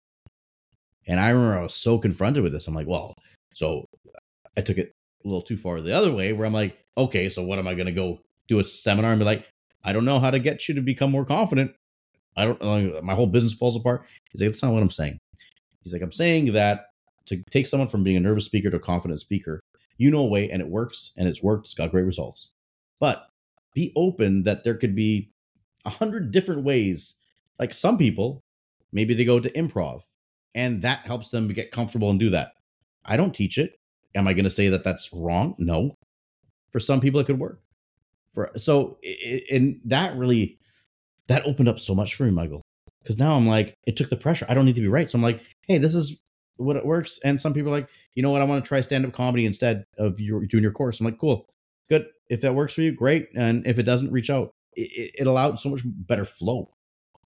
And 1.06 1.20
I 1.20 1.30
remember 1.30 1.58
I 1.58 1.62
was 1.62 1.74
so 1.74 1.98
confronted 1.98 2.42
with 2.42 2.52
this. 2.52 2.66
I'm 2.66 2.74
like, 2.74 2.88
well, 2.88 3.14
so 3.54 3.84
I 4.56 4.62
took 4.62 4.78
it 4.78 4.92
a 5.24 5.28
little 5.28 5.42
too 5.42 5.56
far 5.56 5.80
the 5.80 5.92
other 5.92 6.12
way 6.12 6.32
where 6.32 6.46
I'm 6.46 6.52
like, 6.52 6.78
okay, 6.96 7.28
so 7.28 7.44
what 7.44 7.58
am 7.58 7.68
I 7.68 7.74
going 7.74 7.86
to 7.86 7.92
go 7.92 8.20
do 8.48 8.58
a 8.58 8.64
seminar 8.64 9.12
and 9.12 9.20
be 9.20 9.24
like, 9.24 9.46
I 9.84 9.92
don't 9.92 10.04
know 10.04 10.18
how 10.18 10.30
to 10.30 10.38
get 10.38 10.68
you 10.68 10.74
to 10.74 10.80
become 10.80 11.10
more 11.12 11.24
confident. 11.24 11.72
I 12.36 12.46
don't 12.46 12.60
uh, 12.60 13.00
my 13.02 13.14
whole 13.14 13.26
business 13.26 13.52
falls 13.52 13.76
apart. 13.76 14.04
He's 14.30 14.40
like, 14.40 14.48
that's 14.48 14.62
not 14.62 14.72
what 14.72 14.82
I'm 14.82 14.90
saying. 14.90 15.18
He's 15.82 15.92
like, 15.92 16.02
I'm 16.02 16.12
saying 16.12 16.52
that 16.54 16.86
to 17.26 17.42
take 17.50 17.66
someone 17.66 17.88
from 17.88 18.02
being 18.02 18.16
a 18.16 18.20
nervous 18.20 18.46
speaker 18.46 18.70
to 18.70 18.76
a 18.76 18.80
confident 18.80 19.20
speaker, 19.20 19.60
you 19.98 20.10
know 20.10 20.20
a 20.20 20.26
way 20.26 20.50
and 20.50 20.60
it 20.60 20.68
works 20.68 21.12
and 21.16 21.28
it's 21.28 21.42
worked. 21.42 21.66
It's 21.66 21.74
got 21.74 21.90
great 21.90 22.04
results. 22.04 22.52
But 23.00 23.26
be 23.74 23.92
open 23.94 24.42
that 24.44 24.64
there 24.64 24.74
could 24.74 24.94
be 24.94 25.30
a 25.84 25.90
hundred 25.90 26.30
different 26.30 26.64
ways. 26.64 27.20
Like 27.58 27.74
some 27.74 27.98
people, 27.98 28.42
maybe 28.92 29.14
they 29.14 29.24
go 29.24 29.40
to 29.40 29.50
improv 29.50 30.02
and 30.54 30.82
that 30.82 31.00
helps 31.00 31.28
them 31.28 31.48
get 31.48 31.70
comfortable 31.70 32.10
and 32.10 32.18
do 32.18 32.30
that. 32.30 32.52
I 33.04 33.16
don't 33.16 33.34
teach 33.34 33.58
it. 33.58 33.78
Am 34.14 34.26
I 34.26 34.32
going 34.32 34.44
to 34.44 34.50
say 34.50 34.68
that 34.68 34.84
that's 34.84 35.12
wrong? 35.12 35.54
No. 35.58 35.94
For 36.72 36.80
some 36.80 37.00
people, 37.00 37.20
it 37.20 37.26
could 37.26 37.38
work. 37.38 37.60
For 38.32 38.50
so, 38.56 38.98
and 39.50 39.80
that 39.84 40.16
really 40.16 40.58
that 41.28 41.44
opened 41.46 41.68
up 41.68 41.80
so 41.80 41.94
much 41.94 42.14
for 42.14 42.24
me, 42.24 42.30
Michael. 42.30 42.62
Because 43.02 43.18
now 43.18 43.36
I'm 43.36 43.46
like, 43.46 43.74
it 43.86 43.96
took 43.96 44.10
the 44.10 44.16
pressure. 44.16 44.46
I 44.48 44.54
don't 44.54 44.64
need 44.64 44.74
to 44.74 44.80
be 44.80 44.88
right. 44.88 45.10
So 45.10 45.16
I'm 45.16 45.22
like, 45.22 45.40
hey, 45.62 45.78
this 45.78 45.94
is 45.94 46.22
what 46.56 46.76
it 46.76 46.84
works. 46.84 47.20
And 47.24 47.40
some 47.40 47.54
people 47.54 47.68
are 47.72 47.78
like, 47.78 47.88
you 48.14 48.22
know 48.22 48.30
what? 48.30 48.42
I 48.42 48.44
want 48.44 48.64
to 48.64 48.68
try 48.68 48.80
stand 48.80 49.06
up 49.06 49.12
comedy 49.12 49.46
instead 49.46 49.84
of 49.98 50.20
your 50.20 50.44
doing 50.46 50.62
your 50.62 50.72
course. 50.72 51.00
I'm 51.00 51.06
like, 51.06 51.18
cool, 51.18 51.46
good. 51.88 52.06
If 52.28 52.40
that 52.40 52.54
works 52.54 52.74
for 52.74 52.80
you, 52.80 52.92
great. 52.92 53.28
And 53.34 53.66
if 53.66 53.78
it 53.78 53.84
doesn't, 53.84 54.10
reach 54.10 54.30
out. 54.30 54.50
It, 54.74 55.12
it 55.20 55.26
allowed 55.26 55.60
so 55.60 55.68
much 55.68 55.82
better 55.84 56.24
flow. 56.24 56.70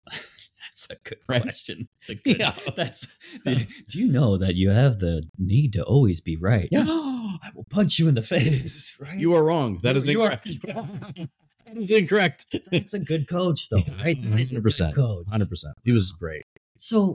That's 0.10 0.88
a 0.90 0.96
good 1.04 1.18
Right? 1.28 1.42
question. 1.42 1.88
It's 2.00 2.08
a 2.10 2.14
good. 2.14 2.38
Yeah. 2.38 2.54
That's. 2.76 3.06
Do 3.44 3.98
you 3.98 4.10
know 4.10 4.36
that 4.38 4.54
you 4.54 4.70
have 4.70 4.98
the 4.98 5.24
need 5.38 5.72
to 5.74 5.82
always 5.82 6.20
be 6.20 6.36
right? 6.36 6.68
Yeah. 6.70 6.84
I 6.88 7.50
will 7.54 7.66
punch 7.70 7.98
you 7.98 8.08
in 8.08 8.14
the 8.14 8.22
face. 8.22 8.96
Right. 9.00 9.18
You 9.18 9.34
are 9.34 9.42
wrong. 9.42 9.78
That 9.82 9.96
is 9.96 10.06
incorrect. 10.08 10.44
that 10.64 11.28
is 11.76 11.90
incorrect. 11.90 12.46
That's 12.70 12.94
a 12.94 13.00
good 13.00 13.26
coach, 13.28 13.68
though, 13.68 13.82
right? 14.02 14.16
That 14.22 14.38
is 14.40 14.52
a 14.52 14.60
good 14.60 14.64
100%. 14.72 14.94
Coach. 14.94 15.26
Hundred 15.28 15.48
percent. 15.50 15.74
He 15.84 15.92
was 15.92 16.10
great. 16.12 16.44
So, 16.78 17.14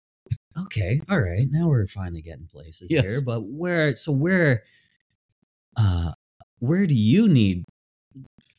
okay, 0.58 1.02
all 1.10 1.20
right. 1.22 1.48
Now 1.50 1.66
we're 1.68 1.88
finally 1.88 2.22
getting 2.22 2.48
places 2.48 2.92
Yes. 2.92 3.04
here. 3.12 3.22
But 3.26 3.42
where? 3.42 3.96
So 3.96 4.12
where? 4.12 4.64
Uh, 5.76 6.12
where 6.60 6.86
do 6.88 6.96
you 6.96 7.28
need? 7.30 7.64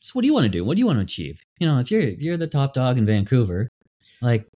So 0.01 0.11
what 0.13 0.21
do 0.21 0.27
you 0.27 0.33
want 0.33 0.45
to 0.45 0.49
do? 0.49 0.63
What 0.63 0.75
do 0.75 0.79
you 0.79 0.85
want 0.85 0.97
to 0.99 1.03
achieve? 1.03 1.41
You 1.59 1.67
know, 1.67 1.79
if 1.79 1.91
you're 1.91 2.01
if 2.01 2.21
you're 2.21 2.37
the 2.37 2.47
top 2.47 2.73
dog 2.73 2.97
in 2.97 3.05
Vancouver, 3.05 3.67
like, 4.21 4.47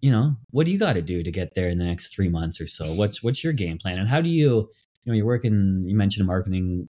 you 0.00 0.10
know, 0.10 0.36
what 0.50 0.66
do 0.66 0.72
you 0.72 0.78
got 0.78 0.94
to 0.94 1.02
do 1.02 1.22
to 1.22 1.30
get 1.30 1.54
there 1.54 1.68
in 1.68 1.78
the 1.78 1.84
next 1.84 2.14
three 2.14 2.28
months 2.28 2.60
or 2.60 2.66
so? 2.66 2.92
What's 2.92 3.22
what's 3.22 3.42
your 3.42 3.52
game 3.52 3.78
plan, 3.78 3.98
and 3.98 4.08
how 4.08 4.20
do 4.20 4.28
you? 4.28 4.70
You 5.04 5.12
know, 5.12 5.14
you're 5.14 5.26
working. 5.26 5.84
You 5.86 5.96
mentioned 5.96 6.24
a 6.24 6.26
marketing 6.26 6.88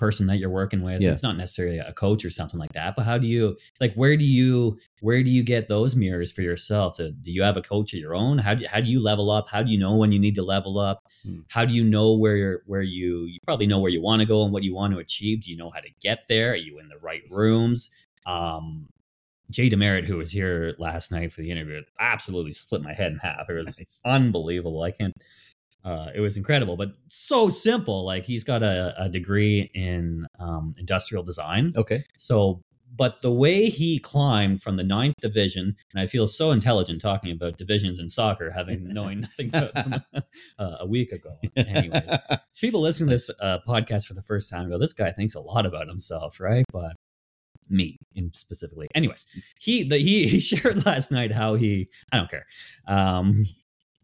person 0.00 0.26
that 0.26 0.38
you're 0.38 0.50
working 0.50 0.82
with. 0.82 1.02
Yeah. 1.02 1.12
It's 1.12 1.22
not 1.22 1.36
necessarily 1.36 1.78
a 1.78 1.92
coach 1.92 2.24
or 2.24 2.30
something 2.30 2.58
like 2.58 2.72
that, 2.72 2.96
but 2.96 3.04
how 3.04 3.18
do 3.18 3.28
you 3.28 3.56
like? 3.80 3.94
Where 3.94 4.16
do 4.16 4.24
you 4.24 4.78
where 5.00 5.22
do 5.22 5.30
you 5.30 5.42
get 5.42 5.68
those 5.68 5.94
mirrors 5.94 6.32
for 6.32 6.40
yourself? 6.42 6.96
Do, 6.96 7.12
do 7.12 7.30
you 7.30 7.42
have 7.42 7.58
a 7.58 7.62
coach 7.62 7.92
of 7.92 8.00
your 8.00 8.14
own? 8.14 8.38
How 8.38 8.54
do 8.54 8.66
how 8.66 8.80
do 8.80 8.88
you 8.88 9.00
level 9.00 9.30
up? 9.30 9.50
How 9.50 9.62
do 9.62 9.70
you 9.70 9.78
know 9.78 9.94
when 9.96 10.10
you 10.10 10.18
need 10.18 10.34
to 10.36 10.42
level 10.42 10.78
up? 10.78 11.06
Hmm. 11.22 11.40
How 11.48 11.64
do 11.66 11.74
you 11.74 11.84
know 11.84 12.16
where 12.16 12.36
you're 12.36 12.62
where 12.66 12.82
you 12.82 13.26
you 13.26 13.38
probably 13.46 13.66
know 13.66 13.78
where 13.78 13.90
you 13.90 14.00
want 14.00 14.20
to 14.20 14.26
go 14.26 14.42
and 14.42 14.52
what 14.52 14.62
you 14.62 14.74
want 14.74 14.94
to 14.94 14.98
achieve? 14.98 15.42
Do 15.42 15.50
you 15.50 15.56
know 15.58 15.70
how 15.70 15.80
to 15.80 15.90
get 16.00 16.24
there? 16.28 16.52
Are 16.52 16.56
you 16.56 16.78
in 16.78 16.88
the 16.88 16.98
right 16.98 17.22
rooms? 17.30 17.94
Um, 18.26 18.88
Jay 19.50 19.68
DeMerit, 19.68 20.04
who 20.04 20.16
was 20.16 20.30
here 20.30 20.74
last 20.78 21.10
night 21.12 21.32
for 21.32 21.40
the 21.40 21.50
interview, 21.50 21.80
absolutely 21.98 22.52
split 22.52 22.82
my 22.82 22.94
head 22.94 23.12
in 23.12 23.18
half. 23.18 23.48
It 23.48 23.54
was 23.54 23.78
Nice. 23.78 24.00
unbelievable. 24.04 24.82
I 24.82 24.90
can't. 24.92 25.14
Uh, 25.84 26.10
it 26.14 26.20
was 26.20 26.36
incredible, 26.36 26.76
but 26.76 26.90
so 27.08 27.48
simple. 27.48 28.04
Like 28.04 28.24
he's 28.24 28.44
got 28.44 28.62
a, 28.62 28.94
a 28.98 29.08
degree 29.08 29.70
in 29.74 30.26
um, 30.38 30.74
industrial 30.78 31.22
design. 31.22 31.72
Okay. 31.74 32.04
So, 32.18 32.60
but 32.94 33.22
the 33.22 33.32
way 33.32 33.70
he 33.70 33.98
climbed 33.98 34.60
from 34.60 34.76
the 34.76 34.82
ninth 34.82 35.14
division, 35.22 35.76
and 35.94 36.00
I 36.02 36.06
feel 36.06 36.26
so 36.26 36.50
intelligent 36.50 37.00
talking 37.00 37.32
about 37.32 37.56
divisions 37.56 37.98
in 37.98 38.08
soccer, 38.10 38.50
having 38.50 38.88
knowing 38.92 39.20
nothing 39.20 39.48
about 39.48 39.72
them 39.74 40.02
uh, 40.58 40.76
a 40.80 40.86
week 40.86 41.12
ago. 41.12 41.38
Anyways, 41.56 42.02
people 42.60 42.80
listening 42.82 43.08
to 43.08 43.14
this 43.14 43.30
uh, 43.40 43.58
podcast 43.66 44.06
for 44.06 44.14
the 44.14 44.22
first 44.22 44.50
time 44.50 44.68
go, 44.68 44.76
"This 44.78 44.92
guy 44.92 45.12
thinks 45.12 45.34
a 45.34 45.40
lot 45.40 45.64
about 45.64 45.88
himself, 45.88 46.40
right?" 46.40 46.64
But 46.72 46.94
me 47.68 47.98
in 48.14 48.32
specifically. 48.34 48.88
Anyways, 48.94 49.26
he 49.58 49.82
the, 49.82 49.98
he 49.98 50.28
he 50.32 50.40
shared 50.40 50.84
last 50.86 51.10
night 51.10 51.32
how 51.32 51.54
he 51.54 51.88
I 52.12 52.16
don't 52.16 52.30
care. 52.30 52.46
Um, 52.86 53.46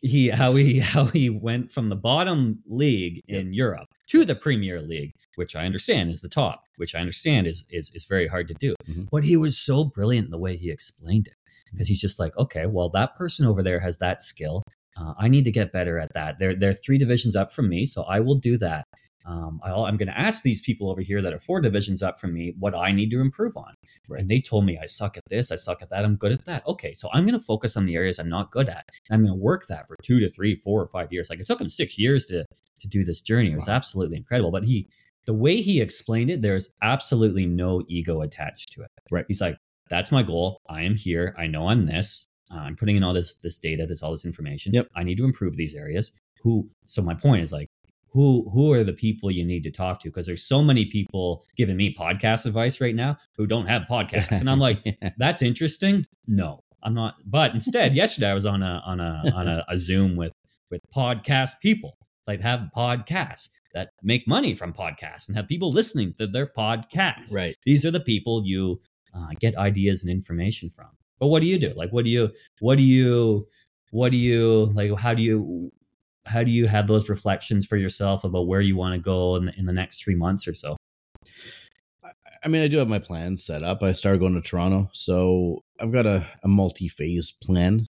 he 0.03 0.29
how 0.29 0.53
he 0.55 0.79
how 0.95 1.07
he 1.07 1.31
went 1.31 1.71
from 1.71 1.89
the 1.89 1.97
bottom 1.97 2.63
league 2.67 3.23
in 3.29 3.53
Europe 3.53 3.89
to 4.09 4.25
the 4.25 4.35
Premier 4.37 4.81
League, 4.81 5.13
which 5.37 5.57
I 5.57 5.65
understand 5.67 6.11
is 6.11 6.21
the 6.21 6.29
top, 6.29 6.63
which 6.77 6.95
I 6.95 7.01
understand 7.01 7.47
is 7.47 7.65
is 7.71 7.91
is 7.95 8.05
very 8.05 8.29
hard 8.29 8.49
to 8.49 8.55
do. 8.55 8.75
Mhm. 8.89 9.09
But 9.11 9.25
he 9.25 9.37
was 9.37 9.59
so 9.59 9.85
brilliant 9.85 10.27
in 10.27 10.31
the 10.31 10.39
way 10.39 10.57
he 10.57 10.71
explained 10.71 11.27
it 11.27 11.35
because 11.73 11.89
he's 11.89 12.01
just 12.01 12.19
like, 12.19 12.37
okay, 12.39 12.67
well 12.67 12.89
that 12.91 13.17
person 13.17 13.47
over 13.47 13.63
there 13.63 13.81
has 13.81 13.99
that 13.99 14.23
skill. 14.23 14.63
Uh, 14.99 15.13
I 15.19 15.29
need 15.29 15.45
to 15.45 15.51
get 15.51 15.73
better 15.73 15.99
at 15.99 16.15
that. 16.15 16.39
They're 16.39 16.55
they're 16.55 16.73
three 16.73 16.99
divisions 16.99 17.37
up 17.37 17.53
from 17.53 17.69
me, 17.69 17.85
so 17.85 18.03
I 18.05 18.21
will 18.21 18.37
do 18.37 18.57
that. 18.59 18.85
Um, 19.27 19.61
I'll, 19.65 19.85
I'm 19.85 19.97
going 19.97 20.09
to 20.09 20.19
ask 20.19 20.43
these 20.43 20.61
people 20.63 20.89
over 20.89 21.01
here 21.01 21.21
that 21.21 21.33
are 21.33 21.41
four 21.41 21.61
divisions 21.61 22.03
up 22.03 22.19
from 22.19 22.33
me 22.33 22.55
what 22.59 22.75
I 22.77 22.93
need 22.93 23.11
to 23.11 23.21
improve 23.21 23.57
on. 23.57 23.75
Right. 24.09 24.21
And 24.21 24.29
they 24.29 24.41
told 24.41 24.65
me 24.65 24.79
I 24.81 24.87
suck 24.87 25.17
at 25.17 25.25
this, 25.29 25.51
I 25.51 25.57
suck 25.57 25.83
at 25.83 25.91
that, 25.91 26.05
I'm 26.05 26.17
good 26.17 26.33
at 26.33 26.45
that. 26.45 26.67
Okay, 26.67 26.95
so 26.95 27.09
I'm 27.13 27.27
going 27.27 27.39
to 27.39 27.45
focus 27.45 27.77
on 27.77 27.87
the 27.87 27.97
areas 27.97 28.19
I'm 28.19 28.29
not 28.29 28.53
good 28.53 28.69
at, 28.69 28.85
and 29.09 29.15
I'm 29.15 29.27
going 29.27 29.37
to 29.37 29.43
work 29.43 29.67
that 29.67 29.89
for 29.89 29.97
two 30.03 30.21
to 30.21 30.29
three, 30.29 30.55
four 30.57 30.81
or 30.81 30.89
five 30.89 31.13
years. 31.13 31.29
Like 31.29 31.41
it 31.41 31.47
took 31.47 31.61
him 31.61 31.69
six 31.69 31.99
years 31.99 32.27
to 32.27 32.45
to 32.79 32.89
do 32.89 33.03
this 33.05 33.21
journey. 33.21 33.51
It 33.51 33.55
was 33.55 33.67
Wow. 33.69 33.75
absolutely 33.75 34.17
incredible. 34.19 34.51
But 34.53 34.65
he, 34.65 34.89
the 35.25 35.35
way 35.35 35.61
he 35.61 35.81
explained 35.81 36.31
it, 36.31 36.43
there's 36.43 36.71
absolutely 36.83 37.47
no 37.47 37.83
ego 37.89 38.21
attached 38.21 38.73
to 38.75 38.83
it. 38.83 38.91
Right. 39.11 39.25
He's 39.27 39.41
like, 39.41 39.57
that's 39.89 40.13
my 40.13 40.23
goal. 40.23 40.61
I 40.69 40.83
am 40.83 40.95
here. 40.95 41.35
I 41.39 41.47
know 41.47 41.69
I'm 41.69 41.87
this. 41.87 42.27
Uh, 42.53 42.59
I'm 42.59 42.77
putting 42.77 42.97
in 42.97 43.03
all 43.03 43.15
this 43.15 43.35
this 43.39 43.59
data, 43.59 43.87
this 43.87 44.03
all 44.03 44.13
this 44.13 44.25
information. 44.25 44.73
Yep. 44.73 44.89
I 44.95 45.03
need 45.03 45.17
to 45.17 45.25
improve 45.25 45.57
these 45.57 45.75
areas. 45.75 46.17
Who? 46.43 46.71
So 46.85 47.03
my 47.03 47.15
point 47.15 47.43
is 47.43 47.51
like, 47.53 47.67
who 48.09 48.49
who 48.51 48.73
are 48.73 48.85
the 48.85 48.93
people 48.93 49.31
you 49.31 49.45
need 49.45 49.63
to 49.65 49.71
talk 49.71 50.01
to? 50.01 50.09
Because 50.09 50.27
there's 50.27 50.45
so 50.45 50.63
many 50.63 50.87
people 50.87 51.45
giving 51.57 51.77
me 51.77 51.95
podcast 51.95 52.47
advice 52.47 52.81
right 52.81 52.95
now 52.95 53.19
who 53.37 53.47
don't 53.47 53.67
have 53.67 53.83
podcasts, 53.83 54.41
and 54.41 54.49
I'm 54.49 54.59
like, 54.59 54.99
that's 55.19 55.43
interesting. 55.43 56.07
No, 56.27 56.63
I'm 56.83 56.95
not. 56.95 57.17
But 57.27 57.55
instead, 57.55 57.95
yesterday 58.03 58.31
I 58.31 58.35
was 58.35 58.47
on 58.47 58.63
a 58.63 58.83
on 58.87 59.01
a 59.01 59.23
on 59.35 59.49
a, 59.49 59.65
a 59.69 59.79
Zoom 59.79 60.17
with 60.17 60.33
with 60.71 60.81
podcast 60.95 61.61
people, 61.61 61.99
like 62.27 62.41
have 62.41 62.69
podcasts 62.77 63.51
that 63.77 63.91
make 64.03 64.27
money 64.27 64.55
from 64.55 64.73
podcasts 64.73 65.29
and 65.29 65.37
have 65.37 65.47
people 65.47 65.71
listening 65.71 66.15
to 66.15 66.27
their 66.27 66.47
podcasts. 66.47 67.35
right. 67.35 67.55
These 67.67 67.85
are 67.85 67.91
the 67.91 68.01
people 68.01 68.43
you 68.47 68.81
uh, 69.15 69.29
get 69.39 69.55
ideas 69.59 70.03
and 70.03 70.11
information 70.11 70.71
from. 70.71 70.87
But 71.19 71.27
what 71.29 71.41
do 71.41 71.47
you 71.47 71.59
do? 71.59 71.75
Like, 71.77 71.91
what 71.91 72.05
do 72.05 72.11
you, 72.11 72.31
what 72.61 72.77
do 72.77 72.83
you, 72.83 73.47
what 73.91 74.13
do 74.13 74.17
you 74.17 74.71
like? 74.75 74.99
How 74.99 75.13
do 75.13 75.23
you, 75.23 75.71
how 76.27 76.43
do 76.43 76.51
you 76.51 76.67
have 76.67 76.87
those 76.87 77.09
reflections 77.09 77.65
for 77.67 77.77
yourself 77.77 78.25
about 78.25 78.47
where 78.47 78.61
you 78.61 78.77
want 78.77 78.95
to 78.95 79.01
go 79.01 79.37
in, 79.37 79.49
in 79.57 79.67
the 79.67 79.73
next 79.73 80.03
three 80.03 80.15
months 80.15 80.47
or 80.47 80.55
so? 80.55 80.77
I 82.45 82.49
mean, 82.49 82.63
I 82.63 82.69
do 82.69 82.79
have 82.79 82.89
my 82.89 82.99
plans 82.99 83.45
set 83.45 83.63
up. 83.63 83.83
I 83.83 83.93
started 83.93 84.19
going 84.19 84.35
to 84.35 84.41
Toronto, 84.41 84.89
so 84.93 85.61
I've 85.81 85.93
got 85.93 86.07
a, 86.07 86.27
a 86.43 86.49
multi-phase 86.49 87.33
plan 87.43 87.87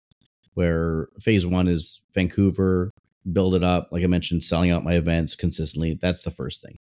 where 0.53 1.07
phase 1.19 1.45
one 1.45 1.67
is 1.67 2.01
Vancouver, 2.13 2.91
build 3.31 3.55
it 3.55 3.63
up. 3.63 3.89
Like 3.91 4.03
I 4.03 4.07
mentioned, 4.07 4.43
selling 4.43 4.71
out 4.71 4.83
my 4.83 4.95
events 4.95 5.35
consistently. 5.35 5.97
That's 6.01 6.23
the 6.23 6.31
first 6.31 6.61
thing. 6.61 6.75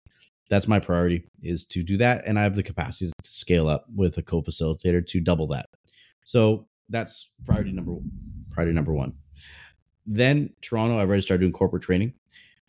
That's 0.49 0.67
my 0.67 0.79
priority 0.79 1.25
is 1.43 1.65
to 1.71 1.83
do 1.83 1.97
that. 1.97 2.25
And 2.25 2.39
I 2.39 2.43
have 2.43 2.55
the 2.55 2.63
capacity 2.63 3.11
to 3.21 3.29
scale 3.29 3.67
up 3.67 3.85
with 3.93 4.17
a 4.17 4.23
co-facilitator 4.23 5.05
to 5.07 5.19
double 5.19 5.47
that. 5.47 5.65
So 6.23 6.67
that's 6.89 7.33
priority 7.45 7.73
number 7.73 7.97
priority 8.51 8.73
number 8.73 8.93
one. 8.93 9.13
Then 10.07 10.49
Toronto, 10.61 10.97
I've 10.97 11.09
already 11.09 11.21
started 11.21 11.41
doing 11.41 11.53
corporate 11.53 11.83
training. 11.83 12.13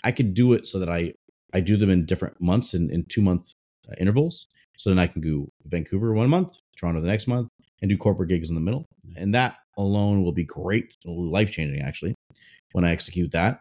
I 0.05 0.13
could 0.13 0.35
do 0.35 0.53
it 0.53 0.67
so 0.67 0.79
that 0.81 0.89
I 0.89 1.15
I 1.55 1.61
do 1.61 1.77
them 1.77 1.89
in 1.89 2.05
different 2.05 2.41
months 2.41 2.75
in, 2.75 2.91
in 2.91 3.05
two 3.05 3.23
month 3.23 3.53
uh, 3.89 3.95
intervals. 3.99 4.49
So 4.77 4.91
then 4.91 4.99
I 4.99 5.07
can 5.07 5.23
go 5.23 5.49
Vancouver 5.65 6.13
one 6.13 6.29
month, 6.29 6.59
Toronto 6.77 7.01
the 7.01 7.09
next 7.09 7.27
month, 7.27 7.49
and 7.81 7.89
do 7.89 7.97
corporate 7.97 8.29
gigs 8.29 8.51
in 8.51 8.55
the 8.55 8.61
middle. 8.61 8.85
And 9.17 9.35
that 9.35 9.57
alone 9.77 10.23
will 10.23 10.33
be 10.33 10.45
great, 10.45 10.97
life 11.05 11.51
changing 11.51 11.81
actually, 11.81 12.15
when 12.73 12.85
I 12.85 12.91
execute 12.91 13.31
that. 13.33 13.61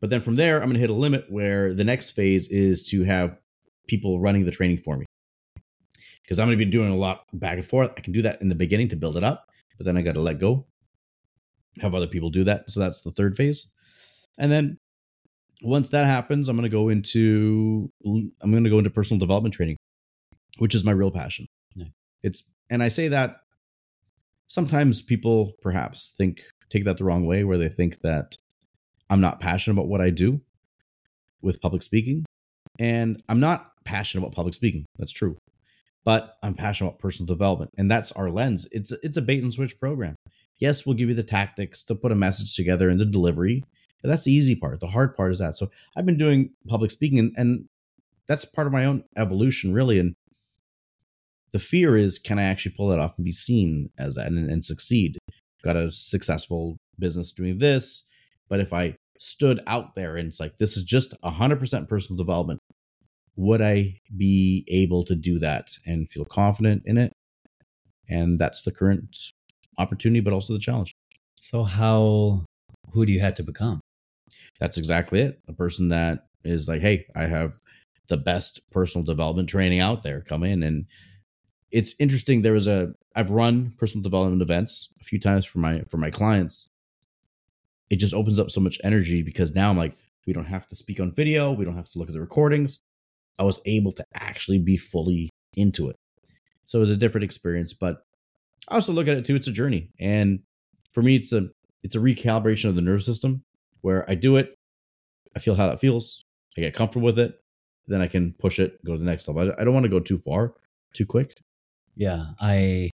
But 0.00 0.10
then 0.10 0.20
from 0.20 0.36
there, 0.36 0.56
I'm 0.56 0.64
going 0.64 0.74
to 0.74 0.80
hit 0.80 0.90
a 0.90 0.94
limit 0.94 1.26
where 1.28 1.74
the 1.74 1.84
next 1.84 2.10
phase 2.10 2.50
is 2.50 2.84
to 2.90 3.04
have 3.04 3.38
people 3.86 4.20
running 4.20 4.44
the 4.44 4.50
training 4.50 4.78
for 4.78 4.96
me. 4.96 5.06
Because 6.22 6.38
I'm 6.38 6.46
going 6.46 6.58
to 6.58 6.64
be 6.64 6.70
doing 6.70 6.90
a 6.90 6.96
lot 6.96 7.24
back 7.32 7.54
and 7.54 7.66
forth. 7.66 7.90
I 7.96 8.00
can 8.00 8.12
do 8.12 8.22
that 8.22 8.40
in 8.42 8.48
the 8.48 8.54
beginning 8.54 8.88
to 8.88 8.96
build 8.96 9.16
it 9.16 9.24
up, 9.24 9.46
but 9.76 9.86
then 9.86 9.96
I 9.96 10.02
got 10.02 10.14
to 10.14 10.20
let 10.20 10.38
go, 10.38 10.66
have 11.80 11.94
other 11.94 12.06
people 12.06 12.30
do 12.30 12.44
that. 12.44 12.70
So 12.70 12.80
that's 12.80 13.02
the 13.02 13.10
third 13.10 13.36
phase. 13.36 13.72
And 14.38 14.50
then 14.50 14.78
once 15.62 15.90
that 15.90 16.06
happens, 16.06 16.48
I'm 16.48 16.56
going 16.56 16.70
to 16.70 16.74
go 16.74 16.88
into 16.88 17.90
I'm 18.04 18.50
going 18.50 18.64
to 18.64 18.70
go 18.70 18.78
into 18.78 18.90
personal 18.90 19.18
development 19.18 19.54
training, 19.54 19.76
which 20.58 20.74
is 20.74 20.84
my 20.84 20.92
real 20.92 21.10
passion. 21.10 21.46
Nice. 21.74 21.92
It's 22.22 22.50
and 22.70 22.82
I 22.82 22.88
say 22.88 23.08
that 23.08 23.36
sometimes 24.46 25.02
people 25.02 25.52
perhaps 25.60 26.14
think 26.16 26.42
take 26.70 26.84
that 26.84 26.98
the 26.98 27.04
wrong 27.04 27.26
way 27.26 27.44
where 27.44 27.58
they 27.58 27.68
think 27.68 28.00
that 28.02 28.36
I'm 29.10 29.20
not 29.20 29.40
passionate 29.40 29.74
about 29.74 29.88
what 29.88 30.00
I 30.00 30.10
do 30.10 30.40
with 31.40 31.60
public 31.60 31.82
speaking 31.82 32.24
and 32.78 33.22
I'm 33.28 33.40
not 33.40 33.72
passionate 33.84 34.22
about 34.22 34.34
public 34.34 34.54
speaking. 34.54 34.84
That's 34.98 35.12
true. 35.12 35.36
But 36.04 36.36
I'm 36.42 36.54
passionate 36.54 36.90
about 36.90 37.00
personal 37.00 37.26
development 37.26 37.70
and 37.78 37.90
that's 37.90 38.12
our 38.12 38.30
lens. 38.30 38.68
It's 38.70 38.92
it's 39.02 39.16
a 39.16 39.22
bait 39.22 39.42
and 39.42 39.52
switch 39.52 39.78
program. 39.78 40.14
Yes, 40.58 40.84
we'll 40.84 40.96
give 40.96 41.08
you 41.08 41.14
the 41.14 41.22
tactics 41.22 41.82
to 41.84 41.94
put 41.94 42.12
a 42.12 42.16
message 42.16 42.54
together 42.56 42.90
and 42.90 43.00
the 43.00 43.04
delivery 43.04 43.64
but 44.02 44.08
that's 44.08 44.24
the 44.24 44.32
easy 44.32 44.54
part. 44.54 44.80
The 44.80 44.86
hard 44.86 45.16
part 45.16 45.32
is 45.32 45.38
that. 45.40 45.56
So 45.56 45.70
I've 45.96 46.06
been 46.06 46.18
doing 46.18 46.50
public 46.68 46.90
speaking 46.90 47.18
and, 47.18 47.32
and 47.36 47.68
that's 48.26 48.44
part 48.44 48.66
of 48.66 48.72
my 48.72 48.84
own 48.84 49.04
evolution, 49.16 49.72
really. 49.72 49.98
And 49.98 50.14
the 51.52 51.58
fear 51.58 51.96
is 51.96 52.18
can 52.18 52.38
I 52.38 52.44
actually 52.44 52.74
pull 52.76 52.88
that 52.88 53.00
off 53.00 53.16
and 53.16 53.24
be 53.24 53.32
seen 53.32 53.90
as 53.98 54.14
that 54.14 54.26
and, 54.26 54.50
and 54.50 54.64
succeed? 54.64 55.18
Got 55.64 55.76
a 55.76 55.90
successful 55.90 56.76
business 56.98 57.32
doing 57.32 57.58
this. 57.58 58.08
But 58.48 58.60
if 58.60 58.72
I 58.72 58.96
stood 59.18 59.60
out 59.66 59.94
there 59.96 60.16
and 60.16 60.28
it's 60.28 60.40
like, 60.40 60.58
this 60.58 60.76
is 60.76 60.84
just 60.84 61.20
100% 61.22 61.88
personal 61.88 62.16
development, 62.16 62.60
would 63.34 63.60
I 63.60 64.00
be 64.16 64.64
able 64.68 65.04
to 65.04 65.14
do 65.14 65.38
that 65.40 65.70
and 65.86 66.08
feel 66.08 66.24
confident 66.24 66.82
in 66.84 66.98
it? 66.98 67.12
And 68.08 68.38
that's 68.38 68.62
the 68.62 68.72
current 68.72 69.16
opportunity, 69.78 70.20
but 70.20 70.32
also 70.32 70.52
the 70.52 70.58
challenge. 70.58 70.92
So, 71.40 71.62
how, 71.62 72.44
who 72.92 73.06
do 73.06 73.12
you 73.12 73.20
have 73.20 73.34
to 73.34 73.42
become? 73.42 73.80
that's 74.60 74.78
exactly 74.78 75.20
it. 75.20 75.40
A 75.48 75.52
person 75.52 75.88
that 75.88 76.26
is 76.44 76.68
like, 76.68 76.80
hey, 76.80 77.06
I 77.14 77.24
have 77.24 77.54
the 78.08 78.16
best 78.16 78.60
personal 78.70 79.04
development 79.04 79.48
training 79.48 79.80
out 79.80 80.02
there. 80.02 80.20
Come 80.20 80.44
in 80.44 80.62
and 80.62 80.86
it's 81.70 81.94
interesting. 81.98 82.42
There 82.42 82.52
was 82.52 82.66
a 82.66 82.92
I've 83.14 83.30
run 83.30 83.74
personal 83.78 84.02
development 84.02 84.42
events 84.42 84.94
a 85.00 85.04
few 85.04 85.20
times 85.20 85.44
for 85.44 85.58
my 85.58 85.82
for 85.88 85.98
my 85.98 86.10
clients. 86.10 86.68
It 87.90 87.96
just 87.96 88.14
opens 88.14 88.38
up 88.38 88.50
so 88.50 88.60
much 88.60 88.78
energy 88.84 89.22
because 89.22 89.54
now 89.54 89.70
I'm 89.70 89.78
like, 89.78 89.96
we 90.26 90.32
don't 90.32 90.46
have 90.46 90.66
to 90.68 90.74
speak 90.74 91.00
on 91.00 91.12
video, 91.12 91.52
we 91.52 91.64
don't 91.64 91.76
have 91.76 91.90
to 91.90 91.98
look 91.98 92.08
at 92.08 92.14
the 92.14 92.20
recordings. 92.20 92.80
I 93.38 93.44
was 93.44 93.62
able 93.66 93.92
to 93.92 94.04
actually 94.14 94.58
be 94.58 94.76
fully 94.76 95.30
into 95.54 95.88
it. 95.88 95.96
So 96.64 96.78
it 96.78 96.80
was 96.80 96.90
a 96.90 96.96
different 96.96 97.24
experience, 97.24 97.72
but 97.72 98.02
I 98.68 98.74
also 98.74 98.92
look 98.92 99.08
at 99.08 99.16
it 99.16 99.24
too. 99.24 99.34
It's 99.34 99.48
a 99.48 99.52
journey, 99.52 99.90
and 99.98 100.40
for 100.92 101.02
me, 101.02 101.16
it's 101.16 101.32
a 101.32 101.48
it's 101.82 101.94
a 101.94 102.00
recalibration 102.00 102.68
of 102.68 102.74
the 102.74 102.82
nervous 102.82 103.06
system 103.06 103.44
where 103.80 104.08
I 104.10 104.14
do 104.14 104.36
it, 104.36 104.54
I 105.36 105.38
feel 105.38 105.54
how 105.54 105.68
that 105.68 105.80
feels, 105.80 106.24
I 106.56 106.60
get 106.60 106.74
comfortable 106.74 107.06
with 107.06 107.18
it, 107.18 107.40
then 107.86 108.02
I 108.02 108.08
can 108.08 108.34
push 108.38 108.58
it, 108.58 108.84
go 108.84 108.92
to 108.92 108.98
the 108.98 109.04
next 109.04 109.28
level. 109.28 109.54
I 109.56 109.64
don't 109.64 109.74
want 109.74 109.84
to 109.84 109.90
go 109.90 110.00
too 110.00 110.18
far, 110.18 110.54
too 110.94 111.06
quick. 111.06 111.36
Yeah, 111.94 112.22
I 112.40 112.90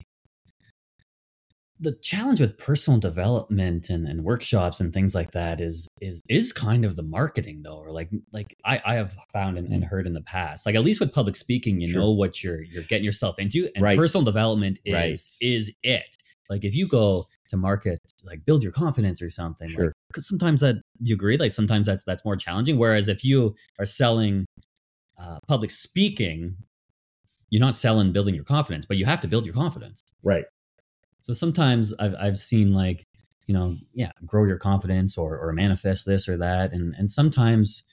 the 1.84 1.92
challenge 2.02 2.40
with 2.40 2.58
personal 2.58 2.98
development 2.98 3.90
and, 3.90 4.08
and 4.08 4.24
workshops 4.24 4.80
and 4.80 4.94
things 4.94 5.14
like 5.14 5.32
that 5.32 5.60
is 5.60 5.88
is 6.00 6.22
is 6.30 6.54
kind 6.54 6.86
of 6.86 6.96
the 6.96 7.04
marketing 7.04 7.62
though 7.64 7.78
or 7.78 7.92
like 7.92 8.10
like 8.32 8.56
i 8.64 8.82
i 8.86 8.94
have 8.96 9.16
found 9.34 9.58
and, 9.58 9.68
and 9.68 9.84
heard 9.84 10.08
in 10.08 10.14
the 10.14 10.22
past 10.22 10.66
like 10.66 10.76
at 10.76 10.84
least 10.84 11.02
with 11.02 11.14
public 11.14 11.36
speaking 11.36 11.82
you 11.82 11.90
sure. 11.90 12.02
know 12.02 12.12
what 12.12 12.42
you're 12.42 12.64
you're 12.64 12.84
getting 12.84 13.04
yourself 13.04 13.38
into 13.38 13.70
and 13.76 13.84
right. 13.84 13.98
personal 13.98 14.24
development 14.24 14.80
is 14.86 14.94
right. 14.94 15.16
is 15.42 15.72
it 15.84 16.18
like 16.50 16.64
if 16.64 16.74
you 16.74 16.88
go 16.88 17.26
to 17.50 17.58
market 17.58 18.00
like 18.24 18.46
build 18.46 18.64
your 18.64 18.72
confidence 18.72 19.22
or 19.22 19.30
something 19.30 19.68
sure. 19.68 19.88
Like, 19.88 19.94
because 20.08 20.28
sometimes 20.28 20.62
that 20.62 20.78
you 21.02 21.16
agree 21.16 21.36
like 21.36 21.52
sometimes 21.52 21.86
that's 21.86 22.06
that's 22.06 22.24
more 22.24 22.38
challenging 22.38 22.78
whereas 22.78 23.10
if 23.10 23.26
you 23.26 23.56
are 23.78 23.86
selling 23.86 24.46
uh, 25.20 25.40
public 25.50 25.70
speaking 25.70 26.56
you're 27.50 27.60
not 27.60 27.76
selling 27.76 28.14
building 28.14 28.36
your 28.36 28.46
confidence 28.46 28.86
but 28.86 28.96
you 28.96 29.06
have 29.06 29.20
to 29.22 29.28
build 29.28 29.46
your 29.46 29.54
confidence 29.54 30.02
right 30.24 30.46
so 31.24 31.34
sometimes 31.34 31.94
i've, 32.00 32.14
I've 32.20 32.38
seen 32.38 32.72
like 32.74 33.04
you 33.48 33.56
know 33.56 33.78
yeah 33.94 34.12
grow 34.26 34.46
your 34.46 34.60
confidence 34.60 35.18
or 35.18 35.36
or 35.38 35.52
manifest 35.52 36.06
this 36.06 36.30
or 36.30 36.38
that 36.38 36.72
and 36.72 36.94
and 36.96 37.10
sometimes 37.10 37.84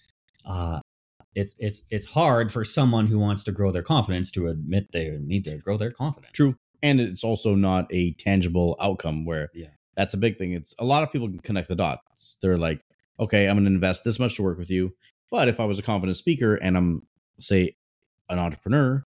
uh 0.44 0.80
it's 1.34 1.56
it's 1.58 1.84
it's 1.90 2.12
hard 2.12 2.52
for 2.52 2.64
someone 2.64 3.06
who 3.06 3.18
wants 3.18 3.42
to 3.44 3.52
grow 3.52 3.72
their 3.72 3.82
confidence 3.82 4.30
to 4.32 4.48
admit 4.48 4.92
they 4.92 5.16
need 5.22 5.46
to 5.46 5.56
grow 5.56 5.78
their 5.78 5.90
confidence 5.90 6.32
true 6.34 6.54
and 6.82 7.00
it's 7.00 7.24
also 7.24 7.54
not 7.54 7.86
a 7.90 8.12
tangible 8.14 8.76
outcome 8.80 9.24
where 9.24 9.50
yeah. 9.54 9.68
that's 9.96 10.14
a 10.14 10.18
big 10.18 10.38
thing. 10.38 10.52
It's 10.52 10.74
a 10.78 10.84
lot 10.84 11.02
of 11.02 11.12
people 11.12 11.28
can 11.28 11.40
connect 11.40 11.68
the 11.68 11.76
dots. 11.76 12.38
They're 12.40 12.56
like, 12.56 12.84
okay, 13.18 13.46
I'm 13.46 13.56
going 13.56 13.64
to 13.64 13.70
invest 13.70 14.04
this 14.04 14.18
much 14.18 14.36
to 14.36 14.42
work 14.42 14.58
with 14.58 14.70
you. 14.70 14.94
But 15.30 15.48
if 15.48 15.60
I 15.60 15.64
was 15.64 15.78
a 15.78 15.82
confident 15.82 16.16
speaker 16.16 16.56
and 16.56 16.76
I'm, 16.76 17.02
say, 17.38 17.76
an 18.28 18.38
entrepreneur, 18.38 19.04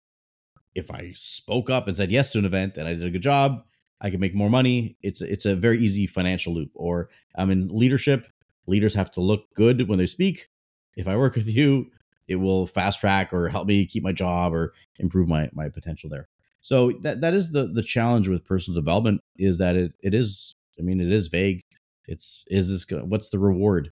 if 0.75 0.91
I 0.91 1.13
spoke 1.15 1.71
up 1.71 1.89
and 1.89 1.97
said 1.97 2.11
yes 2.11 2.33
to 2.33 2.39
an 2.39 2.45
event 2.45 2.77
and 2.77 2.87
I 2.87 2.95
did 2.95 3.05
a 3.05 3.11
good 3.11 3.23
job, 3.23 3.65
I 4.01 4.11
can 4.11 4.21
make 4.21 4.35
more 4.35 4.51
money. 4.51 4.97
It's 5.03 5.23
it's 5.23 5.47
a 5.47 5.57
very 5.57 5.79
easy 5.79 6.07
financial 6.07 6.55
loop. 6.55 6.71
Or 6.75 7.09
I'm 7.35 7.51
in 7.51 7.69
leadership. 7.69 8.27
Leaders 8.67 8.95
have 8.95 9.11
to 9.13 9.21
look 9.21 9.53
good 9.55 9.89
when 9.89 9.99
they 9.99 10.07
speak. 10.07 10.49
If 10.97 11.07
I 11.07 11.17
work 11.17 11.37
with 11.37 11.47
you, 11.47 11.91
it 12.29 12.37
will 12.37 12.67
fast 12.67 13.01
track 13.01 13.33
or 13.33 13.49
help 13.49 13.67
me 13.67 13.87
keep 13.87 14.03
my 14.03 14.13
job 14.13 14.53
or 14.53 14.75
improve 14.99 15.29
my 15.29 15.49
my 15.53 15.69
potential 15.69 16.11
there. 16.11 16.29
So 16.61 16.93
that 17.03 17.21
that 17.21 17.35
is 17.35 17.53
the 17.53 17.67
the 17.69 17.83
challenge 17.83 18.29
with 18.29 18.45
personal 18.45 18.81
development 18.81 19.23
is 19.37 19.59
that 19.59 19.77
it 19.77 19.95
it 20.03 20.15
is 20.15 20.55
I 20.79 20.83
mean 20.83 21.01
it 21.01 21.13
is 21.13 21.29
vague. 21.29 21.63
It's 22.07 22.45
is 22.49 22.69
this 22.71 22.85
good? 22.85 23.11
What's 23.11 23.31
the 23.31 23.39
reward? 23.39 23.93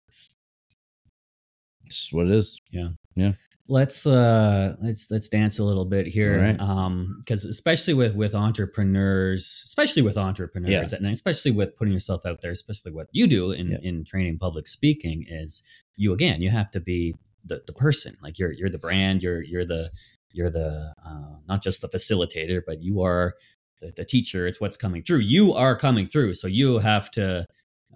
It's 1.86 2.12
what 2.12 2.26
it 2.26 2.32
is. 2.32 2.60
Yeah. 2.70 2.90
Yeah. 3.14 3.32
Let's 3.68 4.06
uh 4.06 4.76
let's 4.80 5.10
let's 5.10 5.28
dance 5.28 5.58
a 5.58 5.64
little 5.64 5.84
bit 5.84 6.06
here. 6.06 6.40
Right. 6.40 6.60
Um 6.60 7.18
because 7.20 7.44
especially 7.44 7.94
with 7.94 8.14
with 8.14 8.34
entrepreneurs, 8.34 9.62
especially 9.66 10.02
with 10.02 10.16
entrepreneurs 10.16 10.92
yeah. 10.92 10.98
and 10.98 11.06
especially 11.06 11.50
with 11.50 11.76
putting 11.76 11.92
yourself 11.92 12.24
out 12.24 12.40
there, 12.40 12.52
especially 12.52 12.92
what 12.92 13.08
you 13.12 13.26
do 13.26 13.52
in 13.52 13.72
yeah. 13.72 13.78
in 13.82 14.04
training 14.04 14.38
public 14.38 14.66
speaking 14.66 15.26
is 15.28 15.62
you 15.96 16.12
again, 16.12 16.40
you 16.40 16.50
have 16.50 16.70
to 16.70 16.80
be 16.80 17.14
the, 17.48 17.62
the 17.66 17.72
person 17.72 18.16
like 18.22 18.38
you're 18.38 18.52
you're 18.52 18.70
the 18.70 18.78
brand 18.78 19.22
you're 19.22 19.42
you're 19.42 19.64
the 19.64 19.90
you're 20.32 20.50
the 20.50 20.92
uh, 21.04 21.36
not 21.48 21.62
just 21.62 21.80
the 21.80 21.88
facilitator 21.88 22.60
but 22.64 22.82
you 22.82 23.02
are 23.02 23.34
the, 23.80 23.92
the, 23.96 24.04
teacher 24.04 24.46
it's 24.46 24.60
what's 24.60 24.76
coming 24.76 25.02
through 25.02 25.18
you 25.18 25.54
are 25.54 25.76
coming 25.76 26.06
through 26.06 26.34
so 26.34 26.46
you 26.46 26.78
have 26.78 27.10
to 27.10 27.44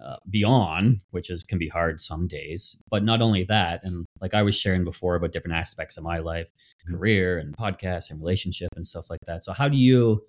uh, 0.01 0.17
be 0.29 0.43
which 1.11 1.29
is 1.29 1.43
can 1.43 1.57
be 1.57 1.67
hard 1.67 2.01
some 2.01 2.27
days. 2.27 2.81
But 2.89 3.03
not 3.03 3.21
only 3.21 3.43
that 3.45 3.83
and 3.83 4.05
like 4.21 4.33
i 4.33 4.41
was 4.41 4.55
sharing 4.55 4.83
before 4.83 5.15
about 5.15 5.31
different 5.31 5.57
aspects 5.57 5.97
of 5.97 6.03
my 6.03 6.19
life 6.19 6.47
mm-hmm. 6.47 6.95
career 6.95 7.37
and 7.37 7.55
podcast 7.55 8.11
and 8.11 8.19
relationship 8.19 8.69
and 8.75 8.87
stuff 8.87 9.09
like 9.09 9.19
that. 9.27 9.43
So 9.43 9.53
how 9.53 9.67
do 9.67 9.77
you 9.77 10.23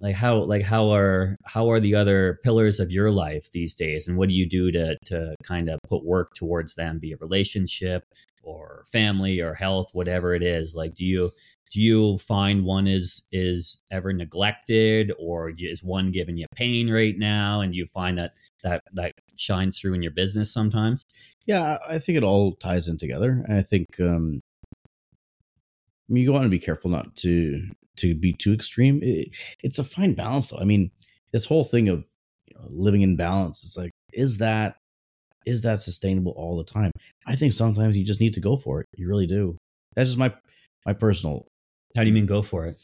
like 0.00 0.14
how 0.14 0.38
like 0.44 0.64
how 0.64 0.90
are 0.90 1.36
how 1.44 1.70
are 1.70 1.80
the 1.80 1.94
other 1.94 2.38
pillars 2.42 2.80
of 2.80 2.92
your 2.92 3.10
life 3.10 3.50
these 3.52 3.74
days? 3.74 4.08
And 4.08 4.16
what 4.16 4.28
do 4.28 4.34
you 4.34 4.48
do 4.48 4.70
to 4.72 4.96
to 5.06 5.34
kind 5.42 5.68
of 5.68 5.78
put 5.88 6.04
work 6.04 6.34
towards 6.34 6.74
them 6.74 6.98
be 6.98 7.12
it 7.12 7.20
relationship 7.20 8.04
or 8.42 8.84
family 8.90 9.40
or 9.40 9.54
health 9.54 9.90
whatever 9.92 10.34
it 10.34 10.42
is? 10.42 10.74
Like 10.74 10.94
do 10.94 11.04
you 11.04 11.30
do 11.70 11.80
you 11.80 12.18
find 12.18 12.64
one 12.64 12.86
is 12.86 13.26
is 13.32 13.82
ever 13.90 14.12
neglected 14.12 15.12
or 15.18 15.52
is 15.58 15.82
one 15.82 16.10
giving 16.10 16.36
you 16.36 16.46
pain 16.54 16.90
right 16.90 17.18
now 17.18 17.60
and 17.60 17.74
you 17.74 17.86
find 17.86 18.18
that 18.18 18.32
that 18.62 18.82
that 18.92 19.12
shines 19.36 19.78
through 19.78 19.94
in 19.94 20.02
your 20.02 20.12
business 20.12 20.52
sometimes 20.52 21.04
yeah 21.46 21.78
i 21.88 21.98
think 21.98 22.18
it 22.18 22.24
all 22.24 22.54
ties 22.56 22.88
in 22.88 22.98
together 22.98 23.44
i 23.48 23.62
think 23.62 23.86
um 24.00 24.40
I 26.10 26.12
mean, 26.12 26.24
you 26.24 26.32
want 26.32 26.42
to 26.42 26.48
be 26.48 26.58
careful 26.58 26.90
not 26.90 27.14
to 27.16 27.62
to 27.98 28.14
be 28.14 28.32
too 28.32 28.52
extreme. 28.52 29.00
It, 29.02 29.28
it's 29.62 29.78
a 29.78 29.84
fine 29.84 30.14
balance, 30.14 30.50
though. 30.50 30.58
I 30.58 30.64
mean, 30.64 30.90
this 31.32 31.46
whole 31.46 31.64
thing 31.64 31.88
of 31.88 32.04
you 32.46 32.56
know, 32.56 32.66
living 32.68 33.02
in 33.02 33.16
balance 33.16 33.62
is 33.62 33.76
like, 33.76 33.92
is 34.12 34.38
that 34.38 34.76
is 35.46 35.62
that 35.62 35.78
sustainable 35.78 36.32
all 36.32 36.56
the 36.56 36.64
time? 36.64 36.90
I 37.26 37.36
think 37.36 37.52
sometimes 37.52 37.96
you 37.96 38.04
just 38.04 38.20
need 38.20 38.34
to 38.34 38.40
go 38.40 38.56
for 38.56 38.80
it. 38.80 38.86
You 38.96 39.08
really 39.08 39.28
do. 39.28 39.56
That's 39.94 40.08
just 40.08 40.18
my 40.18 40.34
my 40.84 40.94
personal. 40.94 41.46
How 41.96 42.02
do 42.02 42.08
you 42.08 42.14
mean 42.14 42.26
go 42.26 42.42
for 42.42 42.66
it? 42.66 42.76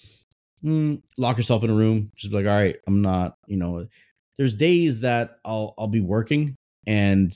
Mm, 0.65 1.03
lock 1.17 1.37
yourself 1.37 1.63
in 1.65 1.71
a 1.71 1.75
room. 1.75 2.11
Just 2.17 2.31
be 2.31 2.37
like, 2.37 2.47
all 2.47 2.59
right, 2.59 2.77
I'm 2.87 3.03
not. 3.03 3.37
You 3.47 3.57
know, 3.57 3.87
there's 4.37 4.55
days 4.55 5.01
that 5.01 5.39
I'll 5.45 5.75
I'll 5.79 5.89
be 5.89 6.01
working 6.01 6.57
and 6.87 7.33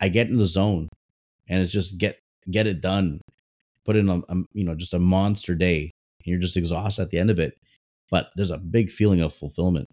I 0.00 0.08
get 0.08 0.28
in 0.28 0.36
the 0.36 0.46
zone, 0.46 0.88
and 1.48 1.62
it's 1.62 1.72
just 1.72 1.98
get 1.98 2.18
get 2.50 2.66
it 2.66 2.80
done. 2.80 3.20
Put 3.84 3.96
in 3.96 4.08
a, 4.08 4.18
a 4.18 4.36
you 4.52 4.64
know 4.64 4.74
just 4.74 4.94
a 4.94 4.98
monster 4.98 5.54
day, 5.54 5.92
and 6.18 6.26
you're 6.26 6.40
just 6.40 6.56
exhausted 6.56 7.02
at 7.02 7.10
the 7.10 7.18
end 7.18 7.30
of 7.30 7.38
it. 7.38 7.54
But 8.10 8.30
there's 8.36 8.50
a 8.50 8.58
big 8.58 8.90
feeling 8.90 9.20
of 9.20 9.34
fulfillment, 9.34 9.88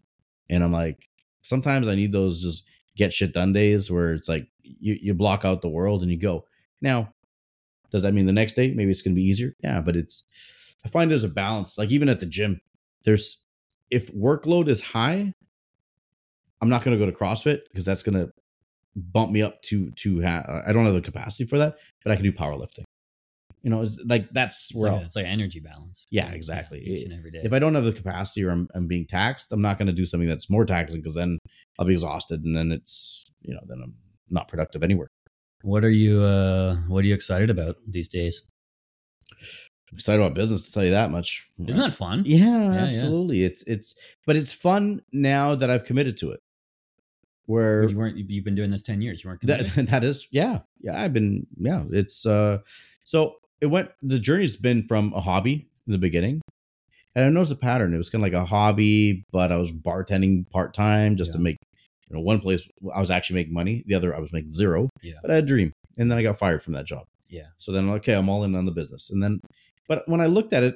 and 0.49 0.64
I'm 0.64 0.72
like, 0.72 1.07
sometimes 1.41 1.88
I 1.88 1.95
need 1.95 2.11
those 2.11 2.41
just 2.41 2.68
get 2.98 3.14
shit 3.14 3.34
done 3.34 3.53
days 3.53 3.90
where 3.90 4.14
it's 4.14 4.27
like 4.30 4.48
you 4.64 4.98
you 5.02 5.14
block 5.14 5.45
out 5.45 5.61
the 5.61 5.69
world 5.69 6.02
and 6.02 6.11
you 6.11 6.18
go. 6.18 6.45
Now, 6.81 7.14
does 7.91 8.03
that 8.03 8.14
mean 8.14 8.26
the 8.26 8.34
next 8.34 8.53
day 8.53 8.74
maybe 8.74 8.91
it's 8.91 9.02
going 9.02 9.16
to 9.16 9.20
be 9.20 9.28
easier? 9.28 9.53
Yeah, 9.64 9.82
but 9.82 9.95
it's 9.95 10.26
I 10.86 10.90
find 10.90 11.10
there's 11.10 11.24
a 11.24 11.30
balance. 11.30 11.78
Like 11.78 11.91
even 11.91 12.10
at 12.10 12.20
the 12.20 12.26
gym, 12.26 12.60
there's 13.03 13.45
if 13.90 14.11
workload 14.14 14.68
is 14.68 14.82
high, 14.82 15.34
I'm 16.61 16.70
not 16.70 16.84
going 16.84 16.98
to 16.98 17.03
go 17.03 17.10
to 17.10 17.18
CrossFit 17.18 17.61
because 17.72 17.86
that's 17.86 18.03
going 18.03 18.16
to 18.16 18.32
bump 18.95 19.32
me 19.32 19.41
up 19.41 19.61
to 19.64 19.91
to 19.91 20.22
ha- 20.22 20.61
I 20.66 20.74
don't 20.74 20.86
have 20.86 20.94
the 20.94 21.02
capacity 21.02 21.45
for 21.45 21.57
that, 21.57 21.76
but 22.03 22.11
I 22.11 22.16
can 22.16 22.26
do 22.26 22.32
powerlifting. 22.32 22.84
You 23.61 23.70
know, 23.70 23.82
it's 23.82 24.02
like 24.06 24.30
that's 24.32 24.72
It's 24.72 24.82
where 24.82 24.91
like, 24.91 25.02
it's 25.02 25.16
like 25.16 25.26
energy 25.26 25.60
balance. 25.60 26.07
Yeah, 26.11 26.32
exactly. 26.32 26.80
each 26.80 27.03
and 27.03 27.14
every 27.14 27.32
day. 27.32 27.41
if 27.44 27.52
I 27.52 27.60
don't 27.60 27.76
have 27.76 27.84
the 27.84 27.91
capacity 27.91 28.45
or 28.45 28.52
I'm, 28.52 28.70
I'm 28.74 28.88
being 28.88 29.06
taxed, 29.06 29.52
I'm 29.52 29.61
not 29.61 29.78
going 29.78 29.88
to 29.88 29.94
do 29.94 30.06
something 30.06 30.30
that's 30.30 30.49
more 30.49 30.66
taxing 30.66 31.02
because 31.02 31.16
then 31.16 31.40
I'll 31.78 31.86
be 31.86 31.94
exhausted 31.94 32.44
and 32.44 32.56
then 32.56 32.72
it's 32.72 33.26
you 33.41 33.53
know 33.53 33.61
then 33.68 33.82
I'm 33.84 33.95
not 34.30 34.48
productive 34.48 34.84
anywhere. 34.84 35.10
What 35.61 35.84
are 35.84 35.90
you 35.90 36.19
uh 36.22 36.76
what 36.88 37.03
are 37.03 37.07
you 37.07 37.14
excited 37.14 37.49
about 37.49 37.77
these 37.88 38.07
days? 38.07 38.48
I'm 39.31 39.98
excited 39.98 40.22
about 40.22 40.36
business 40.36 40.65
to 40.68 40.72
tell 40.72 40.84
you 40.84 40.91
that 40.91 41.10
much. 41.10 41.49
Isn't 41.68 41.81
that 41.81 41.94
fun? 41.94 42.23
Yeah, 42.26 42.73
yeah. 42.73 42.84
absolutely. 42.86 43.44
It's 43.44 43.64
it's 43.68 43.95
but 44.26 44.36
it's 44.36 44.53
fun 44.53 45.02
now 45.11 45.56
that 45.56 45.69
I've 45.69 45.84
committed 45.84 46.18
to 46.18 46.31
it. 46.31 46.40
Where 47.45 47.90
You 47.90 47.98
weren't 47.98 48.18
you've 48.18 48.45
been 48.45 48.56
doing 48.56 48.69
this 48.69 48.84
10 48.84 49.02
years. 49.02 49.23
You 49.23 49.31
weren't 49.31 49.41
that 49.48 49.65
that 49.90 50.03
is 50.03 50.27
yeah 50.31 50.60
yeah 50.81 51.02
I've 51.02 51.14
been 51.14 51.48
yeah 51.57 51.84
it's 51.91 52.26
uh 52.26 52.60
so 53.03 53.36
it 53.61 53.68
went 53.68 53.90
the 54.02 54.19
journey's 54.19 54.56
been 54.56 54.84
from 54.84 55.14
a 55.14 55.22
hobby 55.22 55.68
in 55.88 55.91
the 55.91 55.98
beginning 55.98 56.41
and 57.15 57.26
I 57.26 57.30
noticed 57.30 57.52
a 57.52 57.56
pattern. 57.56 57.94
It 57.94 57.98
was 57.98 58.10
kind 58.10 58.23
of 58.23 58.31
like 58.31 58.40
a 58.40 58.45
hobby, 58.45 59.26
but 59.31 59.52
I 59.52 59.57
was 59.57 59.72
bartending 59.72 60.49
part 60.49 60.73
time 60.73 61.18
just 61.18 61.34
to 61.34 61.40
make 61.40 61.57
you 62.10 62.15
know 62.15 62.22
one 62.22 62.40
place 62.40 62.68
I 62.94 62.99
was 62.99 63.11
actually 63.11 63.36
making 63.36 63.53
money, 63.53 63.84
the 63.86 63.95
other 63.95 64.15
I 64.15 64.19
was 64.19 64.31
making 64.34 64.52
zero. 64.52 64.90
Yeah. 65.02 65.14
but 65.22 65.31
I 65.31 65.36
had 65.36 65.44
a 65.44 65.48
dream, 65.48 65.72
and 65.98 66.10
then 66.11 66.18
I 66.18 66.23
got 66.23 66.38
fired 66.38 66.61
from 66.61 66.73
that 66.73 66.86
job. 66.86 67.06
Yeah. 67.30 67.48
So 67.57 67.72
then 67.72 67.90
okay, 67.90 68.14
I'm 68.14 68.30
all 68.30 68.44
in 68.44 68.56
on 68.56 68.65
the 68.65 68.72
business, 68.72 69.11
and 69.11 69.22
then 69.22 69.40
but 69.88 70.07
when 70.07 70.22
I 70.22 70.26
looked 70.27 70.53
at 70.53 70.64
it 70.64 70.76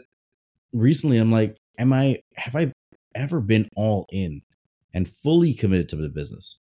recently, 0.71 1.17
I'm 1.17 1.31
like, 1.31 1.57
am 1.77 1.93
I 1.93 2.19
have 2.35 2.55
I 2.55 2.71
ever 3.15 3.41
been 3.41 3.69
all 3.75 4.05
in 4.11 4.41
and 4.93 5.07
fully 5.07 5.53
committed 5.53 5.89
to 5.89 5.95
the 5.95 6.09
business? 6.09 6.59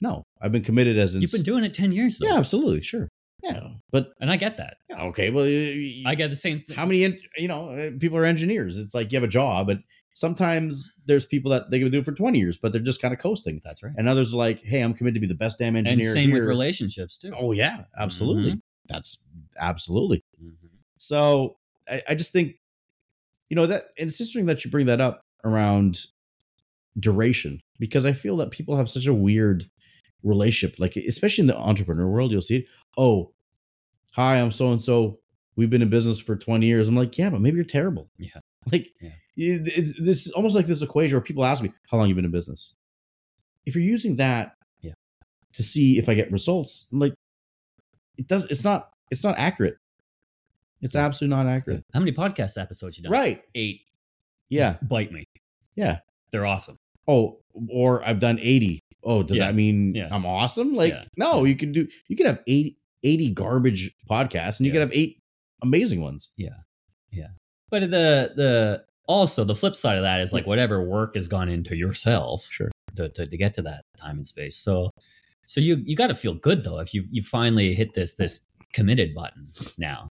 No, 0.00 0.24
I've 0.40 0.52
been 0.52 0.64
committed 0.64 0.98
as 0.98 1.14
in 1.14 1.22
You've 1.22 1.32
been 1.32 1.42
doing 1.42 1.64
it 1.64 1.74
10 1.74 1.92
years 1.92 2.18
though. 2.18 2.26
yeah, 2.26 2.36
absolutely, 2.38 2.82
sure. 2.82 3.08
Yeah, 3.42 3.68
but 3.90 4.12
And 4.20 4.30
I 4.30 4.36
get 4.36 4.56
that. 4.58 4.76
yeah, 4.88 5.02
okay, 5.04 5.30
well, 5.30 5.46
you- 5.46 6.04
I 6.06 6.14
get 6.14 6.30
the 6.30 6.36
same 6.36 6.60
thing. 6.60 6.76
how 6.76 6.86
many 6.86 7.04
en- 7.04 7.18
you 7.36 7.48
know 7.48 7.70
uh, 7.70 7.90
people 7.98 8.18
are 8.18 8.24
engineers? 8.24 8.78
It's 8.78 8.94
like 8.94 9.12
you 9.12 9.16
have 9.16 9.24
a 9.24 9.28
job, 9.28 9.66
but 9.68 9.78
sometimes 10.12 10.94
there's 11.06 11.26
people 11.26 11.50
that 11.50 11.70
they 11.70 11.78
can 11.78 11.90
do 11.90 11.98
it 11.98 12.04
for 12.04 12.12
20 12.12 12.38
years, 12.38 12.58
but 12.58 12.72
they're 12.72 12.80
just 12.80 13.00
kind 13.02 13.14
of 13.14 13.20
coasting, 13.20 13.60
That's 13.64 13.82
right. 13.82 13.92
and 13.96 14.08
others 14.08 14.34
are 14.34 14.36
like, 14.38 14.60
hey, 14.62 14.80
I'm 14.80 14.94
committed 14.94 15.14
to 15.14 15.20
be 15.20 15.26
the 15.26 15.34
best 15.34 15.58
damn 15.58 15.76
engineer. 15.76 16.06
And 16.06 16.12
same 16.14 16.30
with 16.32 16.44
relationships 16.44 17.16
too. 17.16 17.32
Oh 17.36 17.52
yeah, 17.52 17.84
absolutely. 17.98 18.60
That's 18.88 19.22
absolutely. 19.58 20.24
Mhm. 20.42 20.54
So 20.98 21.56
I, 21.88 22.02
I 22.10 22.14
just 22.14 22.32
think, 22.32 22.56
you 23.48 23.56
know, 23.56 23.66
that 23.66 23.86
and 23.98 24.08
it's 24.08 24.20
interesting 24.20 24.46
that 24.46 24.64
you 24.64 24.70
bring 24.70 24.86
that 24.86 25.00
up 25.00 25.24
around 25.44 26.06
duration 26.98 27.60
because 27.78 28.04
I 28.06 28.12
feel 28.12 28.36
that 28.38 28.50
people 28.50 28.76
have 28.76 28.88
such 28.90 29.06
a 29.06 29.14
weird 29.14 29.68
relationship, 30.22 30.78
like 30.78 30.96
especially 30.96 31.42
in 31.42 31.48
the 31.48 31.56
entrepreneur 31.56 32.06
world, 32.06 32.30
you'll 32.32 32.40
see 32.42 32.58
it. 32.58 32.66
Oh, 32.98 33.32
hi, 34.12 34.40
I'm 34.40 34.50
so 34.50 34.70
and 34.72 34.82
so. 34.82 35.18
We've 35.54 35.68
been 35.68 35.82
in 35.82 35.90
business 35.90 36.18
for 36.18 36.34
20 36.34 36.64
years. 36.66 36.88
I'm 36.88 36.96
like, 36.96 37.18
yeah, 37.18 37.28
but 37.28 37.42
maybe 37.42 37.56
you're 37.56 37.64
terrible. 37.64 38.08
Yeah. 38.18 38.28
Like, 38.72 38.88
Yeah. 39.02 39.10
It- 39.36 39.96
this 40.04 40.26
is 40.26 40.32
almost 40.32 40.54
like 40.54 40.66
this 40.66 40.82
equation 40.82 41.14
where 41.16 41.22
people 41.22 41.44
ask 41.44 41.62
me, 41.62 41.72
how 41.90 41.96
long 41.98 42.08
you've 42.08 42.16
been 42.16 42.24
in 42.24 42.30
business? 42.30 42.74
If 43.66 43.74
you're 43.74 43.84
using 43.84 44.16
that 44.16 44.54
Yeah. 44.80 44.92
to 45.54 45.62
see 45.62 45.98
if 45.98 46.08
I 46.08 46.14
get 46.14 46.30
results, 46.32 46.90
I'm 46.92 46.98
like, 46.98 47.14
it 48.18 48.26
does, 48.26 48.46
it's 48.50 48.64
not, 48.64 48.90
it's 49.10 49.24
not 49.24 49.38
accurate. 49.38 49.76
It's 50.80 50.96
absolutely 50.96 51.36
not 51.36 51.46
accurate. 51.46 51.84
How 51.94 52.00
many 52.00 52.12
podcast 52.12 52.60
episodes 52.60 52.98
you 52.98 53.04
done? 53.04 53.12
Right. 53.12 53.42
Eight. 53.54 53.82
Yeah. 54.48 54.76
Bite 54.82 55.12
me. 55.12 55.24
Yeah. 55.76 56.00
They're 56.30 56.44
awesome. 56.46 56.76
Oh, 57.06 57.38
or 57.68 58.04
I've 58.06 58.18
done 58.18 58.38
80. 58.40 58.80
Oh, 59.04 59.22
does 59.22 59.38
Yeah. 59.38 59.46
that 59.46 59.54
mean 59.54 59.94
Yeah. 59.94 60.08
I'm 60.10 60.26
awesome? 60.26 60.74
Like, 60.74 60.94
no, 61.16 61.44
you 61.44 61.56
can 61.56 61.72
do, 61.72 61.88
you 62.08 62.16
can 62.16 62.26
have 62.26 62.42
80, 62.46 62.76
80 63.04 63.30
garbage 63.32 63.92
podcasts 64.10 64.58
and 64.60 64.66
you 64.66 64.72
can 64.72 64.80
have 64.80 64.92
eight 64.92 65.18
amazing 65.62 66.00
ones. 66.00 66.32
Yeah 66.36 66.50
yeah 67.10 67.28
but 67.70 67.80
the 67.82 68.32
the 68.36 68.84
also 69.06 69.44
the 69.44 69.54
flip 69.56 69.74
side 69.76 69.96
of 69.96 70.02
that 70.04 70.20
is 70.20 70.32
like 70.32 70.46
whatever 70.46 70.82
work 70.82 71.14
has 71.14 71.26
gone 71.28 71.48
into 71.48 71.76
yourself 71.76 72.46
Sure. 72.50 72.70
to, 72.96 73.08
to, 73.10 73.26
to 73.26 73.36
get 73.36 73.54
to 73.54 73.62
that 73.62 73.82
time 73.96 74.16
and 74.16 74.26
space. 74.26 74.56
So 74.56 74.90
so 75.44 75.60
you 75.60 75.82
you 75.84 75.96
got 75.96 76.06
to 76.08 76.14
feel 76.14 76.34
good 76.34 76.64
though 76.64 76.78
if 76.78 76.94
you 76.94 77.04
you 77.10 77.22
finally 77.22 77.74
hit 77.74 77.94
this 77.94 78.14
this 78.14 78.46
committed 78.72 79.14
button 79.14 79.48
now. 79.78 80.08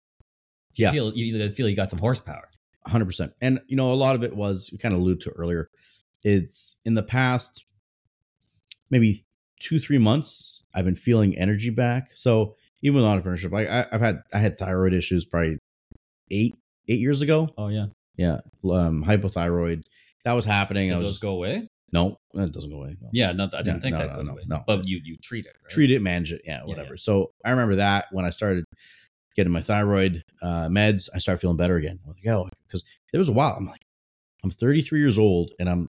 You 0.77 0.85
Yeah. 0.87 0.93
feel 0.93 1.13
you 1.15 1.53
feel 1.53 1.69
you 1.69 1.77
got 1.77 1.91
some 1.91 1.99
horsepower. 1.99 2.49
100%. 2.89 3.33
And, 3.41 3.61
you 3.67 3.75
know, 3.77 3.93
a 3.93 3.95
lot 3.95 4.15
of 4.15 4.23
it 4.23 4.37
was, 4.37 4.71
you 4.71 4.79
kind 4.79 4.95
of 4.95 5.01
alluded 5.01 5.21
to 5.23 5.31
earlier, 5.31 5.67
it's 6.23 6.81
in 6.85 6.95
the 6.95 7.03
past 7.03 7.65
maybe 8.91 9.21
two, 9.61 9.81
three 9.81 9.99
months, 9.99 10.63
I've 10.73 10.85
been 10.85 10.95
feeling 10.95 11.37
energy 11.37 11.71
back. 11.71 12.11
So 12.15 12.55
even 12.83 13.01
with 13.03 13.05
entrepreneurship, 13.05 13.51
like 13.51 13.69
I, 13.69 13.87
I've 13.91 14.01
had, 14.01 14.23
I 14.33 14.39
had 14.39 14.57
thyroid 14.57 14.93
issues 14.95 15.25
probably 15.25 15.59
eight, 16.31 16.55
eight 16.89 17.01
years 17.01 17.23
ago. 17.23 17.49
Oh 17.59 17.69
yeah. 17.69 17.87
Yeah. 18.17 18.39
Um, 18.65 19.05
hypothyroid. 19.05 19.83
That 20.25 20.33
was 20.33 20.45
happening. 20.45 20.89
Did 20.89 20.95
I 20.97 20.99
was 20.99 21.09
just, 21.09 21.23
go 21.23 21.31
away? 21.31 21.69
no, 21.93 22.19
it 22.35 22.53
doesn't 22.53 22.71
go 22.71 22.79
away. 22.79 22.97
No. 23.01 23.09
Yeah, 23.13 23.33
no, 23.33 23.45
I 23.45 23.63
didn't 23.63 23.67
Yeah, 23.77 23.79
think 23.81 23.93
no, 23.95 23.99
that 23.99 24.11
no, 24.11 24.17
goes 24.17 24.29
away. 24.29 24.43
no. 24.47 24.63
But 24.67 24.87
you 24.87 25.01
you 25.05 25.17
treat 25.23 25.47
it, 25.47 25.53
right? 25.63 25.71
treat 25.71 25.91
it, 25.91 26.03
manage 26.03 26.33
it, 26.33 26.43
yeah, 26.45 26.59
Yeah, 26.61 26.65
whatever. 26.65 26.91
yeah. 26.91 26.97
So 26.99 27.31
I 27.45 27.51
remember 27.51 27.77
that 27.77 28.07
when 28.11 28.25
I 28.25 28.31
started 28.31 28.65
getting 29.37 29.53
my 29.53 29.61
thyroid 29.61 30.23
uh, 30.43 30.69
meds, 30.69 31.09
I 31.15 31.19
started 31.19 31.41
feeling 31.41 31.57
better 31.57 31.77
again. 31.77 32.01
I 32.05 32.09
was 32.09 32.17
like, 32.25 32.35
oh, 32.35 32.49
because 32.67 32.85
there 33.13 33.19
was 33.19 33.29
a 33.29 33.33
while. 33.33 33.55
I'm 33.57 33.67
like, 33.67 33.81
I'm 34.43 34.51
33 34.51 34.99
years 34.99 35.19
old 35.19 35.53
and 35.61 35.69
I'm 35.69 35.89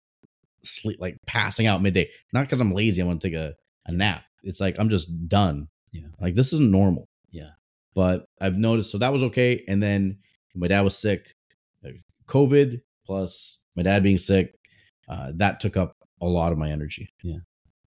sleep 0.62 1.00
like 1.00 1.16
passing 1.26 1.66
out 1.66 1.82
midday. 1.82 2.08
Not 2.32 2.42
because 2.42 2.60
I'm 2.60 2.72
lazy. 2.72 3.02
I 3.02 3.06
want 3.06 3.20
to 3.20 3.28
take 3.28 3.36
a, 3.36 3.54
a 3.86 3.92
nap. 3.92 4.22
It's 4.42 4.60
like 4.60 4.78
I'm 4.78 4.88
just 4.90 5.28
done. 5.28 5.68
Yeah. 5.92 6.06
Like 6.20 6.34
this 6.34 6.52
isn't 6.52 6.70
normal. 6.70 7.08
Yeah. 7.30 7.50
But 7.94 8.26
I've 8.40 8.56
noticed 8.58 8.90
so 8.92 8.98
that 8.98 9.12
was 9.12 9.22
okay. 9.24 9.64
And 9.66 9.82
then 9.82 10.18
my 10.54 10.68
dad 10.68 10.82
was 10.82 10.96
sick, 10.96 11.34
COVID 12.30 12.80
plus 13.06 13.64
my 13.76 13.82
dad 13.82 14.02
being 14.02 14.18
sick. 14.18 14.54
Uh, 15.08 15.32
that 15.36 15.58
took 15.60 15.76
up 15.76 15.96
a 16.22 16.26
lot 16.26 16.52
of 16.52 16.58
my 16.58 16.70
energy. 16.70 17.08
yeah 17.24 17.42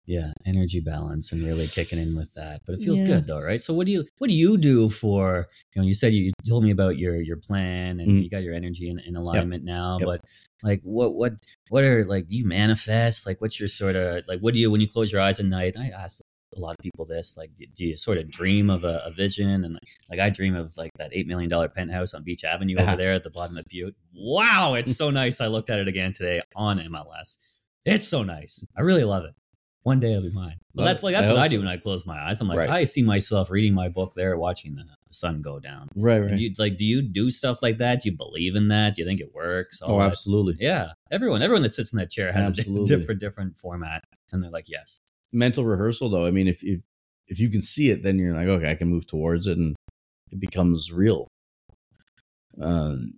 Yeah, 0.07 0.31
energy 0.45 0.79
balance 0.93 1.31
and 1.31 1.43
really 1.49 1.67
kicking 1.67 1.99
in 1.99 2.15
with 2.19 2.33
that 2.39 2.61
but 2.65 2.73
it 2.75 2.81
feels 2.81 2.99
Yeah. 3.01 3.07
good 3.11 3.23
though 3.27 3.43
right 3.51 3.61
so 3.65 3.71
what 3.77 3.85
do 3.87 3.91
you 3.95 4.01
what 4.17 4.27
do 4.31 4.33
you 4.45 4.57
do 4.57 4.89
for 4.89 5.47
you 5.73 5.77
know 5.81 5.87
you 5.87 5.93
said 5.93 6.11
you, 6.13 6.23
you 6.27 6.31
told 6.53 6.63
me 6.67 6.71
about 6.77 6.97
your 7.03 7.15
your 7.29 7.37
plan 7.47 7.99
and 8.01 8.07
Mhm. 8.09 8.23
you 8.23 8.29
got 8.35 8.41
your 8.47 8.55
energy 8.61 8.89
in, 8.89 8.97
in 9.07 9.15
alignment 9.15 9.63
now 9.63 9.89
Yep. 9.99 10.07
but 10.09 10.19
like 10.63 10.81
what 10.83 11.13
what 11.19 11.33
what 11.69 11.83
are 11.83 12.03
like 12.13 12.25
do 12.29 12.35
you 12.39 12.45
manifest 12.45 13.17
like 13.27 13.39
what's 13.41 13.59
your 13.61 13.69
sort 13.81 13.95
of 13.95 14.09
like 14.31 14.39
what 14.43 14.53
do 14.55 14.59
you 14.61 14.69
when 14.71 14.81
you 14.81 14.89
close 14.95 15.11
your 15.13 15.21
eyes 15.21 15.39
at 15.39 15.45
night 15.45 15.73
i 15.85 15.87
ask 16.03 16.13
a 16.55 16.59
lot 16.59 16.71
of 16.71 16.77
people 16.79 17.05
this 17.05 17.37
like 17.37 17.53
do, 17.55 17.65
do 17.75 17.85
you 17.85 17.97
sort 17.97 18.17
of 18.17 18.29
dream 18.29 18.69
of 18.69 18.83
a, 18.83 19.01
a 19.05 19.11
vision 19.11 19.63
and 19.63 19.73
like, 19.73 19.87
like 20.09 20.19
i 20.19 20.29
dream 20.29 20.55
of 20.55 20.75
like 20.77 20.91
that 20.97 21.09
eight 21.13 21.27
million 21.27 21.49
dollar 21.49 21.69
penthouse 21.69 22.13
on 22.13 22.23
beach 22.23 22.43
avenue 22.43 22.77
over 22.77 22.95
there 22.95 23.13
at 23.13 23.23
the 23.23 23.29
bottom 23.29 23.57
of 23.57 23.65
Bute 23.65 23.95
wow 24.13 24.73
it's 24.75 24.95
so 24.95 25.09
nice 25.09 25.39
i 25.41 25.47
looked 25.47 25.69
at 25.69 25.79
it 25.79 25.87
again 25.87 26.13
today 26.13 26.41
on 26.55 26.77
mls 26.79 27.37
it's 27.85 28.07
so 28.07 28.23
nice 28.23 28.65
i 28.77 28.81
really 28.81 29.03
love 29.03 29.23
it 29.25 29.33
one 29.83 29.99
day 29.99 30.11
it'll 30.11 30.21
be 30.21 30.29
mine. 30.29 30.57
But 30.75 30.83
Love 30.83 30.89
that's 30.89 31.01
like 31.03 31.15
I 31.15 31.21
that's 31.21 31.31
what 31.31 31.39
I 31.39 31.47
do 31.47 31.55
so. 31.55 31.61
when 31.61 31.67
I 31.67 31.77
close 31.77 32.05
my 32.05 32.29
eyes. 32.29 32.39
I'm 32.39 32.47
like, 32.47 32.59
Right. 32.59 32.69
I 32.69 32.83
see 32.83 33.01
myself 33.01 33.49
reading 33.49 33.73
my 33.73 33.89
book 33.89 34.13
there, 34.13 34.37
watching 34.37 34.75
the, 34.75 34.83
sun 35.09 35.41
go 35.41 35.59
down. 35.59 35.89
Right, 35.95 36.35
Do 36.35 36.41
you 36.41 36.53
like 36.57 36.77
do 36.77 36.85
you 36.85 37.01
do 37.01 37.29
stuff 37.29 37.61
like 37.61 37.79
that? 37.79 38.01
Do 38.03 38.09
you 38.09 38.15
believe 38.15 38.55
in 38.55 38.67
that? 38.69 38.95
Do 38.95 39.01
you 39.01 39.07
think 39.07 39.19
it 39.19 39.33
works? 39.33 39.81
All 39.81 39.95
Oh, 39.95 39.99
that- 39.99 40.05
absolutely. 40.05 40.55
Yeah. 40.59 40.91
Everyone, 41.11 41.41
everyone 41.41 41.63
that 41.63 41.73
sits 41.73 41.91
in 41.91 41.97
that 41.97 42.09
chair 42.11 42.31
has 42.31 42.59
a 42.59 42.85
different, 42.85 43.19
different 43.19 43.57
format. 43.57 44.03
And 44.31 44.41
they're 44.41 44.51
like, 44.51 44.69
yes. 44.69 45.01
Mental 45.31 45.65
rehearsal 45.65 46.09
though 46.09 46.25
i 46.25 46.31
mean 46.31 46.47
if 46.47 46.63
if 46.63 46.81
if 47.27 47.39
you 47.39 47.49
can 47.49 47.61
see 47.61 47.89
it 47.89 48.03
then 48.03 48.19
you're 48.19 48.35
like 48.35 48.47
okay 48.47 48.69
i 48.69 48.75
can 48.75 48.87
move 48.87 49.07
towards 49.07 49.47
it 49.47 49.57
and 49.57 49.75
it 50.31 50.39
becomes 50.39 50.91
real 50.91 51.27
um 52.61 53.13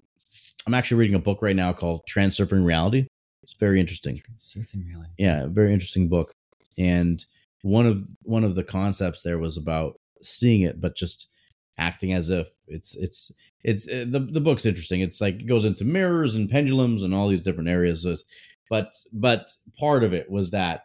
i'm 0.68 0.74
actually 0.74 0.98
reading 0.98 1.16
a 1.16 1.20
book 1.20 1.42
right 1.42 1.56
now 1.56 1.74
called 1.74 2.02
transurfing 2.10 2.66
reality 2.66 3.08
it's 3.42 3.56
very 3.56 3.80
interesting 3.80 4.22
Surfing 4.38 4.88
really. 4.88 5.08
yeah 5.18 5.48
very 5.48 5.74
interesting 5.74 6.08
book 6.08 6.34
and 6.78 7.26
one 7.64 7.86
of 7.86 8.08
one 8.24 8.44
of 8.44 8.56
the 8.56 8.64
concepts 8.64 9.22
there 9.24 9.40
was 9.40 9.58
about 9.58 9.96
seeing 10.22 10.62
it, 10.62 10.80
but 10.80 10.96
just 10.96 11.30
acting 11.78 12.14
as 12.14 12.30
if 12.30 12.50
it's 12.68 12.96
it's 12.96 13.32
it's 13.64 13.88
uh, 13.88 14.06
the 14.08 14.20
the 14.20 14.42
book's 14.42 14.66
interesting. 14.66 15.02
It's 15.02 15.22
like 15.22 15.36
it 15.36 15.48
goes 15.48 15.66
into 15.66 15.86
mirrors 15.86 16.36
and 16.36 16.50
pendulums 16.50 17.02
and 17.02 17.14
all 17.14 17.28
these 17.28 17.44
different 17.44 17.70
areas. 17.70 18.06
But 18.70 18.94
but 19.12 19.50
part 19.80 20.04
of 20.04 20.14
it 20.14 20.30
was 20.30 20.52
that 20.52 20.84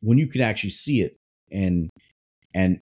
when 0.00 0.18
you 0.18 0.26
could 0.26 0.40
actually 0.40 0.70
see 0.70 1.02
it 1.02 1.16
and 1.50 1.90
and 2.54 2.80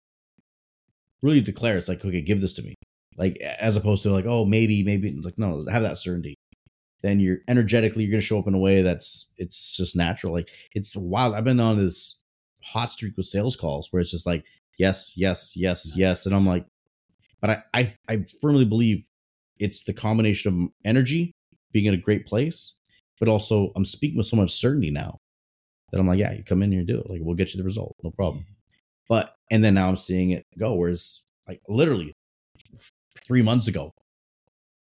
really 1.22 1.42
declare 1.42 1.78
it's 1.78 1.90
like 1.90 2.04
okay 2.04 2.22
give 2.22 2.42
this 2.42 2.54
to 2.54 2.62
me. 2.64 2.76
Like 3.18 3.38
as 3.38 3.78
opposed 3.78 4.04
to 4.04 4.12
like 4.12 4.26
oh 4.26 4.46
maybe 4.46 4.84
maybe 4.84 5.10
it's 5.10 5.26
like 5.26 5.38
no 5.38 5.66
have 5.70 5.84
that 5.84 5.98
certainty. 5.98 6.36
Then 7.02 7.20
you're 7.20 7.40
energetically 7.48 8.04
you're 8.04 8.12
going 8.12 8.22
to 8.22 8.26
show 8.26 8.40
up 8.40 8.48
in 8.48 8.54
a 8.54 8.60
way 8.60 8.82
that's 8.82 9.32
it's 9.38 9.76
just 9.78 9.96
natural. 9.96 10.34
Like 10.34 10.50
it's 10.74 10.96
wild. 10.96 11.36
I've 11.36 11.44
been 11.44 11.60
on 11.60 11.78
this 11.78 12.24
hot 12.66 12.90
streak 12.90 13.16
with 13.16 13.28
sales 13.28 13.56
calls 13.56 13.90
where 13.92 14.02
it's 14.02 14.12
just 14.12 14.26
like 14.26 14.44
yes 14.78 15.14
yes 15.16 15.54
yes 15.56 15.86
nice. 15.86 15.98
yes 15.98 16.26
and 16.26 16.36
i'm 16.36 16.46
like 16.46 16.66
but 17.42 17.50
I, 17.50 17.64
I 17.74 17.94
i 18.10 18.26
firmly 18.42 18.66
believe 18.66 19.08
it's 19.60 19.84
the 19.84 19.94
combination 19.94 20.52
of 20.64 20.70
energy 20.84 21.32
being 21.72 21.86
in 21.86 21.94
a 21.94 21.98
great 21.98 22.26
place 22.26 22.80
but 23.20 23.30
also 23.30 23.72
i'm 23.76 23.86
speaking 23.86 24.18
with 24.18 24.26
so 24.26 24.38
much 24.38 24.52
certainty 24.52 24.90
now 24.90 25.18
that 25.91 25.99
i'm 25.99 26.07
like 26.07 26.20
yeah 26.20 26.34
you 26.34 26.44
come 26.44 26.64
in 26.64 26.72
here 26.72 26.80
and 26.80 26.88
do 26.88 26.99
it 26.99 27.10
like 27.10 27.20
we'll 27.22 27.36
get 27.36 27.53
you 27.53 27.57
the 27.57 27.64
result 27.64 27.95
no 28.03 28.12
problem 28.12 28.45
but 29.07 29.36
and 29.52 29.64
then 29.64 29.74
now 29.74 29.88
i'm 29.88 29.95
seeing 29.95 30.32
it 30.32 30.45
go 30.57 30.74
whereas 30.74 31.26
like 31.48 31.62
literally 31.68 32.14
three 33.26 33.41
months 33.41 33.68
ago 33.68 33.91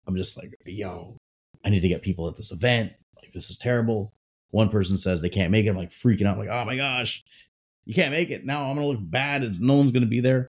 i'm 0.07 0.15
just 0.15 0.37
like 0.37 0.53
yo 0.65 1.17
I 1.65 1.69
need 1.69 1.81
to 1.81 1.87
get 1.87 2.01
people 2.01 2.27
at 2.27 2.35
this 2.35 2.51
event. 2.51 2.93
Like, 3.21 3.31
this 3.31 3.49
is 3.49 3.57
terrible. 3.57 4.13
One 4.51 4.69
person 4.69 4.97
says 4.97 5.21
they 5.21 5.29
can't 5.29 5.51
make 5.51 5.65
it. 5.65 5.69
I'm 5.69 5.77
like 5.77 5.91
freaking 5.91 6.25
out, 6.25 6.37
like, 6.37 6.49
oh 6.49 6.65
my 6.65 6.75
gosh, 6.75 7.23
you 7.85 7.93
can't 7.93 8.11
make 8.11 8.29
it. 8.31 8.45
Now 8.45 8.69
I'm 8.69 8.75
gonna 8.75 8.87
look 8.87 8.99
bad. 9.01 9.43
It's 9.43 9.59
no 9.59 9.75
one's 9.75 9.91
gonna 9.91 10.07
be 10.07 10.21
there. 10.21 10.47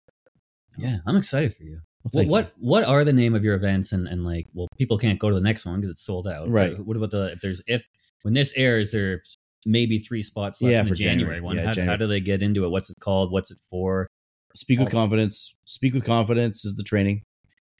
Yeah, 0.77 0.99
I'm 1.07 1.17
excited 1.17 1.55
for 1.55 1.63
you. 1.63 1.81
Well, 2.13 2.27
what 2.27 2.53
you. 2.59 2.69
what 2.69 2.85
are 2.85 3.05
the 3.05 3.13
name 3.13 3.35
of 3.35 3.43
your 3.43 3.55
events 3.55 3.93
and 3.93 4.07
and 4.07 4.23
like 4.23 4.47
well 4.53 4.69
people 4.77 4.99
can't 4.99 5.19
go 5.19 5.29
to 5.31 5.35
the 5.35 5.41
next 5.41 5.65
one 5.65 5.81
because 5.81 5.93
it's 5.93 6.05
sold 6.05 6.27
out. 6.27 6.51
Right. 6.51 6.79
What 6.79 6.97
about 6.97 7.11
the 7.11 7.33
if 7.33 7.41
there's 7.41 7.63
if 7.67 7.89
when 8.23 8.35
this 8.35 8.53
airs 8.57 8.93
there 8.93 9.23
maybe 9.67 9.99
three 9.99 10.23
spots 10.23 10.63
left 10.63 10.73
yeah, 10.73 10.81
in 10.81 10.89
the 10.89 10.95
January, 10.95 11.17
January 11.17 11.41
one. 11.43 11.57
Yeah, 11.57 11.67
how, 11.67 11.73
January. 11.73 11.91
how 11.93 11.97
do 11.97 12.07
they 12.07 12.21
get 12.21 12.41
into 12.41 12.65
it? 12.65 12.71
What's 12.71 12.89
it 12.89 12.97
called? 13.01 13.33
What's 13.33 13.51
it 13.51 13.59
for? 13.69 14.07
Speak 14.55 14.79
with 14.79 14.91
confidence. 14.91 15.55
Speak 15.67 15.93
with 15.93 16.05
confidence 16.05 16.65
is 16.65 16.77
the 16.77 16.83
training. 16.83 17.23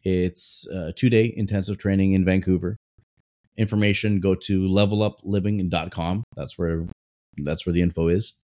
It's 0.05 0.69
uh, 0.71 0.89
a 0.89 0.93
two 0.93 1.09
day 1.09 1.33
intensive 1.35 1.79
training 1.79 2.13
in 2.13 2.25
Vancouver 2.25 2.77
information, 3.57 4.21
go 4.21 4.35
to 4.35 4.69
levelupliving.com. 4.69 6.25
That's 6.37 6.59
where 6.59 6.87
that's 7.39 7.67
where 7.67 7.73
the 7.73 7.83
info 7.83 8.09
is. 8.09 8.41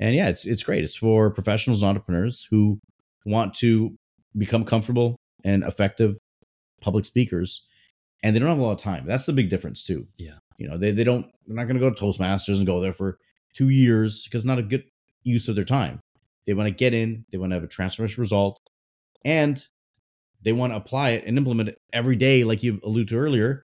And 0.00 0.14
yeah, 0.14 0.28
it's 0.28 0.46
it's 0.46 0.62
great. 0.62 0.84
It's 0.84 0.96
for 0.96 1.30
professionals 1.30 1.82
and 1.82 1.90
entrepreneurs 1.90 2.46
who 2.50 2.78
want 3.24 3.54
to 3.54 3.94
become 4.36 4.64
comfortable 4.64 5.16
and 5.44 5.62
effective 5.62 6.16
public 6.80 7.04
speakers 7.04 7.66
and 8.24 8.34
they 8.34 8.40
don't 8.40 8.48
have 8.48 8.58
a 8.58 8.62
lot 8.62 8.72
of 8.72 8.78
time. 8.78 9.04
That's 9.06 9.26
the 9.26 9.32
big 9.32 9.50
difference 9.50 9.82
too. 9.82 10.08
Yeah. 10.16 10.38
You 10.58 10.66
know, 10.66 10.78
they 10.78 10.90
they 10.90 11.04
don't 11.04 11.26
they're 11.46 11.54
not 11.54 11.64
going 11.64 11.78
to 11.78 11.80
go 11.80 11.90
to 11.90 12.00
Toastmasters 12.00 12.56
and 12.56 12.66
go 12.66 12.80
there 12.80 12.92
for 12.92 13.18
2 13.52 13.68
years 13.68 14.24
because 14.24 14.44
not 14.44 14.58
a 14.58 14.62
good 14.62 14.84
use 15.22 15.48
of 15.48 15.54
their 15.54 15.64
time. 15.64 16.00
They 16.46 16.54
want 16.54 16.66
to 16.66 16.74
get 16.74 16.94
in, 16.94 17.24
they 17.30 17.38
want 17.38 17.50
to 17.50 17.54
have 17.54 17.62
a 17.62 17.68
transformation 17.68 18.20
result 18.20 18.58
and 19.24 19.64
they 20.42 20.52
want 20.52 20.72
to 20.72 20.76
apply 20.76 21.10
it 21.10 21.24
and 21.26 21.38
implement 21.38 21.68
it 21.68 21.78
every 21.92 22.16
day 22.16 22.44
like 22.44 22.62
you 22.62 22.80
alluded 22.82 23.08
to 23.08 23.16
earlier 23.16 23.62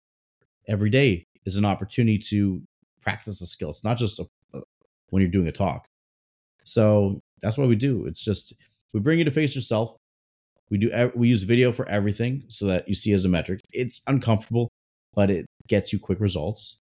every 0.68 0.90
day 0.90 1.26
is 1.46 1.56
an 1.56 1.64
opportunity 1.64 2.18
to 2.18 2.62
practice 3.02 3.40
the 3.40 3.46
skill. 3.46 3.70
It's 3.70 3.84
not 3.84 3.96
just 3.96 4.20
a, 4.20 4.26
a, 4.54 4.60
when 5.08 5.22
you're 5.22 5.30
doing 5.30 5.48
a 5.48 5.52
talk. 5.52 5.86
So 6.64 7.20
that's 7.42 7.56
what 7.58 7.68
we 7.68 7.76
do. 7.76 8.06
It's 8.06 8.22
just 8.22 8.54
we 8.92 9.00
bring 9.00 9.18
you 9.18 9.24
to 9.24 9.30
face 9.30 9.54
yourself. 9.54 9.96
We 10.70 10.78
do 10.78 11.10
we 11.14 11.28
use 11.28 11.42
video 11.42 11.72
for 11.72 11.88
everything 11.88 12.44
so 12.48 12.66
that 12.66 12.88
you 12.88 12.94
see 12.94 13.12
as 13.12 13.24
a 13.24 13.28
metric. 13.28 13.60
It's 13.72 14.02
uncomfortable, 14.06 14.70
but 15.14 15.30
it 15.30 15.46
gets 15.68 15.92
you 15.92 15.98
quick 15.98 16.20
results. 16.20 16.78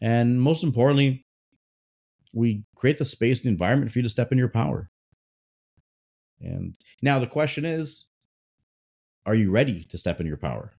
And 0.00 0.40
most 0.40 0.62
importantly, 0.62 1.24
we 2.32 2.64
create 2.76 2.98
the 2.98 3.04
space 3.04 3.44
and 3.44 3.50
environment 3.50 3.90
for 3.90 3.98
you 3.98 4.02
to 4.04 4.08
step 4.08 4.30
in 4.30 4.38
your 4.38 4.48
power. 4.48 4.88
And 6.40 6.76
now 7.02 7.18
the 7.18 7.26
question 7.26 7.64
is, 7.64 8.08
are 9.24 9.34
you 9.34 9.50
ready 9.50 9.84
to 9.84 9.98
step 9.98 10.20
in 10.20 10.26
your 10.26 10.36
power? 10.36 10.74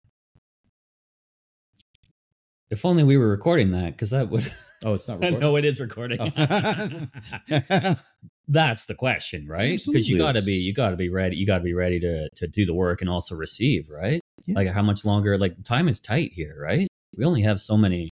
If 2.69 2.85
only 2.85 3.03
we 3.03 3.18
were 3.18 3.30
recording 3.30 3.72
that, 3.72 3.94
because 3.94 4.11
that 4.11 4.30
would. 4.30 4.49
Oh, 4.85 4.94
it's 4.94 5.07
not 5.07 5.15
recording. 5.22 5.39
no, 5.39 5.56
it 5.56 5.65
is 5.65 5.80
recording. 5.80 6.19
Oh. 6.22 7.95
That's 8.48 8.85
the 8.85 8.94
question, 8.94 9.48
right? 9.48 9.81
Because 9.84 10.07
you 10.07 10.19
got 10.19 10.35
to 10.35 10.44
be, 10.44 10.53
you 10.53 10.72
got 10.72 10.91
to 10.91 10.95
be 10.95 11.10
ready. 11.10 11.35
You 11.35 11.48
got 11.48 11.57
to 11.57 11.64
be 11.64 11.73
ready 11.73 11.99
to 11.99 12.30
to 12.35 12.48
do 12.48 12.64
the 12.64 12.76
work 12.76 13.02
and 13.02 13.10
also 13.10 13.34
receive, 13.35 13.89
right? 13.89 14.22
Yeah. 14.45 14.53
Like 14.53 14.68
how 14.68 14.84
much 14.84 15.03
longer? 15.03 15.35
Like 15.39 15.64
time 15.64 15.88
is 15.88 15.99
tight 15.99 16.31
here, 16.31 16.56
right? 16.61 16.88
We 17.18 17.26
only 17.26 17.41
have 17.41 17.60
so 17.60 17.76
many, 17.76 18.11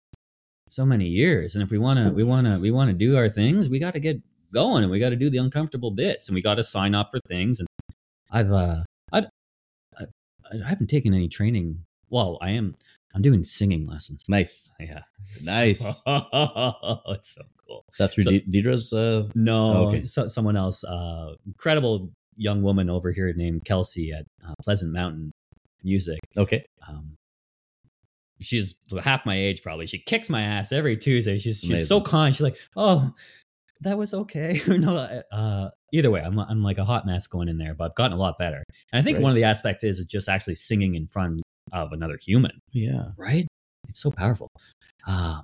so 0.70 0.86
many 0.86 1.05
years, 1.05 1.55
and 1.55 1.62
if 1.62 1.68
we 1.68 1.76
want 1.76 1.98
to, 1.98 2.14
we 2.14 2.24
want 2.24 2.47
to, 2.47 2.59
we 2.59 2.70
want 2.70 2.89
to 2.89 2.94
do 2.94 3.18
our 3.18 3.28
things, 3.28 3.68
we 3.68 3.78
got 3.78 3.93
to 3.93 4.01
get 4.01 4.22
going, 4.51 4.85
and 4.85 4.90
we 4.90 4.98
got 4.98 5.10
to 5.10 5.16
do 5.16 5.28
the 5.28 5.36
uncomfortable 5.39 5.90
bits, 5.90 6.28
and 6.28 6.35
we 6.35 6.40
got 6.40 6.55
to 6.55 6.62
sign 6.62 6.94
up 6.94 7.10
for 7.10 7.20
things. 7.28 7.60
And 7.60 7.68
I've, 8.31 8.51
uh, 8.51 8.85
I, 9.12 9.26
I, 9.98 10.05
I 10.51 10.66
haven't 10.66 10.89
taken 10.89 11.12
any 11.12 11.28
training. 11.28 11.85
Well, 12.09 12.39
I 12.40 12.52
am. 12.52 12.74
I'm 13.15 13.23
doing 13.23 13.45
singing 13.45 13.85
lessons. 13.85 14.24
Nice. 14.28 14.70
Yeah. 14.81 15.01
Nice. 15.45 16.03
it's 16.07 17.35
so 17.35 17.43
cool. 17.66 17.85
That 17.99 18.12
through 18.12 18.24
so, 18.24 18.31
Deidre's? 18.51 18.93
Uh... 18.93 19.28
No, 19.35 19.73
oh, 19.73 19.89
okay. 19.89 20.03
So, 20.03 20.27
someone 20.27 20.57
else. 20.57 20.82
Uh, 20.82 21.35
incredible 21.47 22.11
young 22.36 22.62
woman 22.62 22.91
over 22.91 23.12
here 23.12 23.32
named 23.35 23.65
Kelsey 23.65 24.12
at 24.12 24.27
uh, 24.47 24.55
Pleasant 24.62 24.93
Mountain 24.93 25.32
Music. 25.85 26.19
Okay. 26.36 26.65
Um, 26.89 27.16
she's 28.41 28.74
half 29.03 29.24
my 29.24 29.36
age 29.36 29.62
probably. 29.62 29.86
She 29.86 29.99
kicks 29.99 30.28
my 30.28 30.43
ass 30.43 30.73
every 30.73 30.97
Tuesday. 30.97 31.39
She's 31.39 31.61
she's 31.61 31.89
so 31.89 32.01
kind. 32.01 32.35
She's 32.35 32.43
like, 32.43 32.59
oh, 32.77 33.12
that 33.82 33.99
was 33.99 34.15
okay. 34.15 34.61
no, 34.69 34.97
uh, 34.97 35.23
uh, 35.32 35.70
either 35.93 36.11
way, 36.11 36.20
I'm 36.20 36.39
I'm 36.39 36.62
like 36.62 36.78
a 36.78 36.85
hot 36.85 37.07
mess 37.07 37.27
going 37.27 37.49
in 37.49 37.59
there, 37.59 37.74
but 37.74 37.85
I've 37.85 37.95
gotten 37.95 38.16
a 38.16 38.20
lot 38.20 38.39
better. 38.39 38.65
And 38.93 39.01
I 39.01 39.03
think 39.03 39.16
right. 39.16 39.23
one 39.23 39.31
of 39.31 39.36
the 39.36 39.45
aspects 39.45 39.85
is 39.85 40.05
just 40.05 40.28
actually 40.28 40.57
singing 40.57 40.95
in 40.95 41.07
front 41.07 41.43
of 41.82 41.92
another 41.92 42.16
human. 42.16 42.60
Yeah. 42.72 43.09
Right? 43.16 43.46
It's 43.88 44.01
so 44.01 44.10
powerful. 44.10 44.51
Uh, 45.06 45.42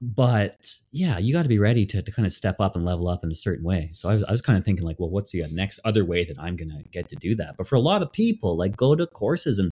but 0.00 0.56
yeah, 0.92 1.18
you 1.18 1.32
got 1.32 1.44
to 1.44 1.48
be 1.48 1.58
ready 1.58 1.86
to, 1.86 2.02
to 2.02 2.12
kind 2.12 2.26
of 2.26 2.32
step 2.32 2.56
up 2.60 2.76
and 2.76 2.84
level 2.84 3.08
up 3.08 3.24
in 3.24 3.32
a 3.32 3.34
certain 3.34 3.64
way. 3.64 3.88
So 3.92 4.08
I 4.08 4.14
was, 4.14 4.24
I 4.24 4.32
was 4.32 4.42
kind 4.42 4.58
of 4.58 4.64
thinking 4.64 4.84
like, 4.84 4.96
well, 4.98 5.10
what's 5.10 5.32
the 5.32 5.44
next 5.50 5.80
other 5.84 6.04
way 6.04 6.24
that 6.24 6.38
I'm 6.38 6.56
going 6.56 6.70
to 6.70 6.88
get 6.90 7.08
to 7.08 7.16
do 7.16 7.34
that? 7.36 7.56
But 7.56 7.66
for 7.66 7.76
a 7.76 7.80
lot 7.80 8.02
of 8.02 8.12
people, 8.12 8.56
like 8.56 8.76
go 8.76 8.94
to 8.94 9.06
courses 9.06 9.58
and 9.58 9.70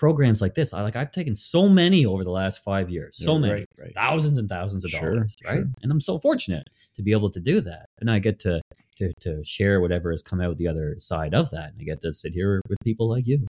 programs 0.00 0.40
like 0.40 0.54
this. 0.54 0.72
I 0.72 0.80
like 0.80 0.96
I've 0.96 1.12
taken 1.12 1.36
so 1.36 1.68
many 1.68 2.06
over 2.06 2.24
the 2.24 2.30
last 2.30 2.64
five 2.64 2.88
years, 2.88 3.18
so 3.18 3.34
yeah, 3.34 3.40
many, 3.40 3.52
right, 3.52 3.68
right. 3.78 3.94
thousands 3.94 4.38
and 4.38 4.48
thousands 4.48 4.82
of 4.82 4.90
sure, 4.90 5.14
dollars, 5.14 5.36
right? 5.44 5.56
Sure. 5.56 5.64
And 5.82 5.92
I'm 5.92 6.00
so 6.00 6.18
fortunate 6.18 6.66
to 6.96 7.02
be 7.02 7.12
able 7.12 7.30
to 7.30 7.38
do 7.38 7.60
that, 7.60 7.84
and 8.00 8.10
I 8.10 8.18
get 8.18 8.40
to 8.40 8.62
to 8.96 9.12
to 9.20 9.44
share 9.44 9.80
whatever 9.80 10.10
has 10.10 10.22
come 10.22 10.40
out 10.40 10.56
the 10.56 10.68
other 10.68 10.94
side 10.98 11.34
of 11.34 11.50
that. 11.50 11.72
And 11.72 11.80
I 11.82 11.84
get 11.84 12.00
to 12.00 12.12
sit 12.12 12.32
here 12.32 12.62
with 12.68 12.78
people 12.82 13.10
like 13.10 13.26
you. 13.26 13.46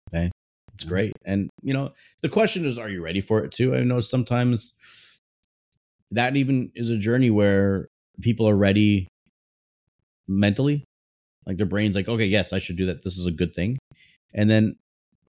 It's 0.79 0.85
great. 0.85 1.13
And, 1.25 1.51
you 1.61 1.75
know, 1.75 1.91
the 2.23 2.29
question 2.29 2.65
is, 2.65 2.79
are 2.79 2.89
you 2.89 3.03
ready 3.03 3.21
for 3.21 3.43
it 3.43 3.51
too? 3.51 3.75
I 3.75 3.83
know 3.83 3.99
sometimes 3.99 4.79
that 6.13 6.37
even 6.37 6.71
is 6.77 6.89
a 6.89 6.97
journey 6.97 7.31
where 7.31 7.89
people 8.21 8.49
are 8.49 8.57
ready 8.57 9.09
mentally. 10.29 10.85
Like 11.47 11.57
their 11.57 11.67
brain's 11.67 11.97
like, 11.97 12.09
okay, 12.09 12.27
yes, 12.27 12.53
I 12.53 12.61
should 12.61 12.77
do 12.77 12.87
that. 12.87 13.03
This 13.03 13.19
is 13.19 13.27
a 13.27 13.33
good 13.33 13.57
thing. 13.57 13.77
And 14.33 14.49
then 14.49 14.77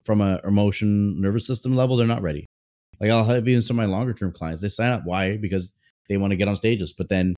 from 0.04 0.20
a 0.20 0.40
emotion, 0.44 1.20
nervous 1.20 1.48
system 1.48 1.74
level, 1.74 1.96
they're 1.96 2.06
not 2.06 2.22
ready. 2.22 2.46
Like 3.00 3.10
I'll 3.10 3.24
have 3.24 3.48
even 3.48 3.60
some 3.60 3.76
of 3.76 3.88
my 3.88 3.92
longer 3.92 4.12
term 4.12 4.30
clients, 4.30 4.62
they 4.62 4.68
sign 4.68 4.92
up. 4.92 5.02
Why? 5.04 5.36
Because 5.36 5.74
they 6.08 6.16
want 6.16 6.30
to 6.30 6.36
get 6.36 6.46
on 6.46 6.54
stages. 6.54 6.92
But 6.92 7.08
then 7.08 7.36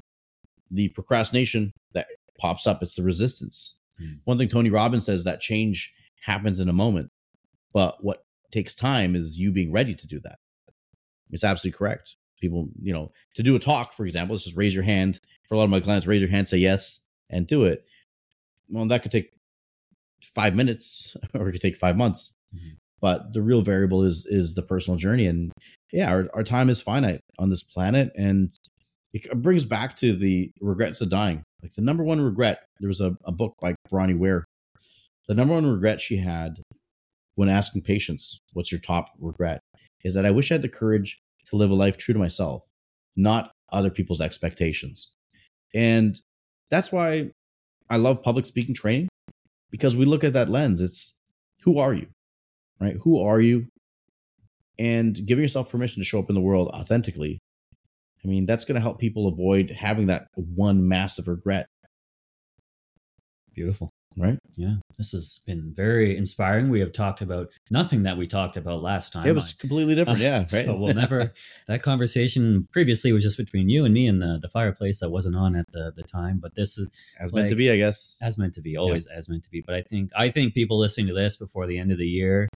the 0.71 0.89
procrastination 0.89 1.71
that 1.95 2.09
pops 2.39 2.67
up, 2.67 2.83
it's 2.83 2.95
the 2.95 3.03
resistance. 3.03 3.79
Mm. 3.99 4.19
One 4.25 4.37
thing 4.37 4.49
Tony 4.49 4.69
Robbins 4.69 5.07
says 5.07 5.25
that 5.25 5.41
change 5.41 5.95
happens 6.21 6.61
in 6.61 6.69
a 6.69 6.75
moment. 6.75 7.09
But 7.73 8.03
what 8.03 8.24
takes 8.53 8.74
time 8.74 9.16
is 9.16 9.39
you 9.39 9.51
being 9.51 9.73
ready 9.73 9.94
to 9.94 10.07
do 10.07 10.20
that. 10.20 10.39
It's 11.31 11.44
absolutely 11.44 11.78
correct. 11.78 12.16
People, 12.40 12.69
you 12.81 12.93
know, 12.93 13.11
to 13.35 13.43
do 13.43 13.57
a 13.57 13.59
talk, 13.59 13.94
for 13.94 14.05
example, 14.05 14.35
let's 14.35 14.44
just 14.44 14.57
raise 14.57 14.74
your 14.74 14.85
hand. 14.85 15.19
For 15.49 15.55
a 15.55 15.59
lot 15.59 15.65
of 15.65 15.70
my 15.70 15.81
clients, 15.81 16.07
raise 16.07 16.23
your 16.23 16.31
hand, 16.31 16.49
say 16.49 16.59
yes, 16.59 17.07
and 17.31 17.47
do 17.47 17.65
it. 17.65 17.85
Well, 18.69 18.86
that 18.86 19.03
could 19.03 19.12
take 19.12 19.31
five 20.23 20.55
minutes 20.55 21.16
or 21.35 21.49
it 21.49 21.53
could 21.53 21.61
take 21.61 21.77
five 21.77 21.97
months. 21.97 22.35
Mm-hmm. 22.55 22.74
But 23.01 23.32
the 23.32 23.43
real 23.43 23.62
variable 23.62 24.05
is 24.05 24.27
is 24.27 24.55
the 24.55 24.62
personal 24.62 24.97
journey. 24.97 25.27
And 25.27 25.53
yeah, 25.93 26.11
our, 26.11 26.28
our 26.35 26.44
time 26.44 26.70
is 26.70 26.81
finite 26.81 27.20
on 27.39 27.51
this 27.51 27.65
planet. 27.65 28.12
And 28.16 28.57
it 29.12 29.43
brings 29.43 29.65
back 29.65 29.97
to 29.97 30.15
the 30.15 30.51
regrets 30.61 31.01
of 31.01 31.11
dying. 31.11 31.43
Like 31.62 31.74
the 31.74 31.82
number 31.82 32.05
one 32.05 32.20
regret, 32.20 32.61
there 32.81 32.89
was 32.89 33.01
a, 33.01 33.16
a 33.24 33.32
book 33.32 33.55
by 33.61 33.74
Bronnie 33.90 34.15
Ware. 34.15 34.44
The 35.28 35.35
number 35.35 35.55
one 35.55 35.66
regret 35.66 36.01
she 36.01 36.16
had 36.16 36.62
when 37.35 37.49
asking 37.49 37.83
patients, 37.83 38.41
what's 38.53 38.71
your 38.71 38.81
top 38.81 39.11
regret? 39.19 39.61
Is 40.05 40.15
that 40.15 40.27
I 40.27 40.31
wish 40.31 40.51
I 40.51 40.55
had 40.55 40.63
the 40.63 40.69
courage 40.69 41.21
to 41.51 41.57
live 41.57 41.71
a 41.71 41.75
life 41.75 41.97
true 41.97 42.13
to 42.13 42.21
myself, 42.21 42.63
not 43.17 43.53
other 43.73 43.91
people's 43.91 44.21
expectations. 44.21 45.15
And 45.75 46.19
that's 46.71 46.93
why 46.93 47.31
I 47.89 47.97
love 47.97 48.23
public 48.23 48.45
speaking 48.45 48.75
training 48.75 49.09
because 49.71 49.97
we 49.97 50.05
look 50.05 50.25
at 50.25 50.35
that 50.35 50.51
lens. 50.51 50.81
It's 50.83 51.21
who 51.63 51.79
are 51.79 51.95
you? 51.95 52.07
Right? 52.81 52.97
Who 53.03 53.21
are 53.21 53.41
you? 53.41 53.67
And 54.79 55.15
giving 55.27 55.43
yourself 55.43 55.71
permission 55.71 56.01
to 56.01 56.07
show 56.07 56.19
up 56.19 56.29
in 56.29 56.35
the 56.35 56.41
world 56.41 56.69
authentically. 56.69 57.39
I 58.25 58.29
mean, 58.29 58.47
that's 58.47 58.65
going 58.65 58.77
to 58.77 58.81
help 58.81 58.99
people 58.99 59.27
avoid 59.27 59.71
having 59.71 60.07
that 60.07 60.27
one 60.35 60.89
massive 60.89 61.29
regret, 61.29 61.67
Beautiful. 63.55 63.91
Right? 64.17 64.39
Yeah. 64.57 64.75
This 64.97 65.13
has 65.13 65.41
been 65.47 65.73
very 65.75 66.17
inspiring. 66.17 66.69
We 66.69 66.81
have 66.81 66.93
talked 66.93 67.21
about 67.21 67.49
nothing 67.71 68.03
that 68.05 68.17
we 68.17 68.27
talked 68.27 68.57
about 68.57 68.83
last 68.83 69.13
time. 69.13 69.27
It 69.27 69.35
was 69.35 69.55
I- 69.57 69.61
completely 69.61 69.95
different. 69.95 70.19
Yeah. 70.23 70.41
Right. 70.41 70.67
So 70.67 70.77
we'll 70.77 70.95
never. 70.95 71.33
that 71.67 71.83
conversation 71.83 72.69
previously 72.73 73.13
was 73.13 73.23
just 73.25 73.37
between 73.37 73.69
you 73.69 73.85
and 73.85 73.93
me 73.95 74.07
and 74.07 74.21
the 74.21 74.39
the 74.41 74.49
fireplace 74.49 75.01
that 75.01 75.11
wasn't 75.11 75.37
on 75.37 75.57
at 75.57 75.71
the 75.73 75.93
the 75.97 76.03
time. 76.03 76.39
But 76.39 76.55
this 76.55 76.79
is 76.79 76.89
as 77.19 77.33
meant 77.33 77.51
to 77.51 77.57
be, 77.57 77.71
I 77.71 77.77
guess. 77.77 78.17
as 78.21 78.39
meant 78.39 78.55
to 78.55 78.61
be, 78.61 78.77
always 78.77 79.07
as 79.07 79.29
meant 79.29 79.45
to 79.45 79.51
be. 79.51 79.63
But 79.63 79.75
I 79.75 79.83
think 79.83 80.11
I 80.17 80.31
think 80.31 80.55
people 80.55 80.79
listening 80.79 81.09
to 81.09 81.15
this 81.15 81.37
before 81.37 81.67
the 81.67 81.79
end 81.79 81.91
of 81.91 81.99
the 81.99 82.07
year, 82.07 82.49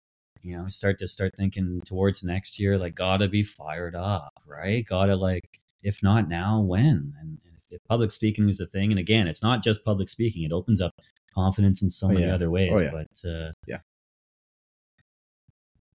you 0.42 0.56
know, 0.56 0.68
start 0.68 1.00
to 1.00 1.08
start 1.08 1.34
thinking 1.36 1.82
towards 1.86 2.24
next 2.24 2.60
year, 2.60 2.78
like 2.78 2.94
gotta 2.96 3.28
be 3.28 3.44
fired 3.44 3.96
up, 3.96 4.34
right? 4.46 4.86
Gotta 4.86 5.16
like, 5.16 5.60
if 5.82 6.04
not 6.04 6.30
now, 6.30 6.60
when? 6.60 7.14
And 7.20 7.40
if, 7.58 7.72
if 7.72 7.84
public 7.88 8.12
speaking 8.12 8.48
is 8.48 8.58
the 8.58 8.68
thing, 8.68 8.92
and 8.92 9.00
again, 9.00 9.28
it's 9.28 9.42
not 9.42 9.64
just 9.64 9.84
public 9.84 10.08
speaking; 10.08 10.44
it 10.44 10.52
opens 10.52 10.82
up 10.82 10.94
confidence 11.36 11.82
in 11.82 11.90
so 11.90 12.08
Oh, 12.08 12.10
many 12.12 12.26
yeah. 12.26 12.34
other 12.34 12.50
ways. 12.50 12.72
Oh, 12.74 12.80
yeah. 12.80 12.92
But 12.92 13.30
uh, 13.30 13.52
Yeah. 13.68 13.80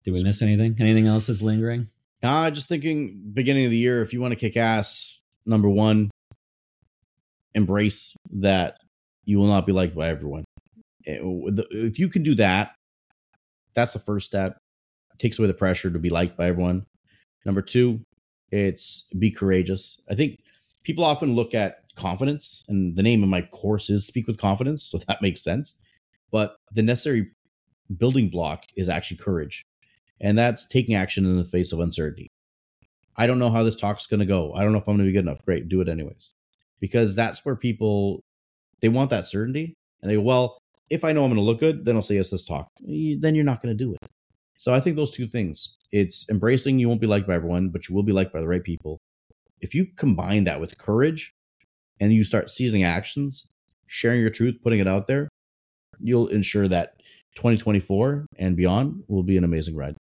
did 0.04 0.12
we 0.14 0.22
miss 0.22 0.42
anything? 0.42 0.76
Anything 0.80 1.06
else 1.06 1.28
is 1.28 1.42
lingering? 1.42 1.88
Uh, 2.22 2.50
just 2.50 2.68
thinking 2.68 3.30
beginning 3.32 3.64
of 3.64 3.70
the 3.70 3.76
year, 3.76 4.02
if 4.02 4.12
you 4.12 4.20
want 4.20 4.32
to 4.32 4.36
kick 4.36 4.56
ass, 4.56 5.20
number 5.46 5.68
one, 5.68 6.10
embrace 7.54 8.14
that 8.32 8.76
you 9.24 9.38
will 9.38 9.46
not 9.46 9.66
be 9.66 9.72
liked 9.72 9.94
by 9.94 10.08
everyone. 10.08 10.44
Eh, 11.06 11.18
If 11.22 11.98
you 11.98 12.08
can 12.08 12.22
do 12.22 12.34
that, 12.36 12.74
that's 13.74 13.92
the 13.92 13.98
first 13.98 14.26
step. 14.26 14.56
takes 15.18 15.38
away 15.38 15.46
the 15.48 15.52
pressure 15.54 15.90
to 15.90 15.98
be 15.98 16.08
liked 16.08 16.34
by 16.38 16.46
everyone. 16.48 16.86
Number 17.44 17.60
two, 17.60 18.00
it's 18.50 19.12
be 19.18 19.30
courageous. 19.30 20.00
I 20.10 20.14
think 20.14 20.38
people 20.82 21.04
often 21.04 21.34
look 21.34 21.52
at 21.54 21.79
confidence, 22.00 22.64
and 22.68 22.96
the 22.96 23.02
name 23.02 23.22
of 23.22 23.28
my 23.28 23.42
course 23.42 23.90
is 23.90 24.06
Speak 24.06 24.26
with 24.26 24.38
Confidence, 24.38 24.84
so 24.84 24.98
that 25.08 25.22
makes 25.22 25.42
sense. 25.42 25.80
But 26.30 26.56
the 26.72 26.82
necessary 26.82 27.30
building 27.96 28.28
block 28.28 28.64
is 28.76 28.88
actually 28.88 29.16
courage 29.16 29.64
and 30.20 30.36
that's 30.36 30.66
taking 30.66 30.94
action 30.94 31.24
in 31.24 31.36
the 31.36 31.44
face 31.44 31.72
of 31.72 31.80
uncertainty. 31.80 32.30
I 33.16 33.26
don't 33.26 33.38
know 33.38 33.50
how 33.50 33.62
this 33.62 33.76
talk's 33.76 34.06
going 34.06 34.20
to 34.20 34.26
go. 34.26 34.52
I 34.54 34.62
don't 34.62 34.72
know 34.72 34.78
if 34.78 34.88
I'm 34.88 34.96
going 34.96 35.06
to 35.06 35.10
be 35.10 35.12
good 35.12 35.26
enough. 35.26 35.44
Great, 35.44 35.68
do 35.68 35.80
it 35.80 35.88
anyways. 35.88 36.32
Because 36.78 37.14
that's 37.14 37.44
where 37.44 37.56
people 37.56 38.22
they 38.80 38.88
want 38.88 39.10
that 39.10 39.26
certainty 39.26 39.74
and 40.00 40.10
they 40.10 40.14
go, 40.14 40.22
well, 40.22 40.58
if 40.88 41.04
I 41.04 41.12
know 41.12 41.24
I'm 41.24 41.30
going 41.30 41.36
to 41.36 41.42
look 41.42 41.60
good, 41.60 41.84
then 41.84 41.96
I'll 41.96 42.02
say 42.02 42.16
yes, 42.16 42.32
let's 42.32 42.44
talk. 42.44 42.68
Then 42.80 43.34
you're 43.34 43.44
not 43.44 43.62
going 43.62 43.76
to 43.76 43.84
do 43.84 43.94
it. 43.94 44.08
So 44.58 44.74
I 44.74 44.80
think 44.80 44.96
those 44.96 45.10
two 45.10 45.26
things, 45.26 45.76
it's 45.92 46.28
embracing 46.30 46.78
you 46.78 46.88
won't 46.88 47.00
be 47.00 47.06
liked 47.06 47.26
by 47.26 47.34
everyone, 47.34 47.68
but 47.68 47.88
you 47.88 47.94
will 47.94 48.02
be 48.02 48.12
liked 48.12 48.32
by 48.32 48.40
the 48.40 48.48
right 48.48 48.64
people. 48.64 48.98
If 49.60 49.74
you 49.74 49.86
combine 49.96 50.44
that 50.44 50.60
with 50.60 50.78
courage 50.78 51.34
and 52.00 52.12
you 52.12 52.24
start 52.24 52.50
seizing 52.50 52.82
actions, 52.82 53.48
sharing 53.86 54.20
your 54.20 54.30
truth, 54.30 54.56
putting 54.62 54.80
it 54.80 54.88
out 54.88 55.06
there, 55.06 55.28
you'll 55.98 56.28
ensure 56.28 56.68
that 56.68 56.94
2024 57.36 58.26
and 58.38 58.56
beyond 58.56 59.04
will 59.08 59.22
be 59.22 59.36
an 59.36 59.44
amazing 59.44 59.76
ride. 59.76 59.96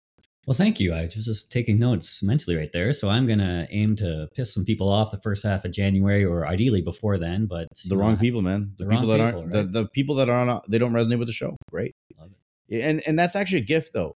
Well, 0.46 0.54
thank 0.54 0.78
you. 0.78 0.92
I 0.92 1.04
was 1.04 1.24
just 1.24 1.50
taking 1.50 1.78
notes 1.78 2.22
mentally 2.22 2.56
right 2.56 2.70
there. 2.70 2.92
So 2.92 3.08
I'm 3.08 3.26
gonna 3.26 3.66
aim 3.70 3.96
to 3.96 4.28
piss 4.34 4.52
some 4.52 4.64
people 4.64 4.90
off 4.90 5.10
the 5.10 5.18
first 5.18 5.42
half 5.42 5.64
of 5.64 5.72
January, 5.72 6.22
or 6.24 6.46
ideally 6.46 6.82
before 6.82 7.16
then. 7.16 7.46
But 7.46 7.68
the 7.88 7.96
wrong 7.96 8.14
know, 8.14 8.18
people, 8.18 8.42
man. 8.42 8.72
The, 8.76 8.84
the 8.84 8.90
people 8.90 9.06
that 9.06 9.16
people, 9.16 9.40
aren't 9.40 9.54
right? 9.54 9.72
the, 9.72 9.80
the 9.82 9.88
people 9.88 10.14
that 10.16 10.28
are 10.28 10.48
on 10.48 10.60
they 10.68 10.78
don't 10.78 10.92
resonate 10.92 11.18
with 11.18 11.28
the 11.28 11.32
show. 11.32 11.56
Great. 11.70 11.94
Love 12.18 12.30
it. 12.68 12.80
And 12.80 13.02
and 13.06 13.18
that's 13.18 13.36
actually 13.36 13.62
a 13.62 13.64
gift 13.64 13.92
though. 13.94 14.16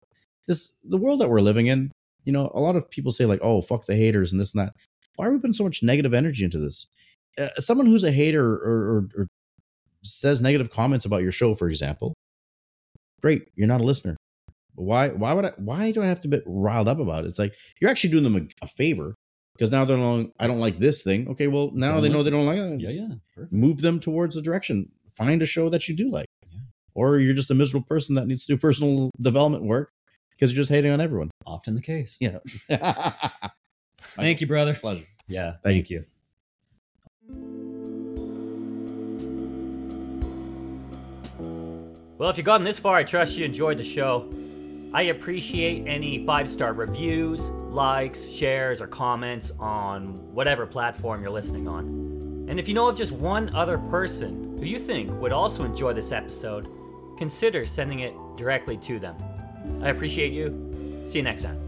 This 0.47 0.73
the 0.84 0.97
world 0.97 1.22
that 1.22 1.30
we're 1.30 1.41
living 1.41 1.68
in, 1.68 1.91
you 2.23 2.31
know, 2.31 2.49
a 2.56 2.60
lot 2.60 2.76
of 2.76 2.89
people 2.89 3.11
say 3.11 3.26
like, 3.26 3.41
"Oh, 3.43 3.61
fuck 3.61 3.85
the 3.85 3.95
haters" 3.95 4.31
and 4.31 4.41
this 4.41 4.56
and 4.56 4.65
that. 4.65 4.73
Why 5.18 5.27
are 5.27 5.31
we 5.31 5.38
putting 5.38 5.53
so 5.53 5.64
much 5.64 5.84
negative 5.84 6.14
energy 6.14 6.43
into 6.43 6.57
this? 6.57 6.88
Uh, 7.40 7.49
someone 7.57 7.86
who's 7.88 8.03
a 8.03 8.12
hater 8.12 8.45
or, 8.45 8.57
or, 8.98 9.10
or 9.18 9.28
says 10.03 10.41
negative 10.41 10.70
comments 10.72 11.06
about 11.06 11.22
your 11.24 11.32
show, 11.32 11.56
for 11.56 11.68
example, 11.70 12.14
great, 13.22 13.48
you're 13.56 13.68
not 13.68 13.82
a 13.82 13.84
listener. 13.84 14.16
Why? 14.76 15.10
Why 15.10 15.34
would 15.34 15.45
I? 15.45 15.52
Why 15.57 15.91
do 15.91 16.03
I 16.03 16.07
have 16.07 16.20
to 16.22 16.28
get 16.28 16.44
riled 16.45 16.88
up 16.88 16.99
about 16.99 17.24
it? 17.24 17.28
It's 17.28 17.40
like 17.40 17.53
you're 17.80 17.90
actually 17.90 18.12
doing 18.12 18.24
them 18.24 18.36
a, 18.62 18.66
a 18.66 18.68
favor 18.68 19.16
because 19.53 19.72
now 19.72 19.86
they're 19.86 19.98
no, 19.98 20.32
I 20.40 20.48
don't 20.48 20.60
like 20.60 20.80
this 20.80 21.02
thing. 21.02 21.30
Okay, 21.30 21.48
well 21.48 21.72
now 21.74 21.94
Don't 21.94 22.02
they 22.03 22.10
know 22.10 22.16
listen. 22.18 22.26
they 22.26 22.38
don't 22.38 22.45
like 22.45 22.57
it 22.57 22.82
Yeah, 22.82 22.90
yeah. 22.90 23.16
Perfect. 23.34 23.53
move 23.53 23.80
them 23.82 23.99
towards 24.02 24.36
the 24.36 24.41
direction. 24.41 24.90
Find 25.10 25.41
a 25.41 25.45
show 25.45 25.70
that 25.70 25.88
you 25.88 25.95
do 25.95 26.10
like. 26.12 26.26
Yeah. 26.52 26.60
Or 26.94 27.20
you're 27.20 27.34
just 27.34 27.52
a 27.52 27.56
miserable 27.56 27.86
person 27.88 28.16
that 28.16 28.28
needs 28.28 28.45
to 28.48 28.53
do 28.53 28.57
personal 28.60 29.12
development 29.22 29.64
work 29.64 29.90
because 30.32 30.52
you're 30.52 30.57
just 30.62 30.72
hating 30.72 30.91
on 30.91 30.99
everyone. 30.99 31.32
Often 31.45 31.76
the 31.76 31.82
case. 31.82 32.18
Yeah. 32.20 32.40
Thank 33.98 34.41
you, 34.41 34.48
brother. 34.48 34.74
Pleasure. 34.74 35.06
Yeah. 35.30 35.52
Thank 35.52 35.64
Thank 35.64 35.90
you. 35.90 36.06
Well, 42.18 42.30
if 42.30 42.38
you've 42.38 42.45
gotten 42.45 42.64
this 42.64 42.80
far, 42.80 42.95
I 42.95 43.03
trust 43.03 43.38
you 43.38 43.43
enjoyed 43.43 43.77
the 43.77 43.84
show. 43.84 44.31
I 44.93 45.03
appreciate 45.03 45.85
any 45.85 46.26
five 46.26 46.49
star 46.49 46.72
reviews, 46.72 47.49
likes, 47.49 48.26
shares, 48.30 48.80
or 48.80 48.88
comments 48.88 49.52
on 49.60 50.14
whatever 50.34 50.65
platform 50.65 51.22
you're 51.22 51.31
listening 51.31 51.68
on. 51.68 51.85
And 52.49 52.60
if 52.60 52.69
you 52.69 52.73
know 52.73 52.88
of 52.88 52.95
just 52.95 53.11
one 53.11 53.53
other 53.53 53.77
person 53.77 54.57
who 54.57 54.65
you 54.65 54.80
think 54.80 55.11
would 55.19 55.34
also 55.34 55.65
enjoy 55.65 55.91
this 55.91 56.14
episode, 56.14 56.69
consider 57.18 57.65
sending 57.65 57.99
it 57.99 58.14
directly 58.38 58.77
to 58.77 58.97
them. 58.97 59.18
I 59.81 59.89
appreciate 59.89 60.31
you. 60.31 61.03
See 61.06 61.18
you 61.18 61.23
next 61.23 61.41
time. 61.41 61.64